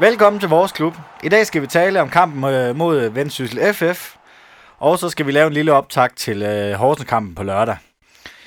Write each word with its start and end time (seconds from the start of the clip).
Velkommen 0.00 0.40
til 0.40 0.48
vores 0.48 0.72
klub. 0.72 0.96
I 1.22 1.28
dag 1.28 1.46
skal 1.46 1.62
vi 1.62 1.66
tale 1.66 2.00
om 2.00 2.10
kampen 2.10 2.44
øh, 2.44 2.76
mod 2.76 3.08
Vendsyssel 3.08 3.74
FF, 3.74 4.14
og 4.78 4.98
så 4.98 5.08
skal 5.08 5.26
vi 5.26 5.32
lave 5.32 5.46
en 5.46 5.52
lille 5.52 5.72
optag 5.72 6.14
til 6.16 6.42
øh, 6.42 6.72
Horsens-kampen 6.72 7.34
på 7.34 7.42
lørdag. 7.42 7.76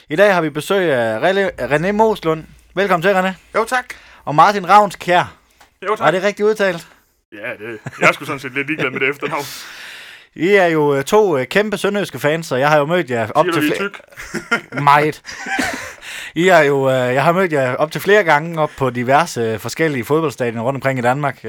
I 0.10 0.16
dag 0.16 0.34
har 0.34 0.42
vi 0.42 0.50
besøg 0.50 0.94
af 0.94 1.78
René 1.78 1.92
Moslund. 1.92 2.44
Velkommen 2.76 3.02
til, 3.02 3.14
René. 3.14 3.34
Jo, 3.56 3.66
tak. 3.66 3.86
Og 4.26 4.36
Martin 4.36 4.70
Ravns 4.70 4.96
Kjær. 4.96 5.36
Jo, 5.84 5.96
tak. 5.96 6.00
Var 6.00 6.12
det 6.12 6.24
rigtigt 6.24 6.48
udtalt? 6.48 6.88
Ja, 7.32 7.66
det, 7.66 7.80
jeg 8.02 8.14
sgu 8.14 8.26
sådan 8.26 8.40
set 8.40 8.54
lidt 8.54 8.68
ligeglad 8.68 8.92
med 8.92 9.00
det 9.00 9.10
efternavn. 9.10 9.44
I 10.36 10.48
er 10.48 10.66
jo 10.66 10.96
øh, 10.96 11.04
to 11.04 11.38
øh, 11.38 11.48
kæmpe 11.48 11.78
sønderjyske 11.78 12.20
fans, 12.20 12.52
og 12.52 12.60
jeg 12.60 12.70
har 12.70 12.78
jo 12.78 12.86
mødt 12.86 13.10
jer 13.10 13.32
op 13.32 13.46
Siger 13.46 13.54
til 13.54 13.72
er 13.72 13.76
flere... 13.76 13.90
tyk? 13.90 14.02
Meget. 14.84 15.22
I 16.44 16.48
er 16.48 16.60
jo, 16.60 16.90
øh, 16.90 17.14
jeg 17.14 17.24
har 17.24 17.32
mødt 17.32 17.52
jer 17.52 17.76
op 17.76 17.92
til 17.92 18.02
flere 18.02 18.24
gange 18.24 18.62
op 18.62 18.72
på 18.78 18.90
diverse 18.90 19.60
forskellige 19.60 20.06
fodboldstadioner 20.06 20.62
rundt 20.64 20.78
omkring 20.78 21.00
i 21.00 21.02
Danmark. 21.02 21.44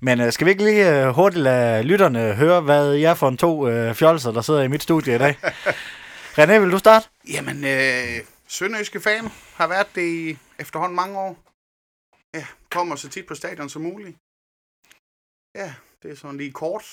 Men 0.00 0.32
skal 0.32 0.44
vi 0.44 0.50
ikke 0.50 0.64
lige 0.64 1.12
hurtigt 1.12 1.42
lade 1.42 1.82
lytterne 1.82 2.34
høre, 2.34 2.60
hvad 2.60 2.94
I 2.94 3.04
er 3.04 3.14
for 3.14 3.28
en 3.28 3.36
to 3.36 3.66
fjolser, 3.94 4.32
der 4.32 4.40
sidder 4.40 4.62
i 4.62 4.68
mit 4.68 4.82
studie 4.82 5.14
i 5.14 5.18
dag? 5.18 5.38
René, 6.38 6.58
vil 6.58 6.70
du 6.70 6.78
starte? 6.78 7.08
Jamen, 7.32 7.64
øh, 7.64 8.24
Sønderjyske 8.48 9.00
fan 9.00 9.28
har 9.54 9.66
været 9.66 9.86
det 9.94 10.02
i 10.02 10.38
efterhånden 10.58 10.96
mange 10.96 11.18
år. 11.18 11.38
Ja, 12.34 12.46
kommer 12.70 12.96
så 12.96 13.08
tit 13.08 13.26
på 13.26 13.34
stadion 13.34 13.68
som 13.68 13.82
muligt. 13.82 14.16
Ja, 15.54 15.74
det 16.02 16.10
er 16.10 16.16
sådan 16.16 16.36
lige 16.36 16.52
kort. 16.52 16.84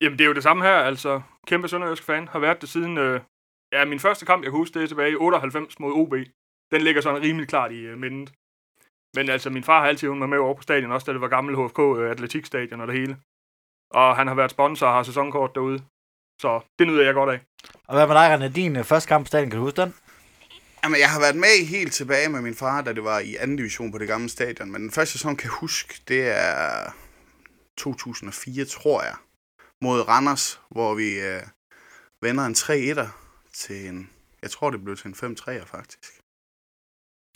Jamen, 0.00 0.18
det 0.18 0.24
er 0.24 0.28
jo 0.28 0.34
det 0.34 0.42
samme 0.42 0.64
her, 0.64 0.76
altså. 0.76 1.20
Kæmpe 1.46 1.68
sønderjysk 1.68 2.02
fan. 2.02 2.28
Har 2.28 2.38
været 2.38 2.60
det 2.60 2.68
siden... 2.68 2.98
Øh, 2.98 3.20
ja, 3.72 3.84
min 3.84 4.00
første 4.00 4.26
kamp, 4.26 4.42
jeg 4.42 4.50
kan 4.50 4.58
huske, 4.58 4.74
det 4.74 4.82
er 4.82 4.86
tilbage 4.86 5.12
i 5.12 5.16
98 5.16 5.78
mod 5.80 5.92
OB. 5.92 6.14
Den 6.70 6.82
ligger 6.82 7.00
sådan 7.00 7.22
rimelig 7.22 7.48
klart 7.48 7.72
i 7.72 7.80
øh, 7.80 7.98
mindet. 7.98 8.32
Men 9.14 9.30
altså, 9.30 9.50
min 9.50 9.64
far 9.64 9.80
har 9.80 9.88
altid 9.88 10.08
været 10.08 10.28
med 10.28 10.38
over 10.38 10.54
på 10.54 10.62
stadion, 10.62 10.92
også 10.92 11.04
da 11.04 11.12
det 11.12 11.20
var 11.20 11.28
gammel 11.28 11.56
HFK 11.56 11.78
øh, 11.78 12.10
Atletikstadion 12.10 12.80
og 12.80 12.88
det 12.88 12.98
hele. 12.98 13.16
Og 13.90 14.16
han 14.16 14.26
har 14.26 14.34
været 14.34 14.50
sponsor 14.50 14.86
og 14.86 14.92
har 14.92 15.02
sæsonkort 15.02 15.54
derude. 15.54 15.82
Så 16.40 16.60
det 16.78 16.86
nyder 16.86 17.02
jeg 17.02 17.14
godt 17.14 17.30
af. 17.30 17.40
Og 17.88 17.94
hvad 17.94 18.06
med 18.06 18.14
dig, 18.14 18.34
René? 18.34 18.52
Din 18.52 18.76
øh, 18.76 18.84
første 18.84 19.08
kamp 19.08 19.24
på 19.24 19.28
stadion, 19.28 19.50
kan 19.50 19.58
du 19.58 19.64
huske 19.64 19.80
den? 19.80 19.94
Jamen, 20.84 21.00
jeg 21.00 21.10
har 21.10 21.20
været 21.20 21.36
med 21.36 21.66
helt 21.66 21.92
tilbage 21.92 22.28
med 22.28 22.42
min 22.42 22.54
far, 22.54 22.82
da 22.82 22.92
det 22.92 23.04
var 23.04 23.18
i 23.18 23.36
anden 23.36 23.56
division 23.56 23.92
på 23.92 23.98
det 23.98 24.08
gamle 24.08 24.28
stadion. 24.28 24.72
Men 24.72 24.82
den 24.82 24.90
første 24.90 25.12
sæson, 25.12 25.36
kan 25.36 25.44
jeg 25.44 25.52
huske, 25.60 26.02
det 26.08 26.22
er 26.28 26.94
2004, 27.76 28.64
tror 28.64 29.02
jeg, 29.02 29.14
mod 29.82 30.08
Randers, 30.08 30.60
hvor 30.70 30.94
vi 30.94 31.20
øh, 31.20 31.42
vender 32.22 32.44
en 32.44 32.54
3-1'er 32.54 33.06
til 33.54 33.88
en... 33.88 34.10
Jeg 34.42 34.50
tror, 34.50 34.70
det 34.70 34.84
blev 34.84 34.96
til 34.96 35.06
en 35.06 35.14
5-3'er, 35.14 35.64
faktisk. 35.66 35.98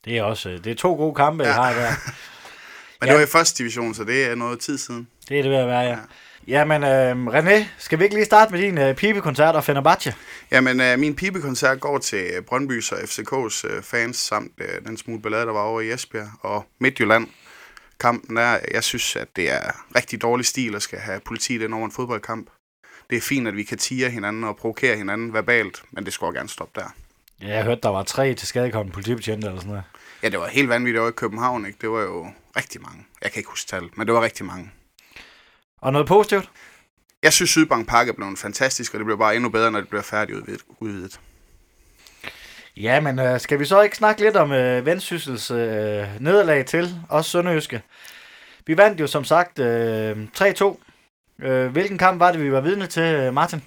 Det 0.04 0.18
er 0.18 0.22
også 0.22 0.48
øh, 0.50 0.64
det 0.64 0.70
er 0.70 0.74
to 0.74 0.94
gode 0.94 1.14
kampe, 1.14 1.44
ja. 1.44 1.48
Ja. 1.48 1.54
I 1.70 1.74
har 1.74 1.80
der. 1.80 1.90
Men 3.00 3.06
Ja. 3.08 3.12
det 3.12 3.18
var 3.20 3.26
i 3.26 3.30
første 3.30 3.58
division, 3.58 3.94
så 3.94 4.04
det 4.04 4.24
er 4.24 4.34
noget 4.34 4.60
tid 4.60 4.78
siden. 4.78 5.08
Det 5.28 5.38
er 5.38 5.42
det 5.42 5.50
ved 5.50 5.58
at 5.58 5.66
være, 5.66 5.80
ja. 5.80 5.98
Jamen, 6.46 6.82
øh, 6.82 7.26
René, 7.26 7.64
skal 7.78 7.98
vi 7.98 8.04
ikke 8.04 8.16
lige 8.16 8.24
starte 8.24 8.52
med 8.52 8.60
din 8.60 8.78
øh, 8.78 8.94
pibekoncert 8.96 9.54
og 9.54 9.64
Fenerbahce? 9.64 10.14
Jamen, 10.50 10.80
øh, 10.80 10.98
min 10.98 11.16
pibekoncert 11.16 11.80
går 11.80 11.98
til 11.98 12.30
øh, 12.36 12.42
Brøndbys 12.42 12.92
og 12.92 12.98
FCK's 12.98 13.66
øh, 13.68 13.82
fans, 13.82 14.16
samt 14.16 14.52
øh, 14.58 14.86
den 14.86 14.96
smule 14.96 15.22
ballade, 15.22 15.46
der 15.46 15.52
var 15.52 15.60
over 15.62 15.80
i 15.80 15.92
Esbjerg 15.92 16.28
og 16.40 16.66
Midtjylland. 16.78 17.26
Kampen 18.00 18.36
er, 18.36 18.58
jeg 18.74 18.84
synes, 18.84 19.16
at 19.16 19.36
det 19.36 19.50
er 19.50 19.84
rigtig 19.96 20.22
dårlig 20.22 20.46
stil 20.46 20.74
at 20.74 20.82
skal 20.82 20.98
have 20.98 21.20
politiet 21.20 21.62
ind 21.62 21.74
over 21.74 21.84
en 21.84 21.92
fodboldkamp. 21.92 22.50
Det 23.10 23.16
er 23.16 23.20
fint, 23.20 23.48
at 23.48 23.56
vi 23.56 23.62
kan 23.62 23.78
tire 23.78 24.10
hinanden 24.10 24.44
og 24.44 24.56
provokere 24.56 24.96
hinanden 24.96 25.32
verbalt, 25.32 25.82
men 25.90 26.04
det 26.04 26.12
skulle 26.12 26.38
gerne 26.38 26.48
stoppe 26.48 26.80
der. 26.80 26.86
Ja, 27.40 27.48
jeg 27.48 27.64
hørte, 27.64 27.80
der 27.82 27.88
var 27.88 28.02
tre 28.02 28.34
til 28.34 28.48
skadekommende 28.48 28.94
politibetjente 28.94 29.46
eller 29.46 29.60
sådan 29.60 29.68
noget. 29.68 29.84
Ja, 30.22 30.28
det 30.28 30.38
var 30.38 30.46
helt 30.48 30.68
vanvittigt 30.68 31.00
over 31.00 31.08
i 31.08 31.12
København, 31.12 31.66
ikke? 31.66 31.78
Det 31.80 31.90
var 31.90 32.00
jo 32.00 32.28
rigtig 32.56 32.82
mange. 32.82 33.06
Jeg 33.22 33.32
kan 33.32 33.40
ikke 33.40 33.50
huske 33.50 33.68
tal, 33.68 33.90
men 33.96 34.06
det 34.06 34.14
var 34.14 34.22
rigtig 34.22 34.46
mange. 34.46 34.70
Og 35.78 35.92
noget 35.92 36.08
positivt? 36.08 36.50
Jeg 37.22 37.32
synes, 37.32 37.50
Sydbank 37.50 37.88
Park 37.88 38.08
er 38.08 38.12
blevet 38.12 38.38
fantastisk, 38.38 38.94
og 38.94 38.98
det 39.00 39.04
bliver 39.04 39.18
bare 39.18 39.36
endnu 39.36 39.48
bedre, 39.50 39.70
når 39.70 39.80
det 39.80 39.88
bliver 39.88 40.02
færdigudvidet. 40.02 41.20
Ja, 42.82 43.00
men 43.00 43.18
øh, 43.18 43.40
skal 43.40 43.58
vi 43.60 43.64
så 43.64 43.80
ikke 43.80 43.96
snakke 43.96 44.20
lidt 44.20 44.36
om 44.36 44.52
øh, 44.52 44.86
Vendsyssels 44.86 45.50
øh, 45.50 46.06
nederlag 46.20 46.66
til 46.66 46.88
os 47.08 47.26
Sønderjyske? 47.26 47.82
Vi 48.66 48.76
vandt 48.76 49.00
jo 49.00 49.06
som 49.06 49.24
sagt 49.24 49.58
øh, 49.58 50.16
3-2. 50.36 50.76
Øh, 51.42 51.72
hvilken 51.72 51.98
kamp 51.98 52.20
var 52.20 52.32
det, 52.32 52.42
vi 52.42 52.52
var 52.52 52.60
vidne 52.60 52.86
til, 52.86 53.02
øh, 53.02 53.34
Martin? 53.34 53.62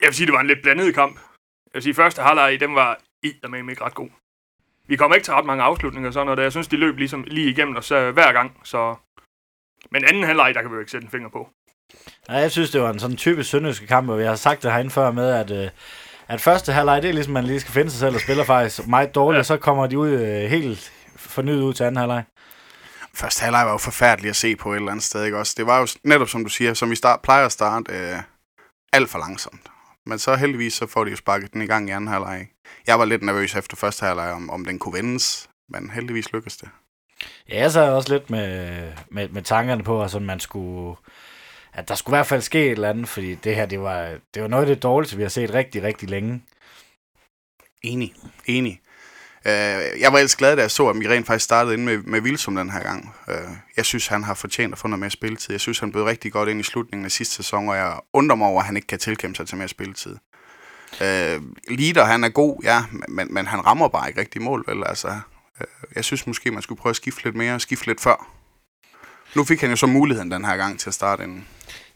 Jeg 0.00 0.06
vil 0.06 0.14
sige, 0.14 0.26
det 0.26 0.34
var 0.34 0.40
en 0.40 0.46
lidt 0.46 0.62
blandet 0.62 0.94
kamp. 0.94 1.14
Jeg 1.14 1.74
vil 1.74 1.82
sige, 1.82 1.94
første 1.94 2.22
halvleg, 2.22 2.60
den 2.60 2.74
var 2.74 3.00
med 3.48 3.70
ikke 3.70 3.84
ret 3.84 3.94
god. 3.94 4.08
Vi 4.86 4.96
kom 4.96 5.14
ikke 5.14 5.24
til 5.24 5.34
ret 5.34 5.46
mange 5.46 5.62
afslutninger 5.62 6.08
og 6.08 6.14
sådan 6.14 6.26
noget, 6.26 6.42
jeg 6.42 6.52
synes, 6.52 6.68
de 6.68 6.76
løb 6.76 6.96
ligesom 6.96 7.24
lige 7.26 7.50
igennem 7.50 7.76
os 7.76 7.90
øh, 7.90 8.10
hver 8.10 8.32
gang, 8.32 8.60
så... 8.64 8.94
Men 9.90 10.04
anden 10.04 10.24
halvleg, 10.24 10.54
der 10.54 10.62
kan 10.62 10.70
vi 10.70 10.74
jo 10.74 10.80
ikke 10.80 10.90
sætte 10.90 11.04
en 11.04 11.10
finger 11.10 11.28
på. 11.28 11.48
Ja, 12.28 12.34
jeg 12.34 12.50
synes, 12.50 12.70
det 12.70 12.80
var 12.80 12.92
en 12.92 12.98
sådan 12.98 13.16
typisk 13.16 13.50
sønderjyske 13.50 13.86
kamp, 13.86 14.08
og 14.08 14.18
vi 14.18 14.24
har 14.24 14.34
sagt 14.34 14.62
det 14.62 14.72
herinde 14.72 14.90
før 14.90 15.10
med, 15.10 15.30
at, 15.30 15.50
øh, 15.50 15.70
at 16.30 16.40
første 16.40 16.72
halvleg, 16.72 17.02
det 17.02 17.08
er 17.08 17.12
ligesom, 17.12 17.34
man 17.34 17.44
lige 17.44 17.60
skal 17.60 17.72
finde 17.72 17.90
sig 17.90 18.00
selv 18.00 18.14
og 18.14 18.20
spiller 18.20 18.44
faktisk 18.44 18.86
meget 18.86 19.14
dårligt, 19.14 19.36
ja. 19.36 19.38
Og 19.38 19.46
så 19.46 19.56
kommer 19.56 19.86
de 19.86 19.98
ud 19.98 20.10
øh, 20.10 20.50
helt 20.50 20.92
fornyet 21.16 21.62
ud 21.62 21.74
til 21.74 21.84
anden 21.84 21.96
halvleg. 21.96 22.24
Første 23.14 23.42
halvleg 23.42 23.66
var 23.66 23.72
jo 23.72 23.78
forfærdelig 23.78 24.28
at 24.28 24.36
se 24.36 24.56
på 24.56 24.72
et 24.72 24.76
eller 24.76 24.90
andet 24.90 25.04
sted, 25.04 25.24
ikke 25.24 25.38
også? 25.38 25.54
Det 25.56 25.66
var 25.66 25.80
jo 25.80 25.86
netop, 26.04 26.28
som 26.28 26.44
du 26.44 26.50
siger, 26.50 26.74
som 26.74 26.90
vi 26.90 26.96
start, 26.96 27.20
plejer 27.20 27.46
at 27.46 27.52
starte 27.52 27.92
øh, 27.92 28.16
alt 28.92 29.10
for 29.10 29.18
langsomt. 29.18 29.70
Men 30.06 30.18
så 30.18 30.34
heldigvis, 30.34 30.74
så 30.74 30.86
får 30.86 31.04
de 31.04 31.10
jo 31.10 31.16
sparket 31.16 31.52
den 31.52 31.62
i 31.62 31.66
gang 31.66 31.88
i 31.88 31.92
anden 31.92 32.08
halvleg. 32.08 32.48
Jeg 32.86 32.98
var 32.98 33.04
lidt 33.04 33.22
nervøs 33.22 33.54
efter 33.54 33.76
første 33.76 34.06
halvleg, 34.06 34.32
om, 34.32 34.50
om 34.50 34.64
den 34.64 34.78
kunne 34.78 34.94
vendes, 34.94 35.48
men 35.68 35.90
heldigvis 35.90 36.32
lykkedes 36.32 36.56
det. 36.56 36.68
Ja, 37.48 37.60
jeg 37.60 37.72
sad 37.72 37.92
også 37.92 38.12
lidt 38.12 38.30
med, 38.30 38.82
med, 39.10 39.28
med 39.28 39.42
tankerne 39.42 39.82
på, 39.82 40.02
at 40.02 40.10
sådan, 40.10 40.26
man 40.26 40.40
skulle, 40.40 40.96
at 41.72 41.88
der 41.88 41.94
skulle 41.94 42.16
i 42.16 42.18
hvert 42.18 42.26
fald 42.26 42.42
ske 42.42 42.66
et 42.66 42.70
eller 42.70 42.90
andet, 42.90 43.08
fordi 43.08 43.34
det 43.34 43.56
her, 43.56 43.66
det 43.66 43.80
var, 43.80 44.14
det 44.34 44.42
var 44.42 44.48
noget 44.48 44.62
af 44.62 44.74
det 44.74 44.82
dårligste, 44.82 45.16
vi 45.16 45.22
har 45.22 45.28
set 45.28 45.54
rigtig, 45.54 45.82
rigtig 45.82 46.10
længe. 46.10 46.42
Enig, 47.82 48.14
enig. 48.46 48.80
Øh, 49.46 50.00
jeg 50.00 50.12
var 50.12 50.18
ellers 50.18 50.36
glad, 50.36 50.56
da 50.56 50.62
jeg 50.62 50.70
så, 50.70 50.88
at 50.88 51.00
vi 51.00 51.08
rent 51.08 51.26
faktisk 51.26 51.44
startede 51.44 51.74
ind 51.74 51.84
med, 51.84 51.98
med 51.98 52.20
Vilsum 52.20 52.56
den 52.56 52.70
her 52.70 52.82
gang. 52.82 53.14
Øh, 53.28 53.34
jeg 53.76 53.84
synes, 53.84 54.06
han 54.06 54.24
har 54.24 54.34
fortjent 54.34 54.72
at 54.72 54.78
få 54.78 54.88
noget 54.88 55.00
mere 55.00 55.10
spilletid. 55.10 55.52
Jeg 55.52 55.60
synes, 55.60 55.78
han 55.78 55.92
blev 55.92 56.04
rigtig 56.04 56.32
godt 56.32 56.48
ind 56.48 56.60
i 56.60 56.62
slutningen 56.62 57.04
af 57.04 57.10
sidste 57.10 57.34
sæson, 57.34 57.68
og 57.68 57.76
jeg 57.76 58.00
undrer 58.12 58.36
mig 58.36 58.48
over, 58.48 58.60
at 58.60 58.66
han 58.66 58.76
ikke 58.76 58.86
kan 58.86 58.98
tilkæmpe 58.98 59.36
sig 59.36 59.48
til 59.48 59.56
mere 59.56 59.68
spilletid. 59.68 60.16
Øh, 61.02 61.42
Lider, 61.68 62.04
han 62.04 62.24
er 62.24 62.28
god, 62.28 62.60
ja, 62.64 62.84
men, 63.08 63.34
men 63.34 63.46
han 63.46 63.66
rammer 63.66 63.88
bare 63.88 64.08
ikke 64.08 64.20
rigtig 64.20 64.42
mål, 64.42 64.64
vel? 64.68 64.82
Altså, 64.86 65.08
øh, 65.60 65.66
jeg 65.94 66.04
synes 66.04 66.26
måske, 66.26 66.50
man 66.50 66.62
skulle 66.62 66.80
prøve 66.80 66.90
at 66.90 66.96
skifte 66.96 67.24
lidt 67.24 67.36
mere, 67.36 67.60
skifte 67.60 67.86
lidt 67.86 68.00
før. 68.00 68.39
Nu 69.34 69.44
fik 69.44 69.60
han 69.60 69.70
jo 69.70 69.76
så 69.76 69.86
muligheden 69.86 70.30
den 70.30 70.44
her 70.44 70.56
gang 70.56 70.78
til 70.78 70.90
at 70.90 70.94
starte 70.94 71.22
inden. 71.22 71.46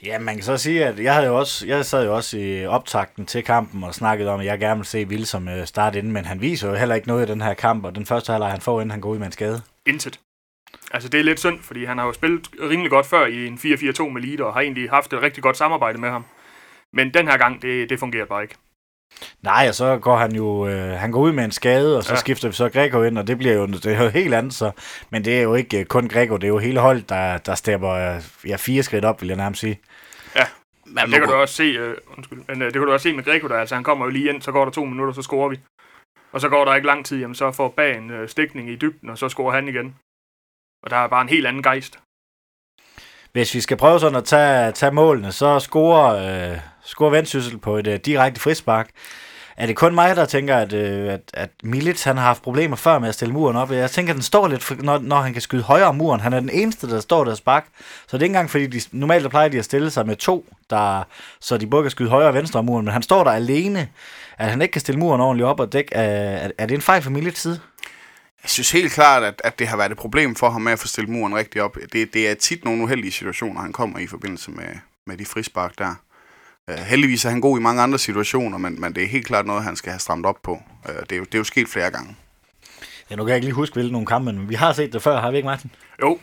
Ja, 0.04 0.18
man 0.18 0.34
kan 0.34 0.44
så 0.44 0.56
sige, 0.56 0.86
at 0.86 0.98
jeg, 0.98 1.14
havde 1.14 1.26
jo 1.26 1.38
også, 1.38 1.66
jeg 1.66 1.84
sad 1.84 2.04
jo 2.04 2.14
også 2.14 2.38
i 2.38 2.66
optakten 2.66 3.26
til 3.26 3.44
kampen 3.44 3.84
og 3.84 3.94
snakkede 3.94 4.30
om, 4.30 4.40
at 4.40 4.46
jeg 4.46 4.58
gerne 4.58 4.76
vil 4.76 4.86
se 4.86 5.08
Vil 5.08 5.26
som 5.26 5.48
øh, 5.48 5.66
start 5.66 5.94
inden, 5.94 6.12
men 6.12 6.24
han 6.24 6.40
viser 6.40 6.68
jo 6.68 6.74
heller 6.74 6.94
ikke 6.94 7.08
noget 7.08 7.28
i 7.28 7.32
den 7.32 7.40
her 7.40 7.54
kamp, 7.54 7.84
og 7.84 7.94
den 7.94 8.06
første 8.06 8.32
halvleg, 8.32 8.50
han 8.50 8.60
får, 8.60 8.80
inden 8.80 8.90
han 8.90 9.00
går 9.00 9.10
ud 9.10 9.18
med 9.18 9.26
en 9.26 9.32
skade. 9.32 9.62
Intet. 9.86 10.20
Altså, 10.90 11.08
det 11.08 11.20
er 11.20 11.24
lidt 11.24 11.40
synd, 11.40 11.62
fordi 11.62 11.84
han 11.84 11.98
har 11.98 12.06
jo 12.06 12.12
spillet 12.12 12.48
rimelig 12.60 12.90
godt 12.90 13.06
før 13.06 13.26
i 13.26 13.46
en 13.46 13.54
4-4-2 13.54 14.08
med 14.08 14.22
Lider, 14.22 14.44
og 14.44 14.54
har 14.54 14.60
egentlig 14.60 14.90
haft 14.90 15.12
et 15.12 15.22
rigtig 15.22 15.42
godt 15.42 15.56
samarbejde 15.56 15.98
med 15.98 16.10
ham. 16.10 16.24
Men 16.92 17.14
den 17.14 17.28
her 17.28 17.36
gang, 17.36 17.62
det, 17.62 17.90
det 17.90 17.98
fungerer 17.98 18.26
bare 18.26 18.42
ikke. 18.42 18.54
Nej, 19.42 19.66
og 19.68 19.74
så 19.74 19.98
går 19.98 20.16
han 20.16 20.34
jo 20.34 20.68
øh, 20.68 20.90
han 20.90 21.12
går 21.12 21.20
ud 21.20 21.32
med 21.32 21.44
en 21.44 21.50
skade, 21.50 21.96
og 21.96 22.04
så 22.04 22.10
ja. 22.10 22.14
Ja. 22.14 22.20
skifter 22.20 22.48
vi 22.48 22.54
så 22.54 22.68
Greco 22.68 23.02
ind, 23.02 23.18
og 23.18 23.26
det 23.26 23.38
bliver 23.38 23.54
jo 23.54 23.66
det 23.66 23.86
er 23.86 24.02
jo 24.02 24.08
helt 24.08 24.34
andet, 24.34 24.54
så, 24.54 24.70
men 25.10 25.24
det 25.24 25.38
er 25.38 25.42
jo 25.42 25.54
ikke 25.54 25.80
øh, 25.80 25.84
kun 25.86 26.08
Greco, 26.08 26.36
det 26.36 26.44
er 26.44 26.48
jo 26.48 26.58
hele 26.58 26.80
holdet, 26.80 27.08
der, 27.08 27.38
der 27.38 27.54
stepper 27.54 27.90
øh, 27.90 28.22
ja, 28.46 28.56
fire 28.56 28.82
skridt 28.82 29.04
op, 29.04 29.20
vil 29.20 29.28
jeg 29.28 29.36
nærmest 29.36 29.60
sige. 29.60 29.80
Men 30.86 31.04
det 31.04 31.20
kan 31.20 31.28
du 31.28 31.34
også 31.34 31.54
se, 31.54 31.62
øh, 31.62 31.96
undskyld, 32.16 32.42
men 32.48 32.62
øh, 32.62 32.66
det 32.66 32.72
kan 32.72 32.82
du 32.82 32.92
også 32.92 33.02
se 33.02 33.12
med 33.12 33.24
Greco 33.24 33.48
der, 33.48 33.58
altså 33.58 33.74
han 33.74 33.84
kommer 33.84 34.04
jo 34.04 34.10
lige 34.10 34.28
ind, 34.28 34.42
så 34.42 34.52
går 34.52 34.64
der 34.64 34.72
to 34.72 34.84
minutter, 34.84 35.14
så 35.14 35.22
scorer 35.22 35.48
vi. 35.48 35.60
Og 36.32 36.40
så 36.40 36.48
går 36.48 36.64
der 36.64 36.74
ikke 36.74 36.86
lang 36.86 37.06
tid, 37.06 37.20
jamen 37.20 37.34
så 37.34 37.52
får 37.52 37.68
bag 37.68 37.96
en 37.96 38.10
øh, 38.10 38.28
stikning 38.28 38.70
i 38.70 38.76
dybden, 38.76 39.10
og 39.10 39.18
så 39.18 39.28
scorer 39.28 39.54
han 39.54 39.68
igen. 39.68 39.96
Og 40.82 40.90
der 40.90 40.96
er 40.96 41.08
bare 41.08 41.22
en 41.22 41.28
helt 41.28 41.46
anden 41.46 41.62
gejst. 41.62 41.98
Hvis 43.32 43.54
vi 43.54 43.60
skal 43.60 43.76
prøve 43.76 44.00
sådan 44.00 44.16
at 44.16 44.24
tage, 44.24 44.72
tage 44.72 44.92
målene, 44.92 45.32
så 45.32 45.60
scorer, 45.60 46.52
øh, 46.52 46.58
score 46.84 47.12
Vendsyssel 47.12 47.58
på 47.58 47.76
et 47.76 47.86
øh, 47.86 48.00
direkte 48.04 48.40
frispark. 48.40 48.88
Er 49.56 49.66
det 49.66 49.76
kun 49.76 49.94
mig, 49.94 50.16
der 50.16 50.24
tænker, 50.24 50.56
at, 50.56 50.72
øh, 50.72 51.12
at, 51.12 51.20
at 51.34 51.50
Milits 51.62 52.04
han 52.04 52.16
har 52.16 52.24
haft 52.24 52.42
problemer 52.42 52.76
før 52.76 52.98
med 52.98 53.08
at 53.08 53.14
stille 53.14 53.34
muren 53.34 53.56
op? 53.56 53.70
Jeg 53.70 53.90
tænker, 53.90 54.12
at 54.12 54.14
den 54.14 54.22
står 54.22 54.48
lidt, 54.48 54.62
for, 54.62 54.74
når, 54.74 54.98
når 54.98 55.20
han 55.20 55.32
kan 55.32 55.42
skyde 55.42 55.62
højere 55.62 55.86
om 55.86 55.94
muren. 55.94 56.20
Han 56.20 56.32
er 56.32 56.40
den 56.40 56.50
eneste, 56.50 56.90
der 56.90 57.00
står 57.00 57.24
der 57.24 57.34
spark. 57.34 57.66
Så 58.06 58.16
det 58.16 58.22
er 58.22 58.24
ikke 58.24 58.26
engang, 58.26 58.50
fordi 58.50 58.66
de, 58.66 58.80
normalt 58.92 59.22
der 59.22 59.28
plejer 59.30 59.48
de 59.48 59.58
at 59.58 59.64
stille 59.64 59.90
sig 59.90 60.06
med 60.06 60.16
to, 60.16 60.46
der, 60.70 61.02
så 61.40 61.56
de 61.56 61.66
både 61.66 61.82
kan 61.82 61.90
skyde 61.90 62.08
højre 62.08 62.28
og 62.28 62.34
venstre 62.34 62.58
om 62.58 62.64
muren. 62.64 62.84
Men 62.84 62.92
han 62.92 63.02
står 63.02 63.24
der 63.24 63.30
alene, 63.30 63.88
at 64.38 64.50
han 64.50 64.62
ikke 64.62 64.72
kan 64.72 64.80
stille 64.80 64.98
muren 64.98 65.20
ordentligt 65.20 65.46
op 65.46 65.60
og 65.60 65.72
dække. 65.72 65.94
Er, 65.94 66.02
er, 66.36 66.50
er 66.58 66.66
det 66.66 66.74
en 66.74 66.80
fejl 66.82 67.02
fra 67.02 67.10
Milic 67.10 67.38
side? 67.38 67.60
Jeg 68.42 68.50
synes 68.50 68.70
helt 68.70 68.92
klart, 68.92 69.22
at, 69.22 69.40
at 69.44 69.58
det 69.58 69.68
har 69.68 69.76
været 69.76 69.90
et 69.90 69.96
problem 69.96 70.34
for 70.34 70.50
ham 70.50 70.62
med 70.62 70.72
at 70.72 70.78
få 70.78 70.88
stillet 70.88 71.12
muren 71.12 71.36
rigtig 71.36 71.62
op. 71.62 71.76
Det, 71.92 72.14
det 72.14 72.28
er 72.28 72.34
tit 72.34 72.64
nogle 72.64 72.82
uheldige 72.82 73.12
situationer, 73.12 73.60
han 73.60 73.72
kommer 73.72 73.98
i 73.98 74.06
forbindelse 74.06 74.50
med, 74.50 74.68
med 75.06 75.16
de 75.16 75.26
frispark 75.26 75.78
der. 75.78 75.94
Uh, 76.70 76.74
heldigvis 76.78 77.24
er 77.24 77.30
han 77.30 77.40
god 77.40 77.58
i 77.58 77.62
mange 77.62 77.82
andre 77.82 77.98
situationer, 77.98 78.58
men, 78.58 78.80
men 78.80 78.94
det 78.94 79.02
er 79.02 79.06
helt 79.08 79.26
klart 79.26 79.46
noget, 79.46 79.64
han 79.64 79.76
skal 79.76 79.90
have 79.92 80.00
stramt 80.00 80.26
op 80.26 80.36
på. 80.42 80.52
Uh, 80.88 80.94
det, 81.00 81.12
er 81.12 81.16
jo, 81.16 81.24
det 81.24 81.34
er 81.34 81.38
jo 81.38 81.44
sket 81.44 81.68
flere 81.68 81.90
gange. 81.90 82.16
Ja, 83.10 83.16
nu 83.16 83.22
kan 83.24 83.28
jeg 83.28 83.36
ikke 83.36 83.46
lige 83.46 83.54
huske, 83.54 83.74
hvilke 83.74 83.92
nogle 83.92 84.06
kampe, 84.06 84.32
men 84.32 84.48
vi 84.48 84.54
har 84.54 84.72
set 84.72 84.92
det 84.92 85.02
før, 85.02 85.20
har 85.20 85.30
vi 85.30 85.36
ikke, 85.36 85.46
Martin? 85.46 85.70
Jo, 86.02 86.18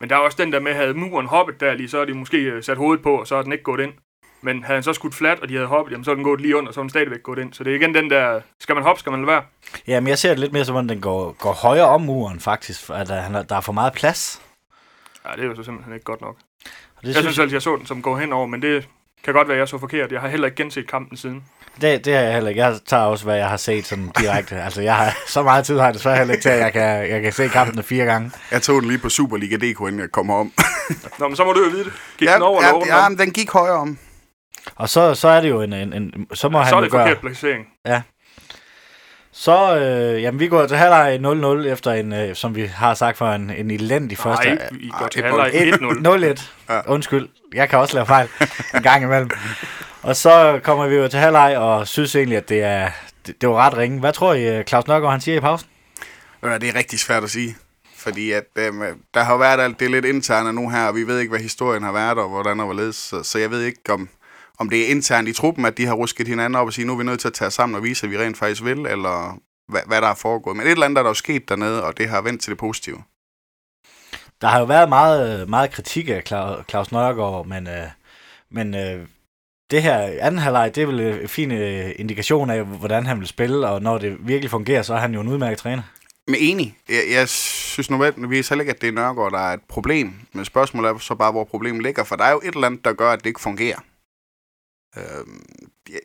men 0.00 0.10
der 0.10 0.16
er 0.16 0.20
også 0.20 0.36
den 0.42 0.52
der 0.52 0.60
med, 0.60 0.70
at 0.70 0.76
havde 0.76 0.94
muren 0.94 1.26
hoppet 1.26 1.60
der 1.60 1.74
lige, 1.74 1.88
så 1.88 1.98
er 1.98 2.04
de 2.04 2.14
måske 2.14 2.36
øh, 2.38 2.62
sat 2.62 2.76
hovedet 2.76 3.02
på, 3.02 3.14
og 3.20 3.26
så 3.26 3.36
er 3.36 3.42
den 3.42 3.52
ikke 3.52 3.64
gået 3.64 3.80
ind. 3.80 3.92
Men 4.42 4.62
havde 4.64 4.76
han 4.76 4.82
så 4.82 4.92
skudt 4.92 5.14
flat, 5.14 5.40
og 5.40 5.48
de 5.48 5.54
havde 5.54 5.66
hoppet, 5.66 5.92
jamen 5.92 6.04
så 6.04 6.10
er 6.10 6.14
den 6.14 6.24
gået 6.24 6.40
lige 6.40 6.56
under, 6.56 6.72
så 6.72 6.80
er 6.80 6.82
den 6.82 6.90
stadigvæk 6.90 7.22
gået 7.22 7.38
ind. 7.38 7.52
Så 7.52 7.64
det 7.64 7.70
er 7.70 7.76
igen 7.76 7.94
den 7.94 8.10
der, 8.10 8.40
skal 8.60 8.74
man 8.74 8.84
hoppe, 8.84 9.00
skal 9.00 9.12
man 9.12 9.20
lade 9.20 9.26
være. 9.26 9.42
Ja, 9.86 10.00
men 10.00 10.08
jeg 10.08 10.18
ser 10.18 10.28
det 10.28 10.38
lidt 10.38 10.52
mere 10.52 10.64
som, 10.64 10.76
om 10.76 10.88
den 10.88 11.00
går, 11.00 11.32
går 11.32 11.52
højere 11.52 11.86
om 11.88 12.00
muren, 12.02 12.40
faktisk. 12.40 12.90
At 12.90 13.08
der, 13.08 13.20
han- 13.20 13.46
der 13.48 13.56
er 13.56 13.60
for 13.60 13.72
meget 13.72 13.92
plads. 13.92 14.42
Ja, 15.26 15.32
det 15.36 15.40
er 15.44 15.48
jo 15.48 15.54
så 15.56 15.62
simpelthen 15.62 15.94
ikke 15.94 16.04
godt 16.04 16.20
nok. 16.20 16.36
Og 16.96 17.02
det, 17.02 17.06
Jeg 17.08 17.14
synes, 17.14 17.24
synes 17.26 17.38
altid, 17.38 17.54
jeg 17.54 17.62
så 17.62 17.76
den 17.76 17.86
som 17.86 18.02
går 18.02 18.18
henover, 18.18 18.46
men 18.46 18.62
det 18.62 18.88
kan 19.24 19.34
godt 19.34 19.48
være, 19.48 19.58
jeg 19.58 19.68
så 19.68 19.78
forkert. 19.78 20.12
Jeg 20.12 20.20
har 20.20 20.28
heller 20.28 20.46
ikke 20.46 20.56
genset 20.56 20.90
kampen 20.90 21.16
siden. 21.16 21.44
det, 21.80 22.04
det 22.04 22.14
har 22.14 22.22
jeg 22.22 22.32
heller 22.34 22.48
ikke. 22.48 22.64
Jeg 22.64 22.78
tager 22.86 23.02
også, 23.02 23.24
hvad 23.24 23.36
jeg 23.36 23.48
har 23.48 23.56
set 23.56 23.86
sådan 23.86 24.10
direkte. 24.18 24.62
altså, 24.62 24.82
jeg 24.82 24.96
har, 24.96 25.16
så 25.26 25.42
meget 25.42 25.64
tid 25.66 25.78
har 25.78 25.84
jeg 25.84 25.94
desværre 25.94 26.16
heller 26.16 26.34
ikke 26.34 26.42
til, 26.42 26.48
at 26.48 26.58
jeg 26.60 26.72
kan, 26.72 27.10
jeg 27.10 27.22
kan 27.22 27.32
se 27.32 27.48
kampene 27.48 27.82
fire 27.82 28.04
gange. 28.04 28.30
Jeg 28.50 28.62
tog 28.62 28.80
den 28.80 28.88
lige 28.88 28.98
på 28.98 29.08
Superliga 29.08 29.56
DK, 29.56 29.80
inden 29.80 30.00
jeg 30.00 30.10
kom 30.12 30.30
om. 30.30 30.52
Nå, 31.18 31.28
men 31.28 31.36
så 31.36 31.44
må 31.44 31.52
du 31.52 31.64
jo 31.64 31.70
vide 31.70 31.84
det. 31.84 31.92
Gik 32.18 32.28
ja, 32.28 32.34
den 32.34 32.42
over 32.42 32.58
eller 32.60 32.72
over 32.72 32.86
ja, 32.86 33.02
ja, 33.02 33.08
den 33.08 33.30
gik 33.30 33.52
højere 33.52 33.76
om. 33.76 33.98
Og 34.76 34.88
så, 34.88 35.14
så 35.14 35.28
er 35.28 35.40
det 35.40 35.48
jo 35.48 35.60
en... 35.60 35.72
en, 35.72 35.92
en 35.92 36.26
så 36.34 36.48
må 36.48 36.58
Så 36.58 36.64
han 36.64 36.74
er 36.74 36.78
jo 36.78 36.82
det 36.82 36.90
gøre... 36.90 37.02
forkert 37.02 37.20
placering. 37.20 37.66
Så, 39.36 39.76
øh, 39.76 40.22
jamen, 40.22 40.40
vi 40.40 40.48
går 40.48 40.66
til 40.66 40.76
halvleg 40.76 41.20
0-0 41.64 41.66
efter 41.66 41.92
en, 41.92 42.12
øh, 42.12 42.34
som 42.34 42.56
vi 42.56 42.66
har 42.66 42.94
sagt 42.94 43.18
for 43.18 43.28
en, 43.28 43.50
en 43.50 43.70
elendig 43.70 44.18
første... 44.18 44.54
Nej, 44.54 44.68
vi 44.70 44.90
går 44.98 45.08
til 45.08 45.22
halvleg 45.22 45.50
1-0. 45.52 46.38
0-1. 46.38 46.74
Ja. 46.74 46.80
Undskyld. 46.86 47.28
Jeg 47.54 47.68
kan 47.68 47.78
også 47.78 47.94
lave 47.94 48.06
fejl 48.06 48.28
en 48.74 48.82
gang 48.82 49.02
imellem. 49.04 49.30
Og 50.02 50.16
så 50.16 50.60
kommer 50.62 50.86
vi 50.86 50.94
jo 50.94 51.08
til 51.08 51.18
halvleg 51.18 51.56
og 51.56 51.88
synes 51.88 52.16
egentlig, 52.16 52.38
at 52.38 52.48
det 52.48 52.62
er 52.62 52.90
det, 53.26 53.40
det 53.40 53.48
var 53.48 53.54
ret 53.54 53.76
ringe. 53.76 54.00
Hvad 54.00 54.12
tror 54.12 54.34
I, 54.34 54.58
øh, 54.58 54.64
Claus 54.64 54.86
Nørgaard, 54.86 55.12
han 55.12 55.20
siger 55.20 55.36
i 55.36 55.40
pausen? 55.40 55.68
Det 56.42 56.68
er 56.68 56.74
rigtig 56.74 56.98
svært 56.98 57.24
at 57.24 57.30
sige. 57.30 57.56
Fordi 57.96 58.30
at, 58.32 58.44
øhm, 58.56 58.82
der 59.14 59.22
har 59.22 59.36
været 59.36 59.60
alt 59.60 59.80
det 59.80 59.86
er 59.86 59.90
lidt 59.90 60.04
interne 60.04 60.52
nu 60.52 60.68
her, 60.68 60.86
og 60.86 60.94
vi 60.94 61.02
ved 61.02 61.18
ikke, 61.18 61.30
hvad 61.30 61.40
historien 61.40 61.82
har 61.82 61.92
været, 61.92 62.18
og 62.18 62.28
hvordan 62.28 62.60
og 62.60 62.64
hvorledes. 62.66 62.96
Så, 62.96 63.22
så 63.22 63.38
jeg 63.38 63.50
ved 63.50 63.62
ikke, 63.62 63.80
om, 63.88 64.08
om 64.58 64.70
det 64.70 64.82
er 64.82 64.90
internt 64.90 65.28
i 65.28 65.32
truppen, 65.32 65.64
at 65.64 65.78
de 65.78 65.86
har 65.86 65.94
rusket 65.94 66.28
hinanden 66.28 66.54
op 66.54 66.66
og 66.66 66.72
sige, 66.72 66.86
nu 66.86 66.92
er 66.92 66.96
vi 66.96 67.04
nødt 67.04 67.20
til 67.20 67.28
at 67.28 67.34
tage 67.34 67.50
sammen 67.50 67.76
og 67.76 67.82
vise, 67.82 68.06
at 68.06 68.10
vi 68.10 68.18
rent 68.18 68.36
faktisk 68.38 68.64
vil, 68.64 68.78
eller 68.78 69.38
hvad, 69.68 69.80
hvad 69.86 70.00
der 70.00 70.08
er 70.08 70.14
foregået. 70.14 70.56
Men 70.56 70.66
et 70.66 70.70
eller 70.70 70.84
andet 70.86 70.98
er 70.98 71.02
der 71.02 71.10
jo 71.10 71.14
sket 71.14 71.48
dernede, 71.48 71.84
og 71.84 71.98
det 71.98 72.08
har 72.08 72.20
vendt 72.20 72.42
til 72.42 72.50
det 72.50 72.58
positive. 72.58 73.02
Der 74.40 74.48
har 74.48 74.58
jo 74.58 74.64
været 74.64 74.88
meget, 74.88 75.48
meget 75.48 75.70
kritik 75.70 76.08
af 76.08 76.22
Cla- 76.32 76.62
Claus 76.70 76.92
Nørgaard, 76.92 77.46
men, 77.46 77.66
øh, 77.66 77.86
men 78.50 78.74
øh, 78.74 79.06
det 79.70 79.82
her 79.82 79.98
anden 80.20 80.38
halvleg, 80.38 80.74
det 80.74 80.82
er 80.82 80.86
vel 80.86 81.00
en 81.00 81.28
fin 81.28 81.50
øh, 81.52 81.90
indikation 81.96 82.50
af, 82.50 82.64
hvordan 82.64 83.06
han 83.06 83.18
vil 83.20 83.26
spille, 83.28 83.68
og 83.68 83.82
når 83.82 83.98
det 83.98 84.16
virkelig 84.20 84.50
fungerer, 84.50 84.82
så 84.82 84.94
er 84.94 84.98
han 84.98 85.14
jo 85.14 85.20
en 85.20 85.28
udmærket 85.28 85.58
træner. 85.58 85.82
Men 86.26 86.36
enig. 86.38 86.76
Jeg, 86.88 87.02
jeg 87.10 87.28
synes 87.28 87.90
nødvendigvis 87.90 88.48
heller 88.48 88.62
ikke, 88.62 88.72
at 88.72 88.80
det 88.80 88.88
er 88.88 88.92
Nørgaard, 88.92 89.32
der 89.32 89.38
er 89.38 89.54
et 89.54 89.60
problem. 89.68 90.12
Men 90.32 90.44
spørgsmålet 90.44 90.88
er 90.90 90.98
så 90.98 91.14
bare, 91.14 91.32
hvor 91.32 91.44
problemet 91.44 91.82
ligger. 91.82 92.04
For 92.04 92.16
der 92.16 92.24
er 92.24 92.30
jo 92.30 92.40
et 92.44 92.54
eller 92.54 92.66
andet, 92.66 92.84
der 92.84 92.92
gør, 92.92 93.10
at 93.10 93.18
det 93.18 93.26
ikke 93.26 93.40
fungerer. 93.40 93.78
Øhm, 94.96 95.42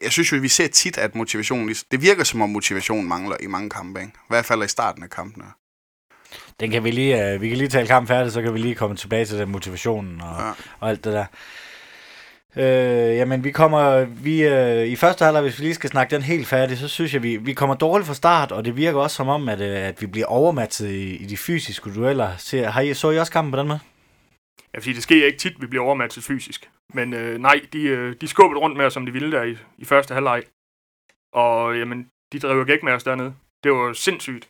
jeg, 0.04 0.12
synes 0.12 0.32
jo, 0.32 0.38
at 0.38 0.44
vi 0.44 0.48
ser 0.48 0.68
tit, 0.68 0.98
at 0.98 1.16
motivationen... 1.16 1.76
Det 1.92 2.02
virker 2.02 2.24
som 2.24 2.42
om 2.42 2.50
motivationen 2.50 3.08
mangler 3.08 3.36
i 3.42 3.48
mange 3.48 3.70
kampe. 3.70 4.00
Ikke? 4.00 4.12
I 4.16 4.28
hvert 4.30 4.46
fald 4.46 4.64
i 4.64 4.68
starten 4.68 5.04
af 5.04 5.10
kampene. 5.10 5.46
Den 6.60 6.72
kan 6.72 6.84
vi 6.84 6.92
lige, 6.92 7.34
øh, 7.34 7.42
vi 7.42 7.50
kan 7.50 7.58
lige 7.58 7.68
tale 7.70 7.88
kamp 7.88 8.08
færdig, 8.08 8.32
så 8.32 8.42
kan 8.42 8.54
vi 8.54 8.60
lige 8.60 8.76
komme 8.76 8.96
tilbage 8.96 9.26
til 9.26 9.38
den 9.40 9.50
motivationen 9.50 10.22
og, 10.22 10.36
Ja. 10.40 10.52
og 10.80 10.90
alt 10.90 11.04
det 11.04 11.14
der. 11.14 11.26
Øh, 12.58 13.16
jamen, 13.18 13.44
vi 13.44 13.52
kommer, 13.52 14.06
vi, 14.06 14.44
øh, 14.44 14.88
i 14.88 14.96
første 14.96 15.26
halvleg, 15.26 15.42
hvis 15.42 15.60
vi 15.60 15.64
lige 15.64 15.74
skal 15.76 15.90
snakke 15.90 16.16
den 16.16 16.22
helt 16.24 16.48
færdig, 16.48 16.78
så 16.78 16.88
synes 16.88 17.14
jeg, 17.14 17.24
vi, 17.24 17.38
vi 17.38 17.54
kommer 17.54 17.76
dårligt 17.76 18.08
fra 18.08 18.14
start, 18.14 18.52
og 18.52 18.66
det 18.66 18.76
virker 18.76 19.00
også 19.00 19.16
som 19.16 19.28
om, 19.28 19.50
at, 19.50 19.62
øh, 19.62 19.78
at 19.78 20.02
vi 20.02 20.08
bliver 20.08 20.28
overmatchet 20.28 20.90
i, 20.90 21.16
i 21.16 21.26
de 21.26 21.38
fysiske 21.38 21.94
dueller. 21.96 22.38
Se, 22.38 22.64
har 22.64 22.82
I, 22.82 22.94
så 22.94 23.12
I 23.12 23.20
også 23.20 23.32
kampen 23.32 23.52
på 23.52 23.60
den 23.60 23.68
måde? 23.68 23.80
Ja, 24.74 24.80
fordi 24.80 24.94
det 24.94 25.04
sker 25.04 25.26
ikke 25.26 25.38
tit, 25.38 25.62
vi 25.62 25.68
bliver 25.68 25.86
overmatchet 25.86 26.24
fysisk. 26.24 26.70
Men 26.94 27.14
øh, 27.14 27.40
nej, 27.40 27.62
de, 27.74 27.82
øh, 27.84 28.16
de 28.22 28.28
skubbede 28.28 28.60
rundt 28.60 28.78
med 28.78 28.86
os, 28.86 28.94
som 28.94 29.06
de 29.06 29.12
ville 29.12 29.32
der 29.32 29.44
i, 29.44 29.58
i 29.78 29.86
første 29.86 30.14
halvleg. 30.14 30.44
Og 31.34 31.78
jamen, 31.78 32.10
de 32.32 32.40
drev 32.40 32.58
jo 32.58 32.64
gæk 32.68 32.84
med 32.84 32.94
os 32.94 33.04
dernede. 33.04 33.36
Det 33.64 33.72
var 33.72 33.94
sindssygt. 33.94 34.50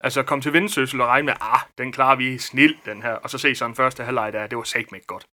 Altså, 0.00 0.22
kom 0.22 0.40
til 0.40 0.52
Vendsyssel 0.52 1.00
og 1.00 1.08
regne 1.08 1.26
med, 1.26 1.34
ah, 1.40 1.60
den 1.78 1.92
klarer 1.92 2.16
vi 2.16 2.38
snil, 2.38 2.76
den 2.84 3.02
her. 3.02 3.12
Og 3.12 3.30
så 3.30 3.38
se 3.38 3.54
sådan 3.54 3.76
første 3.76 4.04
halvleg 4.04 4.32
der, 4.32 4.46
det 4.46 4.58
var 4.58 4.64
satme 4.64 4.98
ikke 4.98 5.06
godt. 5.06 5.26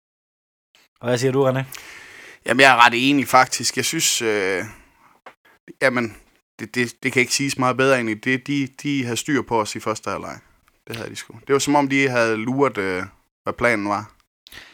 Og 1.00 1.08
hvad 1.08 1.18
siger 1.18 1.32
du, 1.32 1.50
René? 1.50 1.64
Jamen, 2.46 2.60
jeg 2.60 2.72
er 2.72 2.86
ret 2.86 3.10
enig 3.10 3.28
faktisk. 3.28 3.76
Jeg 3.76 3.84
synes... 3.84 4.22
Øh, 4.22 4.64
jamen, 5.82 6.16
det, 6.58 6.74
det, 6.74 7.02
det 7.02 7.12
kan 7.12 7.20
ikke 7.20 7.34
siges 7.34 7.58
meget 7.58 7.76
bedre 7.76 7.94
egentlig. 7.94 8.24
Det, 8.24 8.46
de, 8.46 8.66
de 8.82 9.04
havde 9.04 9.16
styr 9.16 9.42
på 9.42 9.60
os 9.60 9.76
i 9.76 9.80
første 9.80 10.10
halvleg. 10.10 10.38
Det 10.86 10.96
havde 10.96 11.10
de 11.10 11.16
sgu. 11.16 11.40
Det 11.46 11.52
var 11.52 11.58
som 11.58 11.74
om, 11.74 11.88
de 11.88 12.08
havde 12.08 12.36
luret, 12.36 12.78
øh, 12.78 13.02
hvad 13.42 13.52
planen 13.52 13.88
var. 13.88 14.12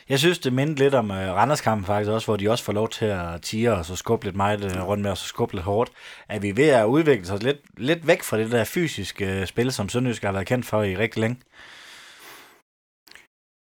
Jeg 0.08 0.18
synes, 0.18 0.38
det 0.38 0.52
mindte 0.52 0.82
lidt 0.82 0.94
om 0.94 1.10
øh, 1.10 1.30
uh, 1.30 1.36
Randerskampen 1.36 1.86
faktisk 1.86 2.10
også, 2.10 2.26
hvor 2.26 2.36
de 2.36 2.50
også 2.50 2.64
får 2.64 2.72
lov 2.72 2.88
til 2.88 3.04
at 3.04 3.42
tire 3.42 3.76
og 3.76 3.84
så 3.84 3.96
skubbe 3.96 4.24
lidt 4.24 4.36
meget 4.36 4.64
uh, 4.64 4.88
rundt 4.88 5.02
med 5.02 5.10
os 5.10 5.22
og 5.22 5.28
skubbe 5.28 5.54
lidt 5.54 5.64
hårdt. 5.64 5.90
At 6.28 6.42
vi 6.42 6.48
er 6.48 6.54
ved 6.54 6.68
at 6.68 6.84
udvikle 6.84 7.32
os 7.32 7.42
lidt, 7.42 7.58
lidt 7.76 8.06
væk 8.06 8.22
fra 8.22 8.38
det 8.38 8.50
der 8.50 8.64
fysiske 8.64 9.40
uh, 9.40 9.46
spil, 9.46 9.72
som 9.72 9.88
Sønderjysk 9.88 10.22
har 10.22 10.32
været 10.32 10.46
kendt 10.46 10.66
for 10.66 10.82
i 10.82 10.96
rigtig 10.96 11.20
længe. 11.20 11.40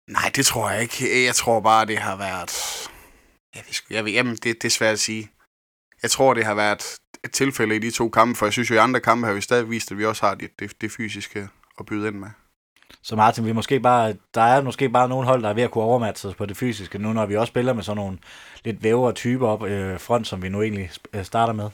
Nej, 0.09 0.31
det 0.35 0.45
tror 0.45 0.69
jeg 0.69 0.81
ikke. 0.81 1.25
Jeg 1.25 1.35
tror 1.35 1.59
bare, 1.59 1.85
det 1.85 1.97
har 1.97 2.15
været... 2.15 2.51
Jeg 3.55 3.63
ved, 3.67 3.95
jeg 3.95 4.05
ved, 4.05 4.11
jamen, 4.11 4.35
det, 4.35 4.43
det 4.43 4.65
er 4.65 4.69
svært 4.69 4.93
at 4.93 4.99
sige. 4.99 5.31
Jeg 6.03 6.11
tror, 6.11 6.33
det 6.33 6.45
har 6.45 6.53
været 6.53 6.97
et 7.23 7.31
tilfælde 7.31 7.75
i 7.75 7.79
de 7.79 7.91
to 7.91 8.09
kampe, 8.09 8.37
for 8.37 8.45
jeg 8.45 8.53
synes 8.53 8.69
jo, 8.69 8.75
i 8.75 8.77
andre 8.77 8.99
kampe 8.99 9.27
har 9.27 9.33
vi 9.33 9.41
stadig 9.41 9.69
vist, 9.69 9.91
at 9.91 9.97
vi 9.97 10.05
også 10.05 10.25
har 10.25 10.35
det, 10.35 10.59
det, 10.59 10.81
det 10.81 10.91
fysiske 10.91 11.49
at 11.79 11.85
byde 11.85 12.07
ind 12.07 12.15
med. 12.15 12.29
Så 13.03 13.15
Martin, 13.15 13.45
vi 13.45 13.51
måske 13.51 13.79
bare, 13.79 14.13
der 14.33 14.41
er 14.41 14.61
måske 14.61 14.89
bare 14.89 15.09
nogle 15.09 15.27
hold, 15.27 15.41
der 15.41 15.49
er 15.49 15.53
ved 15.53 15.63
at 15.63 15.71
kunne 15.71 15.83
overmatche 15.83 16.29
os 16.29 16.35
på 16.35 16.45
det 16.45 16.57
fysiske, 16.57 16.97
nu 16.97 17.13
når 17.13 17.25
vi 17.25 17.35
også 17.35 17.51
spiller 17.51 17.73
med 17.73 17.83
sådan 17.83 17.97
nogle 17.97 18.17
lidt 18.65 18.83
vævere 18.83 19.13
typer 19.13 19.47
op 19.47 19.63
øh, 19.63 19.99
front, 19.99 20.27
som 20.27 20.43
vi 20.43 20.49
nu 20.49 20.61
egentlig 20.61 20.89
øh, 21.13 21.23
starter 21.23 21.53
med. 21.53 21.69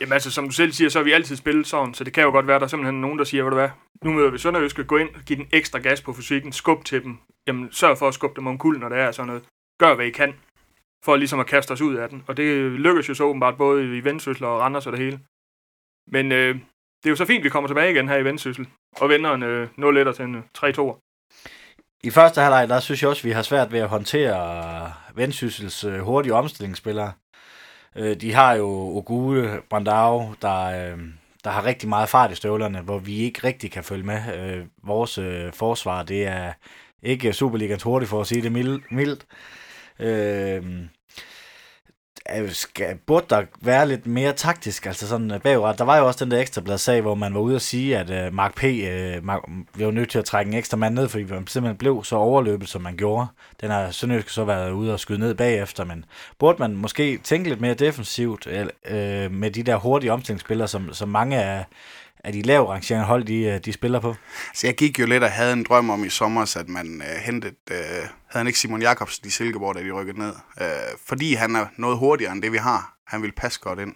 Jamen 0.00 0.12
altså, 0.12 0.30
som 0.30 0.44
du 0.44 0.50
selv 0.50 0.72
siger, 0.72 0.88
så 0.88 0.98
har 0.98 1.04
vi 1.04 1.12
altid 1.12 1.36
spillet 1.36 1.66
sådan, 1.66 1.94
så 1.94 2.04
det 2.04 2.12
kan 2.12 2.24
jo 2.24 2.30
godt 2.30 2.46
være, 2.46 2.58
der 2.58 2.64
er 2.64 2.68
simpelthen 2.68 3.00
nogen, 3.00 3.18
der 3.18 3.24
siger, 3.24 3.42
ved 3.42 3.50
du 3.50 3.56
hvad, 3.56 3.68
nu 4.04 4.12
møder 4.12 4.30
vi 4.30 4.38
Sønderjyske, 4.38 4.84
gå 4.84 4.96
ind, 4.96 5.08
give 5.26 5.38
den 5.38 5.48
ekstra 5.52 5.78
gas 5.78 6.02
på 6.02 6.12
fysikken, 6.12 6.52
skub 6.52 6.84
til 6.84 7.02
dem, 7.04 7.18
jamen 7.46 7.68
sørg 7.72 7.98
for 7.98 8.08
at 8.08 8.14
skubbe 8.14 8.36
dem 8.36 8.46
om 8.46 8.58
kul, 8.58 8.78
når 8.78 8.88
det 8.88 8.98
er 8.98 9.12
sådan 9.12 9.26
noget. 9.26 9.42
Gør, 9.78 9.94
hvad 9.94 10.06
I 10.06 10.10
kan, 10.10 10.34
for 11.04 11.16
ligesom 11.16 11.40
at 11.40 11.46
kaste 11.46 11.72
os 11.72 11.80
ud 11.80 11.94
af 11.94 12.08
den. 12.08 12.24
Og 12.26 12.36
det 12.36 12.70
lykkes 12.70 13.08
jo 13.08 13.14
så 13.14 13.24
åbenbart 13.24 13.56
både 13.56 13.98
i 13.98 14.04
Vendsyssel 14.04 14.44
og 14.44 14.60
Randers 14.60 14.86
og 14.86 14.92
det 14.92 15.00
hele. 15.00 15.20
Men 16.08 16.32
øh, 16.32 16.56
det 17.04 17.10
er 17.10 17.12
jo 17.12 17.16
så 17.16 17.24
fint, 17.24 17.44
vi 17.44 17.48
kommer 17.48 17.68
tilbage 17.68 17.90
igen 17.92 18.08
her 18.08 18.16
i 18.16 18.24
Vendsyssel, 18.24 18.66
og 18.96 19.08
vender 19.08 19.32
en 19.34 19.42
øh, 19.42 19.68
0-1 20.10 20.12
til 20.16 20.24
en 20.24 20.34
øh, 20.34 20.42
3-2. 20.58 21.00
I 22.04 22.10
første 22.10 22.40
halvleg, 22.40 22.68
der 22.68 22.80
synes 22.80 23.02
jeg 23.02 23.10
også, 23.10 23.22
vi 23.22 23.30
har 23.30 23.42
svært 23.42 23.72
ved 23.72 23.80
at 23.80 23.88
håndtere 23.88 24.92
Vendsyssels 25.14 25.84
øh, 25.84 25.98
hurtige 26.00 26.34
omstillingsspillere. 26.34 27.12
Øh, 27.96 28.16
de 28.16 28.34
har 28.34 28.54
jo 28.54 28.68
Ogule, 28.68 29.60
Brandao, 29.70 30.34
der, 30.42 30.64
øh, 30.64 30.98
der 31.44 31.50
har 31.50 31.64
rigtig 31.64 31.88
meget 31.88 32.08
fart 32.08 32.30
i 32.30 32.34
støvlerne, 32.34 32.80
hvor 32.80 32.98
vi 32.98 33.16
ikke 33.16 33.40
rigtig 33.46 33.72
kan 33.72 33.84
følge 33.84 34.04
med. 34.04 34.20
Øh, 34.38 34.66
vores 34.82 35.18
øh, 35.18 35.52
forsvar, 35.52 36.02
det 36.02 36.26
er 36.26 36.52
ikke 37.02 37.32
Superligans 37.32 37.82
hurtigt 37.82 38.10
for 38.10 38.20
at 38.20 38.26
sige 38.26 38.42
det 38.42 38.52
mild- 38.52 38.82
mildt. 38.90 39.26
Øh, 40.00 40.62
skal, 42.48 42.96
burde 43.06 43.26
der 43.30 43.42
være 43.60 43.88
lidt 43.88 44.06
mere 44.06 44.32
taktisk, 44.32 44.86
altså 44.86 45.08
sådan 45.08 45.30
øh, 45.30 45.40
bagret. 45.40 45.78
Der 45.78 45.84
var 45.84 45.98
jo 45.98 46.06
også 46.06 46.24
den 46.24 46.30
der 46.30 46.40
ekstrablad 46.40 46.78
sag, 46.78 47.00
hvor 47.00 47.14
man 47.14 47.34
var 47.34 47.40
ude 47.40 47.54
at 47.56 47.62
sige, 47.62 47.98
at 47.98 48.26
uh, 48.26 48.34
Mark 48.34 48.54
P. 48.54 48.64
Uh, 48.64 49.24
Mark, 49.24 49.40
vi 49.74 49.84
var 49.84 49.90
nødt 49.90 50.10
til 50.10 50.18
at 50.18 50.24
trække 50.24 50.48
en 50.48 50.58
ekstra 50.58 50.76
mand 50.76 50.94
ned, 50.94 51.08
fordi 51.08 51.24
man 51.24 51.46
simpelthen 51.46 51.76
blev 51.76 52.04
så 52.04 52.16
overløbet, 52.16 52.68
som 52.68 52.82
man 52.82 52.96
gjorde. 52.96 53.26
Den 53.60 53.70
har 53.70 53.90
Sønderjysk 53.90 54.28
så 54.28 54.44
været 54.44 54.70
ude 54.70 54.92
og 54.92 55.00
skyde 55.00 55.18
ned 55.18 55.34
bagefter, 55.34 55.84
men 55.84 56.04
burde 56.38 56.58
man 56.58 56.76
måske 56.76 57.18
tænke 57.18 57.48
lidt 57.48 57.60
mere 57.60 57.74
defensivt 57.74 58.46
uh, 58.46 58.52
med 59.32 59.50
de 59.50 59.62
der 59.62 59.76
hurtige 59.76 60.12
omstillingsspillere, 60.12 60.68
som, 60.68 60.92
som 60.92 61.08
mange 61.08 61.42
af, 61.42 61.64
af 62.24 62.32
de 62.32 62.42
lave 62.42 62.68
rangerende 62.68 63.06
hold, 63.06 63.24
de, 63.24 63.42
øh, 63.42 63.58
de 63.58 63.72
spiller 63.72 64.00
på? 64.00 64.14
Så 64.54 64.66
jeg 64.66 64.76
gik 64.76 64.98
jo 64.98 65.06
lidt 65.06 65.22
og 65.22 65.30
havde 65.30 65.52
en 65.52 65.64
drøm 65.64 65.90
om 65.90 66.04
i 66.04 66.08
sommer, 66.08 66.56
at 66.56 66.68
man 66.68 67.02
øh, 67.02 67.22
hentede, 67.22 67.54
øh, 67.70 67.76
havde 67.76 68.10
han 68.30 68.46
ikke 68.46 68.58
Simon 68.58 68.82
Jakobsen 68.82 69.26
i 69.26 69.30
Silkeborg, 69.30 69.74
da 69.74 69.82
de 69.82 69.92
rykkede 69.92 70.18
ned. 70.18 70.34
Øh, 70.60 70.66
fordi 71.06 71.34
han 71.34 71.56
er 71.56 71.66
noget 71.76 71.98
hurtigere 71.98 72.32
end 72.32 72.42
det, 72.42 72.52
vi 72.52 72.58
har. 72.58 72.96
Han 73.06 73.22
vil 73.22 73.32
passe 73.32 73.60
godt 73.60 73.78
ind. 73.78 73.94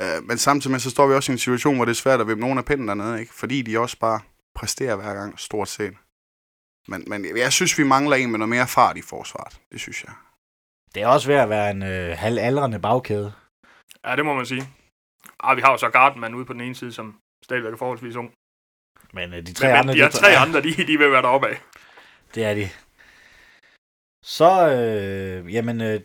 Øh, 0.00 0.24
men 0.28 0.38
samtidig 0.38 0.70
med, 0.70 0.80
så 0.80 0.90
står 0.90 1.06
vi 1.06 1.14
også 1.14 1.32
i 1.32 1.34
en 1.34 1.38
situation, 1.38 1.76
hvor 1.76 1.84
det 1.84 1.92
er 1.92 1.96
svært 1.96 2.20
at 2.20 2.28
vippe 2.28 2.40
nogen 2.40 2.58
af 2.58 2.64
pinden 2.64 2.88
dernede, 2.88 3.20
ikke? 3.20 3.34
fordi 3.34 3.62
de 3.62 3.78
også 3.78 3.98
bare 3.98 4.20
præsterer 4.54 4.96
hver 4.96 5.14
gang, 5.14 5.40
stort 5.40 5.68
set. 5.68 5.94
Men, 6.88 7.04
men 7.06 7.36
jeg 7.36 7.52
synes, 7.52 7.78
vi 7.78 7.84
mangler 7.84 8.16
en 8.16 8.30
med 8.30 8.38
noget 8.38 8.48
mere 8.48 8.66
fart 8.66 8.96
i 8.96 9.02
forsvaret. 9.02 9.60
Det 9.72 9.80
synes 9.80 10.04
jeg. 10.04 10.12
Det 10.94 11.02
er 11.02 11.06
også 11.06 11.28
ved 11.28 11.36
at 11.36 11.48
være 11.48 11.70
en 11.70 11.82
øh, 11.82 12.18
halvaldrende 12.18 12.78
bagkæde. 12.78 13.32
Ja, 14.06 14.16
det 14.16 14.24
må 14.24 14.34
man 14.34 14.46
sige. 14.46 14.68
Ah, 15.40 15.56
vi 15.56 15.62
har 15.62 15.70
jo 15.70 15.76
så 15.76 15.88
Gardenman 15.88 16.34
ude 16.34 16.44
på 16.44 16.52
den 16.52 16.60
ene 16.60 16.74
side, 16.74 16.92
som 16.92 17.14
stadigvæk 17.44 17.72
er 17.72 17.76
forholdsvis 17.76 18.16
ung. 18.16 18.32
Men 19.12 19.32
øh, 19.32 19.46
de 19.46 19.52
tre 19.52 19.66
Men, 19.66 19.76
andre... 19.76 19.86
men 19.86 19.96
de 19.96 20.02
her 20.02 20.10
tre 20.10 20.28
ja. 20.28 20.42
andre, 20.42 20.62
de, 20.62 20.70
de 20.90 20.98
vil 20.98 21.10
være 21.10 21.22
deroppe 21.22 21.48
af. 21.48 21.60
Det 22.34 22.44
er 22.44 22.54
de. 22.54 22.68
Så, 24.22 24.68
øh, 24.68 25.54
jamen, 25.54 25.80
øh, 25.80 26.00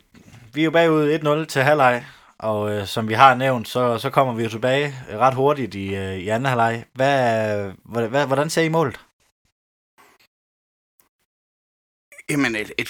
vi 0.54 0.62
er 0.62 0.66
jo 0.66 0.72
bagud 0.72 1.44
1-0 1.44 1.46
til 1.46 1.62
halvleg, 1.62 2.06
og 2.38 2.72
øh, 2.72 2.88
som 2.88 3.10
vi 3.10 3.14
har 3.14 3.36
nævnt, 3.36 3.68
så, 3.68 3.98
så 3.98 4.10
kommer 4.10 4.34
vi 4.34 4.44
jo 4.44 4.50
tilbage 4.50 4.96
ret 5.10 5.34
hurtigt 5.34 5.76
i, 5.76 5.96
øh, 5.96 6.16
i 6.16 6.30
anden 6.30 6.46
halvleg. 6.46 6.86
Hvad, 6.94 8.08
hvad, 8.10 8.28
hvordan 8.28 8.50
ser 8.50 8.62
I 8.62 8.70
målet? 8.70 9.00
Jamen, 12.30 12.56
et, 12.56 12.72
et, 12.78 12.90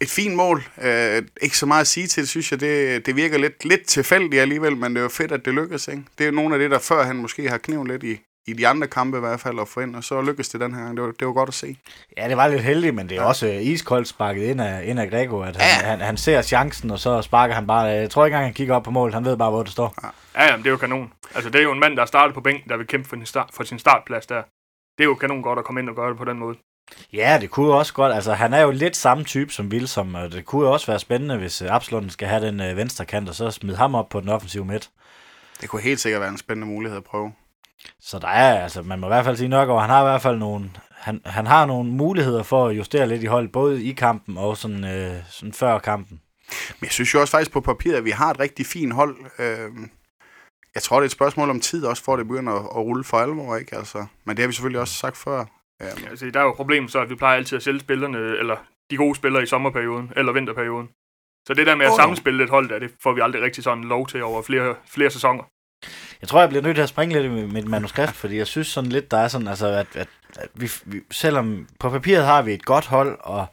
et 0.00 0.10
fint 0.10 0.34
mål. 0.34 0.62
Øh, 0.82 1.22
ikke 1.42 1.58
så 1.58 1.66
meget 1.66 1.80
at 1.80 1.86
sige 1.86 2.06
til, 2.06 2.28
synes 2.28 2.52
jeg. 2.52 2.60
Det, 2.60 3.06
det 3.06 3.16
virker 3.16 3.38
lidt, 3.38 3.64
lidt 3.64 3.86
tilfældigt 3.86 4.42
alligevel, 4.42 4.76
men 4.76 4.92
det 4.92 4.98
er 4.98 5.02
jo 5.02 5.08
fedt, 5.08 5.32
at 5.32 5.44
det 5.44 5.54
lykkes. 5.54 5.88
Ikke? 5.88 6.02
Det 6.18 6.24
er 6.24 6.28
jo 6.28 6.34
nogle 6.34 6.54
af 6.54 6.58
det, 6.58 6.70
der 6.70 6.78
før 6.78 7.04
han 7.04 7.16
måske 7.16 7.48
har 7.48 7.58
knivet 7.58 7.88
lidt 7.88 8.02
i, 8.02 8.20
i 8.46 8.52
de 8.52 8.68
andre 8.68 8.86
kampe 8.86 9.16
i 9.16 9.20
hvert 9.20 9.40
fald 9.40 9.60
at 9.60 9.68
få 9.68 9.80
ind, 9.80 9.96
og 9.96 10.04
så 10.04 10.22
lykkedes 10.22 10.48
det 10.48 10.60
den 10.60 10.74
her 10.74 10.82
gang. 10.82 10.96
Det 10.96 11.04
var, 11.04 11.12
det 11.12 11.26
var 11.26 11.32
godt 11.32 11.48
at 11.48 11.54
se. 11.54 11.76
Ja, 12.16 12.28
det 12.28 12.36
var 12.36 12.48
lidt 12.48 12.62
heldigt, 12.62 12.94
men 12.94 13.08
det 13.08 13.16
er 13.16 13.22
ja. 13.22 13.28
også 13.28 13.46
øh, 13.46 13.62
iskoldt 13.62 14.08
sparket 14.08 14.42
ind 14.42 14.60
af, 14.60 14.84
ind 14.84 15.00
af 15.00 15.10
Grego, 15.10 15.40
at 15.40 15.56
han, 15.56 15.82
ja. 15.82 15.88
han, 15.88 16.00
han, 16.00 16.16
ser 16.16 16.42
chancen, 16.42 16.90
og 16.90 16.98
så 16.98 17.22
sparker 17.22 17.54
han 17.54 17.66
bare. 17.66 17.82
Jeg 17.82 18.10
tror 18.10 18.24
ikke 18.24 18.34
engang, 18.34 18.46
han 18.46 18.54
kigger 18.54 18.74
op 18.74 18.82
på 18.82 18.90
målet. 18.90 19.14
Han 19.14 19.24
ved 19.24 19.36
bare, 19.36 19.50
hvor 19.50 19.62
det 19.62 19.72
står. 19.72 19.94
Ja, 20.34 20.44
ja 20.44 20.56
det 20.56 20.66
er 20.66 20.70
jo 20.70 20.76
kanon. 20.76 21.12
Altså, 21.34 21.50
det 21.50 21.58
er 21.58 21.62
jo 21.62 21.72
en 21.72 21.80
mand, 21.80 21.96
der 21.96 22.02
er 22.02 22.06
startet 22.06 22.34
på 22.34 22.40
bænken, 22.40 22.70
der 22.70 22.76
vil 22.76 22.86
kæmpe 22.86 23.08
for 23.08 23.16
sin, 23.16 23.26
start, 23.26 23.50
for 23.52 23.64
sin 23.64 23.78
startplads 23.78 24.26
der. 24.26 24.42
Det 24.98 25.04
er 25.04 25.08
jo 25.08 25.14
kanon 25.14 25.42
godt 25.42 25.58
at 25.58 25.64
komme 25.64 25.80
ind 25.80 25.88
og 25.88 25.96
gøre 25.96 26.10
det 26.10 26.18
på 26.18 26.24
den 26.24 26.38
måde. 26.38 26.56
Ja, 27.12 27.38
det 27.40 27.50
kunne 27.50 27.66
jo 27.66 27.78
også 27.78 27.92
godt. 27.92 28.14
Altså, 28.14 28.32
han 28.32 28.54
er 28.54 28.60
jo 28.60 28.70
lidt 28.70 28.96
samme 28.96 29.24
type 29.24 29.52
som 29.52 29.70
Vilsom, 29.70 30.14
og 30.14 30.32
det 30.32 30.44
kunne 30.44 30.66
jo 30.66 30.72
også 30.72 30.86
være 30.86 30.98
spændende, 30.98 31.36
hvis 31.36 31.62
øh, 31.62 31.74
Absalon 31.74 32.10
skal 32.10 32.28
have 32.28 32.46
den 32.46 32.60
øh, 32.60 32.76
venstre 32.76 33.04
kant, 33.04 33.28
og 33.28 33.34
så 33.34 33.50
smide 33.50 33.76
ham 33.76 33.94
op 33.94 34.08
på 34.08 34.20
den 34.20 34.28
offensive 34.28 34.64
midt. 34.64 34.90
Det 35.60 35.68
kunne 35.68 35.82
helt 35.82 36.00
sikkert 36.00 36.20
være 36.20 36.30
en 36.30 36.38
spændende 36.38 36.66
mulighed 36.66 36.96
at 36.98 37.04
prøve. 37.04 37.32
Så 38.00 38.18
der 38.18 38.28
er, 38.28 38.62
altså, 38.62 38.82
man 38.82 38.98
må 38.98 39.06
i 39.06 39.08
hvert 39.08 39.24
fald 39.24 39.36
sige 39.36 39.48
nok, 39.48 39.68
og 39.68 39.80
han 39.80 39.90
har 39.90 40.00
i 40.00 40.10
hvert 40.10 40.22
fald 40.22 40.38
nogle, 40.38 40.70
han, 40.90 41.20
han 41.26 41.46
har 41.46 41.66
nogle 41.66 41.90
muligheder 41.90 42.42
for 42.42 42.68
at 42.68 42.76
justere 42.76 43.08
lidt 43.08 43.22
i 43.22 43.26
holdet, 43.26 43.52
både 43.52 43.84
i 43.84 43.92
kampen 43.92 44.36
og 44.36 44.56
sådan, 44.56 44.84
øh, 44.84 45.16
sådan 45.30 45.52
før 45.52 45.78
kampen. 45.78 46.20
Men 46.80 46.84
jeg 46.84 46.92
synes 46.92 47.14
jo 47.14 47.20
også 47.20 47.30
faktisk 47.30 47.52
på 47.52 47.60
papiret, 47.60 47.96
at 47.96 48.04
vi 48.04 48.10
har 48.10 48.30
et 48.30 48.40
rigtig 48.40 48.66
fint 48.66 48.92
hold. 48.92 49.16
Øh, 49.38 49.70
jeg 50.74 50.82
tror, 50.82 50.96
det 50.96 51.02
er 51.02 51.06
et 51.06 51.12
spørgsmål 51.12 51.50
om 51.50 51.60
tid 51.60 51.84
også, 51.84 52.04
for 52.04 52.12
at 52.12 52.18
det 52.18 52.28
begynder 52.28 52.52
at, 52.52 52.64
at 52.64 52.76
rulle 52.76 53.04
for 53.04 53.18
alvor, 53.18 53.56
ikke? 53.56 53.76
Altså, 53.76 54.06
men 54.24 54.36
det 54.36 54.42
har 54.42 54.46
vi 54.46 54.52
selvfølgelig 54.52 54.80
også 54.80 54.94
sagt 54.94 55.16
før. 55.16 55.44
Ja, 55.80 56.10
altså, 56.10 56.30
der 56.34 56.40
er 56.40 56.44
jo 56.44 56.52
problemet 56.52 56.90
så, 56.90 56.98
at 57.00 57.10
vi 57.10 57.14
plejer 57.14 57.36
altid 57.36 57.56
at 57.56 57.62
sælge 57.62 57.80
spillerne, 57.80 58.18
eller 58.18 58.56
de 58.90 58.96
gode 58.96 59.14
spillere 59.14 59.42
i 59.42 59.46
sommerperioden, 59.46 60.12
eller 60.16 60.32
vinterperioden. 60.32 60.88
Så 61.46 61.54
det 61.54 61.66
der 61.66 61.74
med 61.74 61.86
at 61.86 61.92
oh, 61.92 61.96
sammenspille 61.96 62.44
et 62.44 62.50
hold, 62.50 62.68
der, 62.68 62.78
det 62.78 62.90
får 63.02 63.12
vi 63.12 63.20
aldrig 63.20 63.42
rigtig 63.42 63.64
sådan 63.64 63.84
lov 63.84 64.06
til 64.06 64.22
over 64.22 64.42
flere, 64.42 64.74
flere 64.86 65.10
sæsoner. 65.10 65.42
Jeg 66.20 66.28
tror, 66.28 66.40
jeg 66.40 66.48
bliver 66.48 66.62
nødt 66.62 66.74
til 66.74 66.82
at 66.82 66.88
springe 66.88 67.22
lidt 67.22 67.32
med 67.32 67.46
mit 67.46 67.68
manuskript, 67.68 68.12
fordi 68.12 68.36
jeg 68.36 68.46
synes 68.46 68.66
sådan 68.66 68.90
lidt, 68.90 69.10
der 69.10 69.16
er 69.16 69.28
sådan, 69.28 69.48
altså, 69.48 69.66
at, 69.66 69.86
at, 69.94 70.08
at 70.36 70.48
vi, 70.54 70.70
vi, 70.84 71.00
selvom 71.10 71.68
på 71.78 71.90
papiret 71.90 72.24
har 72.24 72.42
vi 72.42 72.52
et 72.52 72.64
godt 72.64 72.86
hold, 72.86 73.18
og, 73.20 73.46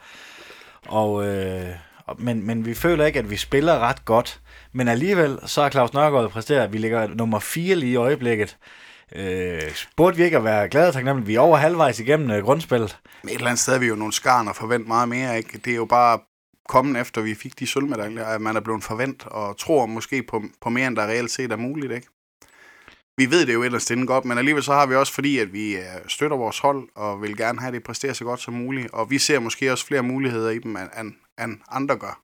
og, 0.88 1.28
øh, 1.28 1.70
men, 2.18 2.48
men 2.48 2.66
vi 2.66 2.74
føler 2.74 3.06
ikke, 3.06 3.20
at 3.20 3.30
vi 3.30 3.38
spiller 3.38 3.80
ret 3.80 4.06
godt. 4.06 4.40
Men 4.72 4.88
alligevel, 4.88 5.40
så 5.46 5.62
har 5.62 5.70
Claus 5.70 5.94
Nørgaard 5.94 6.30
præsteret, 6.30 6.64
at 6.64 6.74
vi 6.74 6.78
ligger 6.78 7.08
nummer 7.08 7.40
4 7.40 7.76
lige 7.76 7.92
i 7.92 7.96
øjeblikket. 7.96 8.58
Øh, 9.16 9.62
burde 9.98 10.18
vi 10.18 10.24
ikke 10.24 10.38
at 10.38 10.44
være 10.44 10.70
glade 10.70 10.88
og 10.88 10.94
taknemmelige? 10.94 11.28
Vi 11.28 11.36
er 11.36 11.40
over 11.40 11.58
halvvejs 11.58 12.00
igennem 12.00 12.32
øh, 12.32 12.44
grundspillet. 12.44 13.00
Men 13.24 13.30
et 13.30 13.36
eller 13.36 13.48
andet 13.48 13.60
sted 13.60 13.76
er 13.76 13.80
vi 13.80 13.88
jo 13.88 13.96
nogle 13.96 14.14
skarn 14.14 14.48
og 14.48 14.56
forvent 14.56 14.88
meget 14.88 15.10
mere. 15.10 15.38
Ikke? 15.38 15.58
Det 15.58 15.72
er 15.72 15.76
jo 15.76 15.86
bare 15.86 16.20
kommet 16.70 17.02
efter, 17.02 17.22
vi 17.22 17.36
fik 17.36 17.60
de 17.60 17.68
sølvmedaljer, 17.68 18.26
at 18.26 18.42
man 18.42 18.56
er 18.56 18.60
blevet 18.60 18.84
forvent 18.84 19.26
og 19.26 19.58
tror 19.58 19.86
måske 19.86 20.24
på, 20.24 20.44
på 20.62 20.70
mere, 20.70 20.88
end 20.88 20.96
der 20.96 21.08
reelt 21.08 21.32
set 21.32 21.52
er 21.52 21.56
muligt. 21.56 21.92
Ikke? 21.92 22.08
Vi 23.18 23.32
ved 23.32 23.46
det 23.46 23.54
jo 23.54 23.64
ellers 23.64 23.92
inden 23.92 24.08
godt, 24.08 24.26
men 24.26 24.38
alligevel 24.38 24.64
så 24.64 24.74
har 24.74 24.86
vi 24.86 24.96
også, 24.96 25.14
fordi 25.14 25.40
at 25.40 25.54
vi 25.54 25.76
øh, 25.76 25.84
støtter 26.08 26.38
vores 26.38 26.60
hold 26.60 26.90
og 26.96 27.22
vil 27.22 27.38
gerne 27.38 27.60
have 27.60 27.72
det 27.72 27.84
præstere 27.84 28.14
så 28.14 28.24
godt 28.24 28.40
som 28.40 28.54
muligt, 28.54 28.92
og 28.94 29.10
vi 29.10 29.18
ser 29.18 29.40
måske 29.40 29.72
også 29.72 29.86
flere 29.86 30.04
muligheder 30.04 30.50
i 30.50 30.60
dem, 30.60 30.78
end, 30.78 31.14
end 31.44 31.60
andre 31.70 31.98
gør. 31.98 32.22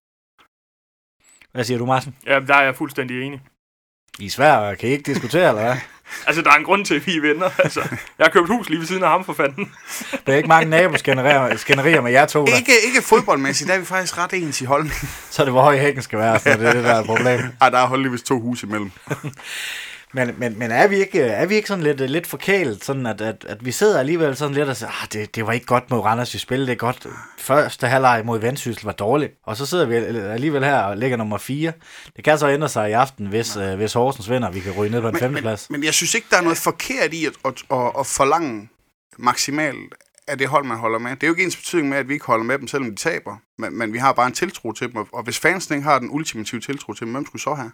Hvad 1.51 1.63
siger 1.63 1.77
du, 1.77 1.85
Martin? 1.85 2.15
Ja, 2.25 2.39
der 2.39 2.55
er 2.55 2.63
jeg 2.63 2.75
fuldstændig 2.75 3.21
enig. 3.21 3.41
I 4.19 4.25
er 4.25 4.29
svært, 4.29 4.77
kan 4.77 4.89
I 4.89 4.91
ikke 4.91 5.13
diskutere, 5.13 5.49
eller 5.49 5.61
hvad? 5.63 5.75
altså, 6.27 6.41
der 6.41 6.51
er 6.51 6.55
en 6.55 6.63
grund 6.63 6.85
til, 6.85 6.95
at 6.95 7.07
vi 7.07 7.17
er 7.17 7.21
venner. 7.21 7.49
Altså, 7.63 7.79
jeg 8.17 8.25
har 8.25 8.29
købt 8.29 8.47
hus 8.47 8.69
lige 8.69 8.79
ved 8.79 8.87
siden 8.87 9.03
af 9.03 9.09
ham, 9.09 9.25
for 9.25 9.33
fanden. 9.33 9.71
Der 10.25 10.33
er 10.33 10.37
ikke 10.37 10.49
mange 10.49 10.69
naboskænderier 10.69 12.01
med 12.01 12.11
jer 12.11 12.25
to, 12.25 12.45
der. 12.45 12.55
Ikke, 12.55 12.71
ikke 12.85 13.01
fodboldmæssigt, 13.01 13.67
der 13.67 13.73
er 13.73 13.79
vi 13.79 13.85
faktisk 13.85 14.17
ret 14.17 14.33
ens 14.33 14.61
i 14.61 14.65
holdning. 14.65 14.95
Så 15.29 15.41
er 15.41 15.45
det, 15.45 15.53
hvor 15.53 15.61
høj 15.61 15.77
hækken 15.77 16.03
skal 16.03 16.19
være, 16.19 16.39
så 16.39 16.49
det 16.49 16.67
er 16.67 16.73
det, 16.73 16.83
der 16.83 16.93
er 16.95 17.03
problem. 17.03 17.39
Ej, 17.61 17.69
der 17.69 17.77
er 17.77 17.87
holdeligvis 17.87 18.21
to 18.21 18.39
hus 18.39 18.63
imellem. 18.63 18.91
Men, 20.13 20.35
men, 20.37 20.59
men 20.59 20.71
er, 20.71 20.87
vi 20.87 20.95
ikke, 20.95 21.21
er 21.21 21.45
vi 21.45 21.55
ikke 21.55 21.67
sådan 21.67 21.83
lidt, 21.83 22.09
lidt 22.09 22.27
forkælet, 22.27 22.83
sådan 22.83 23.05
at, 23.05 23.21
at, 23.21 23.45
at 23.47 23.65
vi 23.65 23.71
sidder 23.71 23.99
alligevel 23.99 24.35
sådan 24.35 24.55
lidt 24.55 24.69
og 24.69 24.77
siger, 24.77 24.89
ah, 25.01 25.07
det, 25.13 25.35
det 25.35 25.47
var 25.47 25.53
ikke 25.53 25.65
godt 25.65 25.91
mod 25.91 25.99
Randers, 25.99 26.33
vi 26.33 26.39
spillede 26.39 26.71
det 26.71 26.79
godt. 26.79 27.07
Første 27.37 27.87
halvleg 27.87 28.21
mod 28.25 28.39
Vendsyssel 28.39 28.85
var 28.85 28.91
dårligt, 28.91 29.33
og 29.43 29.57
så 29.57 29.65
sidder 29.65 29.85
vi 29.85 29.95
alligevel 29.95 30.63
her 30.63 30.79
og 30.79 30.97
ligger 30.97 31.17
nummer 31.17 31.37
4. 31.37 31.73
Det 32.15 32.23
kan 32.23 32.37
så 32.37 32.49
ændre 32.49 32.69
sig 32.69 32.89
i 32.89 32.93
aften, 32.93 33.27
hvis, 33.27 33.57
uh, 33.57 33.73
hvis 33.73 33.93
Horsens 33.93 34.29
vinder, 34.29 34.51
vi 34.51 34.59
kan 34.59 34.71
ryge 34.71 34.91
ned 34.91 35.01
på 35.01 35.07
en 35.07 35.17
femteplads. 35.17 35.69
Men, 35.69 35.79
men 35.79 35.85
jeg 35.85 35.93
synes 35.93 36.13
ikke, 36.13 36.27
der 36.29 36.37
er 36.37 36.41
noget 36.41 36.57
forkert 36.57 37.13
i 37.13 37.25
at, 37.25 37.33
at, 37.45 37.63
at, 37.71 37.91
at 37.99 38.07
forlange 38.07 38.69
maksimalt 39.17 39.93
af 40.27 40.37
det 40.37 40.47
hold, 40.47 40.65
man 40.65 40.77
holder 40.77 40.99
med. 40.99 41.11
Det 41.11 41.23
er 41.23 41.27
jo 41.27 41.33
ikke 41.33 41.43
ens 41.43 41.55
betydning 41.55 41.89
med, 41.89 41.97
at 41.97 42.07
vi 42.07 42.13
ikke 42.13 42.25
holder 42.25 42.45
med 42.45 42.59
dem, 42.59 42.67
selvom 42.67 42.89
de 42.89 42.95
taber. 42.95 43.37
Men, 43.57 43.77
men 43.77 43.93
vi 43.93 43.97
har 43.97 44.13
bare 44.13 44.27
en 44.27 44.33
tiltro 44.33 44.71
til 44.71 44.93
dem, 44.93 45.05
og 45.13 45.23
hvis 45.23 45.39
fansen 45.39 45.75
ikke 45.75 45.87
har 45.87 45.99
den 45.99 46.09
ultimative 46.11 46.61
tiltro 46.61 46.93
til 46.93 47.05
dem, 47.05 47.13
hvem 47.13 47.25
skulle 47.25 47.41
så 47.41 47.53
have? 47.53 47.71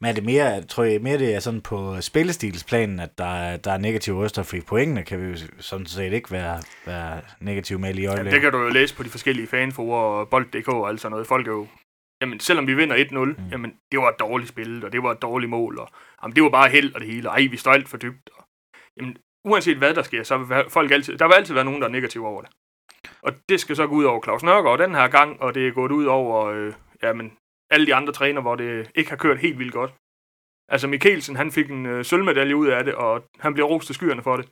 Men 0.00 0.10
er 0.10 0.14
det 0.14 0.24
mere, 0.24 0.62
tror 0.62 0.84
jeg 0.84 1.02
mere 1.02 1.18
det 1.18 1.34
er 1.34 1.40
sådan 1.40 1.60
på 1.60 2.00
spillestilsplanen, 2.00 3.00
at 3.00 3.18
der, 3.18 3.24
er, 3.24 3.56
der 3.56 3.72
er 3.72 3.78
negative 3.78 4.16
røster, 4.16 4.42
fordi 4.42 4.60
pointene 4.60 5.04
kan 5.04 5.20
vi 5.20 5.26
jo 5.26 5.36
sådan 5.58 5.86
set 5.86 6.12
ikke 6.12 6.30
være, 6.30 6.62
være 6.86 7.20
negative 7.40 7.78
med 7.78 7.94
i 7.94 8.06
øjeblikket. 8.06 8.30
Ja, 8.30 8.34
det 8.34 8.40
kan 8.40 8.52
du 8.52 8.58
jo 8.58 8.68
læse 8.68 8.96
på 8.96 9.02
de 9.02 9.08
forskellige 9.08 9.46
fanforer 9.46 10.20
og 10.20 10.28
bold.dk 10.28 10.68
og 10.68 10.88
alt 10.88 11.00
sådan 11.00 11.10
noget. 11.10 11.26
Folk 11.26 11.46
er 11.46 11.52
jo, 11.52 11.66
jamen 12.22 12.40
selvom 12.40 12.66
vi 12.66 12.74
vinder 12.74 12.96
1-0, 12.96 13.18
mm. 13.18 13.36
jamen 13.50 13.72
det 13.92 14.00
var 14.00 14.08
et 14.08 14.20
dårligt 14.20 14.48
spil, 14.48 14.84
og 14.84 14.92
det 14.92 15.02
var 15.02 15.10
et 15.10 15.22
dårligt 15.22 15.50
mål, 15.50 15.78
og 15.78 15.88
jamen, 16.22 16.36
det 16.36 16.42
var 16.42 16.50
bare 16.50 16.68
held 16.70 16.94
og 16.94 17.00
det 17.00 17.08
hele, 17.08 17.30
og 17.30 17.40
ej, 17.40 17.48
vi 17.50 17.56
står 17.56 17.72
alt 17.72 17.88
for 17.88 17.96
dybt. 17.96 18.30
Og, 18.38 18.44
jamen, 18.96 19.16
uanset 19.44 19.76
hvad 19.76 19.94
der 19.94 20.02
sker, 20.02 20.22
så 20.22 20.38
vil 20.38 20.64
folk 20.68 20.90
altid, 20.90 21.18
der 21.18 21.26
vil 21.26 21.34
altid 21.34 21.54
være 21.54 21.64
nogen, 21.64 21.80
der 21.80 21.88
er 21.88 21.92
negative 21.92 22.26
over 22.26 22.42
det. 22.42 22.50
Og 23.22 23.32
det 23.48 23.60
skal 23.60 23.76
så 23.76 23.86
gå 23.86 23.94
ud 23.94 24.04
over 24.04 24.22
Claus 24.22 24.42
Nørgaard 24.42 24.78
den 24.78 24.94
her 24.94 25.08
gang, 25.08 25.42
og 25.42 25.54
det 25.54 25.68
er 25.68 25.72
gået 25.72 25.92
ud 25.92 26.04
over 26.04 26.46
øh, 26.46 26.72
jamen, 27.02 27.32
alle 27.70 27.86
de 27.86 27.94
andre 27.94 28.12
træner, 28.12 28.40
hvor 28.40 28.56
det 28.56 28.90
ikke 28.94 29.10
har 29.10 29.16
kørt 29.16 29.38
helt 29.38 29.58
vildt 29.58 29.72
godt. 29.72 29.94
Altså 30.68 30.88
Mikkelsen, 30.88 31.36
han 31.36 31.52
fik 31.52 31.70
en 31.70 31.86
øh, 31.86 32.04
sølvmedalje 32.04 32.56
ud 32.56 32.66
af 32.66 32.84
det, 32.84 32.94
og 32.94 33.24
han 33.38 33.54
bliver 33.54 33.68
rost 33.68 33.86
til 33.86 33.94
skyerne 33.94 34.22
for 34.22 34.36
det. 34.36 34.48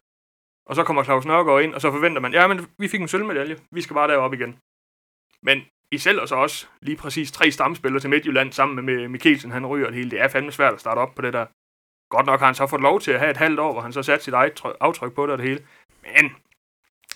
Og 0.66 0.74
så 0.74 0.84
kommer 0.84 1.04
Claus 1.04 1.26
Nørgaard 1.26 1.62
ind, 1.62 1.74
og 1.74 1.80
så 1.80 1.90
forventer 1.90 2.20
man, 2.20 2.32
ja, 2.32 2.46
men 2.46 2.66
vi 2.78 2.88
fik 2.88 3.00
en 3.00 3.08
sølvmedalje, 3.08 3.56
vi 3.70 3.80
skal 3.80 3.94
bare 3.94 4.08
derop 4.08 4.34
igen. 4.34 4.58
Men 5.42 5.62
I 5.92 5.98
selv 5.98 6.20
og 6.20 6.28
så 6.28 6.34
også 6.34 6.66
lige 6.80 6.96
præcis 6.96 7.32
tre 7.32 7.50
stamspillere 7.50 8.00
til 8.00 8.10
Midtjylland 8.10 8.52
sammen 8.52 8.86
med 8.86 9.08
Mikkelsen, 9.08 9.50
han 9.50 9.66
ryger 9.66 9.86
det 9.86 9.94
hele. 9.94 10.10
Det 10.10 10.20
er 10.20 10.28
fandme 10.28 10.52
svært 10.52 10.74
at 10.74 10.80
starte 10.80 10.98
op 10.98 11.14
på 11.14 11.22
det 11.22 11.32
der. 11.32 11.46
Godt 12.10 12.26
nok 12.26 12.40
har 12.40 12.46
han 12.46 12.54
så 12.54 12.66
fået 12.66 12.82
lov 12.82 13.00
til 13.00 13.12
at 13.12 13.18
have 13.18 13.30
et 13.30 13.36
halvt 13.36 13.60
år, 13.60 13.72
hvor 13.72 13.82
han 13.82 13.92
så 13.92 14.02
satte 14.02 14.24
sit 14.24 14.34
eget 14.34 14.62
aftryk 14.80 15.12
på 15.14 15.26
det 15.26 15.32
og 15.32 15.38
det 15.38 15.48
hele. 15.48 15.66
Men 16.02 16.32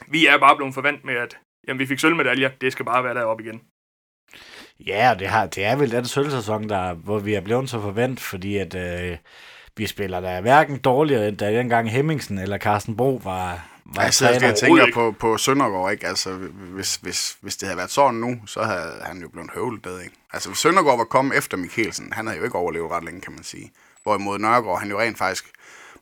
vi 0.09 0.27
er 0.27 0.39
bare 0.39 0.57
blevet 0.57 0.75
forvent 0.75 1.05
med, 1.05 1.15
at 1.15 1.39
jamen, 1.69 1.79
vi 1.79 1.87
fik 1.87 1.99
sølvmedaljer, 1.99 2.51
det 2.61 2.73
skal 2.73 2.85
bare 2.85 3.05
være 3.05 3.15
deroppe 3.15 3.45
igen. 3.45 3.63
Ja, 4.87 5.15
det, 5.19 5.29
har, 5.29 5.47
det 5.47 5.65
er 5.65 5.77
vel 5.77 5.91
den 5.91 6.05
sølvsæson, 6.05 6.69
der, 6.69 6.95
hvor 6.95 7.19
vi 7.19 7.35
er 7.35 7.41
blevet 7.41 7.71
så 7.71 7.81
forvent, 7.81 8.21
fordi 8.21 8.57
at 8.57 8.75
øh, 8.75 9.17
vi 9.77 9.87
spiller 9.87 10.21
da 10.21 10.41
hverken 10.41 10.79
dårligere, 10.79 11.29
end 11.29 11.37
da 11.37 11.53
dengang 11.59 11.91
Hemmingsen 11.91 12.39
eller 12.39 12.59
Carsten 12.59 12.97
Bro 12.97 13.21
var, 13.25 13.69
var 13.85 14.03
altså, 14.03 14.27
træner. 14.27 14.47
Jeg 14.47 14.57
tænker 14.57 14.87
på, 14.95 15.15
på 15.21 15.39
Søndergaard, 15.39 15.93
ikke? 15.93 16.07
Altså, 16.07 16.31
hvis, 16.75 16.97
hvis, 16.97 17.37
hvis 17.41 17.57
det 17.57 17.69
havde 17.69 17.77
været 17.77 17.91
sådan 17.91 18.21
nu, 18.21 18.37
så 18.47 18.63
havde 18.63 18.93
han 19.03 19.21
jo 19.23 19.29
blevet 19.29 19.51
høvlet, 19.55 20.03
ikke? 20.05 20.17
Altså, 20.33 20.49
hvis 20.49 20.59
Søndergaard 20.59 20.99
var 20.99 21.05
kommet 21.05 21.39
efter 21.39 21.57
Mikkelsen, 21.57 22.13
han 22.13 22.27
havde 22.27 22.39
jo 22.39 22.45
ikke 22.45 22.57
overlevet 22.59 22.91
ret 22.91 23.05
længe, 23.05 23.21
kan 23.21 23.33
man 23.33 23.45
sige. 23.45 23.73
Hvorimod 24.03 24.39
Nørgaard, 24.39 24.81
han 24.81 24.91
jo 24.91 25.01
rent 25.01 25.19
faktisk... 25.19 25.45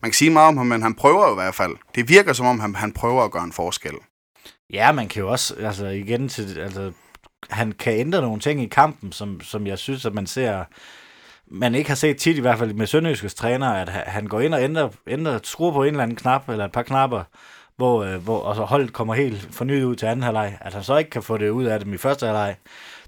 Man 0.03 0.11
kan 0.11 0.17
sige 0.17 0.31
meget 0.31 0.49
om 0.49 0.57
ham, 0.57 0.67
men 0.67 0.83
han 0.83 0.95
prøver 0.95 1.27
jo 1.27 1.33
i 1.33 1.35
hvert 1.35 1.55
fald. 1.55 1.77
Det 1.95 2.09
virker 2.09 2.33
som 2.33 2.47
om, 2.47 2.61
han, 2.61 2.75
han 2.75 2.93
prøver 2.93 3.23
at 3.23 3.31
gøre 3.31 3.45
en 3.45 3.53
forskel. 3.53 3.95
Ja, 4.73 4.93
man 4.93 5.09
kan 5.09 5.23
jo 5.23 5.31
også, 5.31 5.55
altså 5.55 5.87
igen 5.87 6.29
til, 6.29 6.59
altså 6.59 6.93
han 7.51 7.73
kan 7.73 7.93
ændre 7.93 8.21
nogle 8.21 8.41
ting 8.41 8.63
i 8.63 8.67
kampen, 8.67 9.13
som, 9.13 9.41
som 9.41 9.67
jeg 9.67 9.79
synes, 9.79 10.07
at 10.07 10.15
man 10.15 10.27
ser, 10.27 10.65
man 11.47 11.75
ikke 11.75 11.91
har 11.91 11.95
set 11.95 12.17
tit, 12.17 12.39
i 12.39 12.41
hvert 12.41 12.59
fald 12.59 12.75
med 12.75 12.87
Sønderjyskes 12.87 13.35
træner, 13.35 13.69
at 13.69 13.89
han 13.89 14.27
går 14.27 14.41
ind 14.41 14.55
og 14.55 14.63
ændrer, 14.63 14.89
ændrer 15.07 15.39
skruer 15.43 15.73
på 15.73 15.83
en 15.83 15.89
eller 15.89 16.03
anden 16.03 16.17
knap, 16.17 16.49
eller 16.49 16.65
et 16.65 16.73
par 16.73 16.83
knapper, 16.83 17.25
hvor, 17.77 18.05
øh, 18.05 18.23
hvor 18.25 18.39
og 18.39 18.57
så 18.57 18.63
holdet 18.63 18.93
kommer 18.93 19.15
helt 19.15 19.49
fornyet 19.53 19.85
ud 19.85 19.97
til 19.97 20.07
anden 20.07 20.23
halvleg. 20.23 20.59
At 20.61 20.75
han 20.75 20.83
så 20.83 20.97
ikke 20.97 21.11
kan 21.11 21.23
få 21.23 21.37
det 21.39 21.51
ud 21.51 21.65
af 21.65 21.81
dem 21.81 21.95
i 21.95 21.97
første 21.97 22.27
halvleg, 22.27 22.57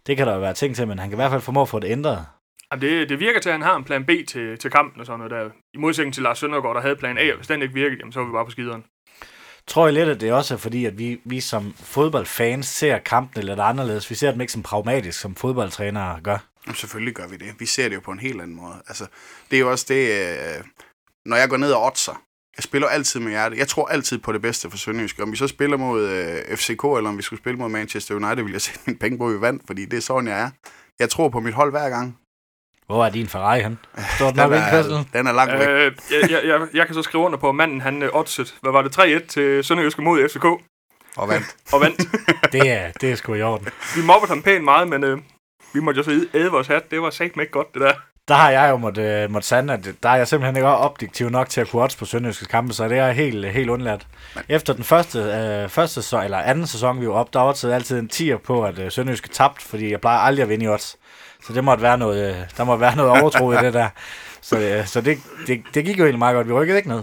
det 0.07 0.17
kan 0.17 0.27
der 0.27 0.35
jo 0.35 0.41
være 0.41 0.55
ting 0.55 0.77
til, 0.77 0.89
men 0.89 0.99
han 0.99 1.09
kan 1.09 1.17
i 1.17 1.21
hvert 1.21 1.31
fald 1.31 1.43
formå 1.43 1.63
at 1.63 1.69
få 1.69 1.79
det 1.79 1.91
ændret. 1.91 2.27
Jamen 2.73 2.83
det, 2.83 3.09
det 3.09 3.21
virker 3.21 3.41
til, 3.41 3.49
at 3.49 3.55
han 3.55 3.63
har 3.63 3.77
en 3.77 3.85
plan 3.85 4.05
B 4.05 4.11
til, 4.29 4.59
til 4.59 4.71
kampen 4.71 5.01
og 5.01 5.07
sådan 5.07 5.19
noget 5.19 5.31
der. 5.31 5.51
I 5.75 5.79
modsætning 5.79 6.15
til 6.15 6.23
Lars 6.23 6.39
Søndergaard, 6.39 6.75
der 6.75 6.83
havde 6.83 6.97
plan 6.97 7.19
A, 7.19 7.31
og 7.31 7.37
hvis 7.37 7.47
den 7.47 7.63
ikke 7.63 7.75
virkede, 7.75 7.99
jamen, 8.01 8.13
så 8.13 8.21
var 8.21 8.27
vi 8.27 8.33
bare 8.33 8.45
på 8.45 8.51
skideren. 8.51 8.85
Tror 9.73 9.87
jeg 9.87 9.95
lidt, 9.95 10.09
at 10.09 10.21
det 10.21 10.33
også 10.33 10.55
er 10.55 10.59
fordi, 10.59 10.85
at 10.85 10.99
vi, 10.99 11.21
vi 11.25 11.41
som 11.41 11.75
fodboldfans 11.77 12.67
ser 12.67 12.99
kampene 12.99 13.45
lidt 13.45 13.61
anderledes. 13.61 14.11
Vi 14.11 14.15
ser 14.15 14.31
dem 14.31 14.41
ikke 14.41 14.53
som 14.53 14.63
pragmatisk, 14.63 15.21
som 15.21 15.35
fodboldtrænere 15.35 16.21
gør. 16.21 16.39
Jamen, 16.67 16.77
selvfølgelig 16.77 17.15
gør 17.15 17.27
vi 17.27 17.37
det. 17.37 17.47
Vi 17.59 17.67
ser 17.67 17.89
det 17.89 17.95
jo 17.95 18.01
på 18.01 18.11
en 18.11 18.19
helt 18.19 18.41
anden 18.41 18.57
måde. 18.57 18.75
Altså, 18.89 19.07
det 19.51 19.57
er 19.57 19.61
jo 19.61 19.71
også 19.71 19.87
det, 19.89 20.11
øh, 20.11 20.65
når 21.27 21.37
jeg 21.37 21.49
går 21.49 21.57
ned 21.57 21.73
og 21.73 21.85
oddser, 21.87 22.23
jeg 22.57 22.63
spiller 22.63 22.89
altid 22.89 23.21
med 23.21 23.31
hjertet. 23.31 23.59
Jeg 23.59 23.69
tror 23.69 23.87
altid 23.87 24.19
på 24.19 24.33
det 24.33 24.43
bedste 24.43 24.71
for 24.71 24.77
Sønderjysk. 24.77 25.21
Om 25.21 25.33
vi 25.33 25.37
så 25.37 25.49
spiller 25.49 25.77
mod 25.77 26.09
øh, 26.09 26.57
FCK, 26.57 26.85
eller 26.97 27.09
om 27.09 27.17
vi 27.17 27.23
skulle 27.23 27.41
spille 27.41 27.59
mod 27.59 27.69
Manchester 27.69 28.15
United, 28.15 28.43
vil 28.45 28.53
jeg 28.53 28.61
sætte 28.61 28.81
min 28.87 28.99
penge 28.99 29.19
på, 29.19 29.29
at 29.29 29.35
vi 29.35 29.41
vandt, 29.41 29.63
fordi 29.67 29.85
det 29.85 29.97
er 29.97 30.01
sådan, 30.01 30.29
jeg 30.29 30.41
er. 30.41 30.51
Jeg 30.99 31.11
tror 31.11 31.29
på 31.29 31.41
mit 31.41 31.55
hold 31.55 31.71
hver 31.71 31.89
gang. 31.89 32.19
Hvor 32.87 33.05
er 33.07 33.11
din 33.11 33.29
Ferrari 33.29 33.61
hen? 33.63 33.79
Står 34.17 34.27
den 34.31 34.39
Den 34.39 34.53
er, 34.53 35.05
den 35.13 35.27
er 35.27 35.33
langt 35.33 35.59
væk. 35.59 35.69
Øh, 35.69 35.93
jeg, 36.11 36.31
jeg, 36.31 36.41
jeg, 36.45 36.61
jeg 36.75 36.87
kan 36.87 36.95
så 36.95 37.03
skrive 37.03 37.25
under 37.25 37.39
på, 37.39 37.49
at 37.49 37.55
manden 37.55 37.81
han 37.81 38.03
øh, 38.03 38.11
oddset, 38.13 38.55
hvad 38.61 38.73
var 38.73 38.83
det, 38.83 38.99
3-1 38.99 39.27
til 39.27 39.65
Sønderjyske 39.65 40.03
mod 40.03 40.29
FCK, 40.29 40.45
Og 41.17 41.29
vandt. 41.29 41.47
og 41.73 41.81
vandt. 41.81 42.01
Det 42.53 42.71
er, 42.71 42.91
det 43.01 43.13
er 43.13 43.17
sgu 43.17 43.35
i 43.35 43.43
orden. 43.43 43.69
vi 43.97 44.03
mobbede 44.05 44.29
ham 44.29 44.43
pænt 44.43 44.65
meget, 44.65 44.89
men 44.89 45.05
øh, 45.05 45.19
vi 45.75 45.81
måtte 45.81 45.99
jo 45.99 46.05
så 46.05 46.27
æde 46.35 46.51
vores 46.51 46.67
hat. 46.67 46.91
Det 46.91 47.03
var 47.03 47.11
sagt 47.11 47.37
ikke 47.41 47.53
godt, 47.53 47.75
det 47.75 47.83
der. 47.83 47.93
Der 48.29 48.35
har 48.35 48.51
jeg 48.51 48.71
jo 48.71 48.77
måtte, 48.77 49.03
øh, 49.03 49.31
måtte 49.31 49.49
sande, 49.49 49.73
at 49.75 49.89
der 50.03 50.09
er 50.09 50.17
jeg 50.17 50.29
simpelthen 50.29 50.57
ikke 50.57 50.69
objektiv 50.69 51.29
nok 51.31 51.49
til 51.49 51.61
at 51.61 51.69
kunne 51.69 51.83
odds 51.83 51.97
på 51.97 52.05
Sønderjyske 52.05 52.47
kampe, 52.47 52.73
så 52.75 52.89
det 52.89 52.99
er 52.99 53.11
helt, 53.11 53.47
helt 53.53 53.71
undladt. 53.71 54.07
Efter 54.49 54.73
den 54.73 54.85
første, 54.85 55.19
øh, 55.19 55.69
første 55.69 55.95
sæson, 55.95 56.25
eller 56.25 56.39
anden 56.39 56.67
sæson, 56.67 57.01
vi 57.01 57.09
var 57.09 57.15
op, 57.15 57.33
der 57.33 57.41
var 57.41 57.75
altid 57.75 57.99
en 57.99 58.11
10'er 58.13 58.37
på, 58.37 58.65
at 58.65 58.79
øh, 58.79 58.91
Sønderjyske 58.91 59.29
tabt, 59.29 59.63
fordi 59.63 59.91
jeg 59.91 60.01
plejer 60.01 60.19
aldrig 60.19 60.43
at 60.43 60.49
vinde 60.49 60.65
i 60.65 60.69
odds. 60.69 60.97
Så 61.43 61.53
det 61.53 61.65
måtte 61.65 61.83
være 61.83 61.99
noget, 61.99 62.31
øh, 62.31 62.37
der 62.57 62.65
måtte 62.65 62.81
være 62.81 62.97
noget 62.97 63.23
overtro 63.23 63.53
i 63.53 63.57
det 63.57 63.75
der. 63.75 63.89
Så, 64.41 64.59
øh, 64.59 64.87
så 64.87 65.01
det, 65.01 65.19
det, 65.47 65.63
det, 65.75 65.85
gik 65.85 65.99
jo 65.99 66.05
egentlig 66.05 66.19
meget 66.19 66.35
godt. 66.35 66.49
Vi 66.49 66.53
rykkede 66.53 66.79
ikke 66.79 66.89
ned. 66.89 67.03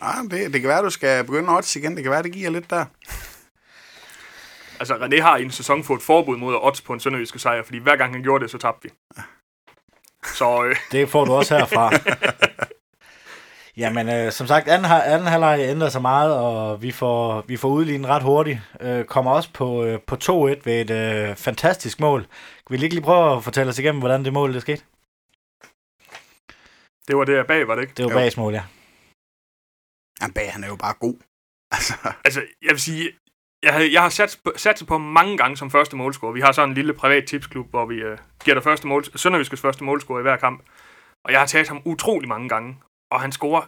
Ah, 0.00 0.24
det, 0.30 0.52
det 0.52 0.60
kan 0.60 0.68
være, 0.68 0.82
du 0.82 0.90
skal 0.90 1.24
begynde 1.24 1.50
at 1.50 1.56
odds 1.56 1.76
igen. 1.76 1.94
Det 1.94 2.02
kan 2.02 2.12
være, 2.12 2.22
det 2.22 2.32
giver 2.32 2.50
lidt 2.50 2.70
der. 2.70 2.84
Altså, 4.80 4.94
René 4.94 5.22
har 5.22 5.36
i 5.36 5.42
en 5.42 5.50
sæson 5.50 5.84
fået 5.84 5.98
et 5.98 6.04
forbud 6.04 6.36
mod 6.36 6.54
at 6.54 6.66
odds 6.66 6.80
på 6.80 6.92
en 6.92 7.00
sønderjyske 7.00 7.38
sejr, 7.38 7.62
fordi 7.64 7.78
hver 7.78 7.96
gang 7.96 8.12
han 8.12 8.22
gjorde 8.22 8.42
det, 8.42 8.50
så 8.50 8.58
tabte 8.58 8.82
vi. 8.82 8.90
Så 10.34 10.64
øh, 10.64 10.76
Det 10.92 11.08
får 11.08 11.24
du 11.24 11.32
også 11.32 11.58
herfra. 11.58 11.90
Jamen, 13.76 14.08
øh, 14.08 14.32
som 14.32 14.46
sagt, 14.46 14.68
anden, 14.68 14.90
anden 14.90 15.28
halvleg 15.28 15.60
ændrer 15.60 15.88
sig 15.88 16.02
meget, 16.02 16.34
og 16.34 16.82
vi 16.82 16.92
får, 16.92 17.44
vi 17.46 17.56
får 17.56 17.68
udlignet 17.68 18.08
ret 18.10 18.22
hurtigt. 18.22 18.60
Øh, 18.80 19.04
kommer 19.04 19.30
også 19.30 19.48
på, 19.54 19.84
øh, 19.84 20.00
på 20.06 20.16
2-1 20.24 20.30
ved 20.64 20.66
et 20.66 20.90
øh, 20.90 21.36
fantastisk 21.36 22.00
mål. 22.00 22.26
Kan 22.66 22.78
vi 22.78 22.84
ikke 22.84 22.94
lige 22.94 23.04
prøve 23.04 23.36
at 23.36 23.44
fortælle 23.44 23.70
os 23.70 23.78
igennem, 23.78 24.00
hvordan 24.00 24.24
det 24.24 24.32
mål 24.32 24.54
det 24.54 24.62
skete? 24.62 24.82
det 27.08 27.16
var 27.16 27.24
det 27.24 27.46
bag, 27.46 27.68
var 27.68 27.74
det 27.74 27.82
ikke? 27.82 27.94
Det 27.96 28.04
var 28.04 28.10
Jo. 28.10 28.16
bagsmål, 28.16 28.52
ja. 28.54 28.64
Jamen, 30.20 30.34
bag, 30.34 30.52
han 30.52 30.64
er 30.64 30.68
jo 30.68 30.76
bare 30.76 30.94
god. 30.94 31.16
Altså, 31.76 31.94
Altså, 32.24 32.40
jeg 32.62 32.70
vil 32.70 32.80
sige, 32.80 33.12
jeg, 33.62 33.72
har- 33.74 33.90
jeg 33.96 34.02
har 34.02 34.08
sat, 34.08 34.40
sat 34.56 34.82
på 34.88 34.98
mange 34.98 35.36
gange 35.38 35.56
som 35.56 35.70
første 35.70 35.96
målscorer. 35.96 36.32
Vi 36.32 36.40
har 36.40 36.52
sådan 36.52 36.68
en 36.68 36.74
lille 36.74 36.94
privat 36.94 37.24
tipsklub, 37.26 37.70
hvor 37.70 37.86
vi 37.86 37.94
øh, 37.94 38.18
giver 38.44 38.54
dig 38.54 38.62
første 38.64 38.86
mål, 38.86 39.04
Sønderjyskes 39.18 39.60
første 39.60 39.84
målscorer 39.84 40.18
i 40.18 40.22
hver 40.22 40.36
kamp. 40.36 40.58
Og 41.24 41.32
jeg 41.32 41.40
har 41.40 41.46
taget 41.46 41.68
ham 41.68 41.82
utrolig 41.84 42.28
mange 42.28 42.48
gange, 42.48 42.78
og 43.12 43.20
han 43.20 43.32
scorer 43.32 43.62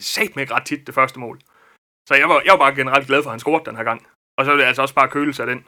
sat 0.00 0.36
med 0.36 0.42
ikke 0.42 0.54
ret 0.54 0.66
tit 0.66 0.86
det 0.86 0.94
første 0.94 1.18
mål. 1.20 1.38
Så 2.08 2.14
jeg 2.14 2.28
var, 2.28 2.40
jeg 2.44 2.52
var 2.52 2.58
bare 2.58 2.74
generelt 2.74 3.06
glad 3.06 3.22
for, 3.22 3.30
at 3.30 3.34
han 3.34 3.40
scorede 3.40 3.64
den 3.64 3.76
her 3.76 3.84
gang. 3.84 4.06
Og 4.38 4.44
så 4.44 4.52
er 4.52 4.56
det 4.56 4.64
altså 4.64 4.82
også 4.82 4.94
bare 4.94 5.08
kølelse 5.08 5.42
af 5.42 5.46
den. 5.46 5.66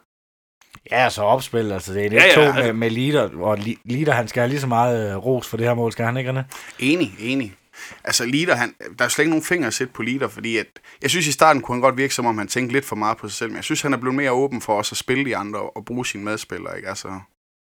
Ja, 0.91 1.11
så 1.11 1.23
opspil, 1.23 1.73
altså 1.73 1.95
det 1.95 2.05
er 2.05 2.09
det 2.11 2.17
Ja, 2.17 2.25
ja, 2.26 2.35
to 2.35 2.41
med, 2.41 2.49
altså- 2.62 2.73
med 2.73 2.91
Lider, 2.91 3.31
og 3.41 3.59
Li- 3.59 3.81
Lider, 3.85 4.12
han 4.12 4.29
skal 4.29 4.41
have 4.41 4.49
lige 4.50 4.61
så 4.61 4.67
meget 4.67 5.11
øh, 5.11 5.17
ros 5.17 5.49
for 5.49 5.57
det 5.57 5.67
her 5.67 5.75
mål, 5.75 5.93
skal 5.93 6.05
han 6.05 6.17
ikke, 6.17 6.31
René? 6.31 6.43
enig, 6.79 7.14
enig. 7.19 7.55
Altså, 8.05 8.25
Lider, 8.25 8.55
han, 8.55 8.75
der 8.99 9.05
er 9.05 9.09
slet 9.09 9.23
ikke 9.23 9.31
nogen 9.31 9.45
fingre 9.45 9.67
at 9.67 9.75
sætte 9.75 9.93
på 9.93 10.03
Lider, 10.03 10.29
fordi 10.29 10.57
at, 10.57 10.67
jeg 11.03 11.11
synes 11.11 11.26
i 11.26 11.33
starten 11.33 11.62
kunne 11.62 11.75
han 11.75 11.81
godt 11.81 11.97
virke, 11.97 12.14
som 12.14 12.26
om 12.26 12.38
han 12.38 12.49
tænkte 12.49 12.73
lidt 12.73 12.85
for 12.85 12.97
meget 12.97 13.17
på 13.17 13.29
sig 13.29 13.37
selv, 13.38 13.50
men 13.50 13.57
jeg 13.57 13.64
synes, 13.64 13.83
han 13.83 13.93
er 13.93 13.97
blevet 13.99 14.14
mere 14.14 14.31
åben 14.33 14.61
for 14.61 14.79
os 14.79 14.93
at 14.93 14.99
spille 14.99 15.25
de 15.25 15.37
andre 15.37 15.61
og 15.61 15.85
bruge 15.85 16.07
sine 16.07 16.25
medspillere, 16.25 16.76
ikke? 16.76 16.88
Altså, 16.88 17.21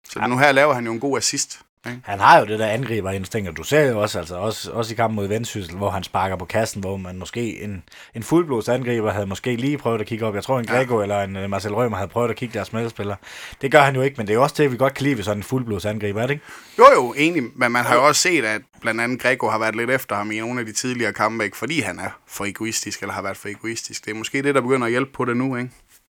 så 0.09 0.19
Ja. 0.19 0.27
nu 0.27 0.37
her 0.37 0.51
laver 0.51 0.73
han 0.73 0.85
jo 0.85 0.91
en 0.91 0.99
god 0.99 1.17
assist. 1.17 1.59
Han 2.03 2.19
har 2.19 2.39
jo 2.39 2.45
det 2.45 2.59
der 2.59 2.67
angriberinstinkt, 2.67 3.49
og 3.49 3.57
du 3.57 3.63
ser 3.63 3.81
jo 3.81 4.01
også, 4.01 4.19
altså 4.19 4.35
også, 4.35 4.71
også 4.71 4.93
i 4.93 4.95
kampen 4.95 5.15
mod 5.15 5.27
Vendsyssel, 5.27 5.75
hvor 5.75 5.89
han 5.89 6.03
sparker 6.03 6.35
på 6.35 6.45
kassen, 6.45 6.81
hvor 6.81 6.97
man 6.97 7.17
måske 7.17 7.61
en, 7.61 7.83
en 8.15 8.23
fuldblods 8.23 8.69
angriber 8.69 9.11
havde 9.11 9.25
måske 9.25 9.55
lige 9.55 9.77
prøvet 9.77 10.01
at 10.01 10.07
kigge 10.07 10.25
op. 10.25 10.35
Jeg 10.35 10.43
tror 10.43 10.59
en 10.59 10.65
Grego 10.65 10.97
ja. 10.97 11.03
eller 11.03 11.21
en 11.21 11.35
øh, 11.35 11.49
Marcel 11.49 11.73
Rømer 11.73 11.97
havde 11.97 12.07
prøvet 12.07 12.29
at 12.29 12.35
kigge 12.35 12.53
deres 12.53 12.73
medspillere. 12.73 13.17
Det 13.61 13.71
gør 13.71 13.81
han 13.81 13.95
jo 13.95 14.01
ikke, 14.01 14.17
men 14.17 14.27
det 14.27 14.33
er 14.33 14.35
jo 14.35 14.43
også 14.43 14.55
det, 14.57 14.71
vi 14.71 14.77
godt 14.77 14.93
kan 14.93 15.03
lide 15.03 15.17
ved 15.17 15.23
sådan 15.23 15.37
en 15.37 15.43
fuldblods 15.43 15.85
angriber, 15.85 16.21
er 16.21 16.27
det 16.27 16.33
ikke? 16.33 16.45
Jo 16.77 16.85
jo, 16.95 17.13
enig, 17.17 17.43
men 17.55 17.71
man 17.71 17.85
har 17.85 17.95
jo 17.95 18.07
også 18.07 18.21
set, 18.21 18.45
at 18.45 18.61
blandt 18.81 19.01
andet 19.01 19.21
Greco 19.21 19.49
har 19.49 19.59
været 19.59 19.75
lidt 19.75 19.89
efter 19.89 20.15
ham 20.15 20.31
i 20.31 20.39
nogle 20.39 20.59
af 20.59 20.65
de 20.65 20.71
tidligere 20.71 21.13
kampe, 21.13 21.43
ikke? 21.43 21.57
fordi 21.57 21.79
han 21.79 21.99
er 21.99 22.19
for 22.27 22.45
egoistisk, 22.45 23.01
eller 23.01 23.13
har 23.13 23.21
været 23.21 23.37
for 23.37 23.47
egoistisk. 23.47 24.05
Det 24.05 24.11
er 24.11 24.15
måske 24.15 24.43
det, 24.43 24.55
der 24.55 24.61
begynder 24.61 24.85
at 24.85 24.91
hjælpe 24.91 25.11
på 25.11 25.25
det 25.25 25.37
nu, 25.37 25.55
ikke? 25.55 25.69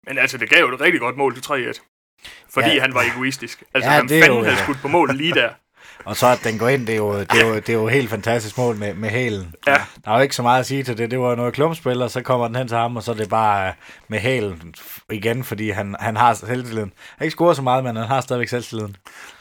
Men 0.07 0.17
altså, 0.17 0.37
det 0.37 0.49
gav 0.49 0.59
jo 0.59 0.75
et 0.75 0.81
rigtig 0.81 0.99
godt 0.99 1.17
mål 1.17 1.35
til 1.35 1.41
3-1. 1.41 1.90
Fordi 2.49 2.69
Ja. 2.73 2.81
han 2.81 2.93
var 2.93 3.01
egoistisk. 3.01 3.63
Altså, 3.73 3.89
Ja, 3.89 3.95
han 3.95 4.07
det 4.07 4.17
er 4.17 4.21
fanden 4.21 4.37
jo- 4.39 4.43
havde 4.45 4.57
skudt 4.57 4.77
på 4.81 4.87
mål 4.87 5.15
lige 5.15 5.33
der. 5.33 5.49
Og 6.05 6.15
så 6.17 6.27
at 6.27 6.39
den 6.43 6.57
går 6.57 6.67
ind, 6.69 6.87
det 6.87 6.93
er 6.93 6.97
jo, 6.97 7.19
det 7.19 7.41
er 7.41 7.47
jo, 7.47 7.55
det 7.55 7.69
er 7.69 7.73
jo 7.73 7.87
helt 7.87 8.09
fantastisk 8.09 8.57
mål 8.57 8.75
med, 8.75 8.93
med 8.93 9.09
hælen. 9.09 9.55
Ja. 9.67 9.77
Der 10.05 10.11
er 10.11 10.15
jo 10.15 10.21
ikke 10.21 10.35
så 10.35 10.41
meget 10.41 10.59
at 10.59 10.65
sige 10.65 10.83
til 10.83 10.97
det. 10.97 11.11
Det 11.11 11.19
var 11.19 11.35
noget 11.35 11.53
klumpspil, 11.53 12.01
og 12.01 12.11
så 12.11 12.21
kommer 12.21 12.47
den 12.47 12.55
hen 12.55 12.67
til 12.67 12.77
ham, 12.77 12.95
og 12.97 13.03
så 13.03 13.11
er 13.11 13.15
det 13.15 13.29
bare 13.29 13.67
øh, 13.67 13.73
med 14.07 14.19
hælen 14.19 14.73
igen, 15.11 15.43
fordi 15.43 15.69
han, 15.69 15.95
han 15.99 16.17
har 16.17 16.33
selvtilliden. 16.33 16.77
Han 16.79 17.15
har 17.17 17.23
ikke 17.25 17.31
scoret 17.35 17.55
så 17.55 17.61
meget, 17.61 17.83
men 17.83 17.95
han 17.95 18.05
har 18.07 18.21
stadigvæk 18.21 18.47
selvtilliden. 18.47 18.95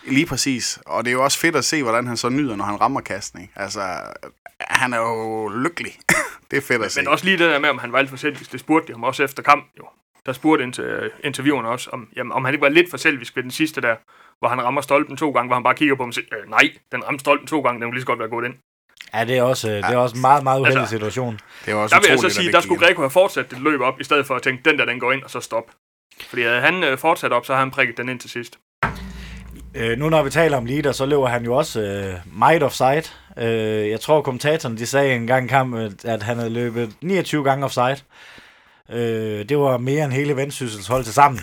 Lige 0.07 0.27
præcis. 0.27 0.79
Og 0.87 1.05
det 1.05 1.11
er 1.11 1.15
jo 1.15 1.25
også 1.25 1.39
fedt 1.39 1.57
at 1.57 1.65
se, 1.65 1.83
hvordan 1.83 2.07
han 2.07 2.17
så 2.17 2.29
nyder, 2.29 2.57
når 2.57 2.65
han 2.65 2.81
rammer 2.81 3.01
kasten, 3.01 3.41
ikke? 3.41 3.53
Altså, 3.57 3.81
han 4.61 4.93
er 4.93 4.99
jo 4.99 5.49
lykkelig. 5.49 5.93
det 6.51 6.57
er 6.57 6.63
fedt 6.63 6.83
at 6.83 6.93
se. 6.93 7.01
Men 7.01 7.09
også 7.09 7.25
lige 7.25 7.39
det 7.39 7.51
der 7.51 7.59
med, 7.59 7.69
om 7.69 7.79
han 7.79 7.93
var 7.93 7.99
alt 7.99 8.11
for 8.11 8.17
selvisk. 8.17 8.53
Det 8.53 8.61
spurgte 8.61 8.87
de 8.89 8.93
ham 8.93 9.05
også 9.05 9.23
efter 9.25 9.43
kampen 9.43 9.69
jo. 9.79 9.85
Der 10.27 10.33
spurgte 10.33 10.65
ind 10.65 10.73
til 10.73 10.85
øh, 10.85 11.11
interviewerne 11.25 11.69
også, 11.69 11.91
om, 11.93 12.09
jamen, 12.17 12.33
om 12.33 12.45
han 12.45 12.55
ikke 12.55 12.63
var 12.63 12.69
lidt 12.69 12.91
for 12.91 12.97
selvisk 12.97 13.37
ved 13.37 13.43
den 13.43 13.51
sidste 13.51 13.81
der, 13.81 13.97
hvor 14.39 14.49
han 14.49 14.63
rammer 14.63 14.81
stolpen 14.81 15.17
to 15.17 15.31
gange, 15.31 15.49
hvor 15.49 15.55
han 15.57 15.63
bare 15.63 15.75
kigger 15.75 15.95
på 15.95 16.03
ham 16.03 16.09
og 16.09 16.15
siger, 16.15 16.27
øh, 16.45 16.51
nej, 16.51 16.71
den 16.93 17.07
ramte 17.07 17.21
stolpen 17.21 17.47
to 17.47 17.61
gange, 17.61 17.81
den 17.81 17.89
kunne 17.89 17.95
lige 17.95 18.03
så 18.03 18.07
godt 18.07 18.19
være 18.19 18.29
gået 18.29 18.45
ind. 18.47 18.55
Ja, 19.15 19.25
det 19.25 19.39
er 19.39 19.43
også, 19.43 19.71
øh, 19.71 19.77
det 19.77 19.85
er 19.85 19.97
også 19.97 20.17
en 20.17 20.21
meget, 20.21 20.43
meget 20.43 20.61
uheldig 20.61 20.81
Altså- 20.81 20.95
situation. 20.97 21.39
det 21.67 21.73
er 21.73 21.77
også 21.77 21.95
Der 21.95 22.01
vil 22.01 22.09
jeg 22.11 22.19
så 22.19 22.29
sige, 22.31 22.49
at 22.49 22.55
der 22.55 22.61
skulle 22.61 22.87
Greco 22.87 23.01
have 23.01 23.11
fortsat 23.11 23.51
det 23.51 23.61
løb 23.61 23.81
op, 23.81 24.01
i 24.01 24.05
stedet 24.05 24.27
for 24.27 24.35
at 24.35 24.43
tænke, 24.43 24.71
den 24.71 24.79
der, 24.79 24.85
den 24.85 25.01
går 25.01 25.13
ind, 25.13 25.23
og 25.23 25.31
så 25.31 25.41
stop. 25.41 25.65
Fordi 26.29 26.43
havde 26.43 26.61
han 26.61 26.85
øh, 26.85 26.99
fortsat 26.99 27.33
op, 27.33 27.47
så 27.47 27.53
har 27.53 27.61
han 27.61 27.71
prikket 27.71 27.97
den 27.97 28.09
ind 28.09 28.21
til 28.21 28.31
sidst. 28.31 28.59
Øh, 29.75 29.99
nu 29.99 30.09
når 30.09 30.23
vi 30.23 30.31
taler 30.31 30.57
om 30.57 30.65
leader, 30.67 30.93
så 30.93 31.07
løber 31.07 31.27
han 31.27 31.45
jo 31.45 31.55
også 31.57 31.81
øh, 31.81 32.15
meget 32.39 32.63
offside. 32.63 33.03
Øh, 33.39 33.89
jeg 33.91 34.01
tror, 34.01 34.23
kommentatoren 34.23 34.77
de 34.77 34.87
sagde 34.87 35.15
en 35.15 35.27
gang 35.27 35.45
i 35.45 35.49
kampen, 35.49 35.99
at 36.05 36.23
han 36.23 36.37
havde 36.37 36.51
løbet 36.51 36.97
29 37.01 37.45
gange 37.45 37.65
offside. 37.65 37.97
Øh, 38.93 39.49
det 39.49 39.59
var 39.59 39.79
mere 39.79 40.05
end 40.05 40.13
hele 40.13 40.37
Vendsyssels 40.37 40.87
hold 40.87 41.05
til 41.05 41.15
sammen. 41.15 41.41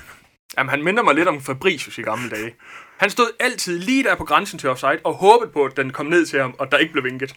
Jamen, 0.58 0.70
han 0.70 0.84
minder 0.84 1.04
mig 1.04 1.16
lidt 1.16 1.28
om 1.28 1.42
Fabricius 1.42 1.98
i 1.98 2.02
gamle 2.02 2.30
dage. 2.30 2.54
Han 2.98 3.10
stod 3.10 3.28
altid 3.40 3.80
lige 3.80 4.04
der 4.04 4.16
på 4.16 4.24
grænsen 4.24 4.60
til 4.60 4.70
offside, 4.70 5.00
og 5.04 5.14
håbede 5.14 5.52
på, 5.52 5.66
at 5.66 5.78
den 5.78 5.92
kom 5.92 6.06
ned 6.06 6.26
til 6.26 6.42
ham, 6.42 6.56
og 6.60 6.72
der 6.72 6.78
ikke 6.78 6.92
blev 6.92 7.04
vinket. 7.04 7.36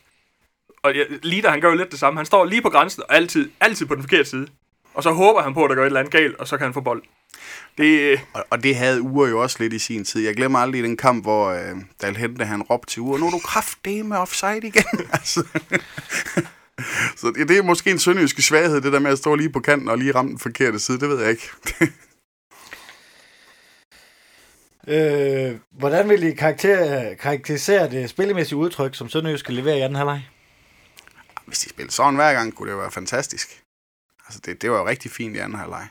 Og 0.83 0.95
ja, 0.95 1.03
lige 1.23 1.43
der, 1.43 1.51
han 1.51 1.61
gør 1.61 1.69
jo 1.69 1.77
lidt 1.77 1.91
det 1.91 1.99
samme. 1.99 2.19
Han 2.19 2.27
står 2.27 2.45
lige 2.45 2.63
på 2.63 2.71
grænsen, 2.71 3.03
og 3.09 3.15
altid, 3.15 3.51
altid 3.61 3.87
på 3.87 3.95
den 3.95 4.03
forkerte 4.03 4.31
side. 4.31 4.47
Og 4.95 5.03
så 5.03 5.13
håber 5.13 5.43
han 5.43 5.55
på, 5.55 5.65
at 5.65 5.71
der 5.71 5.75
går 5.75 5.83
et 5.83 5.87
eller 5.87 6.01
andet 6.01 6.13
galt, 6.13 6.37
og 6.37 6.49
så 6.49 6.57
kan 6.57 6.65
han 6.65 6.75
få 6.75 6.81
bold. 6.81 7.03
Det, 7.79 8.21
Og, 8.33 8.45
og 8.51 8.63
det 8.63 8.77
havde 8.77 9.03
Ure 9.03 9.29
jo 9.29 9.43
også 9.43 9.57
lidt 9.61 9.73
i 9.73 9.79
sin 9.79 10.05
tid. 10.05 10.25
Jeg 10.25 10.37
glemmer 10.37 10.59
aldrig 10.59 10.83
den 10.83 10.97
kamp, 10.97 11.25
hvor 11.25 11.51
øh, 11.51 11.77
Dal 12.03 12.17
Hente, 12.17 12.45
han 12.45 12.63
råbte 12.63 12.93
til 12.93 13.03
Ure, 13.03 13.21
nu 13.21 13.27
er 13.27 13.31
du 13.31 13.39
kraftdeme 13.39 14.19
offside 14.19 14.59
igen. 14.59 14.85
altså. 15.13 15.45
Så 17.17 17.33
det, 17.37 17.49
det 17.49 17.59
er 17.59 17.63
måske 17.63 17.91
en 17.91 17.99
sønderjyske 17.99 18.43
svaghed, 18.43 18.81
det 18.81 18.93
der 18.93 18.99
med 18.99 19.11
at 19.11 19.19
stå 19.19 19.35
lige 19.35 19.53
på 19.53 19.61
kanten 19.61 19.89
og 19.89 19.99
lige 19.99 20.15
ramme 20.15 20.31
den 20.31 20.39
forkerte 20.39 20.79
side, 20.79 21.01
det 21.01 21.09
ved 21.09 21.21
jeg 21.21 21.31
ikke. 21.31 21.51
Øh, 24.89 25.59
hvordan 25.71 26.09
vil 26.09 26.23
I 26.23 26.35
karakter, 26.35 27.15
karakterisere 27.15 27.91
det 27.91 28.11
spillemæssige 28.11 28.59
udtryk, 28.59 28.95
som 28.95 29.09
Sønderjysk 29.09 29.45
skal 29.45 29.55
levere 29.55 29.79
i 29.79 29.81
anden 29.81 29.97
halvleg? 29.97 30.29
Hvis 31.47 31.59
de 31.59 31.69
spillede 31.69 31.93
sådan 31.93 32.15
hver 32.15 32.33
gang, 32.33 32.55
kunne 32.55 32.71
det 32.71 32.79
være 32.79 32.91
fantastisk. 32.91 33.63
Altså, 34.27 34.41
det, 34.45 34.63
det 34.63 34.71
var 34.71 34.79
jo 34.79 34.87
rigtig 34.87 35.11
fint 35.11 35.37
i 35.37 35.39
anden 35.39 35.59
halvleg. 35.59 35.89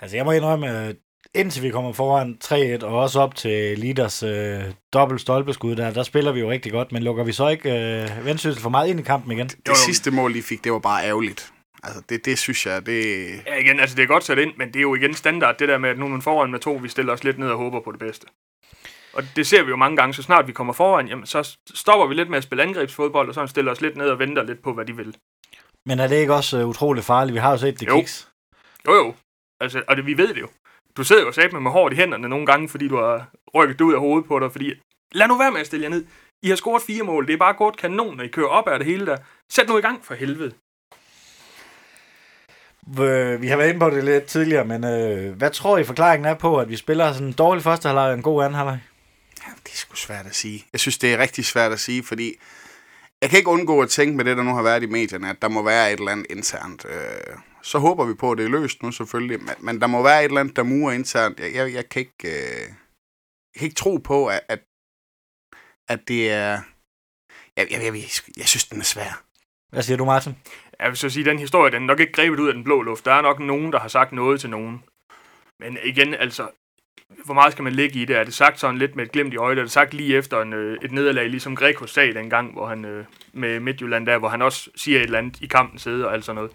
Altså, 0.00 0.16
jeg 0.16 0.24
må 0.24 0.32
indrømme, 0.32 0.94
indtil 1.34 1.62
vi 1.62 1.70
kommer 1.70 1.92
foran 1.92 2.38
3-1, 2.44 2.84
og 2.84 2.98
også 3.00 3.20
op 3.20 3.34
til 3.34 3.78
Leaders 3.78 4.22
øh, 4.22 4.64
dobbelt 4.92 5.20
stolpeskud, 5.20 5.76
der, 5.76 5.90
der 5.90 6.02
spiller 6.02 6.32
vi 6.32 6.40
jo 6.40 6.50
rigtig 6.50 6.72
godt, 6.72 6.92
men 6.92 7.02
lukker 7.02 7.24
vi 7.24 7.32
så 7.32 7.48
ikke 7.48 7.70
øh, 7.70 8.24
Vendsyssel 8.24 8.62
for 8.62 8.70
meget 8.70 8.88
ind 8.88 9.00
i 9.00 9.02
kampen 9.02 9.32
igen? 9.32 9.46
Det 9.48 9.68
jo. 9.68 9.74
sidste 9.74 10.10
mål, 10.10 10.34
de 10.34 10.42
fik, 10.42 10.64
det 10.64 10.72
var 10.72 10.78
bare 10.78 11.04
ærgerligt. 11.04 11.52
Altså, 11.82 12.02
det, 12.08 12.24
det 12.24 12.38
synes 12.38 12.66
jeg, 12.66 12.86
det... 12.86 13.26
ja, 13.46 13.56
igen, 13.56 13.80
altså 13.80 13.96
det 13.96 14.02
er 14.02 14.06
godt 14.06 14.24
sat 14.24 14.38
ind, 14.38 14.52
men 14.58 14.68
det 14.68 14.76
er 14.76 14.80
jo 14.82 14.94
igen 14.94 15.14
standard, 15.14 15.58
det 15.58 15.68
der 15.68 15.78
med, 15.78 15.90
at 15.90 15.98
nu 15.98 16.04
er 16.04 16.08
man 16.08 16.22
foran 16.22 16.50
med 16.50 16.60
to, 16.60 16.72
vi 16.72 16.88
stiller 16.88 17.12
os 17.12 17.24
lidt 17.24 17.38
ned 17.38 17.48
og 17.48 17.56
håber 17.58 17.80
på 17.80 17.92
det 17.92 18.00
bedste. 18.00 18.26
Og 19.12 19.22
det 19.36 19.46
ser 19.46 19.62
vi 19.62 19.70
jo 19.70 19.76
mange 19.76 19.96
gange, 19.96 20.14
så 20.14 20.22
snart 20.22 20.46
vi 20.46 20.52
kommer 20.52 20.72
foran, 20.72 21.08
jamen, 21.08 21.26
så 21.26 21.56
stopper 21.74 22.06
vi 22.06 22.14
lidt 22.14 22.30
med 22.30 22.38
at 22.38 22.44
spille 22.44 22.62
angrebsfodbold, 22.62 23.28
og 23.28 23.34
så 23.34 23.46
stiller 23.46 23.72
os 23.72 23.80
lidt 23.80 23.96
ned 23.96 24.06
og 24.08 24.18
venter 24.18 24.42
lidt 24.42 24.62
på, 24.62 24.72
hvad 24.72 24.84
de 24.84 24.96
vil. 24.96 25.16
Men 25.86 25.98
er 26.00 26.06
det 26.06 26.16
ikke 26.16 26.34
også 26.34 26.64
utroligt 26.64 27.06
farligt? 27.06 27.34
Vi 27.34 27.38
har 27.40 27.50
jo 27.50 27.56
set 27.56 27.80
det 27.80 27.86
Jo. 27.86 27.96
kiks. 27.96 28.28
Jo 28.88 28.94
jo, 28.94 29.14
altså, 29.60 29.82
og 29.88 29.96
det, 29.96 30.06
vi 30.06 30.18
ved 30.18 30.34
det 30.34 30.40
jo. 30.40 30.48
Du 30.96 31.04
sidder 31.04 31.22
jo 31.22 31.32
sat 31.32 31.52
med 31.52 31.60
med 31.60 31.70
hårdt 31.70 31.94
i 31.94 31.96
hænderne 31.96 32.28
nogle 32.28 32.46
gange, 32.46 32.68
fordi 32.68 32.88
du 32.88 32.96
har 32.96 33.28
rykket 33.54 33.78
det 33.78 33.84
ud 33.84 33.94
af 33.94 34.00
hovedet 34.00 34.28
på 34.28 34.38
dig, 34.38 34.52
fordi 34.52 34.72
lad 35.12 35.28
nu 35.28 35.38
være 35.38 35.50
med 35.52 35.60
at 35.60 35.66
stille 35.66 35.84
jer 35.84 35.90
ned. 35.90 36.04
I 36.42 36.48
har 36.48 36.56
scoret 36.56 36.82
fire 36.82 37.02
mål, 37.02 37.26
det 37.26 37.32
er 37.32 37.36
bare 37.36 37.54
gået 37.54 37.76
kanon, 37.76 38.16
når 38.16 38.24
I 38.24 38.28
kører 38.28 38.48
op 38.48 38.68
af 38.68 38.78
det 38.78 38.86
hele 38.86 39.06
der. 39.06 39.16
Sæt 39.52 39.68
nu 39.68 39.78
i 39.78 39.80
gang 39.80 40.04
for 40.04 40.14
helvede. 40.14 40.52
Øh, 43.00 43.42
Vi 43.42 43.46
har 43.48 43.56
været 43.56 43.68
inde 43.68 43.80
på 43.80 43.90
det 43.90 44.04
lidt 44.04 44.24
tidligere, 44.24 44.64
men 44.64 44.84
øh, 44.84 45.36
hvad 45.36 45.50
tror 45.50 45.78
I 45.78 45.84
forklaringen 45.84 46.26
er 46.26 46.34
på, 46.34 46.58
at 46.58 46.68
vi 46.68 46.76
spiller 46.76 47.12
sådan 47.12 47.26
en 47.28 47.32
dårlig 47.32 47.62
første 47.62 47.88
halvleg 47.88 48.08
og 48.08 48.14
en 48.14 48.22
god 48.22 48.44
anden 48.44 48.54
halvleg? 48.54 48.78
Ja, 49.46 49.52
det 49.64 49.72
er 49.72 49.76
sgu 49.76 49.94
svært 49.96 50.26
at 50.26 50.34
sige. 50.34 50.64
Jeg 50.72 50.80
synes, 50.80 50.98
det 50.98 51.14
er 51.14 51.18
rigtig 51.18 51.44
svært 51.44 51.72
at 51.72 51.80
sige, 51.80 52.04
fordi 52.04 52.34
jeg 53.22 53.30
kan 53.30 53.38
ikke 53.38 53.50
undgå 53.50 53.80
at 53.82 53.88
tænke 53.88 54.16
med 54.16 54.24
det, 54.24 54.36
der 54.36 54.42
nu 54.42 54.54
har 54.54 54.62
været 54.62 54.82
i 54.82 54.86
medierne, 54.86 55.30
at 55.30 55.42
der 55.42 55.48
må 55.48 55.62
være 55.62 55.92
et 55.92 55.98
eller 55.98 56.12
andet 56.12 56.26
internt. 56.30 56.84
Øh, 56.88 57.36
så 57.64 57.78
håber 57.78 58.04
vi 58.04 58.14
på, 58.14 58.32
at 58.32 58.38
det 58.38 58.44
er 58.44 58.50
løst 58.58 58.82
nu 58.82 58.92
selvfølgelig, 58.92 59.38
men, 59.40 59.54
men 59.58 59.80
der 59.80 59.86
må 59.86 60.02
være 60.02 60.20
et 60.20 60.28
eller 60.28 60.40
andet, 60.40 60.56
der 60.56 60.62
murer 60.62 60.92
internt. 60.92 61.40
Jeg, 61.40 61.54
jeg, 61.54 61.74
jeg, 61.74 61.88
kan, 61.88 62.00
ikke, 62.00 62.24
øh, 62.24 62.60
jeg 63.54 63.58
kan 63.58 63.64
ikke 63.64 63.82
tro 63.84 63.96
på, 63.96 64.26
at, 64.26 64.40
at 64.48 64.60
at 65.88 66.08
det 66.08 66.30
er... 66.30 66.60
Jeg, 67.56 67.66
jeg, 67.70 67.82
jeg, 67.82 67.94
jeg, 67.94 68.10
jeg 68.36 68.46
synes, 68.46 68.64
den 68.64 68.80
er 68.80 68.84
svær. 68.84 69.22
Hvad 69.72 69.82
siger 69.82 69.96
du, 69.96 70.04
Martin? 70.04 70.36
Jeg 70.80 70.88
vil 70.88 70.96
så 70.96 71.10
sige, 71.10 71.22
at 71.22 71.26
den 71.26 71.38
historie, 71.38 71.72
den 71.72 71.82
er 71.82 71.86
nok 71.86 72.00
ikke 72.00 72.12
grebet 72.12 72.40
ud 72.40 72.48
af 72.48 72.54
den 72.54 72.64
blå 72.64 72.82
luft. 72.82 73.04
Der 73.04 73.12
er 73.12 73.22
nok 73.22 73.40
nogen, 73.40 73.72
der 73.72 73.78
har 73.78 73.88
sagt 73.88 74.12
noget 74.12 74.40
til 74.40 74.50
nogen. 74.50 74.84
Men 75.60 75.78
igen, 75.84 76.14
altså, 76.14 76.48
hvor 77.24 77.34
meget 77.34 77.52
skal 77.52 77.62
man 77.62 77.72
ligge 77.72 78.00
i 78.00 78.04
det? 78.04 78.16
Er 78.16 78.24
det 78.24 78.34
sagt 78.34 78.60
sådan 78.60 78.78
lidt 78.78 78.96
med 78.96 79.04
et 79.04 79.12
glimt 79.12 79.34
i 79.34 79.36
øjet? 79.36 79.58
Er 79.58 79.62
det 79.62 79.70
sagt 79.70 79.94
lige 79.94 80.16
efter 80.16 80.42
en, 80.42 80.52
øh, 80.52 80.78
et 80.82 80.92
nederlag, 80.92 81.28
ligesom 81.30 81.56
Greco 81.56 81.86
sagde 81.86 82.14
dengang, 82.14 82.52
hvor 82.52 82.66
han 82.66 82.84
øh, 82.84 83.04
med 83.32 83.60
Midtjylland 83.60 84.06
der, 84.06 84.18
hvor 84.18 84.28
han 84.28 84.42
også 84.42 84.70
siger 84.76 84.98
et 84.98 85.04
eller 85.04 85.18
andet 85.18 85.40
i 85.40 85.46
kampen 85.46 85.78
sidder 85.78 86.06
og 86.06 86.12
alt 86.12 86.24
sådan 86.24 86.36
noget. 86.36 86.52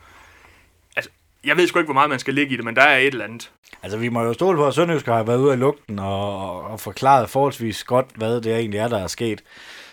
Jeg 1.45 1.57
ved 1.57 1.67
sgu 1.67 1.79
ikke, 1.79 1.87
hvor 1.87 1.93
meget 1.93 2.09
man 2.09 2.19
skal 2.19 2.33
ligge 2.33 2.53
i 2.53 2.57
det, 2.57 2.65
men 2.65 2.75
der 2.75 2.81
er 2.81 2.97
et 2.97 3.07
eller 3.07 3.25
andet. 3.25 3.51
Altså, 3.83 3.97
vi 3.97 4.09
må 4.09 4.23
jo 4.23 4.33
stole 4.33 4.57
på, 4.57 4.67
at 4.67 4.73
Sønderjysk 4.73 5.05
har 5.05 5.23
været 5.23 5.37
ude 5.37 5.51
af 5.51 5.59
lugten 5.59 5.99
og, 5.99 6.61
og 6.63 6.79
forklaret 6.79 7.29
forholdsvis 7.29 7.83
godt, 7.83 8.05
hvad 8.15 8.41
det 8.41 8.55
egentlig 8.55 8.79
er, 8.79 8.87
der 8.87 9.03
er 9.03 9.07
sket. 9.07 9.41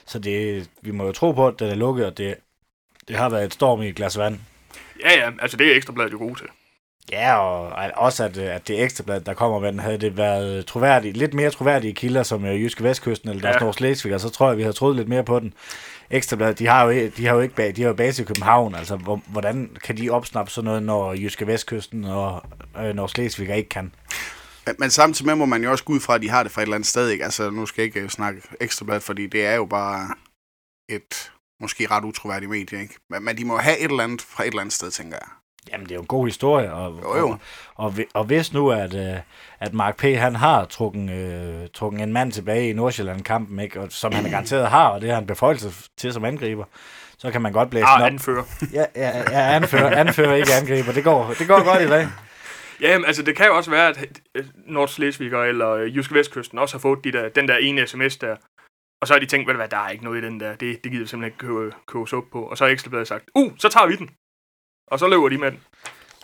Så 0.07 0.19
det, 0.19 0.69
vi 0.83 0.91
må 0.91 1.05
jo 1.07 1.13
tro 1.13 1.33
på, 1.33 1.49
at 1.49 1.59
den 1.59 1.71
er 1.71 1.75
lukket, 1.75 2.07
og 2.07 2.19
det, 2.19 2.35
det 3.09 3.17
har 3.17 3.29
været 3.29 3.45
et 3.45 3.55
storm 3.55 3.83
i 3.83 3.89
et 3.89 3.95
glas 3.95 4.19
vand. 4.19 4.39
Ja, 5.05 5.19
ja, 5.19 5.31
altså 5.43 5.57
det 5.57 5.73
er 5.73 5.77
Ekstrabladet 5.77 6.13
jo 6.13 6.19
god 6.19 6.37
til. 6.37 6.47
Ja, 7.13 7.37
og 7.39 7.91
også 7.97 8.25
at, 8.25 8.39
at 8.39 8.69
det 8.69 8.83
ekstrablad, 8.83 9.21
der 9.21 9.35
kommer 9.35 9.59
med 9.59 9.73
den, 9.73 9.79
havde 9.81 9.99
det 9.99 10.17
været 10.17 10.67
troværdigt, 10.67 11.17
lidt 11.17 11.35
mere 11.35 11.51
troværdige 11.51 11.95
kilder 11.95 12.23
som 12.23 12.45
øh, 12.45 12.63
Jyske 12.63 12.85
Vestkysten 12.85 13.29
eller 13.31 13.65
Ja. 13.67 13.73
Slesvig, 13.73 14.15
og 14.15 14.21
så 14.21 14.29
tror 14.31 14.49
jeg, 14.49 14.59
vi 14.59 14.63
har 14.63 14.73
troet 14.73 14.97
lidt 14.97 15.09
mere 15.09 15.25
på 15.25 15.41
den. 15.41 15.55
Ekstrabladet, 16.11 16.59
de 16.59 16.67
har 16.67 16.85
jo, 16.85 17.11
de 17.17 17.27
har 17.27 17.35
jo 17.35 17.41
ikke 17.41 17.55
bag, 17.55 17.77
de 17.77 17.83
har 17.83 17.89
jo 17.89 17.95
base 17.95 18.23
i 18.23 18.25
København, 18.25 18.75
altså 18.75 18.97
hvor, 18.97 19.23
hvordan 19.27 19.77
kan 19.85 19.97
de 19.97 20.11
opsnappe 20.11 20.51
sådan 20.51 20.65
noget, 20.65 20.83
når 20.83 21.13
Jyske 21.13 21.47
Vestkysten 21.47 22.05
og 22.05 22.43
øh, 22.79 22.95
når 22.95 23.07
Slesvig 23.07 23.57
ikke 23.57 23.69
kan? 23.69 23.93
Men, 24.67 24.77
men 24.79 24.91
samtidig 24.91 25.27
med 25.27 25.35
må 25.35 25.45
man 25.45 25.63
jo 25.63 25.71
også 25.71 25.85
gå 25.85 25.93
ud 25.93 26.01
fra, 26.01 26.15
at 26.15 26.23
de 26.23 26.31
har 26.31 26.43
det 26.43 26.53
fra 26.53 26.61
et 26.61 26.67
eller 26.67 26.75
andet 26.75 26.89
sted. 26.89 27.09
Ikke? 27.09 27.25
Altså, 27.25 27.51
nu 27.51 27.67
skal 27.67 27.83
jeg 27.83 27.87
ikke 27.87 28.01
øh, 28.01 28.09
snakke 28.09 28.43
Ekstrabladet, 28.61 29.03
fordi 29.03 29.27
det 29.27 29.47
er 29.47 29.55
jo 29.55 29.65
bare 29.65 30.15
et 30.89 31.33
måske 31.61 31.87
ret 31.91 32.05
utroværdigt 32.05 32.51
medie. 32.51 32.81
Ikke? 32.81 32.95
Men, 33.11 33.25
men 33.25 33.37
de 33.37 33.45
må 33.45 33.57
have 33.57 33.79
et 33.79 33.91
eller 33.91 34.05
andet 34.05 34.23
fra 34.23 34.43
et 34.43 34.47
eller 34.47 34.61
andet 34.61 34.75
sted, 34.75 34.91
tænker 34.91 35.17
jeg. 35.23 35.29
Jamen, 35.73 35.85
det 35.87 35.93
er 35.93 35.97
jo 35.97 36.01
en 36.01 36.07
god 36.07 36.27
historie, 36.27 36.73
og, 36.73 37.01
Jo, 37.03 37.17
jo. 37.19 37.29
og, 37.29 37.39
og, 37.77 37.95
og 38.15 38.25
hvis 38.25 38.53
nu, 38.53 38.71
at, 38.71 38.95
øh, 38.95 39.17
at 39.61 39.75
Mark 39.75 39.97
P. 39.97 40.03
han 40.03 40.35
har 40.37 40.65
trukken, 40.65 41.09
øh, 41.09 41.69
trukken 41.75 42.01
en 42.01 42.13
mand 42.13 42.33
tilbage 42.33 42.71
i 42.71 42.73
Nordsjælland-kampen, 42.73 43.61
ikke? 43.61 43.81
Og, 43.81 43.87
som 43.91 44.13
han 44.13 44.27
er 44.27 44.31
garanteret 44.31 44.69
har, 44.69 44.89
og 44.89 45.01
det 45.01 45.09
har 45.09 45.17
han 45.17 45.27
beføjelse 45.27 45.71
til 45.97 46.13
som 46.13 46.25
angriber, 46.25 46.65
så 47.19 47.31
kan 47.31 47.43
man 47.43 47.53
godt 47.53 47.71
blæse 47.71 47.87
den 47.87 47.93
Ah, 47.97 48.03
op. 48.03 48.07
anfører. 48.07 48.43
Ja, 48.73 48.85
ja, 48.97 49.19
ja 49.31 49.55
anfører, 49.55 49.97
anfører 49.97 50.35
ikke 50.35 50.55
angriber. 50.61 50.93
Det 50.93 51.05
går, 51.05 51.35
det 51.39 51.49
går 51.49 51.65
godt 51.65 51.83
i 51.83 51.89
dag. 51.89 52.09
Ja, 52.81 52.91
jamen, 52.93 53.05
altså 53.07 53.23
det 53.23 53.37
kan 53.37 53.47
jo 53.47 53.57
også 53.57 53.71
være, 53.71 53.89
at 53.89 54.45
Nordslesviger 54.67 55.43
eller 55.43 55.75
Jyske 55.77 56.15
Vestkysten 56.15 56.59
også 56.59 56.75
har 56.75 56.81
fået 56.81 57.05
de 57.05 57.13
der, 57.13 57.29
den 57.29 57.49
der 57.49 57.57
ene 57.57 57.87
sms 57.87 58.17
der. 58.17 58.37
Og 59.03 59.07
så 59.09 59.15
har 59.15 59.19
de 59.21 59.27
tænkt, 59.27 59.55
hvad, 59.55 59.69
der 59.69 59.77
er 59.77 59.89
ikke 59.89 60.05
noget 60.05 60.23
i 60.23 60.27
den 60.27 60.41
der. 60.41 60.51
Det, 60.51 60.61
det 60.85 60.93
gider 60.93 61.05
vi 61.05 61.09
simpelthen 61.09 61.25
ikke 61.25 61.39
købe, 61.39 61.73
købes 61.87 62.13
op 62.13 62.23
på. 62.33 62.43
Og 62.43 62.59
så 62.59 62.65
har 62.65 62.71
Ekstrabladet 62.73 63.09
sagt, 63.09 63.25
uh, 63.35 63.53
så 63.59 63.69
tager 63.69 63.87
vi 63.87 63.97
den. 63.97 64.11
Og 64.87 64.99
så 64.99 65.09
løber 65.09 65.29
de 65.29 65.39
med 65.39 65.51
den. 65.51 65.61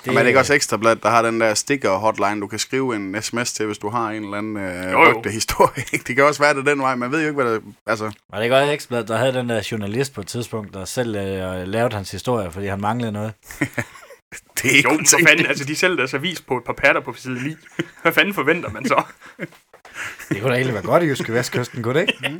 Det... 0.04 0.06
Men 0.06 0.16
er 0.16 0.20
det 0.22 0.28
ikke 0.28 0.40
også 0.40 0.54
ekstrablad, 0.54 0.96
der 0.96 1.10
har 1.10 1.22
den 1.22 1.40
der 1.40 1.54
sticker 1.54 1.90
hotline, 1.96 2.40
du 2.40 2.46
kan 2.46 2.58
skrive 2.58 2.96
en 2.96 3.22
sms 3.22 3.52
til, 3.52 3.66
hvis 3.66 3.78
du 3.78 3.88
har 3.88 4.10
en 4.10 4.24
eller 4.24 4.38
anden 4.38 4.56
øh, 4.56 4.92
Jo, 4.92 5.04
jo. 5.04 5.22
historie. 5.30 5.84
Det 6.06 6.16
kan 6.16 6.24
også 6.24 6.42
være 6.42 6.54
det 6.54 6.66
den 6.66 6.80
vej. 6.80 6.94
Man 6.94 7.12
ved 7.12 7.20
jo 7.20 7.28
ikke, 7.28 7.42
hvad 7.42 7.52
der... 7.52 7.60
Altså, 7.86 8.04
Var 8.30 8.38
det 8.38 8.44
ikke 8.44 8.56
også 8.56 8.72
Ekstrabladet, 8.72 9.08
der 9.08 9.16
havde 9.16 9.32
den 9.34 9.48
der 9.48 9.68
journalist 9.70 10.14
på 10.14 10.20
et 10.20 10.26
tidspunkt, 10.26 10.74
der 10.74 10.84
selv 10.84 11.16
øh, 11.16 11.66
lavede 11.68 11.94
hans 11.94 12.10
historie, 12.10 12.52
fordi 12.52 12.66
han 12.66 12.80
manglede 12.80 13.12
noget? 13.12 13.32
det 14.62 14.64
er 14.64 14.76
ikke 14.76 14.92
Jo, 14.92 14.98
for 15.10 15.18
fanden, 15.28 15.46
altså 15.46 15.64
de 15.64 15.76
sælger 15.76 15.96
deres 15.96 16.14
avis 16.14 16.40
på 16.40 16.56
et 16.56 16.64
par 16.64 16.72
patter 16.72 17.00
på 17.00 17.14
side 17.16 17.44
9. 17.44 17.56
Hvad 18.02 18.12
fanden 18.12 18.34
forventer 18.34 18.70
man 18.70 18.86
så? 18.86 19.02
Det 20.28 20.40
kunne 20.40 20.50
da 20.50 20.54
egentlig 20.54 20.74
være 20.74 20.82
godt 20.82 21.02
i 21.02 21.06
Jyske 21.06 21.32
Vestkysten, 21.32 21.82
kunne 21.82 22.00
det 22.00 22.08
ikke? 22.08 22.38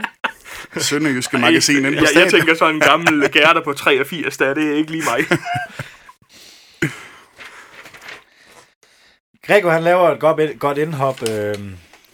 Sønderjyske 0.77 1.39
magasin 1.39 1.77
inde 1.77 1.99
på 1.99 2.05
jeg, 2.15 2.23
jeg 2.23 2.31
tænker 2.31 2.55
sådan 2.55 2.75
en 2.75 2.81
gammel 2.81 3.33
Gerda 3.33 3.61
på 3.61 3.73
83, 3.73 4.37
der 4.37 4.55
det 4.55 4.73
er 4.73 4.77
ikke 4.77 4.91
lige 4.91 5.05
mig. 5.05 5.27
Grego, 9.47 9.69
han 9.69 9.83
laver 9.83 10.09
et 10.11 10.21
godt, 10.21 10.61
godt 10.61 10.79
indhop, 10.79 11.23
øh, 11.31 11.55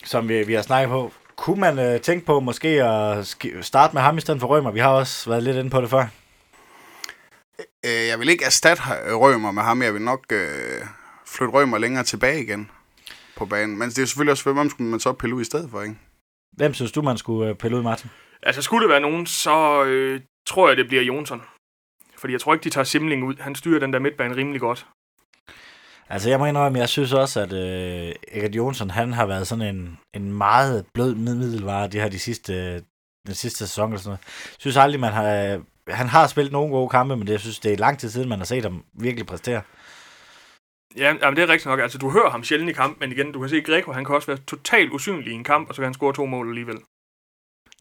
som 0.04 0.28
vi, 0.28 0.42
vi 0.42 0.52
har 0.54 0.62
snakket 0.62 0.88
på. 0.90 1.12
Kunne 1.36 1.60
man 1.60 1.78
øh, 1.78 2.00
tænke 2.00 2.26
på 2.26 2.40
måske 2.40 2.68
at 2.68 3.18
sk- 3.18 3.62
starte 3.62 3.94
med 3.94 4.02
ham 4.02 4.18
i 4.18 4.20
stedet 4.20 4.40
for 4.40 4.46
Rømer? 4.48 4.70
Vi 4.70 4.78
har 4.80 4.88
også 4.88 5.30
været 5.30 5.42
lidt 5.42 5.56
inde 5.56 5.70
på 5.70 5.80
det 5.80 5.90
før. 5.90 6.06
Øh, 7.86 8.06
jeg 8.08 8.18
vil 8.18 8.28
ikke 8.28 8.44
erstatte 8.44 8.82
Rømer 9.14 9.50
med 9.50 9.62
ham. 9.62 9.82
Jeg 9.82 9.94
vil 9.94 10.02
nok 10.02 10.24
øh, 10.32 10.82
flytte 11.26 11.52
Rømer 11.54 11.78
længere 11.78 12.04
tilbage 12.04 12.42
igen 12.42 12.70
på 13.36 13.46
banen. 13.46 13.78
Men 13.78 13.88
det 13.88 13.98
er 13.98 14.04
selvfølgelig 14.06 14.32
også, 14.32 14.52
hvem 14.52 14.70
skulle 14.70 14.90
man 14.90 15.00
så 15.00 15.12
pille 15.12 15.34
ud 15.36 15.40
i 15.40 15.44
stedet 15.44 15.70
for, 15.70 15.82
ikke? 15.82 15.96
Hvem 16.56 16.74
synes 16.74 16.92
du, 16.92 17.02
man 17.02 17.18
skulle 17.18 17.50
øh, 17.50 17.56
pille 17.56 17.76
ud, 17.76 17.82
Martin? 17.82 18.10
Altså, 18.42 18.62
skulle 18.62 18.82
det 18.82 18.90
være 18.90 19.00
nogen, 19.00 19.26
så 19.26 19.84
øh, 19.84 20.20
tror 20.46 20.68
jeg, 20.68 20.76
det 20.76 20.88
bliver 20.88 21.02
Jonsson. 21.02 21.42
Fordi 22.18 22.32
jeg 22.32 22.40
tror 22.40 22.54
ikke, 22.54 22.64
de 22.64 22.70
tager 22.70 22.84
Simling 22.84 23.24
ud. 23.24 23.34
Han 23.40 23.54
styrer 23.54 23.80
den 23.80 23.92
der 23.92 23.98
midtbane 23.98 24.36
rimelig 24.36 24.60
godt. 24.60 24.86
Altså, 26.10 26.30
jeg 26.30 26.38
må 26.38 26.46
indrømme, 26.46 26.78
jeg 26.78 26.88
synes 26.88 27.12
også, 27.12 27.40
at 27.40 27.52
øh, 27.52 28.14
Erik 28.32 28.56
Jonsson, 28.56 28.90
han 28.90 29.12
har 29.12 29.26
været 29.26 29.46
sådan 29.46 29.76
en, 29.76 29.98
en 30.14 30.32
meget 30.32 30.86
blød 30.94 31.14
middelvare, 31.14 31.88
de 31.88 32.00
her 32.00 32.08
de 32.08 32.18
sidste, 32.18 32.54
øh, 32.54 32.82
den 33.26 33.34
sidste 33.34 33.58
sæson 33.58 33.90
eller 33.90 33.98
sådan 33.98 34.08
noget. 34.08 34.20
Jeg 34.46 34.56
synes 34.58 34.76
aldrig, 34.76 35.00
man 35.00 35.12
har... 35.12 35.34
Øh, 35.34 35.60
han 35.88 36.06
har 36.08 36.26
spillet 36.26 36.52
nogle 36.52 36.70
gode 36.70 36.88
kampe, 36.88 37.16
men 37.16 37.26
det, 37.26 37.32
jeg 37.32 37.40
synes, 37.40 37.58
det 37.58 37.72
er 37.72 37.76
lang 37.76 37.98
tid 37.98 38.10
siden, 38.10 38.28
man 38.28 38.38
har 38.38 38.44
set 38.44 38.62
ham 38.62 38.84
virkelig 38.92 39.26
præstere. 39.26 39.62
Ja, 40.96 41.14
jamen, 41.22 41.36
det 41.36 41.42
er 41.42 41.48
rigtigt 41.48 41.66
nok. 41.66 41.80
Altså, 41.80 41.98
du 41.98 42.10
hører 42.10 42.30
ham 42.30 42.44
sjældent 42.44 42.70
i 42.70 42.72
kamp, 42.72 43.00
men 43.00 43.12
igen, 43.12 43.32
du 43.32 43.40
kan 43.40 43.48
se, 43.48 43.60
Greco, 43.60 43.92
han 43.92 44.04
kan 44.04 44.14
også 44.14 44.26
være 44.26 44.38
totalt 44.46 44.92
usynlig 44.92 45.32
i 45.32 45.34
en 45.34 45.44
kamp, 45.44 45.68
og 45.68 45.74
så 45.74 45.80
kan 45.80 45.86
han 45.86 45.94
score 45.94 46.12
to 46.12 46.26
mål 46.26 46.48
alligevel. 46.48 46.76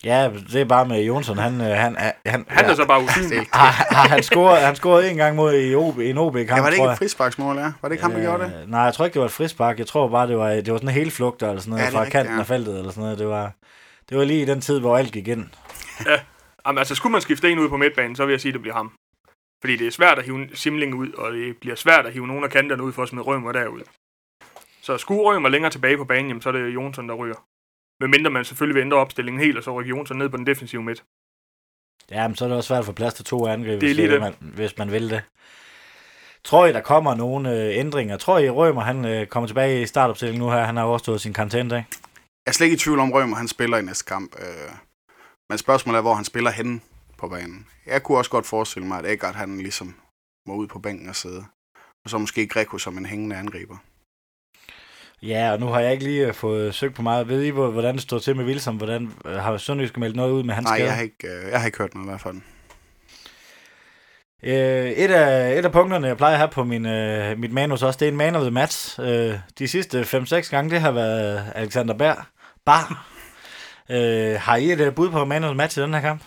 Ja, 0.04 0.30
det 0.52 0.62
er 0.62 0.66
bare 0.66 0.88
med 0.88 1.02
Jonsson. 1.04 1.38
Han, 1.38 1.62
øh, 1.62 1.68
han, 1.68 1.96
han, 1.96 2.14
han, 2.26 2.46
Han 2.48 2.66
er 2.66 2.76
så 2.76 2.86
bare 2.88 3.04
usynlig. 3.04 3.48
Har, 3.54 3.96
har 3.96 4.08
han 4.08 4.24
scoret, 4.24 4.62
han 4.62 4.76
scoret 4.76 5.12
en 5.12 5.18
gang 5.18 5.36
mod 5.36 5.54
i 5.54 5.76
OB, 5.76 5.98
en 6.00 6.18
OB-kamp, 6.18 6.50
ja, 6.50 6.62
var 6.62 6.70
det 6.70 6.78
ikke 6.78 6.92
et 6.92 6.98
frisparksmål, 6.98 7.56
ja? 7.58 7.62
Var 7.82 7.90
det 7.90 7.92
ikke 7.92 8.04
ham, 8.04 8.12
der 8.12 8.22
gjorde 8.22 8.44
det? 8.44 8.62
Øh, 8.62 8.72
Nej, 8.72 8.82
jeg 8.82 8.94
tror 8.94 9.06
ikke, 9.06 9.14
det 9.14 9.20
var 9.20 9.26
et 9.26 9.32
frispark. 9.32 9.80
Jeg 9.80 9.88
tror 9.88 10.08
bare, 10.08 10.28
det 10.28 10.38
var, 10.38 10.50
det 10.50 10.72
var 10.72 10.78
sådan 10.78 10.90
en 10.90 10.94
hele 10.96 11.12
flugt 11.12 11.44
eller 11.44 11.60
sådan 11.60 11.70
noget 11.70 11.82
Ja, 11.84 11.86
ja, 11.90 11.96
fra 11.96 12.00
rigtigt, 12.00 12.12
kanten 12.12 12.36
ja. 12.36 12.40
af 12.40 12.48
feltet 12.48 12.78
eller 12.78 12.92
sådan 12.92 13.04
noget. 13.04 13.20
Det 13.20 13.28
var, 13.28 13.52
det 14.10 14.18
var 14.18 14.24
lige 14.24 14.42
i 14.42 14.46
den 14.46 14.62
tid, 14.62 14.80
hvor 14.80 14.98
alt 14.98 15.12
gik 15.12 15.28
ind. 15.28 15.46
Jamen, 16.68 16.78
altså, 16.78 16.96
skulle 16.96 17.12
man 17.12 17.22
skifte 17.22 17.52
en 17.52 17.60
ud 17.60 17.70
på 17.70 17.78
midtbanen, 17.78 18.16
så 18.16 18.26
vil 18.26 18.34
jeg 18.34 18.42
sige, 18.42 18.50
at 18.50 18.54
det 18.54 18.62
bliver 18.62 18.76
ham. 18.76 18.92
Fordi 19.62 19.76
det 19.76 19.88
er 19.88 19.92
svært 19.92 20.18
at 20.20 20.26
hive 20.26 20.48
Simling 20.54 20.96
ud, 20.96 21.14
og 21.14 21.34
det 21.34 21.58
bliver 21.62 21.76
svært 21.76 22.06
at 22.06 22.14
hive 22.14 22.28
nogle 22.28 22.46
af 22.46 22.52
kanterne 22.52 22.84
ud 22.84 22.94
for 22.94 23.04
at 23.04 23.10
smide 23.10 23.24
Rømer 23.24 23.52
derud. 23.52 23.82
Så 24.82 24.98
skulle 24.98 25.22
Rømer 25.22 25.50
længere 25.50 25.72
tilbage 25.72 25.98
på 25.98 26.06
banen, 26.06 26.28
jamen, 26.28 26.42
så 26.42 26.50
er 26.50 26.54
det 26.54 26.74
Jonsson, 26.74 27.10
der 27.10 27.16
ryger. 27.16 27.36
Men 28.00 28.12
mindre 28.12 28.32
man 28.32 28.46
selvfølgelig 28.46 28.76
vil 28.76 28.82
ændre 28.82 28.98
opstillingen 28.98 29.44
helt, 29.44 29.58
og 29.58 29.64
så 29.64 29.72
rykker 29.80 29.90
Jonsson 29.90 30.18
ned 30.18 30.30
på 30.30 30.38
den 30.38 30.48
defensive 30.48 30.84
midt. 30.84 31.04
Ja, 32.12 32.28
men 32.28 32.36
så 32.36 32.46
er 32.46 32.50
det 32.50 32.58
også 32.58 32.68
svært 32.68 32.80
at 32.80 32.86
få 32.86 32.92
plads 32.92 33.14
til 33.14 33.26
to 33.26 33.48
angreb, 33.48 33.82
Det 33.82 33.84
er 33.84 33.88
hvis, 33.88 33.96
lige 33.96 34.08
øh, 34.08 34.14
det. 34.14 34.22
Man, 34.22 34.34
hvis 34.40 34.78
man 34.78 34.92
vil 34.92 35.10
det. 35.10 35.24
Tror 36.44 36.66
I, 36.66 36.74
der 36.74 36.82
kommer 36.82 37.16
nogle 37.16 37.52
øh, 37.52 37.78
ændringer? 37.78 38.18
Tror 38.18 38.40
I, 38.40 38.50
Rømer 38.50 38.82
han 38.82 39.06
øh, 39.06 39.28
kommer 39.28 39.48
tilbage 39.48 39.82
i 39.82 39.86
startopstillingen 39.86 40.46
nu 40.48 40.52
her? 40.52 40.66
Han 40.66 40.78
har 40.78 40.84
overstået 40.84 41.22
sin 41.22 41.34
karantæne, 41.34 41.64
ikke? 41.64 41.76
Jeg 41.76 42.52
er 42.52 42.52
slet 42.52 42.66
ikke 42.66 42.76
i 42.76 42.78
tvivl 42.78 43.00
om, 43.00 43.12
Rømer 43.12 43.36
han 43.36 43.48
spiller 43.48 43.78
i 43.78 43.82
næste 43.82 44.06
kamp. 44.06 44.36
Øh, 44.40 44.72
men 45.50 45.58
spørgsmålet 45.58 45.98
er, 45.98 46.02
hvor 46.02 46.14
han 46.14 46.26
spiller 46.26 46.52
henne 46.52 46.80
på 47.18 47.28
banen. 47.28 47.68
Jeg 47.86 48.04
kunne 48.04 48.18
også 48.18 48.32
godt 48.32 48.46
forestille 48.46 48.88
mig, 48.88 49.00
at 49.00 49.06
Eggert 49.06 49.36
han 49.36 49.58
ligesom 49.58 49.96
må 50.48 50.56
ud 50.56 50.68
på 50.68 50.80
bænken 50.80 51.10
og 51.10 51.16
sidde. 51.16 51.46
Og 52.04 52.10
så 52.10 52.18
måske 52.18 52.48
Greco 52.48 52.78
som 52.78 52.98
en 52.98 53.06
hængende 53.06 53.36
angriber. 53.36 53.78
Ja, 55.22 55.52
og 55.52 55.60
nu 55.60 55.66
har 55.68 55.80
jeg 55.80 55.92
ikke 55.92 56.04
lige 56.04 56.28
øh, 56.28 56.34
fået 56.34 56.76
søgt 56.76 56.96
på 56.96 57.02
meget. 57.02 57.28
Ved 57.28 57.44
I, 57.44 57.50
hvor- 57.50 57.72
hvordan 57.72 57.94
det 57.96 58.02
står 58.04 58.20
til 58.20 58.36
med 58.36 58.46
Wilson? 58.46 58.78
Hvordan 58.78 59.12
øh, 59.26 59.34
har 59.34 59.58
Sønderjysk 59.58 59.98
meldt 59.98 60.16
noget 60.16 60.32
ud 60.32 60.44
med 60.44 60.54
hans 60.54 60.66
Nej, 60.66 60.78
skade? 60.78 60.88
jeg 60.88 60.96
har, 60.96 61.04
ikke, 61.04 61.28
øh, 61.28 61.52
jeg 61.52 61.60
har 61.60 61.66
ikke 61.66 61.78
hørt 61.78 61.94
noget 61.96 62.08
i 62.08 62.10
hvert 62.10 62.22
fald. 62.22 62.36
Øh, 64.44 64.92
et, 64.92 65.12
af, 65.12 65.58
et 65.60 65.66
af 65.66 65.72
punkterne, 65.72 66.08
jeg 66.08 66.18
plejer 66.18 66.34
at 66.34 66.40
have 66.40 66.50
på 66.50 66.64
min, 66.64 66.86
øh, 66.86 67.40
mit 67.40 67.54
manus 67.54 67.84
også, 67.84 67.98
det 68.00 68.08
er 68.08 68.12
en 68.12 68.18
man 68.18 68.36
of 68.36 68.42
the 68.42 68.52
match. 68.52 69.00
Øh, 69.00 69.34
de 69.60 69.68
sidste 69.68 70.02
5-6 70.02 70.50
gange, 70.52 70.70
det 70.72 70.82
har 70.82 70.92
været 70.92 71.52
Alexander 71.56 71.94
Bær. 71.98 72.30
Bar. 72.66 73.08
Øh, 73.92 74.36
har 74.40 74.56
I 74.56 74.72
et 74.72 74.96
bud 74.96 75.10
på 75.10 75.26
man 75.26 75.44
of 75.44 75.48
the 75.50 75.58
match 75.58 75.78
i 75.78 75.82
den 75.82 75.94
her 75.94 76.02
kamp? 76.02 76.22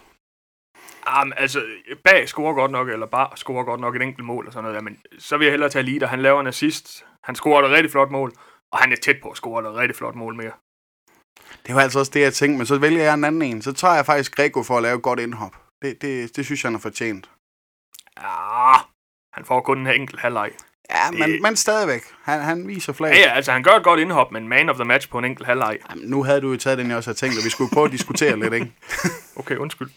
Jamen, 1.09 1.33
altså, 1.37 1.63
bag 2.05 2.29
scorer 2.29 2.55
godt 2.55 2.71
nok, 2.71 2.89
eller 2.89 3.07
bare 3.07 3.29
scorer 3.37 3.65
godt 3.65 3.81
nok 3.81 3.97
et 3.97 4.03
enkelt 4.03 4.27
mål 4.27 4.47
og 4.47 4.53
sådan 4.53 4.69
noget, 4.69 4.85
men 4.85 4.99
så 5.19 5.37
vil 5.37 5.45
jeg 5.45 5.53
hellere 5.53 5.71
tage 5.71 5.83
Lider. 5.83 6.07
Han 6.07 6.23
laver 6.23 6.41
en 6.41 6.47
assist, 6.47 7.05
han 7.25 7.35
scorer 7.35 7.63
et 7.63 7.71
rigtig 7.71 7.91
flot 7.93 8.11
mål, 8.11 8.33
og 8.73 8.79
han 8.79 8.93
er 8.93 8.97
tæt 8.97 9.17
på 9.23 9.29
at 9.31 9.37
score 9.37 9.71
et 9.71 9.75
rigtig 9.77 9.97
flot 9.97 10.15
mål 10.15 10.35
mere. 10.37 10.53
Det 11.67 11.75
var 11.75 11.81
altså 11.81 11.99
også 11.99 12.11
det, 12.15 12.21
jeg 12.21 12.35
tænkte, 12.35 12.57
men 12.59 12.67
så 12.67 12.79
vælger 12.79 13.03
jeg 13.03 13.15
en 13.15 13.25
anden 13.25 13.43
en. 13.43 13.63
Så 13.63 13.73
tager 13.73 13.95
jeg 13.95 14.07
faktisk 14.07 14.37
Greco 14.37 14.63
for 14.63 14.77
at 14.77 14.83
lave 14.83 14.97
et 14.97 15.03
godt 15.03 15.21
indhop. 15.21 15.57
Det, 15.83 16.03
det, 16.03 16.37
det 16.37 16.45
synes 16.45 16.65
jeg, 16.65 16.69
han 16.69 16.75
har 16.75 16.81
fortjent. 16.81 17.31
Ja, 18.21 18.73
han 19.33 19.45
får 19.45 19.61
kun 19.61 19.79
en 19.79 19.87
enkelt 20.01 20.21
halvleg. 20.21 20.51
Ja, 20.91 21.11
men, 21.11 21.23
Det- 21.31 21.43
men 21.43 21.57
stadigvæk. 21.57 22.03
Han, 22.23 22.41
han 22.41 22.69
viser 22.69 22.93
flag. 22.93 23.13
Ja, 23.15 23.19
ja, 23.21 23.31
altså 23.33 23.53
han 23.53 23.63
gør 23.63 23.71
et 23.71 23.85
godt 23.85 24.01
indhop, 24.01 24.33
men 24.33 24.49
man 24.49 24.69
of 24.69 24.77
the 24.77 24.85
match 24.85 25.09
på 25.11 25.19
en 25.19 25.25
enkelt 25.25 25.47
halvleg. 25.47 25.79
Jamen, 25.91 26.05
nu 26.09 26.23
havde 26.23 26.41
du 26.41 26.51
jo 26.51 26.57
taget 26.57 26.79
den, 26.79 26.89
jeg 26.89 26.97
også 26.97 27.11
havde 27.11 27.19
tænkt, 27.19 27.39
og 27.39 27.45
vi 27.45 27.51
skulle 27.51 27.71
prøve 27.75 27.87
at 27.87 27.93
diskutere 27.93 28.39
lidt, 28.39 28.55
ikke? 28.55 28.73
Okay, 29.41 29.57
undskyld. 29.57 29.91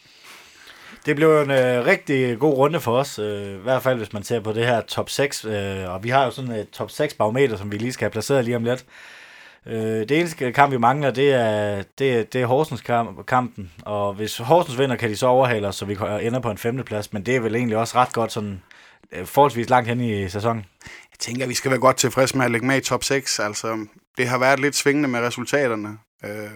Det 1.06 1.16
blev 1.16 1.42
en 1.42 1.52
øh, 1.52 1.86
rigtig 1.86 2.40
god 2.40 2.54
runde 2.54 2.80
for 2.80 2.98
os, 2.98 3.20
øh, 3.20 3.56
i 3.56 3.62
hvert 3.64 3.84
fald 3.84 3.98
hvis 3.98 4.14
man 4.14 4.24
ser 4.24 4.40
på 4.40 4.54
det 4.54 4.66
her 4.66 4.82
top 4.82 5.10
6, 5.10 5.46
øh, 5.46 5.90
og 5.90 6.04
vi 6.04 6.10
har 6.10 6.26
jo 6.26 6.32
sådan 6.32 6.52
et 6.52 6.70
top 6.70 6.92
6 6.92 7.14
barometer, 7.14 7.58
som 7.58 7.72
vi 7.72 7.78
lige 7.78 7.94
skal 7.94 8.06
have 8.06 8.12
placeret 8.12 8.46
lige 8.46 8.56
om 8.56 8.64
lidt. 8.64 8.86
Øh, 9.66 10.10
det 10.10 10.12
eneste 10.12 10.52
kamp, 10.52 10.72
vi 10.72 10.78
mangler, 10.78 11.12
det 11.12 11.34
er, 11.34 11.84
det, 12.00 12.34
det 12.34 12.42
er 12.42 12.46
Horsens 12.46 12.82
kamp, 12.82 13.26
kampen. 13.26 13.72
Og 13.86 14.14
hvis 14.14 14.38
Horsens 14.38 14.80
vinder, 14.80 14.96
kan 14.96 15.10
de 15.10 15.16
så 15.16 15.28
overhale 15.28 15.68
os, 15.68 15.76
så 15.76 15.86
vi 15.86 15.98
ender 16.22 16.40
på 16.40 16.52
en 16.52 16.58
femteplads. 16.58 17.14
Men 17.14 17.26
det 17.26 17.36
er 17.36 17.40
vel 17.40 17.56
egentlig 17.56 17.78
også 17.78 17.98
ret 17.98 18.14
godt 18.14 18.32
sådan 18.32 18.62
øh, 19.12 19.26
forholdsvis 19.26 19.70
langt 19.70 19.90
hen 19.90 20.00
i 20.00 20.30
sæsonen. 20.30 20.66
Jeg 20.86 21.20
tænker, 21.20 21.48
vi 21.48 21.54
skal 21.54 21.72
være 21.72 21.80
godt 21.80 21.98
tilfredse 21.98 22.38
med 22.38 22.46
at 22.46 22.52
lægge 22.52 22.68
med 22.68 22.78
i 22.78 22.82
top 22.82 23.04
6. 23.04 23.40
Altså, 23.40 23.86
det 24.18 24.28
har 24.28 24.38
været 24.38 24.60
lidt 24.60 24.76
svingende 24.76 25.10
med 25.10 25.20
resultaterne. 25.20 25.98
Øh, 26.26 26.50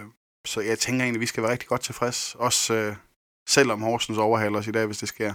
så 0.44 0.60
jeg 0.60 0.78
tænker 0.78 1.04
egentlig, 1.04 1.20
vi 1.20 1.26
skal 1.26 1.42
være 1.42 1.52
rigtig 1.52 1.68
godt 1.68 1.80
tilfredse. 1.80 2.38
Også 2.38 2.74
øh, 2.74 2.94
selvom 3.48 3.82
Horsens 3.82 4.18
overhaler 4.18 4.58
os 4.58 4.66
i 4.66 4.70
dag, 4.70 4.86
hvis 4.86 4.98
det 4.98 5.08
sker. 5.08 5.32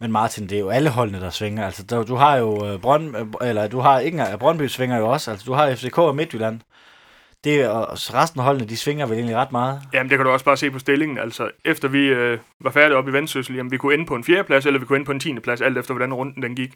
Men 0.00 0.12
Martin, 0.12 0.48
det 0.48 0.56
er 0.56 0.60
jo 0.60 0.68
alle 0.70 0.90
holdene, 0.90 1.20
der 1.20 1.30
svinger. 1.30 1.64
Altså, 1.66 1.82
der, 1.82 2.02
du 2.04 2.14
har 2.14 2.36
jo 2.36 2.66
øh, 2.66 2.80
Brønd, 2.80 3.16
øh, 3.16 3.48
eller 3.48 3.68
du 3.68 3.78
har 3.78 4.00
ikke 4.00 4.18
engang, 4.18 4.38
Brøndby 4.38 4.66
svinger 4.66 4.98
jo 4.98 5.08
også. 5.08 5.30
Altså, 5.30 5.44
du 5.46 5.52
har 5.52 5.74
FCK 5.74 5.98
og 5.98 6.16
Midtjylland. 6.16 6.60
Det, 7.44 7.60
er- 7.62 7.68
og 7.68 7.88
resten 7.92 8.40
af 8.40 8.44
holdene, 8.46 8.68
de 8.68 8.76
svinger 8.76 9.06
vel 9.06 9.16
egentlig 9.18 9.36
ret 9.36 9.52
meget. 9.52 9.82
Jamen, 9.92 10.10
det 10.10 10.18
kan 10.18 10.24
du 10.26 10.32
også 10.32 10.44
bare 10.44 10.56
se 10.56 10.70
på 10.70 10.78
stillingen. 10.78 11.18
Altså, 11.18 11.50
efter 11.64 11.88
vi 11.88 11.98
øh, 12.06 12.38
var 12.60 12.70
færdige 12.70 12.96
oppe 12.96 13.10
i 13.10 13.12
Vendsyssel, 13.12 13.56
jamen, 13.56 13.70
vi 13.70 13.76
kunne 13.76 13.94
ende 13.94 14.06
på 14.06 14.14
en 14.14 14.24
fjerdeplads, 14.24 14.66
eller 14.66 14.80
vi 14.80 14.86
kunne 14.86 14.96
ende 14.96 15.06
på 15.06 15.12
en 15.12 15.20
tiende 15.20 15.40
plads, 15.40 15.60
alt 15.60 15.78
efter 15.78 15.94
hvordan 15.94 16.14
runden 16.14 16.42
den 16.42 16.56
gik. 16.56 16.72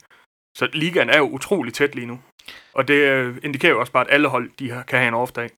Så 0.56 0.68
ligaen 0.72 1.10
er 1.10 1.18
jo 1.18 1.28
utrolig 1.28 1.74
tæt 1.74 1.94
lige 1.94 2.06
nu. 2.06 2.20
Og 2.74 2.88
det 2.88 2.94
øh, 2.94 3.36
indikerer 3.42 3.72
jo 3.72 3.80
også 3.80 3.92
bare, 3.92 4.06
at 4.06 4.14
alle 4.14 4.28
hold 4.28 4.50
de 4.58 4.68
kan 4.88 4.98
have 4.98 5.08
en 5.08 5.14
off-dag. 5.14 5.50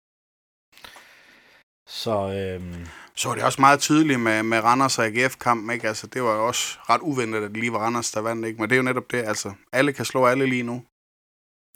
Så 1.89 2.15
øhm, 2.61 2.87
Så 3.17 3.29
er 3.31 3.35
det 3.35 3.45
også 3.45 3.61
meget 3.61 3.81
tydeligt 3.81 4.21
med, 4.21 4.43
med 4.43 4.61
Randers 4.61 4.99
og 4.99 5.07
AGF-kampen, 5.07 5.71
ikke? 5.71 5.89
Altså, 5.89 6.07
det 6.07 6.23
var 6.23 6.35
jo 6.35 6.47
også 6.47 6.79
ret 6.91 7.01
uventet, 7.01 7.43
at 7.43 7.51
det 7.51 7.57
lige 7.57 7.73
var 7.73 7.79
Randers, 7.79 8.11
der 8.11 8.21
vandt, 8.21 8.47
ikke? 8.47 8.61
Men 8.61 8.71
det 8.71 8.75
er 8.75 8.77
jo 8.77 8.83
netop 8.83 9.11
det, 9.11 9.19
altså. 9.19 9.53
Alle 9.73 9.93
kan 9.93 10.05
slå 10.05 10.27
alle 10.27 10.47
lige 10.47 10.63
nu. 10.63 10.83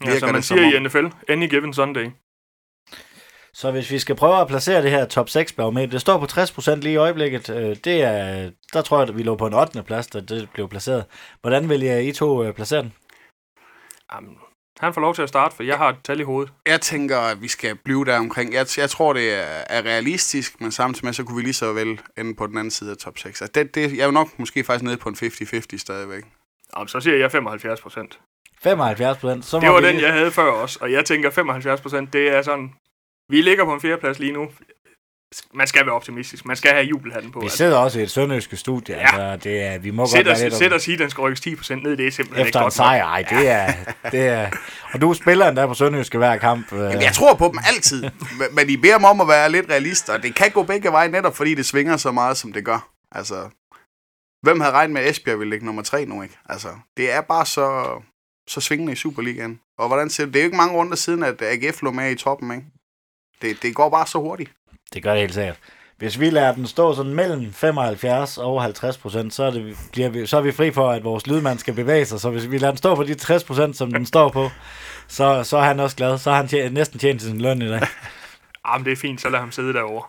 Ja, 0.05 0.19
som 0.19 0.29
man 0.29 0.35
det 0.35 0.45
som 0.45 0.57
siger 0.57 0.81
i. 0.81 0.83
NFL, 0.83 1.07
any 1.29 1.49
given 1.51 1.75
Sunday. 1.75 2.11
Så 3.55 3.71
hvis 3.71 3.91
vi 3.91 3.99
skal 3.99 4.17
prøve 4.17 4.41
at 4.41 4.49
placere 4.49 4.83
det 4.83 4.91
her 4.91 5.05
top 5.05 5.29
6 5.29 5.53
barometer, 5.53 5.91
det 5.91 6.01
står 6.01 6.19
på 6.19 6.25
60% 6.25 6.75
lige 6.75 6.93
i 6.93 6.97
øjeblikket. 6.97 7.51
Øh, 7.51 7.77
det 7.85 8.03
er, 8.03 8.51
der 8.73 8.83
tror 8.83 9.01
jeg, 9.01 9.09
at 9.09 9.17
vi 9.17 9.23
lå 9.23 9.37
på 9.37 9.47
en 9.47 9.55
8. 9.55 9.83
plads, 9.83 10.07
da 10.07 10.21
det 10.21 10.49
blev 10.55 10.69
placeret. 10.69 11.05
Hvordan 11.41 11.69
vil 11.69 11.83
I, 11.83 12.09
I 12.09 12.13
to 12.13 12.45
øh, 12.45 12.55
placere 12.55 12.83
den? 12.83 12.93
Jamen, 14.13 14.37
han 14.81 14.95
får 14.95 15.01
lov 15.01 15.15
til 15.15 15.23
at 15.23 15.29
starte, 15.29 15.57
for 15.57 15.63
jeg 15.63 15.79
har 15.79 15.89
et 15.89 15.97
tal 16.05 16.21
i 16.21 16.23
hovedet. 16.23 16.53
Jeg 16.67 16.81
tænker, 16.81 17.19
at 17.19 17.43
vi 17.43 17.49
skal 17.49 17.77
blive 17.77 18.05
der 18.05 18.19
omkring. 18.19 18.53
Jeg, 18.53 18.67
jeg 18.77 18.91
tror, 18.91 19.13
det 19.13 19.35
er, 19.35 19.65
er 19.71 19.83
realistisk, 19.83 20.61
men 20.61 20.73
samtidig 20.73 21.05
med, 21.05 21.13
så 21.13 21.25
kunne 21.25 21.37
vi 21.37 21.43
lige 21.43 21.55
så 21.55 21.73
vel 21.73 22.01
ende 22.19 22.35
på 22.35 22.47
den 22.47 22.59
anden 22.59 22.71
side 22.71 22.91
af 22.91 22.97
top 22.97 23.19
6. 23.19 23.43
Altså, 23.43 23.53
det, 23.55 23.75
det, 23.75 23.93
jeg 23.93 24.01
er 24.01 24.05
jo 24.05 24.11
nok 24.11 24.39
måske 24.39 24.65
faktisk 24.65 24.85
nede 24.85 24.97
på 24.97 25.09
en 25.09 25.15
50-50 25.15 25.79
stadigvæk. 25.79 26.25
Jamen, 26.77 26.89
så 26.89 27.01
siger 27.01 27.17
jeg 27.17 27.33
75 27.33 27.81
procent. 27.81 28.19
75 28.63 29.19
procent. 29.19 29.45
Så 29.45 29.61
Det 29.61 29.69
var 29.69 29.81
vi, 29.81 29.87
den, 29.87 30.01
jeg 30.01 30.13
havde 30.13 30.31
før 30.31 30.51
også, 30.51 30.79
og 30.83 30.93
jeg 30.93 31.05
tænker 31.05 31.31
75 31.31 31.81
procent, 31.81 32.13
det 32.13 32.29
er 32.29 32.43
sådan... 32.43 32.73
Vi 33.29 33.43
ligger 33.43 33.65
på 33.65 33.75
en 33.75 33.81
fjerdeplads 33.81 34.19
lige 34.19 34.33
nu. 34.33 34.49
Man 35.55 35.67
skal 35.67 35.87
være 35.87 35.95
optimistisk. 35.95 36.45
Man 36.47 36.57
skal 36.57 36.71
have 36.71 36.85
jubelhatten 36.85 37.33
på. 37.33 37.41
Vi 37.41 37.45
Altså, 37.47 37.57
sidder 37.59 37.77
også 37.79 38.01
i 38.01 38.03
et 38.03 38.11
sønderjyske 38.11 38.57
studie. 38.57 38.95
Ja. 38.95 39.01
Altså, 39.29 39.49
det 39.49 39.63
er, 39.63 39.79
vi 39.79 39.91
må 39.91 40.07
sæt, 40.07 40.19
godt 40.19 40.27
være 40.27 40.35
og, 40.47 40.61
lidt 40.61 40.73
sæt 40.73 40.83
sige, 40.83 40.95
at 40.95 40.99
den 40.99 41.11
skal 41.11 41.23
rykkes 41.23 41.41
10 41.41 41.57
procent 41.57 41.83
ned, 41.83 41.97
det 41.97 42.07
er 42.07 42.11
simpelthen 42.11 42.47
efter 42.47 42.59
ikke 42.59 42.59
en 42.59 42.65
godt 42.65 42.73
sejr. 42.73 43.05
Ej, 43.05 43.23
det 43.31 43.49
er, 43.49 43.73
det 44.11 44.27
er... 44.29 44.51
Og 44.93 45.01
du 45.01 45.15
spiller 45.15 45.49
endda 45.49 45.67
på 45.67 45.75
sønderjyske 45.75 46.19
hver 46.19 46.37
kamp. 46.37 46.73
Øh, 46.73 46.79
Jamen, 46.79 47.03
jeg 47.03 47.13
tror 47.13 47.35
på 47.35 47.49
dem 47.49 47.59
altid, 47.75 48.03
men- 48.53 48.71
I 48.71 48.77
beder 48.77 48.99
mig 48.99 49.11
om 49.11 49.21
at 49.21 49.29
være 49.29 49.51
lidt 49.53 49.71
realister, 49.71 50.13
og 50.13 50.23
det 50.23 50.35
kan 50.35 50.51
gå 50.51 50.63
begge 50.63 50.93
veje 50.93 51.09
netop, 51.09 51.37
fordi 51.37 51.55
det 51.55 51.67
svinger 51.67 51.97
så 51.97 52.13
meget, 52.13 52.37
som 52.37 52.53
det 52.53 52.65
gør. 52.65 52.89
Altså, 53.13 53.49
hvem 54.43 54.61
havde 54.61 54.73
regnet 54.75 54.93
med, 54.95 55.03
at 55.03 55.11
Esbjerg 55.11 55.39
ville 55.39 55.51
ligge 55.51 55.67
nummer 55.67 55.83
tre 55.83 56.05
nu, 56.05 56.23
ikke? 56.23 56.39
Altså, 56.49 56.69
det 56.97 57.13
er 57.13 57.21
bare 57.21 57.47
så, 57.47 57.87
så 58.49 58.61
svingende 58.61 58.93
i 58.93 58.97
Superligaen. 58.97 59.61
Og 59.79 59.89
hvordan 59.89 60.11
ser 60.11 60.25
det? 60.25 60.35
Det 60.35 60.41
er 60.41 60.45
jo 60.45 60.47
ikke 60.49 60.57
mange 60.57 60.75
runder 60.75 60.97
siden, 60.97 61.23
at 61.23 61.43
AGF 61.43 61.83
lå 61.83 61.91
med 61.91 62.11
i 62.11 62.15
toppen, 62.15 62.51
ikke? 62.51 62.65
Det, 63.43 63.63
det 63.63 63.75
går 63.75 63.91
bare 63.91 64.07
så 64.07 64.19
hurtigt. 64.19 64.51
Det 64.95 65.03
gør 65.03 65.13
det 65.13 65.21
helt 65.21 65.35
sikkert. 65.35 65.59
Hvis 65.97 66.21
vi 66.21 66.31
lader 66.31 66.55
den 66.55 66.67
stå 66.67 66.95
sådan 66.95 67.15
mellem 67.15 67.53
75 67.53 68.39
og 68.39 68.63
50 68.63 68.99
procent, 68.99 69.35
så, 69.35 69.45
er 69.45 69.51
det, 69.51 69.77
bliver 69.93 70.09
vi, 70.09 70.27
så 70.27 70.37
er 70.37 70.41
vi 70.41 70.53
fri 70.53 70.71
for, 70.71 70.91
at 70.91 71.05
vores 71.05 71.27
lydmand 71.27 71.59
skal 71.59 71.75
bevæge 71.75 72.05
sig. 72.05 72.21
Så 72.21 72.31
hvis 72.31 72.51
vi 72.51 72.59
lader 72.59 72.73
den 72.73 72.79
stå 72.79 72.95
på 72.95 73.05
de 73.05 73.15
60 73.15 73.45
procent, 73.45 73.77
som 73.77 73.93
den 73.93 74.07
står 74.07 74.29
på, 74.29 74.51
så, 75.09 75.45
så 75.45 75.57
er 75.57 75.63
han 75.63 75.81
også 75.81 75.97
glad. 75.97 76.19
Så 76.19 76.31
har 76.31 76.37
han 76.37 76.49
tjent, 76.49 76.75
næsten 76.75 76.99
tjent 76.99 77.23
sin 77.23 77.41
løn 77.41 77.63
i 77.63 77.69
dag. 77.69 77.81
Jamen, 78.67 78.85
det 78.85 78.93
er 78.93 78.97
fint, 78.97 79.21
så 79.21 79.29
lad 79.29 79.41
ham 79.41 79.53
sidde 79.53 79.73
derovre. 79.73 80.07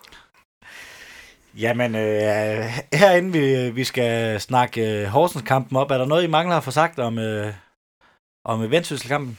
Jamen, 1.54 1.94
øh, 1.94 2.64
herinde 2.92 3.32
vi, 3.32 3.70
vi 3.70 3.84
skal 3.84 4.40
snakke 4.40 5.02
øh, 5.02 5.06
Horsens-kampen 5.06 5.76
op. 5.76 5.90
Er 5.90 5.98
der 5.98 6.06
noget, 6.06 6.24
I 6.24 6.26
mangler 6.26 6.56
at 6.56 6.64
få 6.64 6.70
sagt 6.70 6.98
om, 6.98 7.18
øh, 7.18 7.52
om 8.44 8.70
Vendsyssel-kampen? 8.70 9.38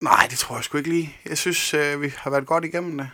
Nej, 0.00 0.26
det 0.30 0.38
tror 0.38 0.56
jeg 0.56 0.64
sgu 0.64 0.78
ikke 0.78 0.90
lige. 0.90 1.16
Jeg 1.28 1.38
synes, 1.38 1.74
øh, 1.74 2.02
vi 2.02 2.12
har 2.16 2.30
været 2.30 2.46
godt 2.46 2.64
igennem 2.64 2.98
det. 2.98 3.10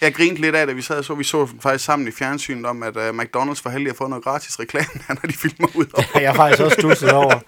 Jeg 0.00 0.14
grinte 0.14 0.40
lidt 0.40 0.54
af 0.54 0.66
det, 0.66 0.76
vi 0.76 0.82
sad 0.82 0.98
og 0.98 1.04
så. 1.04 1.14
Vi 1.14 1.24
så 1.24 1.48
faktisk 1.60 1.84
sammen 1.84 2.08
i 2.08 2.10
fjernsynet 2.10 2.66
om, 2.66 2.82
at 2.82 2.96
øh, 2.96 3.08
McDonald's 3.08 3.60
var 3.64 3.70
heldig 3.70 3.90
at 3.90 3.96
få 3.96 4.06
noget 4.06 4.24
gratis 4.24 4.60
reklame, 4.60 4.86
når 5.08 5.28
de 5.28 5.32
filmer 5.32 5.68
ud 5.74 5.86
over. 5.94 6.20
Jeg 6.20 6.30
har 6.30 6.36
faktisk 6.36 6.62
også 6.62 6.76
stusset 6.80 7.12
over. 7.12 7.40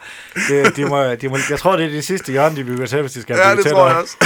Det, 0.49 0.77
de 0.77 0.85
må, 0.85 1.14
de 1.14 1.29
må, 1.29 1.38
jeg 1.51 1.59
tror, 1.59 1.77
det 1.77 1.87
er 1.87 1.90
det 1.90 2.05
sidste 2.05 2.33
hjørne, 2.33 2.57
de 2.57 2.64
bygger 2.64 2.87
til, 2.87 3.01
hvis 3.01 3.12
de 3.12 3.23
skal 3.23 3.37
Ja, 3.37 3.57
det 3.57 3.66
tror 3.66 3.88
jeg 3.88 3.97
også. 3.97 4.16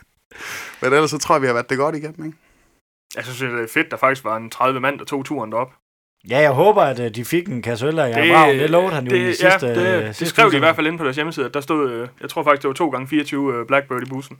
Men 0.80 0.92
ellers 0.92 1.10
så 1.10 1.18
tror 1.18 1.34
jeg, 1.34 1.42
vi 1.42 1.46
har 1.46 1.54
været 1.54 1.70
det 1.70 1.78
godt 1.78 1.96
igennem, 1.96 2.26
ikke? 2.26 2.38
Jeg 3.16 3.24
synes, 3.24 3.38
det 3.38 3.62
er 3.62 3.68
fedt, 3.74 3.90
der 3.90 3.96
faktisk 3.96 4.24
var 4.24 4.36
en 4.36 4.50
30 4.50 4.80
mand, 4.80 4.98
der 4.98 5.04
tog 5.04 5.24
turen 5.24 5.52
derop. 5.52 5.72
Ja, 6.30 6.38
jeg 6.38 6.50
håber, 6.50 6.82
at 6.82 7.00
øh, 7.00 7.14
de 7.14 7.24
fik 7.24 7.48
en 7.48 7.62
kasse 7.62 7.86
øl 7.86 7.98
af 7.98 8.08
Jacob 8.08 8.28
Braun. 8.34 8.58
Det 8.58 8.70
lovede 8.70 8.94
han 8.94 9.04
jo 9.04 9.10
det, 9.10 9.18
i 9.18 9.26
de 9.26 9.34
sidste... 9.34 9.66
ja, 9.66 9.70
øh, 9.70 9.76
det, 9.76 10.04
det 10.06 10.16
sidste 10.16 10.34
skrev 10.34 10.50
de 10.50 10.56
i 10.56 10.58
hvert 10.58 10.76
fald 10.76 10.86
inde 10.86 10.98
på 10.98 11.04
deres 11.04 11.16
hjemmeside, 11.16 11.46
at 11.46 11.54
der 11.54 11.60
stod, 11.60 11.90
øh, 11.90 12.08
jeg 12.20 12.30
tror 12.30 12.42
faktisk, 12.42 12.62
det 12.62 12.68
var 12.68 12.74
2 12.74 12.88
gange 12.88 13.08
24 13.08 13.54
øh, 13.54 13.66
Blackbird 13.66 14.02
i 14.02 14.10
bussen. 14.10 14.38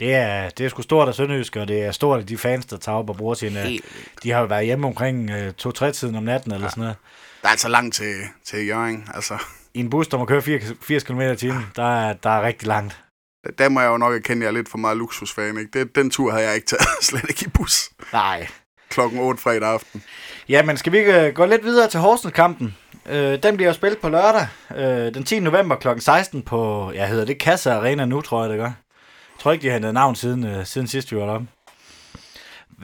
Det 0.00 0.14
er, 0.14 0.50
det 0.50 0.66
er 0.66 0.68
sgu 0.68 0.82
stort 0.82 1.08
af 1.08 1.14
Sønderjysk, 1.14 1.56
og 1.56 1.68
det 1.68 1.82
er 1.82 1.90
stort 1.90 2.20
af 2.20 2.26
de 2.26 2.38
fans, 2.38 2.66
der 2.66 2.76
tager 2.76 2.98
op 2.98 3.10
og 3.10 3.16
bruger 3.16 3.34
sine... 3.34 3.78
De 4.22 4.30
har 4.30 4.40
jo 4.40 4.46
været 4.46 4.64
hjemme 4.64 4.86
omkring 4.86 5.30
øh, 5.30 5.52
2-3 5.62 5.90
tiden 5.90 6.14
om 6.14 6.22
natten 6.22 6.52
eller 6.52 6.68
sådan 6.68 6.80
noget. 6.80 6.96
Der 7.42 7.48
er 7.48 7.50
altså 7.50 7.68
langt 7.68 7.94
til, 7.94 8.14
til 8.44 8.66
Jørgen. 8.66 9.08
Altså, 9.14 9.38
I 9.74 9.80
en 9.80 9.90
bus, 9.90 10.08
der 10.08 10.18
må 10.18 10.24
køre 10.24 10.42
80 10.82 11.02
km 11.04 11.20
i 11.20 11.36
timen, 11.36 11.66
der 11.76 11.96
er, 11.96 12.12
der 12.12 12.30
er 12.30 12.42
rigtig 12.42 12.68
langt. 12.68 13.00
der 13.58 13.68
må 13.68 13.80
jeg 13.80 13.88
jo 13.88 13.96
nok 13.96 14.14
erkende, 14.14 14.36
at 14.36 14.42
jeg 14.42 14.48
er 14.48 14.52
lidt 14.52 14.68
for 14.68 14.78
meget 14.78 14.96
luksusfan, 14.96 15.58
ikke? 15.58 15.78
Det, 15.78 15.96
den 15.96 16.10
tur 16.10 16.30
havde 16.30 16.46
jeg 16.46 16.54
ikke 16.54 16.66
taget, 16.66 16.82
slet 17.02 17.24
ikke 17.28 17.44
i 17.46 17.48
bus. 17.48 17.90
Nej. 18.12 18.46
Klokken 18.88 19.18
8 19.18 19.42
fredag 19.42 19.68
aften. 19.68 20.02
Ja, 20.48 20.62
men 20.62 20.76
skal 20.76 20.92
vi 20.92 20.98
ikke 20.98 21.26
øh, 21.26 21.34
gå 21.34 21.46
lidt 21.46 21.64
videre 21.64 21.88
til 21.88 22.00
Horsens-kampen? 22.00 22.76
Øh, 23.06 23.42
den 23.42 23.56
bliver 23.56 23.68
jo 23.68 23.74
spillet 23.74 23.98
på 23.98 24.08
lørdag, 24.08 24.46
øh, 24.76 25.14
den 25.14 25.24
10. 25.24 25.40
november 25.40 25.76
kl. 25.76 25.88
16 25.98 26.42
på, 26.42 26.92
jeg 26.94 27.08
hedder 27.08 27.24
det 27.24 27.38
Kassa 27.38 27.72
Arena 27.72 28.04
nu, 28.04 28.20
tror 28.20 28.40
jeg 28.40 28.50
det 28.50 28.58
gør. 28.58 28.64
Jeg 28.64 29.40
tror 29.40 29.52
ikke, 29.52 29.62
de 29.62 29.66
har 29.68 29.74
hentet 29.74 29.94
navn 29.94 30.14
siden, 30.14 30.46
øh, 30.46 30.66
siden 30.66 30.86
sidst, 30.88 31.12
vi 31.12 31.16
var 31.16 31.26
deroppe. 31.26 31.46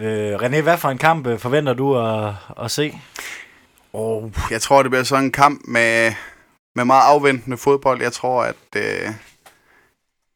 Øh, 0.01 0.35
René, 0.35 0.61
hvad 0.61 0.79
for 0.79 0.89
en 0.89 0.99
kamp 0.99 1.27
øh, 1.27 1.39
forventer 1.39 1.75
du 1.75 1.99
at, 1.99 2.35
at 2.65 2.71
se? 2.71 2.99
Og 3.93 4.33
jeg 4.51 4.63
tror, 4.63 4.83
det 4.83 4.91
bliver 4.91 5.05
sådan 5.05 5.25
en 5.25 5.33
kamp 5.33 5.61
med, 5.65 6.13
med 6.75 6.85
meget 6.85 7.03
afventende 7.03 7.57
fodbold. 7.57 8.03
Jeg 8.03 8.13
tror, 8.13 8.43
at 8.43 8.77
øh, 8.77 9.09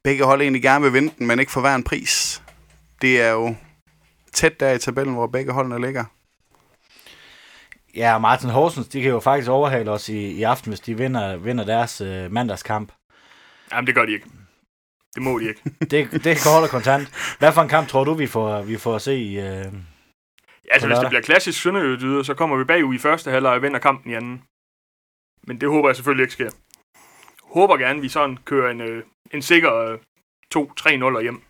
begge 0.05 0.25
hold 0.25 0.43
egentlig 0.43 0.63
gerne 0.63 0.85
vil 0.85 0.93
vinde 0.93 1.13
den, 1.19 1.27
men 1.27 1.41
ikke 1.41 1.53
for 1.53 1.61
hver 1.61 1.75
en 1.75 1.85
pris. 1.85 2.43
Det 3.03 3.23
er 3.23 3.31
jo 3.31 3.55
tæt 4.35 4.61
der 4.61 4.73
i 4.73 4.79
tabellen, 4.79 5.15
hvor 5.15 5.27
begge 5.27 5.53
holdene 5.53 5.87
ligger. 5.87 6.05
Ja, 7.97 8.19
Martin 8.19 8.51
Horsens, 8.51 8.89
de 8.89 9.03
kan 9.03 9.11
jo 9.11 9.21
faktisk 9.21 9.51
overhale 9.51 9.91
os 9.91 10.09
i, 10.09 10.19
i 10.19 10.43
aften, 10.43 10.71
hvis 10.71 10.81
de 10.81 10.99
vinder, 10.99 11.37
vinder 11.37 11.65
deres 11.65 12.01
øh, 12.01 12.33
mandagskamp. 12.33 12.93
Jamen, 13.73 13.87
det 13.87 13.95
gør 13.95 14.05
de 14.05 14.13
ikke. 14.13 14.27
Det 15.15 15.23
må 15.23 15.39
de 15.39 15.49
ikke. 15.49 15.61
Det, 15.91 16.25
det 16.25 16.37
kan 16.37 16.53
holde 16.53 16.69
kontant. 16.69 17.37
Hvad 17.39 17.53
for 17.53 17.63
en 17.63 17.69
kamp 17.69 17.89
tror 17.89 18.05
du, 18.05 18.15
vi 18.15 18.27
får, 18.27 18.63
vi 18.63 18.77
får 18.77 18.95
at 18.95 19.03
se 19.03 19.17
i... 19.17 19.39
Øh... 19.39 19.65
Altså, 20.71 20.87
hvis 20.87 20.99
det 20.99 21.09
bliver 21.09 21.23
klassisk 21.23 21.63
Sønderjydyder, 21.63 22.23
så 22.23 22.35
kommer 22.35 22.57
vi 22.57 22.65
bagud 22.65 22.95
i 22.95 22.99
første 22.99 23.31
halvleg 23.31 23.53
og 23.53 23.63
vinder 23.63 23.79
kampen 23.79 24.13
i 24.13 24.15
anden. 24.15 24.43
Men 25.47 25.61
det 25.61 25.69
håber 25.69 25.89
jeg 25.89 25.97
selvfølgelig 25.97 26.23
ikke 26.23 26.33
sker. 26.33 26.51
Håber 27.55 27.77
gerne, 27.77 28.01
vi 28.01 28.09
sådan 28.09 28.37
kører 28.45 28.71
en, 28.71 28.81
øh, 28.81 29.05
en 29.31 29.43
sikker 29.43 29.75
øh, 29.75 29.99
2-3-0 30.57 31.23
hjem. 31.23 31.43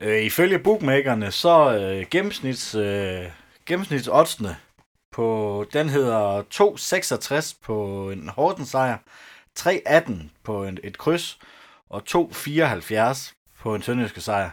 Øh, 0.00 0.22
ifølge 0.22 0.58
bookmakerne, 0.58 1.30
så 1.30 1.76
øh, 1.78 2.06
gennemsnits, 2.10 2.74
øh, 2.74 3.24
gennemsnitsoddsene 3.66 4.56
på, 5.12 5.66
den 5.72 5.88
hedder 5.88 6.42
2,66 7.52 7.54
på 7.64 8.10
en 8.10 8.28
Hortens 8.36 8.68
sejr, 8.68 8.96
3,18 9.60 10.12
på 10.44 10.64
en, 10.64 10.78
et 10.84 10.98
kryds, 10.98 11.38
og 11.90 12.02
2,74 12.10 13.32
på 13.60 13.74
en 13.74 13.82
sønderjyske 13.82 14.20
sejr. 14.20 14.50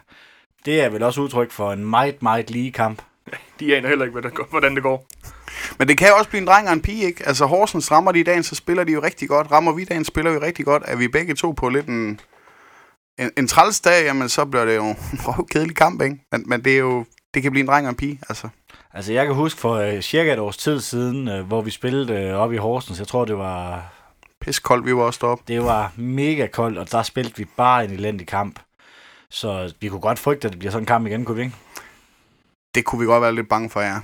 Det 0.65 0.82
er 0.82 0.89
vel 0.89 1.04
også 1.04 1.21
udtryk 1.21 1.52
for 1.52 1.71
en 1.73 1.86
meget, 1.86 2.21
meget 2.21 2.49
lige 2.49 2.71
kamp. 2.71 3.02
De 3.60 3.75
aner 3.78 3.89
heller 3.89 4.06
ikke, 4.06 4.19
hvad 4.19 4.21
der 4.21 4.30
går- 4.36 4.47
hvordan 4.49 4.75
det 4.75 4.84
går. 4.84 5.06
Men 5.80 5.88
det 5.88 5.97
kan 5.97 6.08
jo 6.08 6.15
også 6.15 6.30
blive 6.30 6.41
en 6.41 6.47
dreng 6.47 6.67
og 6.67 6.73
en 6.73 6.82
pige, 6.82 7.04
ikke? 7.06 7.28
Altså 7.28 7.45
Horsens 7.45 7.91
rammer 7.91 8.12
de 8.12 8.19
i 8.19 8.23
dagen, 8.23 8.43
så 8.43 8.56
spiller 8.56 8.84
de 8.84 8.91
jo 8.91 9.04
rigtig 9.04 9.30
godt. 9.30 9.52
Rammer 9.52 9.71
vi 9.71 9.82
i 9.82 9.86
dagen, 9.86 10.06
spiller 10.06 10.32
vi 10.32 10.38
rigtig 10.38 10.65
godt. 10.65 10.84
Er 10.86 10.95
vi 10.95 11.08
begge 11.08 11.34
to 11.36 11.52
på 11.52 11.69
lidt 11.69 11.86
en, 11.88 12.19
en, 13.19 13.32
en 13.38 13.47
træls 13.47 13.79
dag, 13.82 14.05
jamen 14.05 14.29
så 14.29 14.45
bliver 14.45 14.65
det 14.65 14.75
jo 14.75 14.86
en 14.86 14.97
kedelig 15.51 15.75
kamp, 15.75 16.01
ikke? 16.01 16.25
Men, 16.32 16.43
men 16.45 16.63
det 16.63 16.73
er 16.73 16.77
jo, 16.77 17.05
det 17.34 17.41
kan 17.41 17.51
blive 17.51 17.62
en 17.62 17.67
dreng 17.67 17.86
og 17.86 17.89
en 17.89 17.95
pige, 17.95 18.19
altså. 18.29 18.49
Altså, 18.93 19.13
jeg 19.13 19.25
kan 19.25 19.36
huske 19.36 19.60
for 19.60 19.73
øh, 19.73 20.01
cirka 20.01 20.34
et 20.34 20.39
års 20.39 20.58
tid 20.58 20.82
siden, 20.82 21.27
øh, 21.27 21.47
hvor 21.47 21.62
vi 21.62 21.71
spillede 21.71 22.13
øh, 22.13 22.36
op 22.36 22.53
i 22.53 22.58
Horsens, 22.58 22.99
jeg 22.99 23.08
tror, 23.08 23.25
det 23.25 23.38
var 23.38 23.89
pisse 24.41 24.62
koldt, 24.62 24.86
vi 24.86 24.95
var 24.95 25.01
også 25.01 25.19
deroppe. 25.21 25.43
Det 25.47 25.63
var 25.63 25.91
mega 25.95 26.47
koldt, 26.47 26.77
og 26.77 26.91
der 26.91 27.03
spillede 27.03 27.38
vi 27.38 27.45
bare 27.58 27.86
en 27.86 27.91
elendig 27.91 28.27
kamp. 28.27 28.60
Så 29.29 29.73
vi 29.79 29.89
kunne 29.89 30.01
godt 30.01 30.19
frygte, 30.19 30.47
at 30.47 30.51
det 30.51 30.60
bliver 30.60 30.71
sådan 30.71 30.84
en 30.84 30.88
kamp 30.88 31.08
igen, 31.08 31.25
kunne 31.25 31.36
vi 31.38 31.43
ikke? 31.43 31.55
Det 32.75 32.86
kunne 32.86 32.99
vi 32.99 33.05
godt 33.05 33.21
være 33.21 33.36
lidt 33.36 33.49
bange 33.49 33.69
for, 33.69 33.82
ja. 33.82 33.99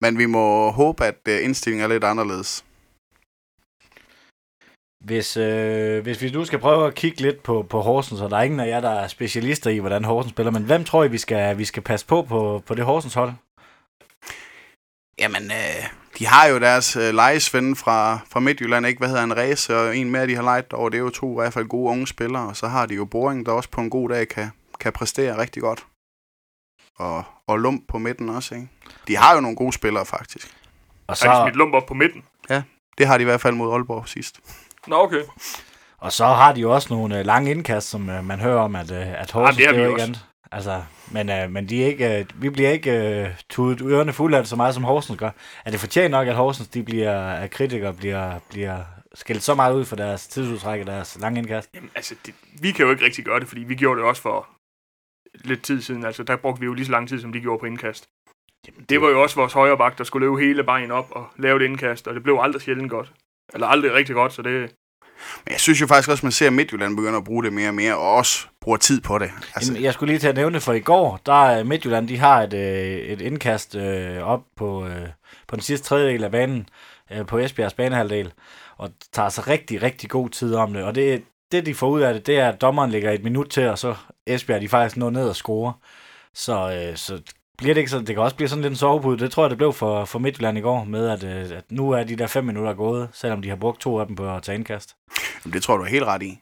Men 0.00 0.18
vi 0.18 0.26
må 0.26 0.70
håbe, 0.70 1.04
at 1.04 1.18
øh, 1.28 1.44
indstillingen 1.44 1.84
er 1.84 1.88
lidt 1.94 2.04
anderledes. 2.04 2.64
Hvis, 5.04 5.36
øh, 5.36 6.02
hvis 6.02 6.22
vi 6.22 6.30
nu 6.30 6.44
skal 6.44 6.58
prøve 6.58 6.86
at 6.86 6.94
kigge 6.94 7.20
lidt 7.20 7.42
på, 7.42 7.66
på 7.70 7.80
Horsens, 7.80 8.20
og 8.20 8.30
der 8.30 8.36
er 8.36 8.42
ingen 8.42 8.60
af 8.60 8.66
jer, 8.66 8.80
der 8.80 8.90
er 8.90 9.08
specialister 9.08 9.70
i, 9.70 9.78
hvordan 9.78 10.04
Horsens 10.04 10.30
spiller, 10.30 10.52
men 10.52 10.62
hvem 10.62 10.84
tror 10.84 11.04
I, 11.04 11.08
vi 11.08 11.18
skal, 11.18 11.58
vi 11.58 11.64
skal 11.64 11.82
passe 11.82 12.06
på 12.06 12.22
på, 12.22 12.62
på 12.66 12.74
det 12.74 12.84
Horsens 12.84 13.14
hold? 13.14 13.32
Jamen, 15.18 15.42
øh, 15.42 15.84
de 16.18 16.26
har 16.26 16.46
jo 16.46 16.58
deres 16.58 16.96
øh, 16.96 17.14
lejesvende 17.14 17.76
fra, 17.76 18.18
fra 18.30 18.40
Midtjylland, 18.40 18.86
ikke? 18.86 18.98
Hvad 18.98 19.08
hedder 19.08 19.20
han? 19.20 19.36
Ræse, 19.36 19.76
og 19.76 19.96
en 19.96 20.10
mere, 20.10 20.26
de 20.26 20.34
har 20.34 20.42
lejet 20.42 20.72
over. 20.72 20.88
Det 20.88 20.98
er 20.98 21.02
jo 21.02 21.10
to 21.10 21.32
i 21.32 21.34
hvert 21.34 21.52
fald 21.52 21.66
gode 21.66 21.90
unge 21.90 22.06
spillere. 22.06 22.48
Og 22.48 22.56
så 22.56 22.68
har 22.68 22.86
de 22.86 22.94
jo 22.94 23.04
Boring, 23.04 23.46
der 23.46 23.52
også 23.52 23.70
på 23.70 23.80
en 23.80 23.90
god 23.90 24.08
dag 24.08 24.28
kan, 24.28 24.50
kan 24.80 24.92
præstere 24.92 25.38
rigtig 25.38 25.62
godt. 25.62 25.86
Og, 26.96 27.24
og 27.46 27.58
Lump 27.58 27.88
på 27.88 27.98
midten 27.98 28.28
også, 28.28 28.54
ikke? 28.54 28.68
De 29.08 29.16
har 29.16 29.34
jo 29.34 29.40
nogle 29.40 29.56
gode 29.56 29.72
spillere, 29.72 30.06
faktisk. 30.06 30.54
Og 31.06 31.16
Så... 31.16 31.28
Har 31.28 31.44
de 31.44 31.44
smidt 31.44 31.56
lump 31.56 31.74
op 31.74 31.86
på 31.86 31.94
midten? 31.94 32.22
Det 32.98 33.06
har 33.06 33.18
de 33.18 33.22
i 33.22 33.24
hvert 33.24 33.40
fald 33.40 33.54
mod 33.54 33.72
Aalborg 33.72 34.08
sidst. 34.08 34.40
Nå, 34.88 34.96
okay. 34.96 35.22
og 35.98 36.12
så 36.12 36.24
har 36.24 36.52
de 36.52 36.60
jo 36.60 36.74
også 36.74 36.94
nogle 36.94 37.18
øh, 37.18 37.26
lange 37.26 37.50
indkast, 37.50 37.88
som 37.88 38.10
øh, 38.10 38.24
man 38.24 38.40
hører 38.40 38.60
om, 38.60 38.76
at, 38.76 38.90
øh, 38.90 39.20
at 39.20 39.30
Horsens 39.30 39.56
det 39.56 39.66
har 39.66 39.72
det 39.72 39.82
er 39.82 40.02
andet. 40.02 40.24
Altså, 40.52 40.82
men, 41.12 41.30
øh, 41.30 41.50
men 41.50 41.68
de 41.68 41.82
er 41.82 41.86
ikke, 41.86 42.18
øh, 42.18 42.26
vi 42.34 42.50
bliver 42.50 42.70
ikke 42.70 42.92
øh, 42.92 43.28
tudet 43.50 43.80
ørerne 43.80 44.12
fulde 44.12 44.36
af 44.36 44.42
det 44.42 44.50
så 44.50 44.56
meget, 44.56 44.74
som 44.74 44.84
Horsens 44.84 45.18
gør. 45.18 45.30
Er 45.64 45.70
det 45.70 45.80
fortjent 45.80 46.10
nok, 46.10 46.28
at 46.28 46.34
Horsens 46.34 46.68
de 46.68 46.82
bliver, 46.82 47.28
at 47.28 47.50
kritikere 47.50 47.94
bliver, 47.94 48.38
bliver 48.50 48.82
skældt 49.14 49.42
så 49.42 49.54
meget 49.54 49.74
ud 49.74 49.84
for 49.84 49.96
deres 49.96 50.26
tidsudtræk 50.26 50.80
og 50.80 50.86
deres 50.86 51.18
lange 51.20 51.38
indkast? 51.38 51.70
Jamen, 51.74 51.90
altså, 51.94 52.14
det, 52.26 52.34
vi 52.60 52.72
kan 52.72 52.84
jo 52.84 52.90
ikke 52.90 53.04
rigtig 53.04 53.24
gøre 53.24 53.40
det, 53.40 53.48
fordi 53.48 53.60
vi 53.60 53.74
gjorde 53.74 54.00
det 54.00 54.08
også 54.08 54.22
for 54.22 54.48
lidt 55.34 55.62
tid 55.62 55.82
siden. 55.82 56.04
Altså, 56.04 56.22
der 56.22 56.36
brugte 56.36 56.60
vi 56.60 56.66
jo 56.66 56.74
lige 56.74 56.86
så 56.86 56.92
lang 56.92 57.08
tid, 57.08 57.20
som 57.20 57.32
de 57.32 57.40
gjorde 57.40 57.60
på 57.60 57.66
indkast. 57.66 58.08
Jamen, 58.66 58.84
Det 58.88 59.00
var 59.00 59.08
jo 59.08 59.22
også 59.22 59.36
vores 59.36 59.52
højre 59.52 59.78
bak, 59.78 59.98
der 59.98 60.04
skulle 60.04 60.26
løbe 60.26 60.40
hele 60.40 60.66
vejen 60.66 60.90
op 60.90 61.06
og 61.10 61.26
lave 61.36 61.56
et 61.56 61.62
indkast, 61.62 62.08
og 62.08 62.14
det 62.14 62.22
blev 62.22 62.38
aldrig 62.40 62.62
sjældent 62.62 62.90
godt. 62.90 63.12
Eller 63.54 63.66
aldrig 63.66 63.92
rigtig 63.92 64.14
godt, 64.14 64.32
så 64.32 64.42
det... 64.42 64.74
Men 65.44 65.52
jeg 65.52 65.60
synes 65.60 65.80
jo 65.80 65.86
faktisk 65.86 66.08
også, 66.08 66.20
at 66.20 66.24
man 66.24 66.32
ser, 66.32 66.46
at 66.46 66.52
Midtjylland 66.52 66.96
begynder 66.96 67.18
at 67.18 67.24
bruge 67.24 67.44
det 67.44 67.52
mere 67.52 67.68
og 67.68 67.74
mere, 67.74 67.96
og 67.96 68.14
også 68.14 68.46
bruger 68.60 68.78
tid 68.78 69.00
på 69.00 69.18
det. 69.18 69.30
Altså, 69.54 69.72
Jamen, 69.72 69.84
jeg 69.84 69.94
skulle 69.94 70.12
lige 70.12 70.20
til 70.20 70.28
at 70.28 70.34
nævne 70.34 70.60
for 70.60 70.72
i 70.72 70.80
går, 70.80 71.20
der 71.26 71.46
er 71.46 71.64
Midtjylland, 71.64 72.08
de 72.08 72.18
har 72.18 72.42
et, 72.42 72.54
øh, 72.54 72.98
et 72.98 73.20
indkast 73.20 73.74
øh, 73.74 74.18
op 74.18 74.40
på, 74.56 74.86
øh, 74.86 75.08
på 75.48 75.56
den 75.56 75.62
sidste 75.62 75.86
tredjedel 75.86 76.24
af 76.24 76.30
banen, 76.30 76.68
øh, 77.12 77.26
på 77.26 77.38
Esbjergs 77.38 77.74
banehalvdel, 77.74 78.32
og 78.76 78.90
tager 79.12 79.28
sig 79.28 79.48
rigtig, 79.48 79.82
rigtig 79.82 80.10
god 80.10 80.28
tid 80.28 80.54
om 80.54 80.72
det. 80.72 80.82
Og 80.82 80.94
det, 80.94 81.22
det, 81.52 81.66
de 81.66 81.74
får 81.74 81.88
ud 81.88 82.00
af 82.00 82.14
det, 82.14 82.26
det 82.26 82.38
er, 82.38 82.48
at 82.48 82.60
dommeren 82.60 82.90
lægger 82.90 83.10
et 83.10 83.24
minut 83.24 83.48
til, 83.50 83.68
og 83.68 83.78
så 83.78 83.94
Esbjerg, 84.26 84.60
de 84.60 84.68
faktisk 84.68 84.96
når 84.96 85.10
ned 85.10 85.28
og 85.28 85.36
score. 85.36 85.72
Så, 86.34 86.72
øh, 86.72 86.96
så 86.96 87.20
bliver 87.58 87.74
det 87.74 87.80
ikke 87.80 87.90
sådan, 87.90 88.06
det 88.06 88.14
kan 88.14 88.22
også 88.22 88.36
blive 88.36 88.48
sådan 88.48 88.62
lidt 88.62 88.72
en 88.72 88.76
sovepude. 88.76 89.18
Det 89.18 89.30
tror 89.30 89.42
jeg, 89.44 89.50
det 89.50 89.58
blev 89.58 89.72
for, 89.72 90.04
for 90.04 90.18
Midtjylland 90.18 90.58
i 90.58 90.60
går, 90.60 90.84
med 90.84 91.08
at, 91.08 91.24
øh, 91.24 91.56
at 91.58 91.64
nu 91.70 91.90
er 91.90 92.04
de 92.04 92.16
der 92.16 92.26
fem 92.26 92.44
minutter 92.44 92.74
gået, 92.74 93.08
selvom 93.12 93.42
de 93.42 93.48
har 93.48 93.56
brugt 93.56 93.80
to 93.80 94.00
af 94.00 94.06
dem 94.06 94.16
på 94.16 94.36
at 94.36 94.42
tage 94.42 94.56
indkast. 94.56 94.96
Jamen, 95.44 95.52
det 95.52 95.62
tror 95.62 95.74
jeg, 95.74 95.78
du 95.78 95.84
er 95.84 95.88
helt 95.88 96.04
ret 96.04 96.22
i. 96.22 96.40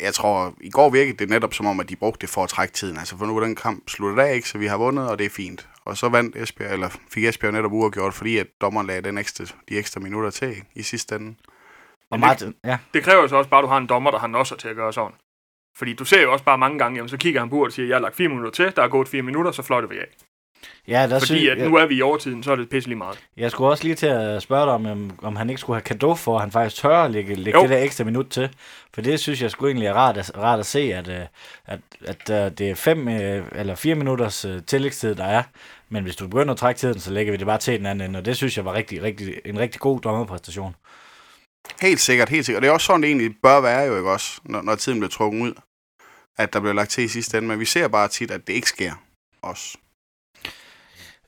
Jeg, 0.00 0.14
tror, 0.14 0.54
i 0.60 0.70
går 0.70 0.90
virkede 0.90 1.16
det 1.16 1.30
netop 1.30 1.54
som 1.54 1.66
om, 1.66 1.80
at 1.80 1.88
de 1.88 1.96
brugte 1.96 2.20
det 2.20 2.28
for 2.28 2.44
at 2.44 2.48
trække 2.48 2.74
tiden. 2.74 2.96
Altså, 2.96 3.18
for 3.18 3.26
nu 3.26 3.36
er 3.36 3.40
den 3.40 3.56
kamp 3.56 3.88
sluttet 3.88 4.22
af, 4.22 4.34
ikke? 4.34 4.48
så 4.48 4.58
vi 4.58 4.66
har 4.66 4.76
vundet, 4.76 5.10
og 5.10 5.18
det 5.18 5.26
er 5.26 5.30
fint. 5.30 5.68
Og 5.84 5.96
så 5.96 6.08
vandt 6.08 6.36
Esbjerg, 6.36 6.72
eller 6.72 6.88
fik 7.10 7.24
Esbjerg 7.24 7.52
netop 7.52 7.72
uafgjort, 7.72 8.14
fordi 8.14 8.38
at 8.38 8.46
dommeren 8.60 8.86
lagde 8.86 9.02
den 9.02 9.18
ekstra, 9.18 9.44
de 9.68 9.78
ekstra 9.78 10.00
minutter 10.00 10.30
til 10.30 10.48
ikke? 10.48 10.64
i 10.74 10.82
sidste 10.82 11.14
ende. 11.14 11.34
Og 12.10 12.20
Martin, 12.20 12.54
ja, 12.64 12.78
Det 12.94 13.02
kræver 13.02 13.22
jo 13.22 13.28
så 13.28 13.36
også 13.36 13.50
bare, 13.50 13.58
at 13.58 13.62
du 13.62 13.68
har 13.68 13.78
en 13.78 13.86
dommer, 13.86 14.10
der 14.10 14.18
har 14.18 14.26
nosser 14.26 14.56
til 14.56 14.68
at 14.68 14.76
gøre 14.76 14.92
sådan. 14.92 15.14
Fordi 15.76 15.92
du 15.92 16.04
ser 16.04 16.22
jo 16.22 16.32
også 16.32 16.44
bare 16.44 16.58
mange 16.58 16.78
gange, 16.78 16.96
jamen, 16.96 17.08
så 17.08 17.16
kigger 17.16 17.40
han 17.40 17.50
på 17.50 17.64
og 17.64 17.72
siger, 17.72 17.88
jeg 17.88 17.96
har 17.96 18.00
lagt 18.00 18.16
fire 18.16 18.28
minutter 18.28 18.50
til, 18.50 18.72
der 18.76 18.82
er 18.82 18.88
gået 18.88 19.08
fire 19.08 19.22
minutter, 19.22 19.52
så 19.52 19.62
fløjter 19.62 19.88
vi 19.88 19.98
af. 19.98 20.06
Ja 20.88 21.06
der 21.08 21.18
Fordi 21.18 21.26
synes, 21.26 21.48
at 21.48 21.70
nu 21.70 21.76
er 21.76 21.86
vi 21.86 21.94
i 21.94 22.02
overtiden, 22.02 22.42
så 22.42 22.52
er 22.52 22.56
det 22.56 22.68
pisselig 22.68 22.98
meget. 22.98 23.18
Jeg 23.36 23.50
skulle 23.50 23.70
også 23.70 23.84
lige 23.84 23.94
til 23.94 24.06
at 24.06 24.42
spørge 24.42 24.66
dig, 24.66 24.72
om, 24.72 25.10
om, 25.22 25.36
han 25.36 25.50
ikke 25.50 25.60
skulle 25.60 25.76
have 25.76 25.82
kado 25.82 26.14
for, 26.14 26.34
at 26.34 26.40
han 26.40 26.50
faktisk 26.50 26.82
tør 26.82 26.98
at 26.98 27.10
lægge, 27.10 27.34
lægge 27.34 27.58
Jo. 27.58 27.62
det 27.62 27.70
der 27.70 27.78
ekstra 27.78 28.04
minut 28.04 28.26
til. 28.26 28.50
For 28.94 29.02
det 29.02 29.20
synes 29.20 29.42
jeg 29.42 29.50
skulle 29.50 29.70
egentlig 29.70 29.86
er 29.86 29.94
rart 29.94 30.16
at, 30.16 30.38
rart 30.38 30.58
at 30.58 30.66
se, 30.66 30.94
at, 30.94 31.08
øh, 31.08 31.20
at, 31.66 31.80
at 32.04 32.30
uh, 32.30 32.58
det 32.58 32.70
er 32.70 32.74
fem 32.74 33.08
øh, 33.08 33.46
eller 33.52 33.74
fire 33.74 33.94
minutters 33.94 34.46
tillægstid, 34.66 35.14
der 35.14 35.24
er. 35.24 35.42
Men 35.88 36.02
hvis 36.02 36.16
du 36.16 36.28
begynder 36.28 36.52
at 36.52 36.58
trække 36.58 36.78
tiden, 36.78 37.00
så 37.00 37.10
lægger 37.10 37.32
vi 37.32 37.36
det 37.36 37.46
bare 37.46 37.58
til 37.58 37.78
den 37.78 37.86
anden 37.86 38.08
ende, 38.08 38.18
og 38.18 38.24
det 38.24 38.36
synes 38.36 38.56
jeg 38.56 38.64
var 38.64 38.74
rigtig, 38.74 39.02
rigtig, 39.02 39.34
en 39.44 39.58
rigtig 39.58 39.80
god 39.80 40.00
dommerpræstation. 40.00 40.74
Helt 41.80 42.00
sikkert, 42.00 42.28
helt 42.28 42.46
sikkert. 42.46 42.58
Og 42.58 42.62
det 42.62 42.68
er 42.68 42.72
også 42.72 42.86
sådan, 42.86 43.02
det 43.02 43.08
egentlig 43.08 43.34
bør 43.42 43.60
være 43.60 43.82
jo, 43.82 43.96
ikke 43.96 44.10
også, 44.10 44.40
når, 44.44 44.62
når 44.62 44.74
tiden 44.74 44.98
bliver 44.98 45.10
trukket 45.10 45.40
ud. 45.40 45.52
At 46.38 46.52
der 46.52 46.60
bliver 46.60 46.74
lagt 46.74 46.90
til 46.90 47.04
i 47.04 47.08
sidste 47.08 47.38
ende. 47.38 47.48
Men 47.48 47.60
vi 47.60 47.64
ser 47.64 47.88
bare 47.88 48.08
tit, 48.08 48.30
at 48.30 48.46
det 48.46 48.52
ikke 48.52 48.68
sker 48.68 48.92
også. 49.42 49.78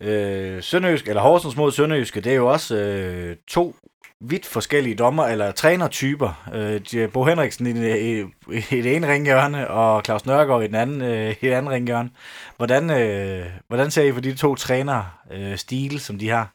Øh, 0.00 0.62
Sønderjysk, 0.62 1.08
eller 1.08 1.22
Horsens 1.22 1.56
mod 1.56 1.72
Sønderjyske, 1.72 2.20
det 2.20 2.32
er 2.32 2.36
jo 2.36 2.46
også 2.46 2.76
øh, 2.76 3.36
to 3.48 3.76
vidt 4.20 4.46
forskellige 4.46 4.94
dommer, 4.94 5.24
eller 5.26 5.52
trænertyper. 5.52 6.48
Øh, 6.54 7.10
Bo 7.12 7.24
Henriksen 7.24 7.66
i, 7.66 7.70
i, 7.70 8.24
i 8.50 8.82
det 8.82 8.96
ene 8.96 9.12
ringhjørne, 9.12 9.68
og 9.68 10.02
Claus 10.04 10.26
Nørgaard 10.26 10.62
i 10.62 10.66
den 10.66 10.74
anden, 10.74 11.02
øh, 11.02 11.30
i 11.30 11.46
det 11.46 11.52
andet 11.52 11.72
ringhjørne. 11.72 12.10
Hvordan, 12.56 12.90
øh, 12.90 13.46
hvordan 13.68 13.90
ser 13.90 14.02
I 14.02 14.12
på 14.12 14.20
de 14.20 14.34
to 14.34 14.54
trænere 14.54 15.10
øh, 15.32 15.56
stil, 15.56 16.00
som 16.00 16.18
de 16.18 16.28
har? 16.28 16.52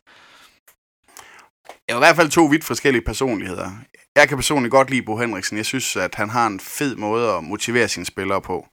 Ja, 1.89 1.93
er 1.93 1.97
i 1.97 1.99
hvert 1.99 2.15
fald 2.15 2.29
to 2.29 2.45
vidt 2.45 2.63
forskellige 2.63 3.05
personligheder. 3.05 3.71
Jeg 4.15 4.27
kan 4.27 4.37
personligt 4.37 4.71
godt 4.71 4.89
lide 4.89 5.01
Bo 5.01 5.17
Henriksen. 5.17 5.57
Jeg 5.57 5.65
synes, 5.65 5.95
at 5.95 6.15
han 6.15 6.29
har 6.29 6.47
en 6.47 6.59
fed 6.59 6.95
måde 6.95 7.29
at 7.29 7.43
motivere 7.43 7.87
sine 7.87 8.05
spillere 8.05 8.41
på. 8.41 8.67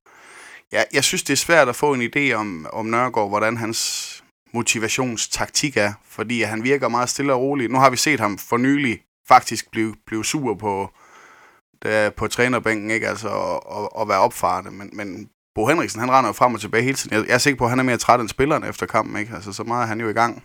Jeg, 0.72 0.86
jeg 0.92 1.04
synes, 1.04 1.22
det 1.22 1.32
er 1.32 1.36
svært 1.36 1.68
at 1.68 1.76
få 1.76 1.94
en 1.94 2.02
idé 2.02 2.32
om, 2.32 2.66
om 2.72 2.86
Nørgaard, 2.86 3.28
hvordan 3.28 3.56
hans 3.56 4.22
motivationstaktik 4.52 5.76
er, 5.76 5.92
fordi 6.08 6.42
han 6.42 6.64
virker 6.64 6.88
meget 6.88 7.08
stille 7.08 7.32
og 7.32 7.40
rolig. 7.40 7.68
Nu 7.68 7.78
har 7.78 7.90
vi 7.90 7.96
set 7.96 8.20
ham 8.20 8.38
for 8.38 8.56
nylig 8.56 9.00
faktisk 9.28 9.70
blive, 9.70 9.94
blive 10.06 10.24
sur 10.24 10.54
på, 10.54 10.90
der, 11.82 12.10
på 12.10 12.28
trænerbænken, 12.28 12.90
ikke? 12.90 13.08
Altså, 13.08 13.28
og, 13.28 13.70
og, 13.70 13.96
og 13.96 14.08
være 14.08 14.18
opfarende, 14.18 14.70
Men, 14.70 14.90
men 14.92 15.30
Bo 15.54 15.66
Henriksen, 15.66 16.00
han 16.00 16.10
render 16.10 16.28
jo 16.28 16.32
frem 16.32 16.54
og 16.54 16.60
tilbage 16.60 16.82
hele 16.82 16.94
tiden. 16.94 17.16
Jeg, 17.16 17.26
jeg 17.26 17.34
er 17.34 17.38
sikker 17.38 17.58
på, 17.58 17.64
at 17.64 17.70
han 17.70 17.78
er 17.78 17.82
mere 17.82 17.96
træt 17.96 18.20
end 18.20 18.28
spilleren 18.28 18.64
efter 18.64 18.86
kampen, 18.86 19.16
ikke? 19.16 19.34
Altså, 19.34 19.52
så 19.52 19.64
meget 19.64 19.82
er 19.82 19.86
han 19.86 20.00
jo 20.00 20.08
i 20.08 20.12
gang. 20.12 20.44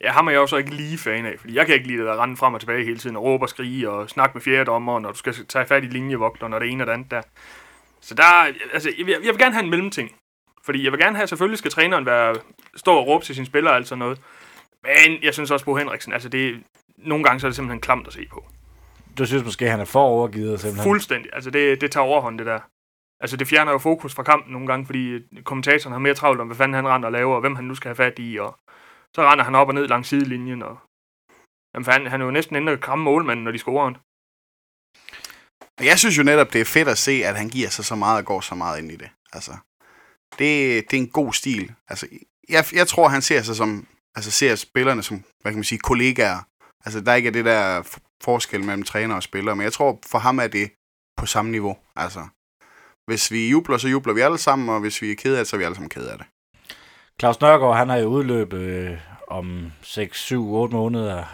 Ja, 0.00 0.12
ham 0.12 0.26
er 0.26 0.30
jeg 0.30 0.40
også 0.40 0.56
ikke 0.56 0.74
lige 0.74 0.98
fan 0.98 1.26
af, 1.26 1.34
fordi 1.40 1.54
jeg 1.54 1.66
kan 1.66 1.74
ikke 1.74 1.86
lide 1.86 1.98
det 1.98 2.06
der 2.06 2.22
rende 2.22 2.36
frem 2.36 2.54
og 2.54 2.60
tilbage 2.60 2.84
hele 2.84 2.98
tiden 2.98 3.16
og 3.16 3.22
råbe 3.22 3.44
og 3.44 3.48
skrige 3.48 3.90
og 3.90 4.10
snakke 4.10 4.34
med 4.34 4.42
fjerdommer, 4.42 5.00
når 5.00 5.12
du 5.12 5.18
skal 5.18 5.46
tage 5.46 5.66
fat 5.66 5.84
i 5.84 5.86
linjevogter, 5.86 6.48
når 6.48 6.58
det 6.58 6.70
ene 6.70 6.82
og 6.82 6.86
det 6.86 6.92
andet 6.92 7.10
der. 7.10 7.22
Så 8.00 8.14
der, 8.14 8.24
altså, 8.72 8.92
jeg 8.98 9.08
jeg 9.08 9.20
vil 9.22 9.38
gerne 9.38 9.54
have 9.54 9.64
en 9.64 9.70
mellemting. 9.70 10.10
Fordi 10.64 10.84
jeg 10.84 10.92
vil 10.92 11.00
gerne 11.00 11.16
have, 11.16 11.26
selvfølgelig 11.26 11.58
skal 11.58 11.70
træneren 11.70 12.06
være, 12.06 12.36
stå 12.76 12.96
og 12.96 13.06
råbe 13.06 13.24
til 13.24 13.34
sine 13.34 13.46
spillere 13.46 13.72
og 13.72 13.76
alt 13.76 13.88
sådan 13.88 13.98
noget. 13.98 14.20
Men 14.82 15.22
jeg 15.22 15.34
synes 15.34 15.50
også, 15.50 15.64
Bo 15.64 15.76
Henriksen, 15.76 16.12
altså 16.12 16.28
det, 16.28 16.62
nogle 16.96 17.24
gange 17.24 17.40
så 17.40 17.46
er 17.46 17.48
det 17.48 17.56
simpelthen 17.56 17.80
klamt 17.80 18.06
at 18.06 18.12
se 18.12 18.26
på. 18.30 18.44
Du 19.18 19.26
synes 19.26 19.44
måske, 19.44 19.70
han 19.70 19.80
er 19.80 19.84
for 19.84 20.02
overgivet 20.02 20.60
simpelthen? 20.60 20.84
Fuldstændig. 20.84 21.30
Altså 21.32 21.50
det, 21.50 21.80
det 21.80 21.90
tager 21.90 22.04
overhånd, 22.04 22.38
det 22.38 22.46
der. 22.46 22.60
Altså 23.20 23.36
det 23.36 23.48
fjerner 23.48 23.72
jo 23.72 23.78
fokus 23.78 24.14
fra 24.14 24.22
kampen 24.22 24.52
nogle 24.52 24.66
gange, 24.66 24.86
fordi 24.86 25.18
kommentatoren 25.44 25.92
har 25.92 25.98
mere 25.98 26.14
travlt 26.14 26.40
om, 26.40 26.46
hvad 26.46 26.56
fanden 26.56 26.74
han 26.74 26.88
render 26.88 27.06
og 27.08 27.12
laver, 27.12 27.34
og 27.34 27.40
hvem 27.40 27.56
han 27.56 27.64
nu 27.64 27.74
skal 27.74 27.88
have 27.88 27.96
fat 27.96 28.18
i, 28.18 28.38
og 28.38 28.58
så 29.16 29.22
render 29.22 29.44
han 29.44 29.54
op 29.54 29.68
og 29.68 29.74
ned 29.74 29.88
langs 29.88 30.08
sidelinjen, 30.08 30.62
og 30.62 30.78
jamen, 31.74 31.84
for 31.84 31.92
han, 31.92 32.06
han 32.06 32.20
er 32.20 32.24
jo 32.24 32.30
næsten 32.30 32.56
inde 32.56 32.72
og 32.72 32.80
kramme 32.80 33.04
målmanden, 33.04 33.44
når 33.44 33.52
de 33.52 33.58
scorer 33.58 33.84
han. 33.84 33.96
Jeg 35.86 35.98
synes 35.98 36.18
jo 36.18 36.22
netop, 36.22 36.52
det 36.52 36.60
er 36.60 36.64
fedt 36.64 36.88
at 36.88 36.98
se, 36.98 37.12
at 37.24 37.36
han 37.36 37.48
giver 37.48 37.68
sig 37.68 37.84
så 37.84 37.94
meget 37.94 38.18
og 38.18 38.24
går 38.24 38.40
så 38.40 38.54
meget 38.54 38.78
ind 38.82 38.92
i 38.92 38.96
det. 38.96 39.10
Altså, 39.32 39.52
det, 40.38 40.84
det 40.90 40.96
er 40.96 41.00
en 41.02 41.08
god 41.08 41.32
stil. 41.32 41.72
Altså, 41.88 42.06
jeg, 42.48 42.64
jeg 42.72 42.88
tror, 42.88 43.08
han 43.08 43.22
ser 43.22 43.42
sig 43.42 43.56
som, 43.56 43.86
altså 44.14 44.30
ser 44.30 44.54
spillerne 44.54 45.02
som, 45.02 45.24
hvad 45.42 45.52
kan 45.52 45.58
man 45.58 45.64
sige, 45.64 45.78
kollegaer. 45.78 46.46
Altså, 46.84 47.00
der 47.00 47.14
ikke 47.14 47.26
er 47.26 47.32
det 47.32 47.44
der 47.44 47.82
forskel 48.22 48.64
mellem 48.64 48.82
træner 48.82 49.14
og 49.14 49.22
spiller, 49.22 49.54
men 49.54 49.64
jeg 49.64 49.72
tror, 49.72 49.98
for 50.06 50.18
ham 50.18 50.38
er 50.38 50.46
det 50.46 50.70
på 51.16 51.26
samme 51.26 51.50
niveau. 51.50 51.76
Altså, 51.96 52.26
hvis 53.06 53.30
vi 53.30 53.50
jubler, 53.50 53.78
så 53.78 53.88
jubler 53.88 54.14
vi 54.14 54.20
alle 54.20 54.38
sammen, 54.38 54.68
og 54.68 54.80
hvis 54.80 55.02
vi 55.02 55.10
er 55.10 55.16
kede 55.16 55.38
af 55.38 55.40
det, 55.40 55.48
så 55.48 55.56
er 55.56 55.58
vi 55.58 55.64
alle 55.64 55.74
sammen 55.74 55.90
kede 55.90 56.12
af 56.12 56.18
det. 56.18 56.26
Claus 57.20 57.40
Nørgaard, 57.40 57.76
han 57.76 57.88
har 57.88 57.96
jo 57.96 58.06
udløb 58.06 58.52
øh, 58.52 58.98
om 59.28 59.72
6, 59.82 60.20
7, 60.20 60.52
8 60.52 60.74
måneder 60.74 61.24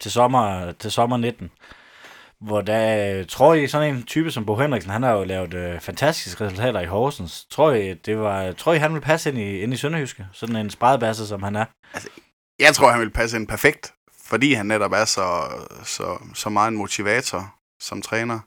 til 0.00 0.10
sommer, 0.10 0.72
til 0.72 0.90
sommer 0.90 1.16
19. 1.16 1.50
Hvor 2.40 2.60
der, 2.60 3.24
tror 3.24 3.54
I, 3.54 3.66
sådan 3.66 3.94
en 3.94 4.02
type 4.02 4.30
som 4.30 4.46
Bo 4.46 4.56
Henriksen, 4.56 4.90
han 4.90 5.02
har 5.02 5.12
jo 5.12 5.24
lavet 5.24 5.54
øh, 5.54 5.80
fantastiske 5.80 6.44
resultater 6.44 6.80
i 6.80 6.86
Horsens. 6.86 7.46
Tror 7.50 7.72
I, 7.72 7.94
det 7.94 8.18
var, 8.18 8.52
tror 8.52 8.72
I, 8.72 8.78
han 8.78 8.94
vil 8.94 9.00
passe 9.00 9.30
ind 9.30 9.38
i, 9.38 9.60
ind 9.60 9.72
i 9.72 9.76
Sønderjyske? 9.76 10.26
Sådan 10.32 10.56
en 10.56 10.70
spredebasse, 10.70 11.26
som 11.26 11.42
han 11.42 11.56
er. 11.56 11.64
Jeg 12.58 12.74
tror, 12.74 12.90
han 12.90 13.00
vil 13.00 13.10
passe 13.10 13.36
ind 13.36 13.48
perfekt, 13.48 13.94
fordi 14.24 14.52
han 14.52 14.66
netop 14.66 14.92
er 14.92 15.04
så, 15.04 15.48
så, 15.84 16.18
så 16.34 16.48
meget 16.48 16.68
en 16.68 16.76
motivator 16.76 17.54
som 17.80 18.02
træner. 18.02 18.40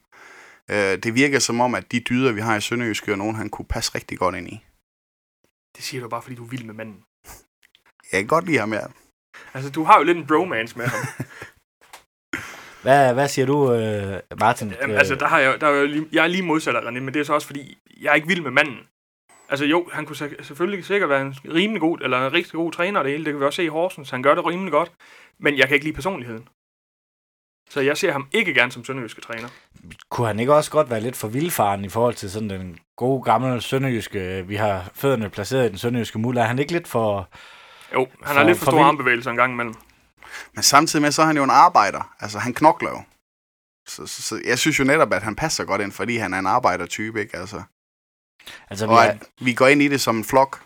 Øh, 0.72 0.98
det 1.04 1.16
virker 1.16 1.40
som 1.40 1.62
om, 1.62 1.76
at 1.76 1.92
de 1.92 2.00
dyder, 2.00 2.32
vi 2.32 2.42
har 2.42 2.56
i 2.56 2.62
Sønderjyske, 2.62 3.12
er 3.12 3.16
nogen, 3.16 3.36
han 3.36 3.50
kunne 3.50 3.66
passe 3.66 3.96
rigtig 3.96 4.18
godt 4.18 4.36
ind 4.36 4.48
i. 4.48 4.66
Det 5.76 5.84
siger 5.84 6.02
du 6.02 6.10
bare, 6.10 6.22
fordi 6.22 6.36
du 6.36 6.44
er 6.44 6.50
vild 6.50 6.64
med 6.64 6.74
manden. 6.74 7.04
Jeg 8.12 8.20
kan 8.20 8.28
godt 8.28 8.46
lide 8.46 8.58
ham, 8.58 8.74
ja. 8.74 8.86
Altså, 9.54 9.70
du 9.72 9.84
har 9.84 9.98
jo 9.98 10.04
lidt 10.04 10.18
en 10.18 10.28
bromance 10.28 10.78
med 10.78 10.86
ham. 10.86 11.06
Hvad, 12.82 13.14
hvad 13.14 13.28
siger 13.28 13.46
du, 13.46 13.74
øh, 13.74 14.20
Martin? 14.40 14.74
Jamen, 14.82 14.96
altså, 14.96 15.16
der 15.16 15.28
har 15.28 15.40
jeg, 15.40 15.62
der 15.62 15.68
er 15.68 15.80
jo 15.80 15.86
lige, 15.86 16.06
jeg 16.12 16.24
er 16.24 16.28
lige 16.28 16.44
modsat 16.44 16.76
af 16.76 16.80
René, 16.82 17.00
men 17.00 17.14
det 17.14 17.20
er 17.20 17.24
så 17.24 17.34
også 17.34 17.48
fordi, 17.48 17.78
jeg 18.02 18.10
er 18.10 18.14
ikke 18.16 18.28
vild 18.28 18.42
med 18.42 18.52
manden. 18.52 18.78
Altså 19.50 19.66
jo, 19.66 19.88
han 19.94 20.06
kunne 20.06 20.16
se- 20.16 20.36
selvfølgelig 20.42 20.86
sikkert 20.86 21.10
være 21.10 21.22
en 21.22 21.36
rimelig 21.54 21.82
god, 21.82 21.98
eller 22.02 22.28
en 22.28 22.34
rigtig 22.34 22.54
god 22.54 22.72
træner 22.72 23.04
det 23.04 23.12
hele. 23.12 23.26
Det 23.26 23.34
kan 23.34 23.40
vi 23.40 23.46
også 23.46 23.56
se 23.58 23.64
i 23.64 23.68
Horsens. 23.68 24.10
Han 24.10 24.24
gør 24.24 24.36
det 24.36 24.46
rimelig 24.46 24.72
godt. 24.72 24.92
Men 25.40 25.58
jeg 25.58 25.68
kan 25.68 25.76
ikke 25.76 25.86
lide 25.86 25.96
personligheden. 25.96 26.48
Så 27.70 27.82
jeg 27.82 27.98
ser 27.98 28.12
ham 28.12 28.28
ikke 28.32 28.54
gerne 28.54 28.72
som 28.72 28.84
sønderjyske 28.86 29.22
træner. 29.22 29.48
Kunne 30.10 30.28
han 30.28 30.40
ikke 30.40 30.54
også 30.54 30.72
godt 30.72 30.90
være 30.90 31.02
lidt 31.02 31.16
for 31.16 31.28
vildfaren 31.28 31.86
i 31.86 31.90
forhold 31.90 32.14
til 32.14 32.32
sådan 32.32 32.50
den 32.50 32.78
gode 32.98 33.24
gamle 33.24 33.62
sønderjyske, 33.62 34.44
vi 34.48 34.56
har 34.56 34.90
fødderne 34.94 35.30
placeret 35.30 35.66
i 35.66 35.70
den 35.70 35.78
sønderjyske 35.78 36.20
muld? 36.20 36.38
Er 36.38 36.44
han 36.44 36.60
ikke 36.60 36.72
lidt 36.72 36.88
for... 36.88 37.30
Jo, 37.94 38.00
han 38.00 38.08
For- 38.28 38.34
har 38.34 38.44
lidt 38.44 38.58
for, 38.58 38.66
for 38.66 38.72
store 38.72 38.84
armbevægelser 38.86 39.32
en 39.32 39.38
gang 39.38 39.54
imellem. 39.54 39.74
Men 40.54 40.64
samtidig 40.64 41.02
med, 41.02 41.12
så 41.12 41.22
er 41.22 41.26
han 41.26 41.38
jo 41.38 41.44
en 41.44 41.50
arbejder. 41.50 42.16
Altså, 42.20 42.40
han 42.40 42.54
knokler 42.54 42.90
jo. 42.90 43.02
Så, 43.88 44.08
så, 44.08 44.22
så 44.22 44.42
jeg 44.46 44.60
synes 44.60 44.80
jo 44.80 44.84
netop, 44.84 45.14
at 45.14 45.24
han 45.24 45.36
passer 45.36 45.64
godt 45.64 45.82
ind, 45.82 45.92
fordi 45.92 46.18
han 46.18 46.34
er 46.34 46.40
en 46.40 46.48
arbejdertype, 46.48 47.22
ikke? 47.22 47.38
Altså, 47.38 47.62
Altså, 48.70 48.86
vi 48.86 48.92
og 48.92 49.02
har, 49.02 49.10
at 49.10 49.18
vi 49.42 49.54
går 49.54 49.68
ind 49.68 49.82
i 49.82 49.88
det 49.88 50.02
som 50.02 50.18
en 50.18 50.24
flok. 50.24 50.62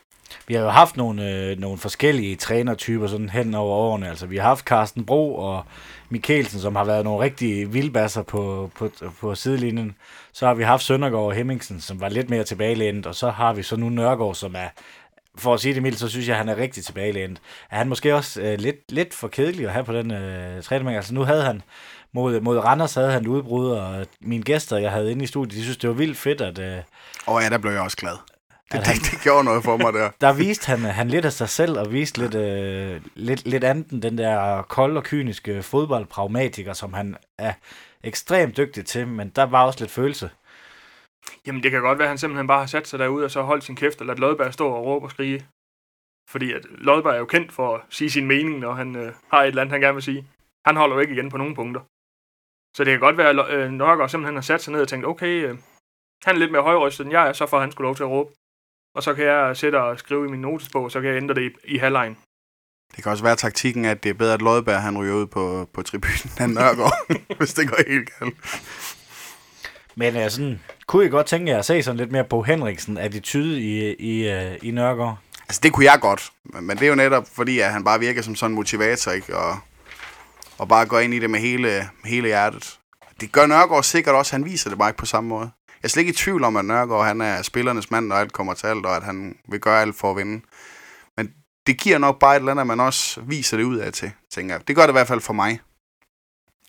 vi 0.47 0.53
har 0.53 0.61
jo 0.61 0.69
haft 0.69 0.97
nogle, 0.97 1.29
øh, 1.31 1.59
nogle 1.59 1.77
forskellige 1.77 2.35
trænertyper 2.35 3.07
sådan 3.07 3.29
hen 3.29 3.53
over 3.53 3.75
årene. 3.77 4.09
Altså, 4.09 4.25
vi 4.25 4.37
har 4.37 4.43
haft 4.43 4.65
Carsten 4.65 5.05
Bro 5.05 5.35
og 5.35 5.65
Mikkelsen, 6.09 6.59
som 6.59 6.75
har 6.75 6.83
været 6.83 7.03
nogle 7.03 7.23
rigtige 7.23 7.71
vildbasser 7.71 8.21
på, 8.21 8.71
på, 8.75 8.91
på 9.19 9.35
sidelinjen. 9.35 9.95
Så 10.33 10.47
har 10.47 10.53
vi 10.53 10.63
haft 10.63 10.83
Søndergaard 10.83 11.23
og 11.25 11.33
Hemmingsen, 11.33 11.81
som 11.81 11.99
var 11.99 12.09
lidt 12.09 12.29
mere 12.29 12.43
tilbagelænet. 12.43 13.05
Og 13.05 13.15
så 13.15 13.29
har 13.29 13.53
vi 13.53 13.63
så 13.63 13.75
nu 13.75 13.89
Nørgaard, 13.89 14.35
som 14.35 14.55
er 14.55 14.67
for 15.37 15.53
at 15.53 15.59
sige 15.59 15.73
det 15.73 15.81
mildt, 15.83 15.99
så 15.99 16.09
synes 16.09 16.27
jeg, 16.27 16.33
at 16.33 16.37
han 16.37 16.49
er 16.49 16.57
rigtig 16.57 16.85
tilbagelænet. 16.85 17.41
Er 17.71 17.77
han 17.77 17.89
måske 17.89 18.15
også 18.15 18.41
øh, 18.41 18.59
lidt, 18.59 18.91
lidt 18.91 19.13
for 19.13 19.27
kedelig 19.27 19.65
at 19.65 19.71
have 19.73 19.85
på 19.85 19.93
den 19.93 20.11
øh, 20.11 20.63
træning? 20.63 20.95
Altså 20.95 21.13
nu 21.13 21.21
havde 21.23 21.43
han, 21.43 21.61
mod, 22.13 22.39
mod 22.41 22.57
Randers 22.57 22.93
havde 22.93 23.11
han 23.11 23.27
udbrud, 23.27 23.69
og 23.71 24.05
mine 24.21 24.43
gæster, 24.43 24.77
jeg 24.77 24.91
havde 24.91 25.11
inde 25.11 25.23
i 25.23 25.27
studiet, 25.27 25.57
de 25.57 25.63
synes, 25.63 25.77
det 25.77 25.89
var 25.89 25.95
vildt 25.95 26.17
fedt, 26.17 26.41
at 26.41 26.59
øh, 26.59 26.77
Og 27.25 27.41
ja, 27.41 27.49
der 27.49 27.57
blev 27.57 27.71
jeg 27.71 27.81
også 27.81 27.97
glad. 27.97 28.11
Det, 28.11 28.79
At 28.79 28.85
det, 28.85 28.87
han- 28.87 28.97
det 28.97 29.21
gjorde 29.23 29.43
noget 29.43 29.63
for 29.63 29.77
mig 29.77 29.93
der. 29.93 30.09
der 30.21 30.33
viste 30.33 30.67
han, 30.67 30.79
han 30.79 31.07
lidt 31.09 31.25
af 31.25 31.33
sig 31.33 31.49
selv, 31.49 31.79
og 31.79 31.91
viste 31.93 32.19
lidt, 32.21 32.35
øh, 32.35 33.01
lidt, 33.15 33.47
lidt 33.47 33.63
andet 33.63 33.89
end 33.89 34.01
den 34.01 34.17
der 34.17 34.61
kolde 34.61 34.97
og 34.97 35.03
kyniske 35.03 35.63
fodboldpragmatiker, 35.63 36.73
som 36.73 36.93
han 36.93 37.15
er 37.37 37.53
ekstremt 38.03 38.57
dygtig 38.57 38.85
til, 38.85 39.07
men 39.07 39.29
der 39.35 39.43
var 39.43 39.63
også 39.63 39.79
lidt 39.79 39.91
følelse. 39.91 40.29
Jamen, 41.47 41.63
det 41.63 41.71
kan 41.71 41.81
godt 41.81 41.97
være, 41.99 42.05
at 42.05 42.09
han 42.09 42.17
simpelthen 42.17 42.47
bare 42.47 42.59
har 42.59 42.65
sat 42.65 42.87
sig 42.87 42.99
derude 42.99 43.25
og 43.25 43.31
så 43.31 43.41
holdt 43.41 43.63
sin 43.63 43.75
kæft 43.75 44.01
og 44.01 44.07
ladt 44.07 44.19
Lodberg 44.19 44.53
stå 44.53 44.67
og 44.67 44.85
råbe 44.85 45.05
og 45.05 45.11
skrige. 45.11 45.47
Fordi 46.29 46.53
at 46.53 46.65
Lodberg 46.69 47.13
er 47.13 47.19
jo 47.19 47.25
kendt 47.25 47.51
for 47.51 47.75
at 47.75 47.81
sige 47.89 48.09
sin 48.09 48.27
mening, 48.27 48.59
når 48.59 48.73
han 48.73 48.95
øh, 48.95 49.13
har 49.31 49.41
et 49.41 49.47
eller 49.47 49.61
andet, 49.61 49.71
han 49.71 49.81
gerne 49.81 49.93
vil 49.93 50.03
sige. 50.03 50.27
Han 50.65 50.75
holder 50.75 50.95
jo 50.95 51.01
ikke 51.01 51.13
igen 51.13 51.29
på 51.29 51.37
nogen 51.37 51.55
punkter. 51.55 51.81
Så 52.75 52.83
det 52.83 52.91
kan 52.91 52.99
godt 52.99 53.17
være, 53.17 53.29
at 53.29 53.53
øh, 53.55 53.71
Nørgaard 53.71 54.09
simpelthen 54.09 54.35
har 54.35 54.41
sat 54.41 54.61
sig 54.61 54.73
ned 54.73 54.81
og 54.81 54.87
tænkt, 54.87 55.05
okay, 55.05 55.43
øh, 55.47 55.57
han 56.23 56.35
er 56.35 56.39
lidt 56.39 56.51
mere 56.51 56.61
højrystet 56.61 57.03
end 57.03 57.11
jeg 57.11 57.27
er, 57.27 57.33
så 57.33 57.45
får 57.45 57.59
han 57.59 57.71
skulle 57.71 57.85
lov 57.85 57.95
til 57.95 58.03
at 58.03 58.09
råbe. 58.09 58.33
Og 58.95 59.03
så 59.03 59.13
kan 59.13 59.25
jeg 59.25 59.57
sætte 59.57 59.81
og 59.81 59.99
skrive 59.99 60.25
i 60.27 60.31
min 60.31 60.41
notesbog, 60.41 60.91
så 60.91 61.01
kan 61.01 61.09
jeg 61.09 61.17
ændre 61.17 61.35
det 61.35 61.43
i, 61.51 61.75
i 61.75 61.77
halvlejen. 61.77 62.17
Det 62.95 63.03
kan 63.03 63.11
også 63.11 63.23
være 63.23 63.35
taktikken, 63.35 63.85
at 63.85 64.03
det 64.03 64.09
er 64.09 64.13
bedre, 64.13 64.33
at 64.33 64.41
Lodberg 64.41 64.81
han 64.81 64.97
ryger 64.97 65.15
ud 65.15 65.27
på, 65.27 65.69
på 65.73 65.81
tribunen 65.81 66.31
end 66.41 66.53
Nørgaard, 66.53 66.97
hvis 67.37 67.53
det 67.53 67.69
går 67.69 67.77
helt 67.87 68.09
galt. 68.19 68.35
Men 69.95 70.15
øh, 70.15 70.29
sådan, 70.29 70.59
kunne 70.87 71.05
I 71.05 71.09
godt 71.09 71.25
tænke 71.25 71.51
jer 71.51 71.59
at 71.59 71.65
se 71.65 71.83
sådan 71.83 71.97
lidt 71.97 72.11
mere 72.11 72.23
på 72.23 72.41
Henriksen 72.41 72.97
attitude 72.97 73.61
i, 73.61 73.93
i, 73.93 74.29
øh, 74.29 74.57
i 74.61 74.71
Nørgaard? 74.71 75.17
Altså, 75.41 75.59
det 75.63 75.73
kunne 75.73 75.85
jeg 75.85 75.99
godt. 76.01 76.31
Men, 76.43 76.67
men 76.67 76.77
det 76.77 76.85
er 76.85 76.89
jo 76.89 76.95
netop 76.95 77.27
fordi, 77.33 77.59
at 77.59 77.71
han 77.71 77.83
bare 77.83 77.99
virker 77.99 78.21
som 78.21 78.35
sådan 78.35 78.51
en 78.51 78.55
motivator, 78.55 79.11
ikke? 79.11 79.37
Og, 79.37 79.57
og 80.57 80.67
bare 80.67 80.85
går 80.85 80.99
ind 80.99 81.13
i 81.13 81.19
det 81.19 81.29
med 81.29 81.39
hele, 81.39 81.89
hele 82.05 82.27
hjertet. 82.27 82.79
Det 83.21 83.31
gør 83.31 83.45
Nørgaard 83.45 83.83
sikkert 83.83 84.15
også. 84.15 84.31
Han 84.31 84.45
viser 84.45 84.69
det 84.69 84.79
bare 84.79 84.89
ikke 84.89 84.97
på 84.97 85.05
samme 85.05 85.27
måde. 85.27 85.49
Jeg 85.67 85.87
er 85.87 85.87
slet 85.87 86.01
ikke 86.01 86.09
i 86.09 86.15
tvivl 86.15 86.43
om, 86.43 86.57
at 86.57 86.65
Nørgaard 86.65 87.05
han 87.05 87.21
er 87.21 87.41
spillernes 87.41 87.91
mand, 87.91 88.07
når 88.07 88.15
alt 88.15 88.33
kommer 88.33 88.53
til 88.53 88.67
alt, 88.67 88.85
og 88.85 88.95
at 88.95 89.03
han 89.03 89.35
vil 89.49 89.59
gøre 89.59 89.81
alt 89.81 89.95
for 89.95 90.11
at 90.11 90.17
vinde. 90.17 90.41
Men 91.17 91.33
det 91.67 91.77
giver 91.77 91.97
nok 91.97 92.19
bare 92.19 92.35
et 92.35 92.39
eller 92.39 92.51
andet, 92.51 92.61
at 92.61 92.67
man 92.67 92.79
også 92.79 93.21
viser 93.21 93.57
det 93.57 93.63
ud 93.63 93.77
af 93.77 93.93
til, 93.93 94.11
tænker 94.31 94.55
jeg. 94.55 94.67
Det 94.67 94.75
gør 94.75 94.81
det 94.81 94.89
i 94.89 94.99
hvert 94.99 95.07
fald 95.07 95.21
for 95.21 95.33
mig. 95.33 95.59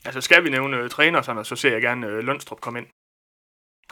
Altså, 0.04 0.20
skal 0.20 0.44
vi 0.44 0.50
nævne 0.50 0.76
øh, 0.76 0.90
træner, 0.90 1.22
sådan, 1.22 1.44
så 1.44 1.56
ser 1.56 1.72
jeg 1.72 1.82
gerne 1.82 2.06
øh, 2.06 2.24
Lønstrup 2.24 2.60
komme 2.60 2.78
ind. 2.78 2.86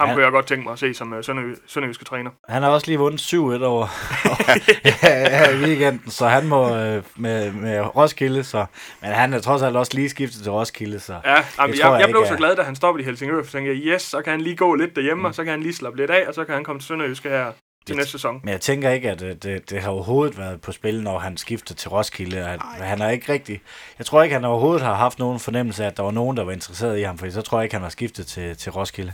Ham 0.02 0.08
Ja. 0.08 0.14
kunne 0.14 0.24
jeg 0.24 0.32
godt 0.32 0.46
tænke 0.46 0.64
mig 0.64 0.72
at 0.72 0.78
se 0.78 0.94
som 0.94 1.12
øh, 1.12 1.18
sønderjy- 1.20 1.62
sønderjyske 1.66 2.04
træner. 2.04 2.30
Han 2.48 2.62
har 2.62 2.70
også 2.70 2.86
lige 2.86 2.98
vundet 2.98 3.20
7-1 3.20 3.36
over 3.64 3.86
her 5.06 5.50
i 5.50 5.56
weekenden, 5.64 6.10
så 6.10 6.28
han 6.28 6.46
må 6.48 6.76
øh, 6.76 7.02
med, 7.16 7.52
med 7.52 7.80
Roskilde, 7.96 8.44
så, 8.44 8.66
men 9.02 9.10
han 9.10 9.32
er 9.34 9.40
trods 9.40 9.62
alt 9.62 9.76
også 9.76 9.92
lige 9.94 10.08
skiftet 10.10 10.42
til 10.42 10.52
Roskilde, 10.52 11.00
så 11.00 11.12
Ja, 11.12 11.18
jamen, 11.34 11.44
jeg, 11.58 11.78
jeg 11.84 11.92
jeg, 11.92 12.00
jeg 12.00 12.08
blev 12.10 12.26
så 12.26 12.36
glad, 12.36 12.56
da 12.56 12.62
han 12.62 12.76
stoppede 12.76 13.02
i 13.02 13.06
Helsingør, 13.06 13.42
for 13.44 13.58
jeg 13.58 13.64
tænkte, 13.66 13.72
yes, 13.88 14.02
så 14.02 14.22
kan 14.22 14.30
han 14.30 14.40
lige 14.40 14.56
gå 14.56 14.74
lidt 14.74 14.96
derhjemme, 14.96 15.20
mm. 15.20 15.24
og 15.24 15.34
så 15.34 15.44
kan 15.44 15.50
han 15.50 15.62
lige 15.62 15.74
slappe 15.74 15.98
lidt 15.98 16.10
af, 16.10 16.24
og 16.28 16.34
så 16.34 16.44
kan 16.44 16.54
han 16.54 16.64
komme 16.64 16.80
til 16.80 16.86
Sønderjyske 16.86 17.28
her 17.28 17.44
til 17.44 17.52
Det- 17.88 17.96
næste 17.96 18.12
sæson. 18.12 18.40
Men 18.44 18.52
jeg 18.52 18.60
tænker 18.60 18.90
ikke, 18.90 19.10
at 19.10 19.22
øh, 19.22 19.36
det, 19.42 19.70
det 19.70 19.82
har 19.82 19.90
overhovedet 19.90 20.38
været 20.38 20.60
på 20.60 20.72
spil, 20.72 21.02
når 21.02 21.18
han 21.18 21.36
skifter 21.36 21.74
til 21.74 21.90
Roskilde. 21.90 22.38
At, 22.38 22.60
han 22.80 23.00
er 23.02 23.10
ikke 23.10 23.32
rigtig... 23.32 23.60
Jeg 23.98 24.06
tror 24.06 24.22
ikke, 24.22 24.34
han 24.34 24.44
overhovedet 24.44 24.82
har 24.82 24.94
haft 24.94 25.18
nogen 25.18 25.40
fornemmelse 25.40 25.84
af, 25.84 25.86
at 25.88 25.96
der 25.96 26.02
var 26.02 26.10
nogen, 26.10 26.36
der 26.36 26.44
var 26.44 26.52
interesseret 26.52 26.98
i 26.98 27.02
ham, 27.02 27.18
for 27.18 27.30
så 27.30 27.42
tror 27.42 27.58
jeg 27.58 27.64
ikke, 27.64 27.74
han 27.74 27.82
har 27.82 27.90
skiftet 27.90 28.26
til, 28.26 28.56
til 28.56 28.72
Roskilde. 28.72 29.12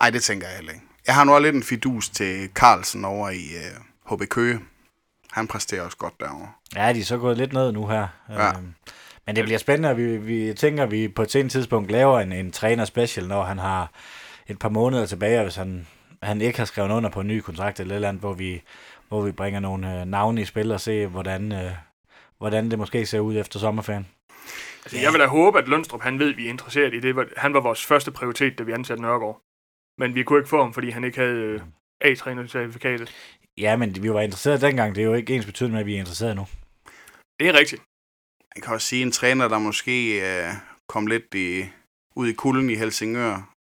Ej, 0.00 0.10
det 0.10 0.22
tænker 0.22 0.46
jeg 0.46 0.56
heller 0.56 0.72
ikke. 0.72 0.84
Jeg 1.06 1.14
har 1.14 1.24
nu 1.24 1.32
også 1.32 1.42
lidt 1.42 1.54
en 1.54 1.62
fidus 1.62 2.08
til 2.08 2.48
Carlsen 2.54 3.04
over 3.04 3.30
i 3.30 3.42
uh, 4.08 4.18
HB 4.18 4.28
Køge. 4.28 4.60
Han 5.32 5.46
præsterer 5.46 5.82
også 5.82 5.96
godt 5.96 6.20
derovre. 6.20 6.48
Ja, 6.76 6.92
de 6.92 7.00
er 7.00 7.04
så 7.04 7.18
gået 7.18 7.38
lidt 7.38 7.52
ned 7.52 7.72
nu 7.72 7.86
her. 7.86 8.06
Ja. 8.28 8.48
Øhm, 8.48 8.74
men 9.26 9.36
det 9.36 9.44
bliver 9.44 9.58
spændende, 9.58 9.96
vi, 9.96 10.16
vi 10.16 10.54
tænker, 10.54 10.82
at 10.82 10.90
vi 10.90 11.08
på 11.08 11.22
et 11.22 11.30
sent 11.30 11.52
tidspunkt 11.52 11.90
laver 11.90 12.20
en, 12.20 12.32
en 12.32 12.52
træner 12.52 12.84
special, 12.84 13.28
når 13.28 13.42
han 13.44 13.58
har 13.58 13.90
et 14.46 14.58
par 14.58 14.68
måneder 14.68 15.06
tilbage, 15.06 15.42
hvis 15.42 15.56
han, 15.56 15.86
han 16.22 16.40
ikke 16.40 16.58
har 16.58 16.64
skrevet 16.64 16.90
under 16.90 17.10
på 17.10 17.20
en 17.20 17.26
ny 17.26 17.40
kontrakt 17.40 17.80
eller 17.80 17.94
et 17.94 17.96
eller 17.96 18.08
andet, 18.08 18.20
hvor 18.20 18.32
vi, 18.32 18.62
hvor 19.08 19.22
vi 19.22 19.32
bringer 19.32 19.60
nogle 19.60 20.00
øh, 20.00 20.06
navne 20.06 20.40
i 20.40 20.44
spil 20.44 20.72
og 20.72 20.80
se, 20.80 21.06
hvordan, 21.06 21.52
øh, 21.52 21.70
hvordan 22.38 22.70
det 22.70 22.78
måske 22.78 23.06
ser 23.06 23.20
ud 23.20 23.36
efter 23.36 23.58
sommerferien. 23.58 24.06
Altså, 24.84 24.98
jeg 24.98 25.12
vil 25.12 25.20
da 25.20 25.26
håbe, 25.26 25.58
at 25.58 25.68
Lønstrup, 25.68 26.02
han 26.02 26.18
ved, 26.18 26.30
at 26.30 26.36
vi 26.36 26.46
er 26.46 26.50
interesseret 26.50 26.94
i 26.94 27.00
det. 27.00 27.16
Han 27.36 27.54
var 27.54 27.60
vores 27.60 27.84
første 27.86 28.10
prioritet, 28.10 28.58
da 28.58 28.62
vi 28.62 28.72
ansatte 28.72 29.02
Nørgaard. 29.02 29.40
Men 29.98 30.14
vi 30.14 30.22
kunne 30.22 30.38
ikke 30.38 30.48
få 30.48 30.62
ham, 30.62 30.74
fordi 30.74 30.90
han 30.90 31.04
ikke 31.04 31.18
havde 31.18 31.36
øh, 31.36 31.60
A-trænercertifikatet. 32.00 33.14
Ja, 33.58 33.76
men 33.76 34.02
vi 34.02 34.12
var 34.12 34.20
interesseret 34.20 34.60
dengang. 34.60 34.94
Det 34.94 35.00
er 35.00 35.06
jo 35.06 35.14
ikke 35.14 35.34
ens 35.34 35.46
betydende 35.46 35.72
med, 35.72 35.80
at 35.80 35.86
vi 35.86 35.94
er 35.94 35.98
interesseret 35.98 36.36
nu. 36.36 36.46
Det 37.40 37.48
er 37.48 37.58
rigtigt. 37.58 37.82
Man 38.56 38.62
kan 38.62 38.74
også 38.74 38.88
sige, 38.88 39.02
en 39.02 39.12
træner, 39.12 39.48
der 39.48 39.58
måske 39.58 40.22
uh, 40.22 40.54
kom 40.88 41.06
lidt 41.06 41.34
i, 41.34 41.64
ud 42.16 42.28
i 42.28 42.32
kulden 42.32 42.70
i 42.70 42.74
Helsingør. 42.74 43.54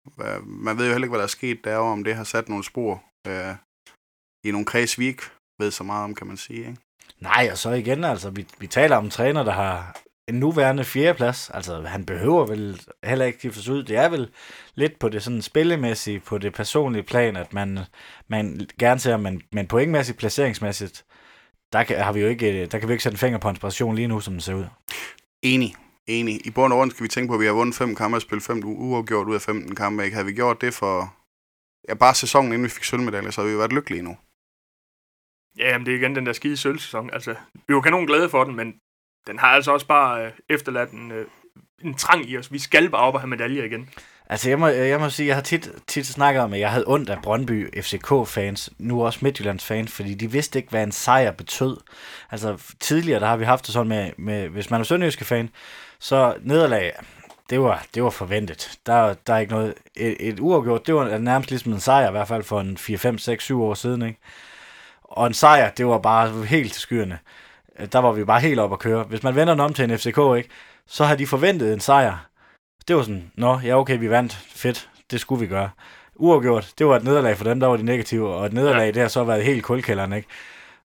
Man 0.45 0.77
ved 0.77 0.85
jo 0.85 0.91
heller 0.91 1.05
ikke, 1.05 1.09
hvad 1.09 1.19
der 1.19 1.23
er 1.23 1.27
sket 1.27 1.63
derovre, 1.63 1.91
om 1.91 2.03
det 2.03 2.15
har 2.15 2.23
sat 2.23 2.49
nogle 2.49 2.63
spor 2.63 3.03
uh, 3.27 3.55
i 4.43 4.51
nogle 4.51 4.65
kreds, 4.65 4.99
vi 4.99 5.05
ikke 5.05 5.23
ved 5.59 5.71
så 5.71 5.83
meget 5.83 6.03
om, 6.03 6.15
kan 6.15 6.27
man 6.27 6.37
sige. 6.37 6.59
Ikke? 6.59 6.77
Nej, 7.19 7.49
og 7.51 7.57
så 7.57 7.71
igen, 7.71 8.03
altså, 8.03 8.29
vi, 8.29 8.47
vi 8.59 8.67
taler 8.67 8.97
om 8.97 9.05
en 9.05 9.11
træner, 9.11 9.43
der 9.43 9.51
har 9.51 9.97
en 10.27 10.35
nuværende 10.35 10.83
fjerdeplads. 10.83 11.49
Altså, 11.49 11.81
han 11.81 12.05
behøver 12.05 12.45
vel 12.45 12.81
heller 13.03 13.25
ikke 13.25 13.39
skiftes 13.39 13.69
ud. 13.69 13.83
Det 13.83 13.97
er 13.97 14.09
vel 14.09 14.31
lidt 14.75 14.99
på 14.99 15.09
det 15.09 15.23
sådan 15.23 15.41
spillemæssige, 15.41 16.19
på 16.19 16.37
det 16.37 16.53
personlige 16.53 17.03
plan, 17.03 17.35
at 17.35 17.53
man, 17.53 17.79
man 18.27 18.67
gerne 18.79 18.99
ser, 18.99 19.17
men, 19.17 19.41
men 19.51 19.67
pointmæssigt, 19.67 20.17
placeringsmæssigt, 20.17 21.05
der 21.73 21.83
kan, 21.83 22.03
har 22.03 22.13
vi 22.13 22.21
jo 22.21 22.27
ikke, 22.27 22.65
der 22.65 22.79
kan 22.79 22.87
vi 22.87 22.93
ikke 22.93 23.03
sætte 23.03 23.15
en 23.15 23.19
finger 23.19 23.39
på 23.39 23.49
en 23.49 23.55
position 23.55 23.95
lige 23.95 24.07
nu, 24.07 24.19
som 24.19 24.33
den 24.33 24.41
ser 24.41 24.53
ud. 24.53 24.65
Enig. 25.41 25.75
Enig. 26.07 26.47
I 26.47 26.51
bund 26.51 26.73
og 26.73 26.77
grund 26.77 26.91
skal 26.91 27.03
vi 27.03 27.07
tænke 27.07 27.27
på, 27.27 27.33
at 27.33 27.39
vi 27.39 27.45
har 27.45 27.53
vundet 27.53 27.75
fem 27.75 27.95
kampe 27.95 28.17
og 28.17 28.21
spillet 28.21 28.43
fem 28.43 28.61
uafgjort 28.65 29.27
ud 29.27 29.35
af 29.35 29.41
15 29.41 29.75
kampe. 29.75 30.03
Ikke? 30.03 30.15
Havde 30.15 30.25
vi 30.25 30.33
gjort 30.33 30.61
det 30.61 30.73
for 30.73 31.15
ja, 31.89 31.93
bare 31.93 32.15
sæsonen, 32.15 32.51
inden 32.51 32.63
vi 32.63 32.69
fik 32.69 32.83
sølvmedalje, 32.83 33.31
så 33.31 33.41
havde 33.41 33.53
vi 33.53 33.59
været 33.59 33.73
lykkelige 33.73 34.01
nu. 34.01 34.17
Ja, 35.57 35.69
jamen, 35.69 35.85
det 35.85 35.93
er 35.93 35.97
igen 35.97 36.15
den 36.15 36.25
der 36.25 36.33
skide 36.33 36.57
sølvsæson. 36.57 37.09
Altså, 37.13 37.35
vi 37.67 37.75
var 37.75 37.81
kanon 37.81 38.07
glade 38.07 38.29
for 38.29 38.43
den, 38.43 38.55
men 38.55 38.73
den 39.27 39.39
har 39.39 39.47
altså 39.47 39.71
også 39.71 39.87
bare 39.87 40.25
øh, 40.25 40.31
efterladt 40.49 40.91
en, 40.91 41.11
øh, 41.11 41.25
en 41.83 41.93
trang 41.93 42.29
i 42.29 42.37
os. 42.37 42.51
Vi 42.51 42.59
skal 42.59 42.89
bare 42.89 43.01
op 43.01 43.13
og 43.13 43.19
have 43.19 43.29
medaljer 43.29 43.63
igen. 43.63 43.89
Altså, 44.29 44.49
jeg 44.49 44.59
må, 44.59 44.67
øh, 44.67 44.89
jeg 44.89 44.99
må 44.99 45.09
sige, 45.09 45.27
jeg 45.27 45.35
har 45.35 45.41
tit, 45.41 45.71
tit 45.87 46.07
snakket 46.07 46.43
om, 46.43 46.53
at 46.53 46.59
jeg 46.59 46.71
havde 46.71 46.83
ondt 46.87 47.09
af 47.09 47.21
Brøndby 47.21 47.81
FCK-fans, 47.81 48.69
nu 48.77 49.05
også 49.05 49.19
Midtjyllands 49.21 49.65
fans, 49.65 49.91
fordi 49.91 50.13
de 50.13 50.31
vidste 50.31 50.59
ikke, 50.59 50.69
hvad 50.69 50.83
en 50.83 50.91
sejr 50.91 51.31
betød. 51.31 51.77
Altså, 52.31 52.73
tidligere, 52.79 53.19
der 53.19 53.27
har 53.27 53.37
vi 53.37 53.45
haft 53.45 53.65
det 53.65 53.73
sådan 53.73 53.87
med, 53.87 54.11
med 54.17 54.49
hvis 54.49 54.69
man 54.69 54.79
er 54.79 54.83
sønderjyske 54.85 55.25
fan, 55.25 55.49
så 55.99 56.35
nederlag, 56.41 56.93
det 57.49 57.61
var, 57.61 57.85
det 57.95 58.03
var 58.03 58.09
forventet. 58.09 58.79
Der, 58.85 59.13
der 59.27 59.33
er 59.33 59.39
ikke 59.39 59.53
noget, 59.53 59.73
et, 59.95 60.15
et 60.19 60.39
uafgjort, 60.39 60.87
det 60.87 60.95
var 60.95 61.17
nærmest 61.17 61.49
ligesom 61.49 61.73
en 61.73 61.79
sejr, 61.79 62.07
i 62.07 62.11
hvert 62.11 62.27
fald 62.27 62.43
for 62.43 62.59
en 62.59 62.77
4, 62.77 62.97
5, 62.97 63.17
6, 63.17 63.43
7 63.43 63.63
år 63.63 63.73
siden, 63.73 64.01
ikke? 64.01 64.19
Og 65.03 65.27
en 65.27 65.33
sejr, 65.33 65.69
det 65.69 65.87
var 65.87 65.97
bare 65.97 66.45
helt 66.45 66.73
til 66.73 66.81
skyerne. 66.81 67.19
Der 67.91 67.99
var 67.99 68.11
vi 68.11 68.23
bare 68.23 68.41
helt 68.41 68.59
op 68.59 68.73
at 68.73 68.79
køre. 68.79 69.03
Hvis 69.03 69.23
man 69.23 69.35
vender 69.35 69.53
den 69.53 69.59
om 69.59 69.73
til 69.73 69.91
en 69.91 69.97
FCK, 69.97 70.17
ikke? 70.37 70.49
Så 70.87 71.05
har 71.05 71.15
de 71.15 71.27
forventet 71.27 71.73
en 71.73 71.79
sejr. 71.79 72.27
Det 72.87 72.95
var 72.95 73.01
sådan, 73.01 73.31
nå, 73.35 73.59
ja 73.63 73.79
okay, 73.79 73.99
vi 73.99 74.09
vandt, 74.09 74.33
fedt, 74.33 74.89
det 75.11 75.19
skulle 75.19 75.39
vi 75.39 75.47
gøre. 75.47 75.69
Uafgjort, 76.15 76.73
det 76.77 76.87
var 76.87 76.95
et 76.95 77.03
nederlag 77.03 77.37
for 77.37 77.43
dem, 77.43 77.59
der 77.59 77.67
var 77.67 77.77
de 77.77 77.83
negative, 77.83 78.29
og 78.29 78.45
et 78.45 78.53
nederlag, 78.53 78.85
ja. 78.85 78.91
det 78.91 79.01
har 79.01 79.07
så 79.07 79.23
været 79.23 79.43
helt 79.43 79.63
kulkælderen, 79.63 80.13
ikke? 80.13 80.27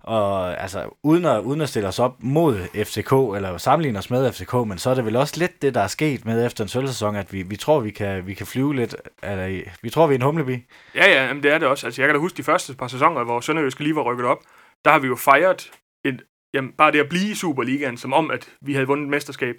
Og 0.01 0.61
altså, 0.63 0.97
uden 1.03 1.25
at, 1.25 1.41
uden 1.41 1.61
at 1.61 1.69
stille 1.69 1.89
os 1.89 1.99
op 1.99 2.17
mod 2.23 2.85
FCK, 2.85 3.13
eller 3.37 3.59
sammenligne 3.59 3.99
os 3.99 4.11
med 4.11 4.33
FCK, 4.33 4.55
men 4.55 4.79
så 4.79 4.91
er 4.91 4.95
det 4.95 5.05
vel 5.05 5.17
også 5.17 5.35
lidt 5.39 5.63
det, 5.63 5.75
der 5.75 5.81
er 5.81 5.87
sket 5.87 6.25
med 6.25 6.47
efter 6.47 6.65
en 6.65 6.69
sølvsæson, 6.69 7.17
at 7.17 7.33
vi, 7.33 7.43
vi 7.43 7.57
tror, 7.57 7.81
vi 7.81 7.91
kan, 7.91 8.27
vi 8.27 8.35
kan 8.35 8.47
flyve 8.47 8.75
lidt, 8.75 8.97
eller 9.23 9.63
vi 9.83 9.91
tror, 9.91 10.07
vi 10.07 10.15
er 10.15 10.19
en 10.19 10.23
humlebi. 10.23 10.65
Ja, 10.95 11.11
ja, 11.11 11.35
men 11.35 11.43
det 11.43 11.53
er 11.53 11.59
det 11.59 11.69
også. 11.69 11.87
Altså, 11.87 12.03
jeg 12.03 12.09
kan 12.09 12.15
da 12.15 12.21
huske 12.21 12.37
de 12.37 12.43
første 12.43 12.75
par 12.75 12.89
sæsoner, 12.89 13.25
hvor 13.25 13.41
Sønderjyske 13.41 13.83
lige 13.83 13.97
var 13.97 14.03
rykket 14.03 14.27
op, 14.27 14.39
der 14.85 14.91
har 14.91 14.99
vi 14.99 15.07
jo 15.07 15.17
fejret 15.17 15.71
et, 16.05 16.23
jamen, 16.55 16.73
bare 16.73 16.93
det 16.93 17.01
at 17.01 17.09
blive 17.09 17.31
i 17.31 17.35
Superligaen, 17.35 17.97
som 17.97 18.13
om, 18.13 18.31
at 18.31 18.57
vi 18.61 18.73
havde 18.73 18.87
vundet 18.87 19.05
et 19.05 19.11
mesterskab. 19.11 19.57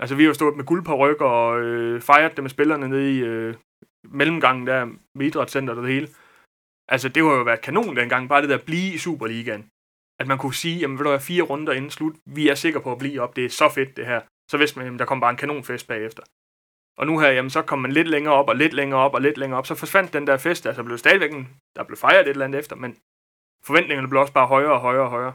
Altså, 0.00 0.14
vi 0.14 0.22
har 0.22 0.28
jo 0.28 0.34
stået 0.34 0.56
med 0.56 0.64
guld 0.64 0.84
på 0.84 0.94
ryg 0.94 1.20
og 1.20 1.60
øh, 1.60 2.00
fejret 2.00 2.36
det 2.36 2.44
med 2.44 2.50
spillerne 2.50 2.88
nede 2.88 3.16
i 3.16 3.18
øh, 3.18 3.54
mellemgangen 4.04 4.66
der 4.66 4.84
med 5.14 5.26
idrætscenteret 5.26 5.78
og 5.78 5.84
det 5.84 5.94
hele. 5.94 6.08
Altså, 6.88 7.08
det 7.08 7.24
har 7.24 7.30
jo 7.30 7.42
været 7.42 7.60
kanon 7.60 7.96
dengang, 7.96 8.28
bare 8.28 8.40
det 8.40 8.48
der 8.48 8.58
at 8.58 8.64
blive 8.64 8.94
i 8.94 8.98
Superligaen. 8.98 9.66
At 10.20 10.26
man 10.26 10.38
kunne 10.38 10.54
sige, 10.54 10.78
jamen, 10.78 10.98
vil 10.98 11.04
du 11.04 11.10
have 11.10 11.20
fire 11.20 11.42
runder 11.42 11.72
inden 11.72 11.90
slut, 11.90 12.16
vi 12.26 12.48
er 12.48 12.54
sikre 12.54 12.80
på 12.80 12.92
at 12.92 12.98
blive 12.98 13.20
op, 13.20 13.36
det 13.36 13.44
er 13.44 13.48
så 13.48 13.68
fedt 13.68 13.96
det 13.96 14.06
her. 14.06 14.20
Så 14.50 14.56
vidste 14.58 14.78
man, 14.78 14.86
jamen, 14.86 14.98
der 14.98 15.04
kom 15.04 15.20
bare 15.20 15.30
en 15.30 15.36
kanonfest 15.36 15.88
bagefter. 15.88 16.22
Og 16.98 17.06
nu 17.06 17.18
her, 17.18 17.28
jamen, 17.28 17.50
så 17.50 17.62
kom 17.62 17.78
man 17.78 17.92
lidt 17.92 18.08
længere 18.08 18.34
op, 18.34 18.48
og 18.48 18.56
lidt 18.56 18.72
længere 18.72 19.00
op, 19.00 19.14
og 19.14 19.20
lidt 19.20 19.38
længere 19.38 19.58
op. 19.58 19.66
Så 19.66 19.74
forsvandt 19.74 20.12
den 20.12 20.26
der 20.26 20.36
fest, 20.36 20.66
altså 20.66 20.82
blev 20.82 20.98
stadigvæk 20.98 21.32
en, 21.32 21.48
der 21.76 21.84
blev 21.84 21.96
fejret 21.96 22.20
et 22.20 22.28
eller 22.28 22.44
andet 22.44 22.58
efter, 22.58 22.76
men 22.76 22.96
forventningerne 23.64 24.08
blev 24.08 24.20
også 24.20 24.32
bare 24.32 24.46
højere 24.46 24.72
og 24.72 24.80
højere 24.80 25.02
og 25.02 25.10
højere. 25.10 25.34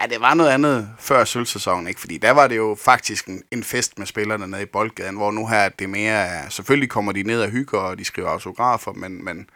Ja, 0.00 0.06
det 0.06 0.20
var 0.20 0.34
noget 0.34 0.50
andet 0.50 0.90
før 0.98 1.24
sølvsæsonen, 1.24 1.88
ikke? 1.88 2.00
Fordi 2.00 2.18
der 2.18 2.30
var 2.30 2.48
det 2.48 2.56
jo 2.56 2.76
faktisk 2.84 3.26
en, 3.26 3.42
en 3.50 3.64
fest 3.64 3.98
med 3.98 4.06
spillerne 4.06 4.46
nede 4.46 4.62
i 4.62 4.66
Boldgaden, 4.66 5.16
hvor 5.16 5.30
nu 5.30 5.46
her 5.46 5.56
er 5.56 5.68
det 5.68 5.90
mere... 5.90 6.50
Selvfølgelig 6.50 6.90
kommer 6.90 7.12
de 7.12 7.22
ned 7.22 7.42
og 7.42 7.50
hygger, 7.50 7.78
og 7.78 7.98
de 7.98 8.04
skriver 8.04 8.28
autografer, 8.28 8.92
men, 8.92 9.24
men, 9.24 9.50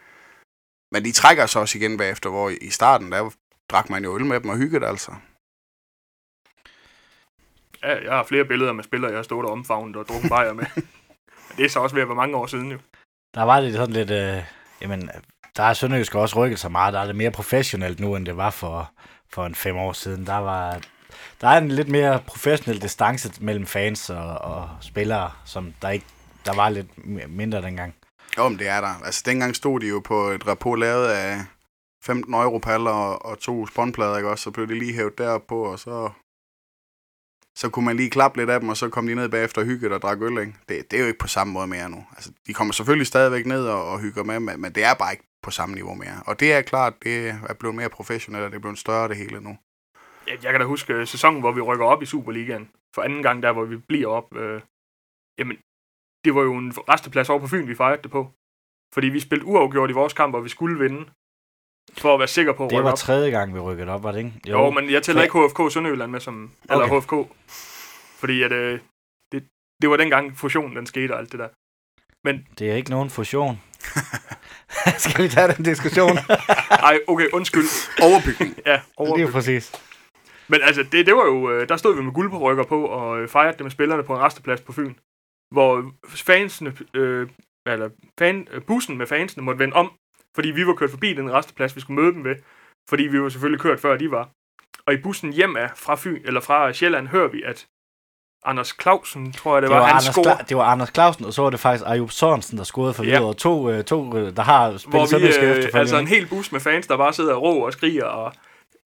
men 0.93 1.05
de 1.05 1.13
trækker 1.13 1.47
sig 1.47 1.61
også 1.61 1.79
igen 1.79 1.99
bagefter, 1.99 2.31
hvor 2.31 2.51
i 2.61 2.71
starten, 2.71 3.13
der 3.13 3.31
drak 3.71 3.91
man 3.91 4.05
jo 4.05 4.15
øl 4.15 4.27
med 4.27 4.41
dem 4.41 4.51
og 4.51 4.57
hyggede 4.57 4.87
altså. 4.87 5.13
Ja, 7.83 8.05
jeg 8.05 8.13
har 8.13 8.25
flere 8.25 8.45
billeder 8.45 8.73
med 8.73 8.85
spillere, 8.85 9.11
jeg 9.11 9.19
har 9.19 9.23
stået 9.23 9.47
og 9.47 9.53
omfavnet 9.53 9.97
og 9.97 10.09
drukket 10.09 10.31
bajer 10.31 10.53
med. 10.53 10.67
Men 11.49 11.57
det 11.57 11.65
er 11.65 11.69
så 11.69 11.81
også 11.81 11.95
ved 11.95 12.03
at 12.03 12.09
være 12.09 12.17
mange 12.17 12.37
år 12.37 12.47
siden 12.47 12.71
jo. 12.71 12.79
Der 13.35 13.43
var 13.43 13.61
det 13.61 13.75
sådan 13.75 13.95
lidt, 13.95 14.11
øh, 14.11 14.43
jamen, 14.81 15.11
der 15.57 15.63
er 15.63 15.73
Sønderjysk 15.73 16.15
også 16.15 16.37
rykket 16.37 16.59
så 16.59 16.69
meget, 16.69 16.95
der 16.95 17.01
er 17.01 17.07
det 17.07 17.17
mere 17.17 17.31
professionelt 17.31 18.01
nu, 18.01 18.17
end 18.17 18.27
det 18.27 18.37
var 18.37 18.51
for, 18.51 18.91
for 19.31 19.47
en 19.47 19.55
fem 19.55 19.77
år 19.77 19.93
siden. 19.93 20.27
Der 20.27 20.37
var, 20.37 20.81
der 21.41 21.49
er 21.49 21.59
en 21.59 21.69
lidt 21.69 21.89
mere 21.89 22.21
professionel 22.27 22.83
distance 22.83 23.33
mellem 23.41 23.67
fans 23.67 24.11
og, 24.11 24.39
og 24.39 24.69
spillere, 24.81 25.31
som 25.45 25.75
der 25.83 25.89
ikke, 25.89 26.07
der 26.47 26.55
var 26.55 26.69
lidt 26.69 26.89
mindre 27.31 27.63
dengang. 27.63 27.95
Jo, 28.39 28.49
men 28.49 28.59
det 28.59 28.69
er 28.69 28.81
der. 28.81 29.05
Altså, 29.05 29.23
dengang 29.27 29.57
stod 29.57 29.81
de 29.81 29.89
jo 29.89 30.01
på 30.05 30.29
et 30.29 30.47
rapport 30.47 30.79
lavet 30.79 31.07
af 31.07 31.45
15 32.05 32.35
europaller 32.35 32.91
og, 32.91 33.27
og 33.27 33.39
to 33.39 33.67
spåndplader, 33.67 34.17
ikke 34.17 34.31
også? 34.31 34.43
Så 34.43 34.51
blev 34.51 34.69
de 34.69 34.79
lige 34.79 34.95
hævet 34.95 35.19
derpå, 35.19 35.63
og 35.63 35.79
så, 35.79 36.11
så 37.57 37.69
kunne 37.69 37.85
man 37.85 37.97
lige 37.97 38.11
klappe 38.11 38.39
lidt 38.39 38.51
af 38.51 38.61
dem, 38.61 38.69
og 38.69 38.77
så 38.77 38.89
kom 38.89 39.07
de 39.07 39.15
ned 39.15 39.29
bagefter 39.29 39.61
og 39.61 39.67
hyggede 39.67 39.95
og 39.95 40.03
drak 40.03 40.23
øl, 40.23 40.39
ikke? 40.39 40.55
Det, 40.69 40.91
det 40.91 40.97
er 40.97 41.01
jo 41.01 41.07
ikke 41.07 41.19
på 41.19 41.29
samme 41.29 41.53
måde 41.53 41.67
mere 41.67 41.91
nu. 41.91 42.05
Altså, 42.17 42.31
de 42.47 42.55
kommer 42.55 42.73
selvfølgelig 42.73 43.07
stadigvæk 43.07 43.47
ned 43.47 43.67
og, 43.67 43.91
og 43.91 44.01
hygger 44.01 44.25
med, 44.25 44.41
men, 44.41 44.61
men 44.61 44.73
det 44.73 44.85
er 44.85 44.95
bare 44.95 45.13
ikke 45.13 45.28
på 45.43 45.51
samme 45.51 45.74
niveau 45.74 45.95
mere. 45.95 46.22
Og 46.26 46.41
det 46.41 46.53
er 46.53 46.62
klart, 46.62 46.95
det 47.03 47.28
er 47.28 47.55
blevet 47.55 47.74
mere 47.76 47.89
professionelt, 47.89 48.45
og 48.45 48.51
det 48.51 48.57
er 48.57 48.61
blevet 48.61 48.78
større 48.78 49.09
det 49.09 49.16
hele 49.16 49.41
nu. 49.41 49.59
Jeg, 50.26 50.45
jeg 50.45 50.53
kan 50.53 50.61
da 50.61 50.66
huske 50.66 50.93
øh, 50.93 51.07
sæsonen, 51.07 51.41
hvor 51.41 51.53
vi 51.53 51.61
rykker 51.61 51.84
op 51.86 52.03
i 52.03 52.07
Superligaen. 52.07 52.68
For 52.95 53.03
anden 53.03 53.22
gang 53.22 53.43
der, 53.43 53.53
hvor 53.53 53.64
vi 53.64 53.76
bliver 53.76 54.09
op. 54.09 54.36
Øh, 54.36 54.61
jamen, 55.39 55.57
det 56.24 56.34
var 56.34 56.43
jo 56.43 56.55
en 56.57 56.72
resteplads 56.89 57.28
over 57.30 57.41
på 57.41 57.47
Fyn, 57.47 57.68
vi 57.68 57.74
fejrede 57.74 58.03
det 58.03 58.11
på. 58.11 58.30
Fordi 58.95 59.07
vi 59.09 59.20
spillede 59.20 59.47
uafgjort 59.49 59.91
i 59.91 59.93
vores 59.93 60.12
kamp, 60.12 60.34
og 60.34 60.45
vi 60.45 60.49
skulle 60.49 60.78
vinde. 60.78 61.11
For 61.99 62.14
at 62.14 62.18
være 62.20 62.28
sikker 62.28 62.53
på 62.53 62.64
at 62.64 62.70
Det 62.70 62.84
var 62.84 62.93
op. 62.93 62.99
tredje 62.99 63.30
gang, 63.30 63.55
vi 63.55 63.59
rykkede 63.61 63.91
op, 63.91 64.03
var 64.03 64.12
det 64.12 64.18
ikke? 64.18 64.32
Jo, 64.47 64.64
jo, 64.64 64.70
men 64.70 64.91
jeg 64.91 65.03
tæller 65.03 65.22
ikke 65.22 65.39
HFK 65.47 65.72
Sønderjylland 65.72 66.11
med 66.11 66.20
som... 66.20 66.51
Eller 66.70 66.84
Okay. 66.84 67.01
HFK. 67.01 67.12
Fordi 68.20 68.43
at, 68.43 68.53
øh, 68.53 68.80
det, 69.32 69.49
det 69.82 69.91
var 69.91 69.97
dengang 69.97 70.36
fusionen, 70.36 70.76
den 70.76 70.86
skete 70.86 71.12
og 71.12 71.18
alt 71.18 71.32
det 71.32 71.39
der. 71.41 71.49
Det 72.59 72.70
er 72.70 72.74
ikke 72.74 72.91
nogen 72.91 73.11
fusion. 73.11 73.61
Skal 75.05 75.24
vi 75.24 75.28
tage 75.28 75.53
den 75.53 75.64
diskussion? 75.64 76.18
Ej, 76.89 76.99
okay, 77.09 77.28
undskyld. 77.32 77.64
Overbygning. 78.03 78.55
Ja, 78.66 78.72
Lige 78.74 78.82
over. 78.97 79.30
præcis. 79.30 79.72
Men 80.49 80.61
altså, 80.62 80.82
det, 80.82 81.07
det 81.07 81.16
var 81.16 81.24
jo... 81.24 81.51
øh, 81.51 81.68
Der 81.68 81.76
stod 81.76 81.97
vi 81.97 82.03
med 82.03 82.12
guldpårykker 82.12 82.64
på 82.64 82.84
og 82.86 83.20
øh, 83.20 83.28
fejrede 83.28 83.53
det 83.53 83.61
med 83.62 83.70
spillerne 83.70 84.03
på 84.05 84.14
en 84.14 84.20
resteplads 84.20 84.61
på 84.61 84.72
Fyn. 84.72 84.95
Hvor 85.55 85.93
fansene... 86.09 86.76
Øh, 86.95 87.28
eller 87.66 87.91
fan, 88.18 88.49
øh, 88.51 88.62
bussen 88.62 88.99
med 88.99 89.07
fansene 89.07 89.45
måtte 89.45 89.59
vende 89.59 89.74
om, 89.76 89.93
fordi 90.34 90.51
vi 90.51 90.66
var 90.66 90.74
kørt 90.74 90.91
forbi 90.91 91.12
den 91.14 91.32
resteplads, 91.32 91.76
vi 91.76 91.80
skulle 91.80 92.03
møde 92.03 92.14
dem 92.14 92.24
ved. 92.24 92.36
Fordi 92.91 93.03
vi 93.03 93.20
var 93.22 93.28
selvfølgelig 93.28 93.61
kørt 93.61 93.80
før 93.80 93.97
de 93.97 94.11
var. 94.11 94.28
Og 94.86 94.95
i 94.95 94.97
bussen 94.97 95.32
hjem 95.32 95.57
af 95.57 95.70
fra 95.76 95.95
Fyn, 95.95 96.22
eller 96.24 96.41
fra 96.41 96.72
Sjælland, 96.72 97.09
hører 97.09 97.28
vi, 97.28 97.43
at 97.43 97.66
Anders 98.45 98.74
Clausen, 98.82 99.32
tror 99.32 99.55
jeg 99.55 99.62
det, 99.62 99.68
Det 99.68 99.74
var, 99.74 99.80
var, 99.80 99.86
han 99.86 99.95
Anders 99.97 100.05
scorer. 100.05 100.34
Kla- 100.36 100.45
det 100.49 100.57
var 100.57 100.62
Anders 100.64 100.91
Clausen, 100.95 101.24
og 101.24 101.32
så 101.32 101.43
var 101.43 101.51
det 101.51 101.61
faktisk 101.61 101.84
Ayub 101.86 102.11
Sørensen, 102.11 102.59
der 102.59 102.64
scorede 102.64 102.95
for 102.95 103.05
Ja. 103.05 103.18
videre. 103.18 103.34
To, 103.34 103.70
øh, 103.70 103.84
to 103.84 104.16
øh, 104.16 104.36
der 104.36 104.43
har 104.43 104.68
hvor 104.70 104.78
spillet 104.78 105.03
vi, 105.03 105.32
sønderjyske 105.32 105.68
øh, 105.68 105.80
altså 105.80 105.99
en 105.99 106.07
hel 106.09 106.26
bus 106.28 106.53
med 106.53 106.61
fans, 106.61 106.86
der 106.86 106.97
bare 106.97 107.12
sidder 107.12 107.34
og 107.34 107.43
råber 107.43 107.66
og 107.66 107.72
skriger 107.72 108.05
og 108.05 108.32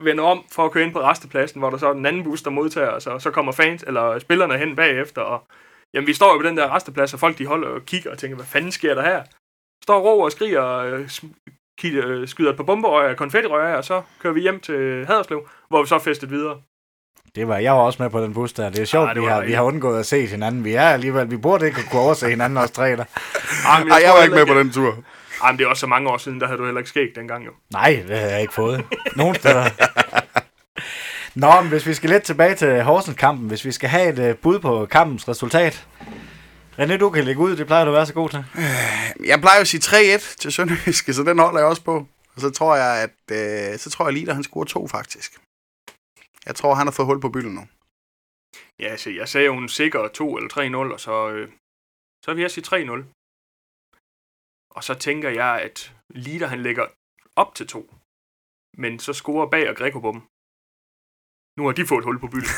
vender 0.00 0.24
om 0.24 0.44
for 0.52 0.64
at 0.64 0.70
køre 0.72 0.84
ind 0.84 0.92
på 0.92 1.00
restepladsen, 1.00 1.58
hvor 1.60 1.70
der 1.70 1.76
så 1.78 1.88
er 1.88 1.92
den 1.92 2.06
anden 2.06 2.24
bus, 2.24 2.42
der 2.42 2.50
modtager 2.50 2.90
os, 2.90 3.06
og 3.06 3.22
så 3.22 3.30
kommer 3.30 3.52
fans, 3.52 3.82
eller 3.86 4.18
spillerne 4.18 4.58
hen 4.58 4.76
bagefter, 4.76 5.22
og 5.22 5.42
jamen, 5.94 6.06
vi 6.06 6.14
står 6.14 6.32
jo 6.32 6.38
på 6.38 6.46
den 6.46 6.56
der 6.56 6.74
resteplads, 6.74 7.14
og 7.14 7.20
folk 7.20 7.38
de 7.38 7.46
holder 7.46 7.68
og 7.68 7.80
kigger 7.86 8.10
og 8.10 8.18
tænker, 8.18 8.36
hvad 8.36 8.46
fanden 8.46 8.72
sker 8.72 8.94
der 8.94 9.02
her? 9.02 9.22
Står 9.84 9.94
og 9.94 10.04
råber 10.04 10.24
og 10.24 10.32
skriger 10.32 10.60
og 10.60 10.86
øh, 10.90 11.08
skyder 12.28 12.50
et 12.50 12.56
par 12.56 12.64
bomberøg 12.64 13.10
og 13.10 13.16
konfettirøg 13.16 13.72
af, 13.72 13.76
og 13.76 13.84
så 13.84 14.02
kører 14.20 14.32
vi 14.34 14.40
hjem 14.40 14.60
til 14.60 15.06
Haderslev, 15.06 15.48
hvor 15.68 15.82
vi 15.82 15.88
så 15.88 15.98
festet 15.98 16.30
videre. 16.30 16.60
Det 17.34 17.48
var, 17.48 17.58
jeg 17.58 17.72
var 17.72 17.78
også 17.78 18.02
med 18.02 18.10
på 18.10 18.20
den 18.22 18.34
bus 18.34 18.52
der. 18.52 18.70
Det 18.70 18.78
er 18.78 18.84
sjovt, 18.84 19.04
Ah, 19.04 19.10
ah, 19.10 19.14
det 19.14 19.22
vi, 19.22 19.28
har, 19.28 19.40
vi 19.44 19.52
har 19.52 19.62
undgået 19.62 19.98
at 20.00 20.06
se 20.06 20.26
hinanden. 20.26 20.64
Vi 20.64 20.74
er 20.74 20.82
alligevel, 20.88 21.30
vi 21.30 21.36
burde 21.36 21.66
ikke 21.66 21.82
kunne 21.90 22.00
overse 22.00 22.28
hinanden 22.28 22.58
os 22.58 22.70
tre 22.70 22.90
der. 22.96 23.04
Ej, 23.66 23.84
men 23.84 23.92
Ej, 23.92 24.00
jeg 24.04 24.12
var 24.12 24.22
ikke 24.22 24.34
med 24.34 24.46
på 24.46 24.54
den 24.54 24.72
tur. 24.72 25.04
Ej, 25.42 25.52
men 25.52 25.58
det 25.58 25.64
er 25.64 25.68
også 25.68 25.80
så 25.80 25.86
mange 25.86 26.08
år 26.08 26.16
siden, 26.18 26.40
der 26.40 26.46
havde 26.46 26.58
du 26.58 26.64
heller 26.64 26.78
ikke 26.80 26.88
skæg 26.88 27.08
dengang 27.16 27.46
jo. 27.46 27.50
Nej, 27.72 28.04
det 28.08 28.18
har 28.18 28.26
jeg 28.26 28.40
ikke 28.40 28.54
fået. 28.54 28.84
Nogen 29.16 29.34
steder. 29.34 29.64
Nå, 31.34 31.60
men 31.60 31.68
hvis 31.70 31.86
vi 31.86 31.94
skal 31.94 32.10
lidt 32.10 32.22
tilbage 32.22 32.54
til 32.54 32.82
Horsens-kampen, 32.82 33.48
hvis 33.48 33.64
vi 33.64 33.72
skal 33.72 33.88
have 33.88 34.08
et 34.26 34.30
uh, 34.30 34.36
bud 34.36 34.58
på 34.58 34.86
kampens 34.90 35.28
resultat. 35.28 35.86
René, 36.78 36.96
du 36.96 37.10
kan 37.10 37.24
lægge 37.24 37.40
ud, 37.40 37.56
det 37.56 37.66
plejer 37.66 37.84
du 37.84 37.90
at 37.90 37.94
være 37.94 38.06
så 38.06 38.12
god 38.14 38.28
til. 38.28 38.44
Jeg 39.26 39.40
plejer 39.40 39.60
at 39.60 39.68
sige 39.68 39.80
3-1 40.16 40.36
til 40.38 40.52
Sønderjyske, 40.52 41.14
så 41.14 41.22
den 41.22 41.38
holder 41.38 41.58
jeg 41.60 41.68
også 41.68 41.82
på. 41.82 42.06
Og 42.34 42.40
så 42.40 42.50
tror 42.50 42.76
jeg, 42.76 43.02
at 43.02 43.36
øh, 43.72 43.78
så 43.78 43.90
tror 43.90 44.04
jeg 44.06 44.12
lige, 44.14 44.28
at 44.28 44.34
han 44.34 44.44
scorer 44.44 44.64
to 44.64 44.88
faktisk. 44.88 45.32
Jeg 46.46 46.54
tror, 46.56 46.74
han 46.74 46.86
har 46.86 46.92
fået 46.92 47.06
hul 47.06 47.20
på 47.20 47.28
bylden 47.28 47.54
nu. 47.54 47.64
Ja, 48.78 48.88
altså, 48.88 49.10
jeg 49.10 49.28
sagde 49.28 49.46
jo 49.46 49.56
en 49.58 49.68
sikker 49.68 50.08
2 50.08 50.36
eller 50.36 50.50
3-0, 50.88 50.92
og 50.92 51.00
så, 51.00 51.30
øh, 51.30 51.52
så 52.24 52.34
vil 52.34 52.40
jeg 52.42 52.50
sige 52.50 52.64
3-0. 52.64 53.04
Og 54.76 54.84
så 54.84 54.94
tænker 54.94 55.30
jeg, 55.30 55.60
at 55.62 55.94
Lider 56.10 56.46
han 56.46 56.62
lægger 56.62 56.86
op 57.36 57.54
til 57.54 57.66
2, 57.66 57.94
men 58.76 58.98
så 58.98 59.12
scorer 59.12 59.46
bag 59.50 59.68
og 59.70 59.76
Greco 59.76 60.00
på 60.00 60.12
dem. 60.12 60.20
Nu 61.58 61.62
har 61.66 61.72
de 61.72 61.86
fået 61.86 61.98
et 61.98 62.04
hul 62.04 62.18
på 62.20 62.26
bylden. 62.26 62.54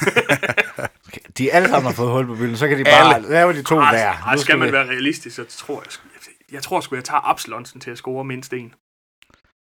De 1.38 1.52
alle 1.52 1.68
sammen 1.68 1.86
har 1.90 1.96
fået 2.02 2.12
hul 2.12 2.26
på 2.26 2.34
byen, 2.34 2.56
så 2.56 2.68
kan 2.68 2.78
de 2.78 2.84
bare 2.84 3.14
Alle. 3.14 3.28
lave 3.28 3.52
de 3.52 3.62
to 3.62 3.76
Ej, 3.78 3.92
hver. 3.94 4.36
skal 4.36 4.58
man 4.58 4.68
vi- 4.68 4.72
være 4.72 4.86
realistisk, 4.88 5.36
så 5.36 5.44
tror 5.44 5.82
jeg, 5.82 5.90
jeg 6.52 6.62
tror 6.62 6.80
sgu, 6.80 6.94
jeg 6.94 7.04
tager 7.04 7.20
Absalonsen 7.20 7.80
til 7.80 7.90
at 7.90 7.98
score 7.98 8.24
mindst 8.24 8.52
en. 8.52 8.74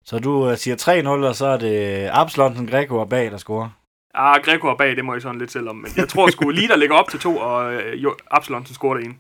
Så 0.05 0.19
du 0.19 0.33
uh, 0.51 0.57
siger 0.57 0.77
3-0, 0.77 1.29
og 1.29 1.35
så 1.37 1.47
er 1.47 1.57
det 1.59 2.09
Absalonsen, 2.13 2.67
Greco 2.67 2.97
og 2.99 3.09
bag, 3.09 3.31
der 3.31 3.37
scorer. 3.37 3.71
Ah, 4.15 4.43
Greco 4.43 4.69
er 4.69 4.77
bag, 4.77 4.97
det 4.97 5.05
må 5.05 5.13
jeg 5.13 5.23
sådan 5.23 5.39
lidt 5.39 5.53
selv 5.53 5.69
om, 5.69 5.77
men 5.77 5.91
jeg 5.97 6.09
tror 6.09 6.31
sgu, 6.31 6.51
Lider 6.51 6.77
lægger 6.77 6.97
op 6.97 7.11
til 7.11 7.21
2, 7.21 7.37
og 7.37 7.75
øh, 7.75 8.03
jo, 8.03 8.17
Absalonsen 8.31 8.75
scorer 8.75 8.97
det 8.97 9.05
ene. 9.05 9.15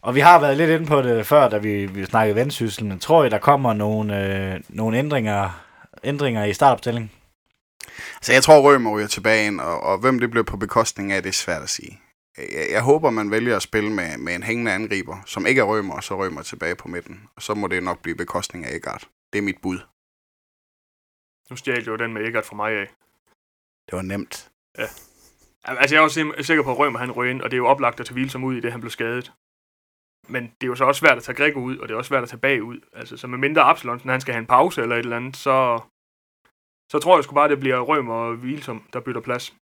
Og 0.00 0.14
vi 0.14 0.20
har 0.20 0.40
været 0.40 0.56
lidt 0.56 0.70
inde 0.70 0.86
på 0.86 1.02
det 1.02 1.26
før, 1.26 1.48
da 1.48 1.58
vi, 1.58 1.86
vi 1.86 2.04
snakkede 2.04 2.36
vendsyssel, 2.36 2.84
men 2.84 2.98
tror 2.98 3.24
I, 3.24 3.28
der 3.28 3.38
kommer 3.38 3.72
nogle, 3.72 4.26
øh, 4.54 4.60
nogle 4.68 4.98
ændringer, 4.98 5.64
ændringer 6.04 6.44
i 6.44 6.52
startopstillingen? 6.52 7.10
Så 8.22 8.32
jeg 8.32 8.42
tror, 8.42 8.60
Rømer 8.60 8.96
ryger 8.96 9.06
tilbage 9.06 9.46
ind, 9.46 9.60
og, 9.60 9.80
og 9.80 9.98
hvem 9.98 10.20
det 10.20 10.30
bliver 10.30 10.44
på 10.44 10.56
bekostning 10.56 11.12
af, 11.12 11.22
det 11.22 11.28
er 11.28 11.32
svært 11.32 11.62
at 11.62 11.68
sige. 11.68 12.00
Jeg, 12.38 12.66
jeg 12.72 12.82
håber, 12.82 13.10
man 13.10 13.30
vælger 13.30 13.56
at 13.56 13.62
spille 13.62 13.90
med, 13.90 14.18
med 14.18 14.34
en 14.34 14.42
hængende 14.42 14.72
angriber, 14.72 15.16
som 15.26 15.46
ikke 15.46 15.60
er 15.60 15.64
Rømer, 15.64 15.94
og 15.94 16.04
så 16.04 16.18
Rømer 16.18 16.42
tilbage 16.42 16.76
på 16.76 16.88
midten. 16.88 17.28
Og 17.36 17.42
så 17.42 17.54
må 17.54 17.66
det 17.66 17.82
nok 17.82 18.02
blive 18.02 18.16
bekostning 18.16 18.66
af 18.66 18.74
Egart. 18.74 19.08
Det 19.32 19.38
er 19.38 19.42
mit 19.42 19.58
bud. 19.62 19.78
Nu 21.50 21.56
stjal 21.56 21.84
jo 21.84 21.96
den 21.96 22.12
med 22.12 22.26
Eggert 22.26 22.44
fra 22.44 22.56
mig 22.56 22.72
af. 22.72 22.88
Det 23.86 23.96
var 23.96 24.02
nemt. 24.02 24.50
Altså, 25.64 25.94
jeg 25.94 26.00
er 26.00 26.04
også 26.04 26.32
sikker 26.40 26.62
på, 26.64 26.70
at 26.72 26.78
Rømer 26.78 26.98
han 26.98 27.12
ryger 27.12 27.30
ind, 27.30 27.42
og 27.42 27.50
det 27.50 27.56
er 27.56 27.58
jo 27.58 27.66
oplagt 27.66 28.00
at 28.00 28.06
tage 28.06 28.14
Vilsom 28.14 28.44
ud 28.44 28.56
i 28.56 28.60
det, 28.60 28.72
han 28.72 28.80
blev 28.80 28.90
skadet. 28.90 29.32
Men 30.28 30.42
det 30.42 30.62
er 30.62 30.66
jo 30.66 30.74
så 30.74 30.84
også 30.84 30.98
svært 30.98 31.16
at 31.16 31.22
tage 31.22 31.36
Greco 31.36 31.60
ud, 31.60 31.76
og 31.78 31.88
det 31.88 31.94
er 31.94 31.98
også 31.98 32.08
svært 32.08 32.22
at 32.22 32.28
tage 32.28 32.38
bag 32.38 32.62
ud. 32.62 32.80
Altså, 32.92 33.16
så 33.16 33.26
med 33.26 33.38
mindre 33.38 33.62
Absalonsen, 33.62 34.10
han 34.10 34.20
skal 34.20 34.34
have 34.34 34.40
en 34.40 34.46
pause 34.46 34.82
eller 34.82 34.96
et 34.96 35.00
eller 35.00 35.16
andet, 35.16 35.36
så, 35.36 35.80
så 36.92 36.98
tror 36.98 37.16
jeg 37.16 37.24
sgu 37.24 37.34
bare, 37.34 37.48
det 37.48 37.60
bliver 37.60 37.80
Rømer 37.80 38.14
og 38.14 38.42
Vilsom, 38.42 38.82
der 38.92 39.00
bytter 39.00 39.20
plads. 39.20 39.54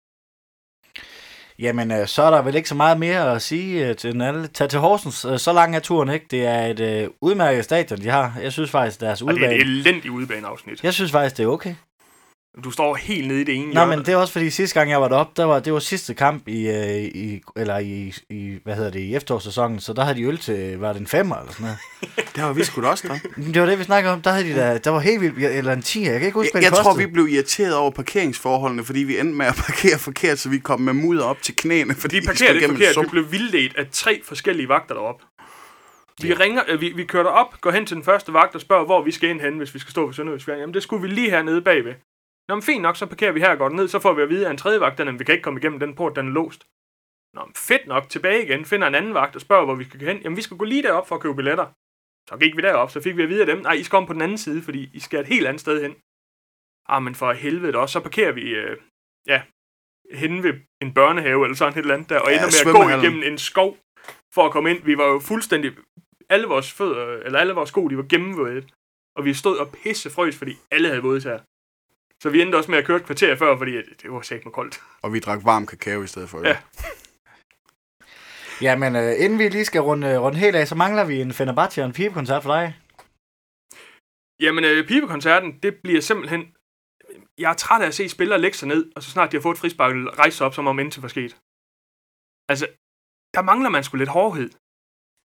Jamen, 1.59 1.91
øh, 1.91 2.07
så 2.07 2.23
er 2.23 2.31
der 2.31 2.43
vel 2.43 2.55
ikke 2.55 2.69
så 2.69 2.75
meget 2.75 2.99
mere 2.99 3.35
at 3.35 3.43
sige 3.43 3.89
øh, 3.89 3.97
til 3.97 4.13
den 4.13 4.21
alle. 4.21 4.47
Tag 4.47 4.69
til 4.69 4.79
Horsens. 4.79 5.25
Øh, 5.25 5.39
så 5.39 5.53
lang 5.53 5.77
er 5.77 5.81
turen 5.81 6.09
ikke. 6.09 6.27
Det 6.31 6.47
er 6.47 6.67
et 6.67 6.81
øh, 6.81 7.11
udmærket 7.21 7.65
stadion, 7.65 7.99
de 8.01 8.09
har. 8.09 8.33
Jeg 8.43 8.53
synes 8.53 8.71
faktisk, 8.71 9.01
deres 9.01 9.23
Og 9.23 9.29
det 9.29 9.43
er 9.43 9.47
udbane... 9.47 9.55
et 9.55 9.61
elendigt 9.61 10.09
udebaneafsnit. 10.09 10.85
Jeg 10.85 10.95
synes 10.95 11.13
faktisk, 11.13 11.37
det 11.37 11.43
er 11.43 11.49
okay. 11.49 11.75
Du 12.65 12.71
står 12.71 12.95
helt 12.95 13.29
nede 13.29 13.41
i 13.41 13.45
det 13.45 13.55
ene 13.55 13.73
hjørne. 13.73 13.97
men 13.97 13.99
det 13.99 14.09
er 14.09 14.17
også 14.17 14.33
fordi 14.33 14.51
sidste 14.51 14.81
gang 14.81 14.91
jeg 14.91 15.01
var 15.01 15.09
deroppe, 15.09 15.33
der 15.37 15.45
var, 15.45 15.61
det 15.61 15.73
var 15.73 15.79
sidste 15.79 16.15
kamp 16.15 16.49
i, 16.49 16.69
øh, 16.69 17.05
i 17.05 17.41
eller 17.57 17.79
i, 17.79 18.15
i, 18.31 18.59
hvad 18.65 18.75
hedder 18.75 18.91
det, 18.91 19.01
i 19.01 19.15
efterårssæsonen, 19.15 19.81
så 19.81 19.93
der 19.93 20.05
havde 20.05 20.17
de 20.17 20.23
øl 20.23 20.39
til, 20.39 20.79
var 20.79 20.93
det 20.93 21.01
en 21.01 21.07
femmer 21.07 21.37
eller 21.37 21.53
sådan 21.53 21.65
noget. 21.65 21.79
Det 22.35 22.45
har 22.45 22.53
vi 22.53 22.65
sgu 22.65 22.83
da 22.83 22.87
også. 22.87 23.21
Men 23.37 23.55
Det 23.55 23.63
var 23.63 23.69
det, 23.69 23.79
vi 23.79 23.85
snakkede 23.85 24.13
om, 24.13 24.23
der 24.23 24.31
havde 24.31 24.49
de 24.49 24.57
da, 24.57 24.79
der 24.79 24.91
var 24.91 25.01
helt 25.01 25.21
vildt, 25.21 25.39
eller 25.39 25.73
en 25.73 25.83
10, 25.83 26.03
jeg 26.03 26.13
kan 26.13 26.23
ikke 26.23 26.39
huske, 26.39 26.53
hvad 26.53 26.63
Jeg, 26.63 26.71
det 26.71 26.77
jeg 26.77 26.85
tror, 26.85 26.95
vi 26.97 27.07
blev 27.07 27.29
irriteret 27.29 27.75
over 27.75 27.91
parkeringsforholdene, 27.91 28.85
fordi 28.85 29.01
vi 29.01 29.19
endte 29.19 29.35
med 29.35 29.47
at 29.47 29.55
parkere 29.55 29.99
forkert, 29.99 30.39
så 30.39 30.49
vi 30.49 30.59
kom 30.59 30.81
med 30.81 30.93
mudder 30.93 31.25
op 31.25 31.43
til 31.43 31.57
knæene, 31.57 31.95
fordi 31.95 32.17
De 32.17 32.21
vi 32.21 32.27
lidt 32.27 32.41
igennem 32.41 32.77
forkert. 32.77 33.05
Vi 33.05 33.09
blev 33.11 33.33
vildledt 33.33 33.77
af 33.77 33.87
tre 33.93 34.21
forskellige 34.25 34.69
vagter 34.69 34.95
deroppe. 34.95 35.25
Vi, 36.23 36.35
ringer, 36.35 36.63
øh, 36.69 36.81
vi, 36.81 36.93
vi 36.97 37.05
kører 37.05 37.25
op, 37.25 37.61
går 37.61 37.71
hen 37.71 37.87
til 37.87 37.97
den 37.97 38.05
første 38.05 38.33
vagt 38.33 38.55
og 38.55 38.61
spørger, 38.61 38.85
hvor 38.85 39.03
vi 39.03 39.11
skal 39.11 39.31
ind 39.31 39.41
hen, 39.41 39.59
hvis 39.59 39.75
vi 39.75 39.79
skal 39.79 39.91
stå 39.91 40.07
ved 40.07 40.15
Sønderjyllandsfjern. 40.15 40.59
Jamen, 40.59 40.75
det 40.75 40.83
skulle 40.83 41.03
vi 41.03 41.09
lige 41.09 41.31
hernede 41.31 41.63
bagved. 41.63 41.95
Nå, 42.49 42.55
men 42.55 42.63
fint 42.63 42.83
nok, 42.83 42.97
så 42.97 43.07
parkerer 43.07 43.33
vi 43.33 43.41
her 43.41 43.51
og 43.51 43.59
går 43.59 43.69
ned, 43.69 43.89
så 43.89 43.99
får 44.01 44.13
vi 44.13 44.23
at 44.23 44.29
vide, 44.29 44.47
at 44.47 44.51
en 44.51 44.57
tredje 44.57 44.81
vagt, 44.81 44.99
den, 44.99 45.09
er, 45.09 45.13
vi 45.13 45.25
kan 45.25 45.33
ikke 45.35 45.43
komme 45.43 45.61
igennem 45.61 45.81
den 45.81 45.95
port, 45.95 46.17
den 46.17 46.29
er 46.29 46.33
låst. 46.33 46.67
Nå, 47.35 47.45
men 47.45 47.55
fedt 47.55 47.87
nok, 47.87 48.09
tilbage 48.09 48.45
igen, 48.45 48.65
finder 48.65 48.87
en 48.87 48.95
anden 48.95 49.15
vagt 49.15 49.35
og 49.35 49.41
spørger, 49.41 49.65
hvor 49.65 49.75
vi 49.75 49.85
skal 49.85 50.01
gå 50.01 50.07
hen. 50.07 50.23
Jamen, 50.23 50.37
vi 50.37 50.43
skal 50.43 50.57
gå 50.57 50.65
lige 50.65 50.83
derop 50.83 51.09
for 51.09 51.15
at 51.15 51.21
købe 51.23 51.35
billetter. 51.35 51.67
Så 52.29 52.37
gik 52.41 52.57
vi 52.57 52.63
derop, 52.63 52.91
så 52.91 53.01
fik 53.01 53.17
vi 53.17 53.23
at 53.23 53.29
vide 53.29 53.41
af 53.41 53.47
dem, 53.47 53.59
nej, 53.59 53.73
I 53.73 53.83
skal 53.83 53.97
om 53.97 54.07
på 54.07 54.13
den 54.13 54.23
anden 54.23 54.39
side, 54.39 54.63
fordi 54.63 54.91
I 54.95 55.01
skal 55.01 55.21
et 55.21 55.27
helt 55.27 55.47
andet 55.47 55.61
sted 55.61 55.83
hen. 55.83 55.95
Ah, 56.89 57.03
men 57.03 57.15
for 57.15 57.33
helvede 57.33 57.79
også, 57.79 57.93
så 57.93 58.01
parkerer 58.01 58.33
vi, 58.33 58.45
øh, 58.55 58.77
ja, 59.27 59.43
hen 60.13 60.43
ved 60.43 60.55
en 60.83 60.95
børnehave 60.95 61.45
eller 61.45 61.57
sådan 61.57 61.73
et 61.73 61.83
eller 61.83 61.95
andet 61.95 62.09
der, 62.09 62.21
og 62.21 62.31
Ja, 62.31 62.37
ender 62.37 62.51
med 62.65 62.73
at 62.73 62.77
gå 62.81 62.99
igennem 62.99 63.23
en 63.33 63.39
skov 63.39 63.79
for 64.35 64.43
at 64.47 64.53
komme 64.53 64.71
ind. 64.71 64.83
Vi 64.83 64.99
var 64.99 65.07
jo 65.13 65.19
fuldstændig, 65.19 65.77
alle 66.29 66.47
vores 66.47 66.73
fødder, 66.73 67.07
eller 67.27 67.39
alle 67.39 67.53
vores 67.53 67.69
sko, 67.69 67.89
de 67.89 67.97
var 67.97 68.07
gennemvåde. 68.13 68.69
Og 69.17 69.25
vi 69.25 69.35
stod 69.35 69.57
og 69.59 69.73
pisse 69.73 70.11
frøs, 70.11 70.39
fordi 70.39 70.55
alle 70.71 70.89
havde 70.89 71.03
våde 71.03 71.21
her. 71.21 71.39
Så 72.23 72.31
vi 72.31 72.41
endte 72.43 72.57
også 72.57 72.71
med 72.71 72.79
at 72.79 72.87
køre 72.87 72.97
et 72.97 73.07
kvarter 73.07 73.37
før, 73.37 73.59
fordi 73.59 73.73
det, 73.77 74.03
det 74.03 74.13
var 74.13 74.21
sæt 74.21 74.45
med 74.45 74.53
koldt. 74.53 74.83
Og 75.03 75.13
vi 75.13 75.21
drak 75.21 75.45
varm 75.45 75.67
kakao 75.67 76.03
i 76.03 76.07
stedet 76.07 76.29
for 76.31 76.39
øl. 76.39 76.47
Ja. 76.47 76.57
Ja, 78.63 78.77
men 78.77 78.97
øh, 78.97 79.25
inden 79.25 79.39
vi 79.39 79.49
lige 79.49 79.65
skal 79.65 79.81
runde, 79.81 80.19
runde 80.19 80.39
helt 80.39 80.57
af, 80.57 80.69
så 80.69 80.75
mangler 80.75 81.05
vi 81.05 81.21
en 81.21 81.33
Fenerbahce 81.33 81.83
og 81.83 81.87
en 81.87 81.93
pibekoncert 81.93 82.43
for 82.43 82.53
dig. 82.55 82.77
Jamen, 84.41 84.65
øh, 84.65 84.87
pibekoncerten, 84.89 85.59
det 85.63 85.77
bliver 85.83 86.01
simpelthen... 86.01 86.55
Jeg 87.39 87.51
er 87.51 87.55
træt 87.55 87.83
af 87.83 87.87
at 87.87 87.95
se 87.95 88.09
spillere 88.09 88.39
lægge 88.39 88.57
sig 88.57 88.69
ned, 88.69 88.93
og 88.97 89.03
så 89.03 89.11
snart 89.11 89.33
de 89.33 89.37
har 89.37 89.43
fået 89.43 89.55
et 89.55 89.61
frispark, 89.61 89.93
rejse 90.19 90.37
sig 90.37 90.47
op, 90.47 90.55
som 90.55 90.67
om 90.67 90.79
intet 90.79 91.03
var 91.03 91.09
sket. 91.09 91.37
Altså, 92.49 92.67
der 93.35 93.43
mangler 93.43 93.71
man 93.71 93.85
sgu 93.85 93.97
lidt 93.97 94.17
hårdhed. 94.19 94.51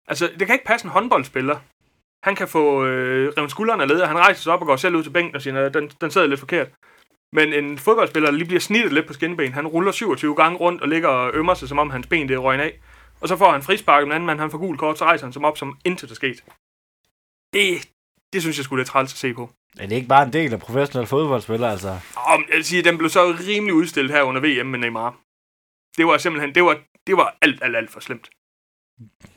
Altså, 0.07 0.25
det 0.37 0.47
kan 0.47 0.55
ikke 0.55 0.65
passe 0.65 0.85
en 0.85 0.91
håndboldspiller. 0.91 1.57
Han 2.23 2.35
kan 2.35 2.47
få 2.47 2.85
øh, 2.85 3.33
revet 3.37 3.51
skuldrene 3.51 3.83
af 3.83 3.89
led, 3.89 4.01
og 4.01 4.07
han 4.07 4.17
rejser 4.17 4.41
sig 4.41 4.53
op 4.53 4.61
og 4.61 4.67
går 4.67 4.75
selv 4.75 4.95
ud 4.95 5.03
til 5.03 5.09
bænken 5.09 5.35
og 5.35 5.41
siger, 5.41 5.65
at 5.65 5.73
den, 5.73 5.91
den 6.01 6.11
sidder 6.11 6.27
lidt 6.27 6.39
forkert. 6.39 6.67
Men 7.33 7.53
en 7.53 7.77
fodboldspiller, 7.77 8.31
der 8.31 8.37
lige 8.37 8.47
bliver 8.47 8.59
snittet 8.59 8.93
lidt 8.93 9.07
på 9.07 9.13
skinben, 9.13 9.53
han 9.53 9.67
ruller 9.67 9.91
27 9.91 10.35
gange 10.35 10.57
rundt 10.57 10.81
og 10.81 10.87
ligger 10.87 11.09
og 11.09 11.31
ømmer 11.33 11.53
sig, 11.53 11.69
som 11.69 11.79
om 11.79 11.89
hans 11.89 12.07
ben 12.07 12.27
det 12.27 12.35
er 12.35 12.37
røgnet 12.37 12.63
af. 12.63 12.79
Og 13.21 13.27
så 13.27 13.37
får 13.37 13.51
han 13.51 13.61
frispark, 13.61 14.03
den 14.03 14.11
anden 14.11 14.27
mand, 14.27 14.39
han 14.39 14.51
får 14.51 14.57
gul 14.57 14.77
kort, 14.77 14.97
så 14.97 15.05
rejser 15.05 15.25
han 15.25 15.33
sig 15.33 15.43
op, 15.43 15.57
som 15.57 15.77
intet 15.85 16.11
er 16.11 16.15
sket. 16.15 16.43
Det, 17.53 17.89
det 18.33 18.41
synes 18.41 18.57
jeg 18.57 18.65
skulle 18.65 18.79
lidt 18.79 18.87
træls 18.87 19.13
at 19.13 19.17
se 19.17 19.33
på. 19.33 19.49
Er 19.79 19.87
det 19.87 19.95
ikke 19.95 20.07
bare 20.07 20.25
en 20.25 20.33
del 20.33 20.53
af 20.53 20.59
professionelle 20.59 21.07
fodboldspillere, 21.07 21.71
altså? 21.71 21.89
Og 22.15 22.39
jeg 22.49 22.55
vil 22.55 22.65
sige, 22.65 22.83
den 22.83 22.97
blev 22.97 23.09
så 23.09 23.35
rimelig 23.47 23.73
udstillet 23.73 24.11
her 24.11 24.21
under 24.21 24.41
VM 24.41 24.67
med 24.67 24.79
Neymar. 24.79 25.17
Det 25.97 26.05
var 26.07 26.17
simpelthen, 26.17 26.55
det 26.55 26.63
var, 26.63 26.79
det 27.07 27.17
var 27.17 27.37
alt, 27.41 27.63
alt, 27.63 27.75
alt 27.75 27.91
for 27.91 27.99
slemt. 27.99 28.29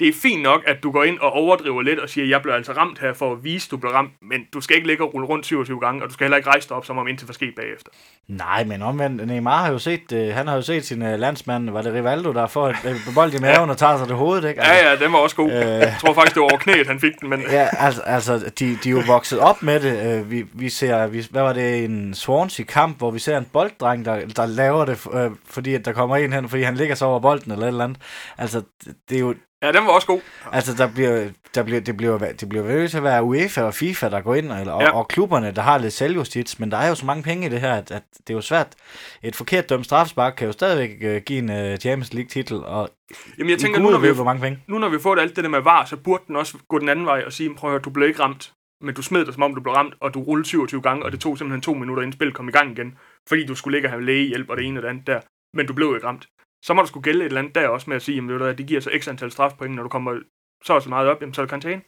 Det 0.01 0.09
er 0.09 0.13
fint 0.23 0.43
nok, 0.43 0.63
at 0.67 0.83
du 0.83 0.91
går 0.91 1.05
ind 1.05 1.19
og 1.19 1.33
overdriver 1.33 1.83
lidt 1.83 1.99
og 1.99 2.09
siger, 2.09 2.27
jeg 2.27 2.43
blev 2.43 2.55
altså 2.55 2.73
ramt 2.73 2.99
her 2.99 3.13
for 3.13 3.33
at 3.33 3.45
vise, 3.45 3.69
du 3.71 3.77
blev 3.77 3.93
ramt, 3.93 4.11
men 4.23 4.41
du 4.55 4.61
skal 4.61 4.77
ikke 4.77 4.89
ligge 4.89 5.05
og 5.05 5.15
rulle 5.15 5.27
rundt 5.27 5.47
27 5.47 5.81
gange, 5.81 6.03
og 6.03 6.09
du 6.09 6.15
skal 6.15 6.25
heller 6.25 6.37
ikke 6.37 6.51
rejse 6.51 6.69
dig 6.69 6.77
op, 6.77 6.87
som 6.87 6.99
om 6.99 7.09
intet 7.09 7.29
var 7.29 7.33
sket 7.35 7.55
bagefter. 7.57 7.91
Nej, 8.29 8.65
men 8.65 8.83
omvendt, 8.83 9.27
Neymar 9.27 9.65
har 9.65 9.73
jo 9.73 9.79
set, 9.79 10.13
øh, 10.13 10.35
han 10.35 10.49
har 10.49 10.55
jo 10.55 10.63
set 10.63 10.85
sin 10.85 11.03
øh, 11.03 11.19
landsmand, 11.19 11.71
var 11.71 11.83
det 11.83 11.95
Rivaldo, 11.95 12.33
der 12.33 12.47
får 12.47 12.69
øh, 12.69 13.15
bold 13.15 13.35
i 13.35 13.39
maven 13.47 13.71
og 13.71 13.79
tager 13.79 13.99
sig 13.99 14.09
det 14.09 14.17
hovedet, 14.17 14.49
ikke? 14.49 14.61
Altså, 14.61 14.85
Ja, 14.85 14.91
ja, 14.91 14.97
den 14.97 15.13
var 15.13 15.19
også 15.19 15.37
god. 15.37 15.51
Øh. 15.51 15.57
Jeg 15.57 15.97
tror 16.01 16.13
faktisk, 16.15 16.35
det 16.35 16.41
var 16.41 16.49
over 16.51 16.59
knæet, 16.59 16.87
han 16.87 17.01
fik 17.01 17.13
den, 17.21 17.29
men 17.29 17.41
Ja, 17.51 17.69
altså, 17.79 18.03
altså 18.03 18.53
de, 18.59 18.79
de 18.85 18.89
er 18.89 18.93
jo 18.93 19.03
vokset 19.07 19.39
op 19.39 19.63
med 19.63 19.81
det. 19.81 20.19
Øh, 20.19 20.31
vi, 20.31 20.45
vi 20.53 20.69
ser, 20.69 21.07
vi, 21.07 21.27
hvad 21.31 21.43
var 21.43 21.53
det, 21.53 21.85
en 21.85 22.15
Swansea-kamp, 22.15 22.99
hvor 22.99 23.11
vi 23.11 23.19
ser 23.19 23.39
en 23.39 23.47
bolddreng, 23.53 24.05
der, 24.05 24.27
der 24.37 24.47
laver 24.47 24.85
det, 24.85 25.07
øh, 25.15 25.31
fordi 25.51 25.75
at 25.75 25.85
der 25.85 25.93
kommer 25.93 26.17
en 26.17 26.33
hen, 26.33 26.49
fordi 26.49 26.63
han 26.63 26.75
ligger 26.75 26.95
så 26.95 27.05
over 27.05 27.21
bolden 27.21 27.53
eller 27.53 27.65
et 27.65 27.69
eller 27.69 27.85
andet. 27.85 27.99
Altså, 28.39 28.63
det, 28.85 28.95
det 29.09 29.17
er 29.17 29.21
jo, 29.21 29.35
ja, 29.63 29.73
den 29.73 29.85
var 29.87 29.91
også 29.93 30.07
god. 30.07 30.21
altså 30.53 30.75
der 30.75 30.93
bliver, 30.95 31.29
der 31.55 31.63
bliver, 31.63 31.81
det 31.81 31.97
bliver, 31.97 32.19
det 32.19 32.49
bliver 32.49 32.65
nødt 32.65 32.91
til 32.91 32.97
at 32.99 33.03
være 33.05 33.23
UEFA 33.25 33.63
og 33.63 33.75
FIFA, 33.75 34.09
der 34.09 34.21
går 34.21 34.35
ind, 34.35 34.53
eller, 34.53 34.73
og, 34.73 34.83
Ja. 34.83 34.91
og 34.93 35.09
klubberne, 35.09 35.51
der 35.51 35.63
har 35.63 35.79
lidt 35.79 35.93
selvjustits, 35.93 36.59
men 36.61 36.71
der 36.71 36.77
er 36.77 36.89
jo 36.89 36.95
så 36.95 37.07
mange 37.07 37.23
penge 37.23 37.47
i 37.47 37.51
det 37.51 37.61
her, 37.61 37.75
at, 37.75 37.91
at 37.91 38.03
det 38.19 38.31
er 38.31 38.35
jo 38.35 38.41
svært. 38.41 38.75
Et 39.23 39.37
forkert 39.37 39.69
dømt 39.69 39.85
strafspark 39.85 40.35
kan 40.37 40.47
jo 40.47 40.53
stadigvæk 40.53 40.91
øh, 41.01 41.23
give 41.27 41.39
en 41.39 41.51
øh, 41.51 41.77
Champions 41.79 42.13
League-titel, 42.15 42.57
og 42.65 42.91
Jamen, 43.39 43.51
jeg 43.51 43.59
tænker, 43.59 43.81
nu 43.81 43.91
når, 43.91 43.99
vi, 43.99 44.07
ved, 44.09 44.15
hvor 44.15 44.25
mange 44.25 44.41
penge. 44.43 44.59
nu 44.67 44.79
når 44.79 44.89
vi 44.89 44.99
fået 44.99 45.19
alt 45.19 45.37
det 45.37 45.45
der 45.45 45.51
med 45.51 45.61
var, 45.61 45.85
så 45.85 45.97
burde 45.97 46.23
den 46.27 46.37
også 46.37 46.59
gå 46.69 46.79
den 46.79 46.89
anden 46.89 47.07
vej 47.07 47.23
og 47.27 47.33
sige, 47.33 47.55
prøv 47.55 47.71
at 47.71 47.73
høre, 47.73 47.81
du 47.83 47.91
blev 47.91 48.09
ikke 48.09 48.21
ramt, 48.23 48.53
men 48.81 48.95
du 48.95 49.03
smed 49.03 49.25
dig, 49.25 49.35
som 49.35 49.43
om 49.43 49.55
du 49.55 49.61
blev 49.61 49.75
ramt, 49.75 49.95
og 50.01 50.15
du 50.15 50.23
rullede 50.23 50.49
27 50.49 50.83
gange, 50.83 51.05
og 51.05 51.13
det 51.13 51.21
tog 51.21 51.39
simpelthen 51.39 51.61
to 51.63 51.75
minutter, 51.75 52.03
inden 52.03 52.13
spillet 52.13 52.35
kom 52.37 52.49
i 52.49 52.53
gang 52.53 52.71
igen, 52.79 52.99
fordi 53.29 53.47
du 53.47 53.55
skulle 53.55 53.77
ligge 53.77 53.89
og 53.89 53.93
have 53.93 54.05
lægehjælp 54.05 54.51
og 54.51 54.57
det 54.57 54.65
ene 54.67 54.79
og 54.79 54.83
det 54.83 54.89
andet 54.89 55.07
der, 55.07 55.21
men 55.57 55.67
du 55.67 55.73
blev 55.73 55.93
ikke 55.95 56.07
ramt. 56.07 56.27
Så 56.65 56.75
må 56.75 56.81
der 56.83 56.87
skulle 56.89 57.05
gælde 57.05 57.21
et 57.21 57.27
eller 57.27 57.41
andet 57.41 57.55
der 57.55 57.69
også 57.69 57.91
med 57.91 57.97
at 57.97 58.03
sige, 58.03 58.15
jamen, 58.15 58.31
ved 58.31 58.39
du 58.39 58.53
det 58.59 58.67
giver 58.67 58.81
så 58.81 58.91
x 59.01 59.09
antal 59.09 59.31
strafpoint, 59.31 59.75
når 59.75 59.83
du 59.83 59.89
kommer 59.89 60.21
så 60.65 60.81
så 60.81 60.89
meget 60.89 61.09
op, 61.09 61.21
jamen, 61.21 61.35
så 61.35 61.41
er 61.41 61.45
det 61.45 61.51
karantæne. 61.51 61.83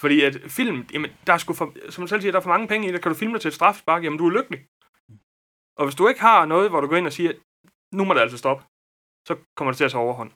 Fordi 0.00 0.22
at 0.22 0.50
film, 0.50 0.86
jamen, 0.92 1.10
der 1.26 1.32
er 1.32 1.38
sgu 1.38 1.52
for, 1.52 1.72
som 1.90 2.02
man 2.02 2.08
selv 2.08 2.20
siger, 2.20 2.32
der 2.32 2.38
er 2.38 2.42
for 2.42 2.48
mange 2.48 2.68
penge 2.68 2.88
i 2.88 2.92
det. 2.92 3.02
Kan 3.02 3.12
du 3.12 3.18
filme 3.18 3.32
dig 3.34 3.40
til 3.40 3.48
et 3.48 3.54
straffespark, 3.54 4.04
jamen 4.04 4.18
du 4.18 4.26
er 4.26 4.30
lykkelig. 4.38 4.60
Og 5.78 5.84
hvis 5.86 5.94
du 5.94 6.08
ikke 6.08 6.20
har 6.20 6.46
noget, 6.46 6.70
hvor 6.70 6.80
du 6.80 6.86
går 6.86 6.96
ind 6.96 7.06
og 7.06 7.12
siger, 7.12 7.32
nu 7.94 8.04
må 8.04 8.14
det 8.14 8.20
altså 8.20 8.38
stoppe, 8.38 8.64
så 9.28 9.36
kommer 9.56 9.72
det 9.72 9.76
til 9.76 9.84
at 9.84 9.90
tage 9.90 10.00
overhånd. 10.02 10.30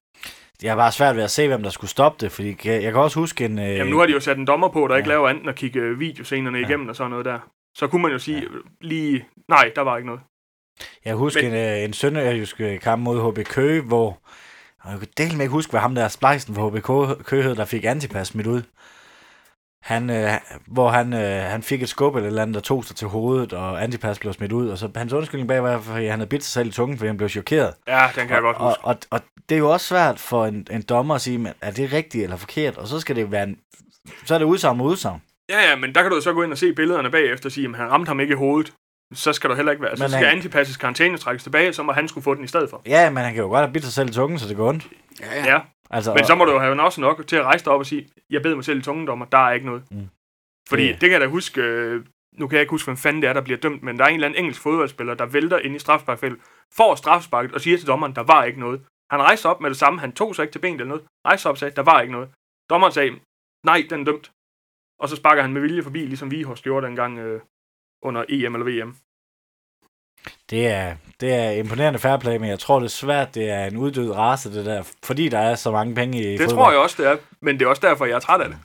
Jeg 0.63 0.71
har 0.71 0.77
bare 0.77 0.93
svært 0.93 1.17
ved 1.17 1.23
at 1.23 1.31
se, 1.31 1.47
hvem 1.49 1.63
der 1.63 1.71
skulle 1.71 1.91
stoppe 1.91 2.19
det, 2.21 2.33
fordi 2.33 2.49
jeg, 2.65 2.93
kan 2.93 2.97
også 2.97 3.21
huske 3.21 3.45
en... 3.45 3.59
Øh, 3.59 3.65
Jamen 3.77 3.91
nu 3.91 3.99
har 3.99 4.07
de 4.07 4.13
jo 4.13 4.21
sat 4.21 4.39
en 4.39 4.47
dommer 4.47 4.69
på, 4.69 4.89
der 4.89 4.97
ikke 4.97 5.09
Ja. 5.09 5.15
laver 5.15 5.29
andet 5.29 5.41
end 5.41 5.51
at 5.51 5.57
kigge 5.57 5.81
øh, 5.81 6.01
videoscenerne 6.01 6.59
Ja. 6.59 6.67
igennem 6.67 6.89
og 6.89 6.97
sådan 6.97 7.11
noget 7.11 7.25
der. 7.25 7.39
Så 7.77 7.89
kunne 7.89 8.03
man 8.03 8.13
jo 8.13 8.19
sige, 8.19 8.43
øh, 8.43 8.65
lige, 8.81 9.29
nej, 9.49 9.73
der 9.77 9.83
var 9.83 9.97
ikke 9.97 10.07
noget. 10.07 10.21
Jeg 11.05 11.15
husker 11.15 11.43
Men- 11.43 11.53
en, 11.53 11.59
øh, 11.79 11.85
en 11.85 11.93
sønderjysk 11.93 12.61
øh, 12.61 12.81
kamp 12.81 13.03
mod 13.03 13.33
HB 13.33 13.45
Køge, 13.47 13.83
hvor... 13.83 14.19
Og 14.83 14.91
jeg 14.91 14.99
kan 14.99 15.09
dele 15.19 15.33
med 15.37 15.41
ikke 15.45 15.53
huske, 15.53 15.71
hvad 15.71 15.81
ham 15.81 15.95
der 15.95 16.09
splejsen 16.09 16.55
for 16.55 16.71
HB 16.71 16.83
Køge- 16.83 17.25
Køge 17.25 17.43
hed, 17.43 17.55
der 17.57 17.65
fik 17.65 17.85
antipas 17.85 18.27
smidt 18.29 18.47
ud. 18.47 18.63
Han, 19.83 20.11
øh, 20.11 20.31
hvor 20.67 20.89
han, 20.89 21.13
øh, 21.13 21.43
han 21.43 21.63
fik 21.63 21.83
et 21.83 21.89
skub 21.89 22.15
eller 22.15 22.27
et 22.27 22.31
eller 22.31 22.43
andet, 22.43 22.55
der 22.55 22.61
tog 22.61 22.85
sig 22.85 22.97
til 22.97 23.09
hovedet, 23.09 23.53
og 23.53 23.83
antipas 23.83 24.19
blev 24.19 24.33
smidt 24.33 24.53
ud. 24.53 24.69
Og 24.69 24.79
så 24.79 24.89
hans 24.97 25.13
undskyldning 25.13 25.49
bag 25.49 25.63
var, 25.63 25.77
at 25.77 25.83
han 25.85 26.11
havde 26.11 26.27
bidt 26.27 26.45
sig 26.45 26.53
selv 26.53 26.69
i 26.69 26.73
tungen, 26.73 26.99
fordi 26.99 27.07
han 27.07 27.17
blev 27.17 27.29
chokeret. 27.29 27.75
Ja, 27.89 28.07
den 28.17 28.27
kan 28.27 28.35
jeg 28.35 28.43
godt 28.43 28.57
og, 28.57 28.69
huske. 28.69 28.85
og, 28.85 28.97
og, 29.11 29.21
det 29.49 29.55
er 29.55 29.59
jo 29.59 29.71
også 29.71 29.87
svært 29.87 30.19
for 30.21 30.47
en, 30.47 30.67
en 30.71 30.83
dommer 30.83 31.15
at 31.15 31.21
sige, 31.21 31.39
men 31.39 31.53
er 31.61 31.71
det 31.71 31.93
rigtigt 31.93 32.25
eller 32.25 32.37
forkert? 32.37 32.77
Og 32.79 32.87
så 32.89 33.01
skal 33.01 33.17
det 33.17 33.31
være 33.33 33.45
en, 33.45 33.57
så 34.25 34.35
er 34.35 34.39
det 34.39 34.45
udsagn 34.45 34.79
mod 34.79 34.91
udsagn. 34.91 35.23
Ja, 35.49 35.71
ja, 35.71 35.77
men 35.77 35.95
der 35.95 36.03
kan 36.03 36.11
du 36.11 36.21
så 36.21 36.33
gå 36.33 36.43
ind 36.43 36.53
og 36.53 36.59
se 36.59 36.73
billederne 36.73 37.11
bagefter 37.11 37.49
og 37.49 37.53
sige, 37.53 37.69
at 37.69 37.77
han 37.77 37.91
ramte 37.91 38.09
ham 38.09 38.21
ikke 38.21 38.33
i 38.33 38.37
hovedet. 38.37 38.73
Så 39.15 39.33
skal 39.33 39.51
du 39.51 39.55
heller 39.55 39.73
ikke 39.73 39.83
være. 39.83 39.97
Så 39.97 40.03
Men 40.03 40.11
skal 40.11 40.25
han- 40.27 40.37
antipasses 40.37 40.77
karantæne 40.77 41.19
trækkes 41.19 41.43
tilbage, 41.43 41.73
så 41.73 41.83
må 41.83 41.93
han 41.93 42.09
skulle 42.09 42.25
få 42.25 42.35
den 42.35 42.45
i 42.45 42.47
stedet 42.47 42.71
for. 42.71 42.83
Ja, 42.87 43.11
men 43.11 43.25
han 43.25 43.35
kan 43.35 43.43
jo 43.43 43.49
godt 43.49 43.61
have 43.65 43.73
bidt 43.73 43.85
sig 43.85 43.93
selv 43.93 44.09
i 44.09 44.13
tungen, 44.13 44.39
så 44.39 44.49
det 44.49 44.57
går 44.57 44.69
ondt. 44.69 44.89
Ja, 45.21 45.35
ja. 45.35 45.53
Ja, 45.53 45.61
Altså, 45.91 46.15
men 46.15 46.25
så 46.25 46.35
må 46.35 46.45
du 46.45 46.53
jo 46.53 46.59
have 46.59 46.83
også 46.83 47.01
nok 47.01 47.27
til 47.27 47.37
at 47.37 47.45
rejse 47.45 47.65
dig 47.65 47.73
op 47.73 47.81
og 47.81 47.87
sige, 47.87 48.09
jeg 48.31 48.43
beder 48.43 48.55
mig 48.55 48.65
selv 48.65 48.79
i 48.79 48.83
tungen, 48.83 49.07
dommer, 49.07 49.27
der 49.27 49.39
er 49.39 49.53
ikke 49.53 49.67
noget. 49.67 49.83
Mm. 49.91 50.09
Fordi 50.69 50.83
Det- 50.89 50.93
det 51.01 51.01
kan 51.01 51.13
jeg 51.13 51.21
da 51.21 51.27
huske, 51.27 51.61
øh, 51.61 52.05
nu 52.39 52.47
kan 52.49 52.55
jeg 52.57 52.61
ikke 52.61 52.71
huske, 52.71 52.87
hvem 52.87 52.97
fanden 52.97 53.23
det 53.23 53.29
er, 53.29 53.33
der 53.33 53.41
bliver 53.41 53.59
dømt, 53.59 53.83
men 53.83 53.99
der 53.99 54.05
er 54.05 54.09
en 54.09 54.15
eller 54.15 54.27
anden 54.27 54.39
engelsk 54.41 54.61
fodboldspiller, 54.63 55.15
der 55.15 55.27
vælter 55.27 55.59
ind 55.59 55.77
i 55.77 55.79
strafsparkfældet, 55.79 56.39
får 56.77 56.95
strafsparket 56.95 57.55
og 57.55 57.61
siger 57.61 57.79
til 57.79 57.87
dommeren, 57.87 58.15
der 58.15 58.23
var 58.23 58.45
ikke 58.45 58.61
noget. 58.61 58.81
Han 59.11 59.21
rejste 59.23 59.47
op 59.47 59.61
med 59.61 59.71
det 59.71 59.79
samme, 59.79 60.01
han 60.01 60.13
tog 60.13 60.35
sig 60.37 60.43
ikke 60.43 60.53
til 60.53 60.59
benet 60.59 60.75
eller 60.81 60.89
noget, 60.89 61.05
rejste 61.27 61.47
op 61.47 61.53
og 61.53 61.59
sagde, 61.59 61.75
der 61.77 61.83
var 61.83 62.01
ikke 62.01 62.13
noget. 62.13 62.29
Dommeren 62.71 62.93
sagde, 62.93 63.11
nej, 63.67 63.87
den 63.91 64.01
er 64.01 64.05
dømt. 64.05 64.31
Og 65.01 65.09
så 65.09 65.17
sparker 65.17 65.43
han 65.43 65.53
med 65.53 65.61
vilje 65.61 65.83
forbi, 65.83 65.99
ligesom 65.99 66.31
Vihors 66.31 66.63
gjorde 66.63 66.87
dengang 66.87 67.19
øh, 67.19 67.41
under 68.03 68.25
EM 68.29 68.55
eller 68.55 68.67
VM. 68.71 68.97
Det 70.51 70.67
er, 70.67 70.97
det 71.21 71.35
er 71.35 71.51
imponerende 71.51 71.99
fair 71.99 72.17
play, 72.17 72.37
men 72.37 72.49
jeg 72.51 72.59
tror 72.59 72.79
det 72.79 72.85
er 72.87 72.89
svært, 73.05 73.35
det 73.35 73.51
er 73.51 73.65
en 73.65 73.77
uddød 73.77 74.11
race, 74.13 74.53
det 74.55 74.67
der, 74.67 74.83
fordi 75.05 75.29
der 75.29 75.39
er 75.39 75.55
så 75.55 75.71
mange 75.71 75.95
penge 75.95 76.19
i 76.19 76.23
Det 76.23 76.39
fodbold. 76.41 76.57
tror 76.57 76.71
jeg 76.71 76.81
også, 76.81 77.03
det 77.03 77.11
er, 77.11 77.17
men 77.41 77.59
det 77.59 77.65
er 77.65 77.69
også 77.69 77.87
derfor, 77.89 78.05
jeg 78.05 78.15
er 78.15 78.21
træt 78.21 78.41
af 78.41 78.49
det. 78.49 78.59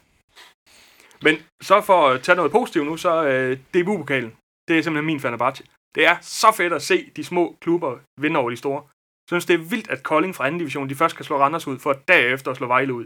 Men 1.22 1.36
så 1.64 1.82
for 1.82 2.08
at 2.10 2.22
tage 2.22 2.36
noget 2.36 2.52
positivt 2.52 2.86
nu, 2.86 2.98
så 2.98 3.24
øh, 3.26 3.58
DBU-pokalen, 3.74 4.32
det 4.68 4.78
er 4.78 4.82
simpelthen 4.82 5.06
min 5.06 5.20
Fenerbahce. 5.20 5.64
Det 5.96 6.06
er 6.06 6.18
så 6.22 6.52
fedt 6.58 6.74
at 6.74 6.82
se 6.82 7.10
de 7.16 7.24
små 7.24 7.56
klubber 7.62 8.00
vinde 8.22 8.40
over 8.40 8.50
de 8.50 8.58
store. 8.58 8.82
Jeg 8.84 9.28
synes, 9.28 9.46
det 9.46 9.54
er 9.54 9.58
vildt, 9.74 9.90
at 9.90 10.04
Kolding 10.04 10.36
fra 10.36 10.46
anden 10.48 10.60
division, 10.60 10.90
de 10.90 10.96
først 10.96 11.16
kan 11.16 11.26
slå 11.26 11.38
Randers 11.38 11.68
ud, 11.68 11.80
for 11.80 11.92
at 11.92 12.08
derefter 12.08 12.52
at 12.52 12.58
slå 12.58 12.68
Vejle 12.68 12.94
ud. 12.94 13.06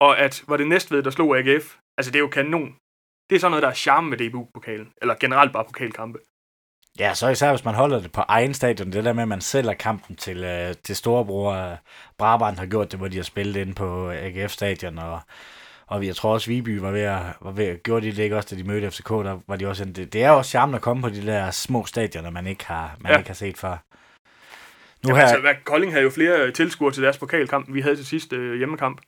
Og 0.00 0.18
at 0.18 0.44
var 0.48 0.56
det 0.56 0.68
næstved, 0.68 1.02
der 1.02 1.10
slog 1.10 1.38
AGF, 1.38 1.76
altså 1.98 2.10
det 2.12 2.18
er 2.18 2.20
jo 2.20 2.28
kanon. 2.28 2.76
Det 3.30 3.36
er 3.36 3.40
sådan 3.40 3.50
noget, 3.50 3.62
der 3.62 3.68
er 3.68 3.74
charme 3.74 4.10
med 4.10 4.18
DBU-pokalen, 4.18 4.88
eller 5.02 5.14
generelt 5.20 5.52
bare 5.52 5.64
pokalkampe. 5.64 6.18
Ja, 6.98 7.14
så 7.14 7.28
især 7.28 7.50
hvis 7.50 7.64
man 7.64 7.74
holder 7.74 8.00
det 8.00 8.12
på 8.12 8.20
egen 8.28 8.54
stadion, 8.54 8.92
det 8.92 9.04
der 9.04 9.12
med, 9.12 9.22
at 9.22 9.28
man 9.28 9.40
sælger 9.40 9.72
kampen 9.74 10.16
til, 10.16 10.44
øh, 10.44 10.74
til 10.84 10.96
storebror. 10.96 11.52
Øh, 11.52 11.76
Brabant 12.18 12.58
har 12.58 12.66
gjort 12.66 12.90
det, 12.92 12.98
hvor 12.98 13.08
de 13.08 13.16
har 13.16 13.22
spillet 13.22 13.56
ind 13.60 13.74
på 13.74 14.10
AGF-stadion, 14.10 14.98
og, 14.98 15.20
og 15.86 16.06
jeg 16.06 16.16
tror 16.16 16.32
også, 16.32 16.50
Viby 16.50 16.78
var 16.78 16.90
ved 16.90 17.00
at, 17.00 17.20
var 17.40 17.50
ved 17.50 17.66
at 17.66 17.86
de 17.86 18.00
det 18.00 18.18
ikke 18.18 18.36
også, 18.36 18.48
da 18.54 18.62
de 18.62 18.68
mødte 18.68 18.90
FCK, 18.90 19.08
der 19.08 19.38
var 19.48 19.56
de 19.56 19.66
også, 19.68 19.84
det, 19.84 20.12
det 20.12 20.24
er 20.24 20.30
også 20.30 20.50
charmen 20.50 20.74
at 20.74 20.80
komme 20.82 21.02
på 21.02 21.08
de 21.08 21.26
der 21.26 21.50
små 21.50 21.84
stadioner, 21.86 22.30
man 22.30 22.46
ikke 22.46 22.66
har, 22.66 22.96
man 23.00 23.12
Ja. 23.12 23.18
ikke 23.18 23.30
har 23.30 23.34
set 23.34 23.58
før. 23.58 23.76
Nu 25.04 25.08
Jamen, 25.08 25.16
her, 25.16 25.28
altså, 25.28 25.54
Kolding 25.64 25.92
havde 25.92 26.04
jo 26.04 26.10
flere 26.10 26.50
tilskuere 26.50 26.92
til 26.92 27.02
deres 27.02 27.18
pokalkamp, 27.18 27.66
vi 27.74 27.80
havde 27.80 27.96
til 27.96 28.06
sidste 28.06 28.36
øh, 28.36 28.58
hjemmekamp. 28.58 29.00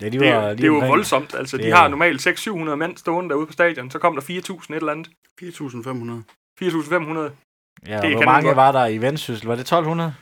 Ja, 0.00 0.06
de 0.06 0.10
Det, 0.10 0.20
var, 0.20 0.26
er, 0.26 0.48
de 0.48 0.56
det 0.56 0.62
er 0.62 0.66
jo 0.66 0.78
voldsomt. 0.78 1.34
Altså, 1.34 1.56
Det 1.56 1.66
de 1.66 1.70
har 1.70 1.88
normalt 1.88 2.26
600-700 2.26 2.52
mand 2.74 2.96
stående 2.96 3.30
derude 3.30 3.46
på 3.46 3.52
stadion. 3.52 3.90
Så 3.90 3.98
kom 3.98 4.14
der 4.14 4.22
4.000 4.22 4.72
et 4.72 4.76
eller 4.76 4.92
andet. 4.92 5.08
4.500. 5.42 6.24
4.500. 6.62 7.30
Ja, 7.86 8.00
det 8.00 8.14
hvor 8.14 8.24
mange 8.24 8.46
godt. 8.46 8.56
var 8.56 8.72
der 8.72 8.86
i 8.86 8.98
Vendsyssel? 8.98 9.46
Var 9.46 9.54
det 9.54 9.60
1200? 9.60 10.14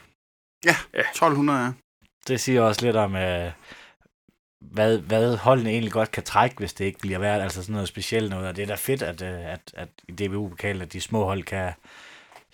1.200, 0.67 1.51
ja. 1.51 1.71
Det 2.27 2.39
siger 2.41 2.61
også 2.61 2.85
lidt 2.85 2.95
om, 2.95 3.15
øh, 3.15 3.51
hvad, 4.61 4.97
hvad 4.97 5.37
holdene 5.37 5.69
egentlig 5.69 5.91
godt 5.91 6.11
kan 6.11 6.23
trække, 6.23 6.55
hvis 6.57 6.73
det 6.73 6.85
ikke 6.85 6.99
bliver 6.99 7.19
værd. 7.19 7.41
Altså 7.41 7.61
sådan 7.63 7.73
noget 7.73 7.87
specielt 7.87 8.29
noget. 8.29 8.47
Og 8.47 8.55
det 8.55 8.61
er 8.61 8.67
da 8.67 8.75
fedt, 8.75 9.01
at, 9.01 9.21
øh, 9.21 9.51
at, 9.53 9.59
at 9.73 9.89
i 10.07 10.11
dbu 10.11 10.49
pokalen 10.49 10.81
at 10.81 10.93
de 10.93 11.01
små 11.01 11.23
hold 11.25 11.43
kan, 11.43 11.73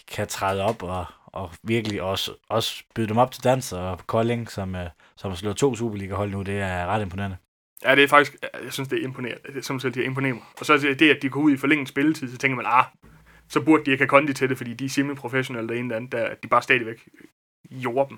kan 0.08 0.28
træde 0.28 0.64
op 0.64 0.84
og, 0.84 1.06
og 1.28 1.52
virkelig 1.64 2.02
også, 2.02 2.32
også 2.50 2.84
byde 2.96 3.08
dem 3.08 3.18
op 3.18 3.32
til 3.32 3.44
dans. 3.44 3.74
Og 3.74 4.00
Kolding, 4.08 4.52
som, 4.52 4.76
øh, 4.76 4.90
som 5.18 5.32
har 5.32 5.36
slået 5.36 5.58
to 5.58 5.76
Superliga-hold 5.76 6.32
nu, 6.32 6.42
det 6.42 6.60
er 6.60 6.86
ret 6.86 7.02
imponerende. 7.02 7.38
Ja, 7.86 7.96
det 7.96 8.04
er 8.04 8.08
faktisk, 8.08 8.36
jeg 8.64 8.74
synes, 8.74 8.90
det 8.90 9.00
er 9.00 9.04
imponerende. 9.04 9.42
Det 9.48 9.58
er, 9.58 9.62
som 9.62 9.80
selv, 9.80 9.94
det 9.94 10.02
er 10.02 10.06
imponerende. 10.06 10.42
Og 10.60 10.66
så 10.66 10.74
er 10.74 10.96
det, 11.00 11.10
at 11.10 11.22
de 11.22 11.30
går 11.30 11.42
ud 11.42 11.52
i 11.52 11.58
forlænget 11.58 11.88
spilletid, 11.88 12.32
så 12.32 12.38
tænker 12.38 12.56
man, 12.56 12.66
ah, 12.68 12.86
så 13.50 13.62
burde 13.62 13.86
de 13.86 13.92
ikke 13.92 14.02
have 14.02 14.10
kondi 14.10 14.34
til 14.34 14.50
det, 14.50 14.58
fordi 14.58 14.74
de 14.74 14.86
er 14.86 14.90
semi-professionelle 14.90 15.70
det 15.70 15.78
ene 15.78 15.86
eller 15.86 15.96
andet, 15.96 16.12
der, 16.12 16.26
at 16.26 16.44
de 16.44 16.48
bare 16.48 16.62
stadigvæk 16.62 17.10
jorder 17.72 18.06
dem. 18.08 18.18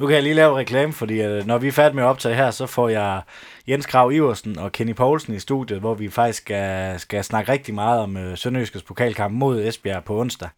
Nu 0.00 0.06
kan 0.06 0.14
jeg 0.14 0.22
lige 0.22 0.34
lave 0.34 0.56
reklame, 0.56 0.92
fordi 0.92 1.22
øh, 1.22 1.46
når 1.46 1.58
vi 1.58 1.68
er 1.68 1.72
færdige 1.72 1.94
med 1.94 2.02
at 2.02 2.08
optage 2.08 2.34
her, 2.34 2.50
så 2.50 2.66
får 2.66 2.88
jeg 2.88 3.22
Jens 3.68 3.86
Krav 3.86 4.12
Iversen 4.12 4.58
og 4.58 4.72
Kenny 4.72 4.94
Poulsen 4.94 5.34
i 5.34 5.38
studiet, 5.38 5.80
hvor 5.80 5.94
vi 5.94 6.08
faktisk 6.08 6.42
skal, 6.42 7.00
skal 7.00 7.24
snakke 7.24 7.52
rigtig 7.52 7.74
meget 7.74 8.00
om 8.00 8.16
øh, 8.16 8.36
Sønderjyskets 8.36 8.84
pokalkamp 8.84 9.34
mod 9.34 9.64
Esbjerg 9.64 10.04
på 10.04 10.20
onsdag. 10.20 10.48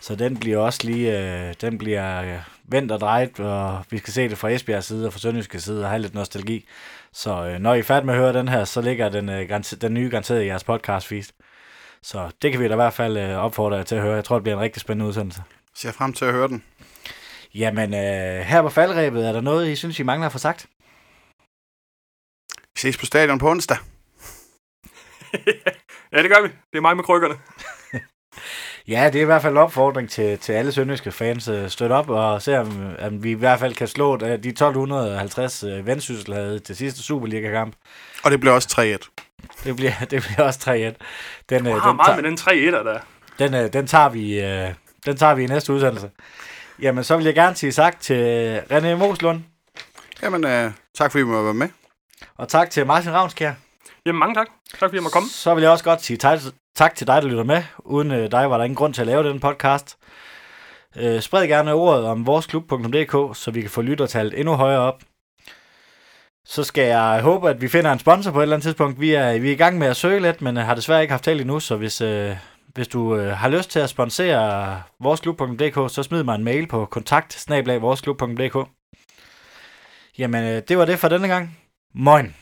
Så 0.00 0.14
den 0.14 0.36
bliver 0.36 0.58
også 0.58 0.80
lige, 0.84 1.18
øh, 1.18 1.54
den 1.60 1.78
bliver 1.78 2.22
øh, 2.22 2.38
vendt 2.64 2.92
og 2.92 3.00
drejet, 3.00 3.40
og 3.40 3.84
vi 3.90 3.98
skal 3.98 4.12
se 4.12 4.28
det 4.28 4.38
fra 4.38 4.50
Esbjergs 4.50 4.86
side 4.86 5.06
og 5.06 5.12
fra 5.12 5.20
Sønderjyskets 5.20 5.64
side 5.64 5.84
og 5.84 5.88
have 5.88 6.02
lidt 6.02 6.14
nostalgi. 6.14 6.68
Så 7.12 7.46
øh, 7.46 7.58
når 7.58 7.74
I 7.74 7.78
er 7.78 7.82
færdige 7.82 8.06
med 8.06 8.14
at 8.14 8.20
høre 8.20 8.32
den 8.32 8.48
her, 8.48 8.64
så 8.64 8.80
ligger 8.80 9.08
den, 9.08 9.28
øh, 9.28 9.62
den 9.80 9.94
nye 9.94 10.10
garanteret 10.10 10.42
i 10.42 10.46
jeres 10.46 10.64
podcast 10.64 11.06
feed. 11.06 11.24
Så 12.02 12.30
det 12.42 12.52
kan 12.52 12.60
vi 12.60 12.68
da 12.68 12.74
i 12.74 12.76
hvert 12.76 12.92
fald 12.92 13.16
øh, 13.16 13.36
opfordre 13.36 13.76
jer 13.76 13.82
til 13.82 13.94
at 13.94 14.02
høre. 14.02 14.14
Jeg 14.14 14.24
tror, 14.24 14.36
det 14.36 14.42
bliver 14.42 14.56
en 14.56 14.62
rigtig 14.62 14.80
spændende 14.82 15.08
udsendelse. 15.08 15.42
Ser 15.74 15.92
frem 15.92 16.12
til 16.12 16.24
at 16.24 16.32
høre 16.32 16.48
den. 16.48 16.64
Jamen, 17.54 17.94
øh, 17.94 18.40
her 18.40 18.62
på 18.62 18.68
faldrebet, 18.68 19.28
er 19.28 19.32
der 19.32 19.40
noget, 19.40 19.68
I 19.68 19.76
synes, 19.76 19.98
I 19.98 20.02
mangler 20.02 20.26
at 20.26 20.32
få 20.32 20.38
sagt? 20.38 20.66
Vi 22.74 22.78
ses 22.78 22.98
på 22.98 23.06
stadion 23.06 23.38
på 23.38 23.50
onsdag. 23.50 23.76
ja, 26.12 26.22
det 26.22 26.30
gør 26.30 26.42
vi. 26.42 26.48
Det 26.48 26.76
er 26.76 26.80
mig 26.80 26.96
med 26.96 27.04
krykkerne. 27.04 27.34
Ja, 28.90 29.06
det 29.06 29.16
er 29.16 29.22
i 29.22 29.24
hvert 29.24 29.42
fald 29.42 29.52
en 29.52 29.58
opfordring 29.58 30.10
til, 30.10 30.38
til 30.38 30.52
alle 30.52 30.72
sønderjyske 30.72 31.12
fans. 31.12 31.48
Øh, 31.48 31.68
Støt 31.70 31.90
op 31.90 32.10
og 32.10 32.42
se, 32.42 32.58
om, 32.58 32.94
om 33.02 33.22
vi 33.24 33.30
i 33.30 33.34
hvert 33.34 33.58
fald 33.58 33.74
kan 33.74 33.86
slå 33.88 34.14
øh, 34.14 34.20
de 34.42 34.48
1250 34.48 35.62
øh, 35.64 35.86
vendsyssel 35.86 36.34
havde 36.34 36.58
til 36.58 36.76
sidste 36.76 37.02
Superliga-kamp. 37.02 37.74
Og 38.24 38.30
det 38.30 38.40
bliver 38.40 38.54
også 38.54 38.98
3-1. 39.02 39.24
Det 39.64 39.76
bliver, 39.76 39.92
det 40.10 40.22
bliver 40.22 40.46
også 40.46 40.60
3-1. 40.64 40.72
Den, 40.74 40.94
Jeg 41.50 41.60
den, 41.60 41.66
har 41.66 41.92
meget 41.92 42.06
tager, 42.06 42.16
med 42.16 42.24
den 42.30 42.36
3 42.36 42.56
1 42.56 42.72
der. 42.72 42.98
den, 43.38 43.72
den, 43.72 43.86
tager 43.86 44.08
vi, 44.08 44.36
den 45.06 45.16
tager 45.16 45.34
vi 45.34 45.42
i 45.42 45.46
næste 45.46 45.72
udsendelse. 45.72 46.10
Jamen, 46.82 47.04
så 47.04 47.16
vil 47.16 47.24
jeg 47.24 47.34
gerne 47.34 47.56
sige 47.56 47.72
tak 47.72 48.00
til 48.00 48.58
René 48.70 48.94
Moslund, 48.94 49.40
Jamen, 50.22 50.44
øh, 50.44 50.70
tak 50.94 51.10
fordi 51.10 51.22
I 51.22 51.24
må 51.24 51.42
være 51.42 51.54
med. 51.54 51.68
og 52.36 52.48
tak 52.48 52.70
til 52.70 52.86
Martin 52.86 53.12
Ravnskjær. 53.12 53.52
Jamen, 54.06 54.18
mange 54.18 54.34
tak. 54.34 54.46
Tak 54.70 54.78
fordi 54.80 54.94
jeg 54.94 55.02
måtte 55.02 55.14
komme. 55.14 55.28
Så 55.28 55.54
vil 55.54 55.62
jeg 55.62 55.70
også 55.70 55.84
godt 55.84 56.02
sige 56.04 56.16
tak, 56.16 56.38
tak 56.76 56.94
til 56.94 57.06
dig, 57.06 57.22
der 57.22 57.28
lytter 57.28 57.44
med. 57.44 57.62
Uden 57.78 58.10
øh, 58.10 58.30
dig 58.30 58.50
var 58.50 58.56
der 58.56 58.64
ingen 58.64 58.76
grund 58.76 58.94
til 58.94 59.00
at 59.00 59.06
lave 59.06 59.28
den 59.28 59.40
podcast. 59.40 59.96
Øh, 60.96 61.20
spred 61.20 61.48
gerne 61.48 61.72
ordet 61.72 62.04
om 62.04 62.26
voresklub.dk, 62.26 63.36
så 63.36 63.50
vi 63.50 63.60
kan 63.60 63.70
få 63.70 63.82
lyttertallet 63.82 64.38
endnu 64.38 64.54
højere 64.54 64.80
op. 64.80 65.02
Så 66.44 66.64
skal 66.64 66.84
jeg 66.84 67.20
håbe, 67.22 67.50
at 67.50 67.60
vi 67.60 67.68
finder 67.68 67.92
en 67.92 67.98
sponsor 67.98 68.30
på 68.30 68.38
et 68.38 68.42
eller 68.42 68.56
andet 68.56 68.64
tidspunkt. 68.64 69.00
Vi 69.00 69.10
er, 69.10 69.38
vi 69.38 69.48
er 69.48 69.52
i 69.52 69.56
gang 69.56 69.78
med 69.78 69.86
at 69.86 69.96
søge 69.96 70.20
lidt, 70.20 70.42
men 70.42 70.56
øh, 70.56 70.64
har 70.64 70.74
desværre 70.74 71.02
ikke 71.02 71.12
haft 71.12 71.24
talt 71.24 71.40
endnu, 71.40 71.60
så 71.60 71.76
hvis, 71.76 72.00
øh, 72.00 72.36
hvis 72.74 72.88
du 72.88 73.16
øh, 73.16 73.32
har 73.32 73.48
lyst 73.48 73.70
til 73.70 73.80
at 73.80 73.90
sponsere 73.90 74.82
voresklub.dk, 75.00 75.94
så 75.94 76.02
smid 76.02 76.22
mig 76.22 76.34
en 76.34 76.44
mail 76.44 76.66
på 76.66 76.86
kontakt 76.86 77.32
Jamen, 80.18 80.44
øh, 80.44 80.62
det 80.68 80.78
var 80.78 80.84
det 80.84 80.98
for 80.98 81.08
denne 81.08 81.28
gang. 81.28 81.58
Moin. 81.94 82.34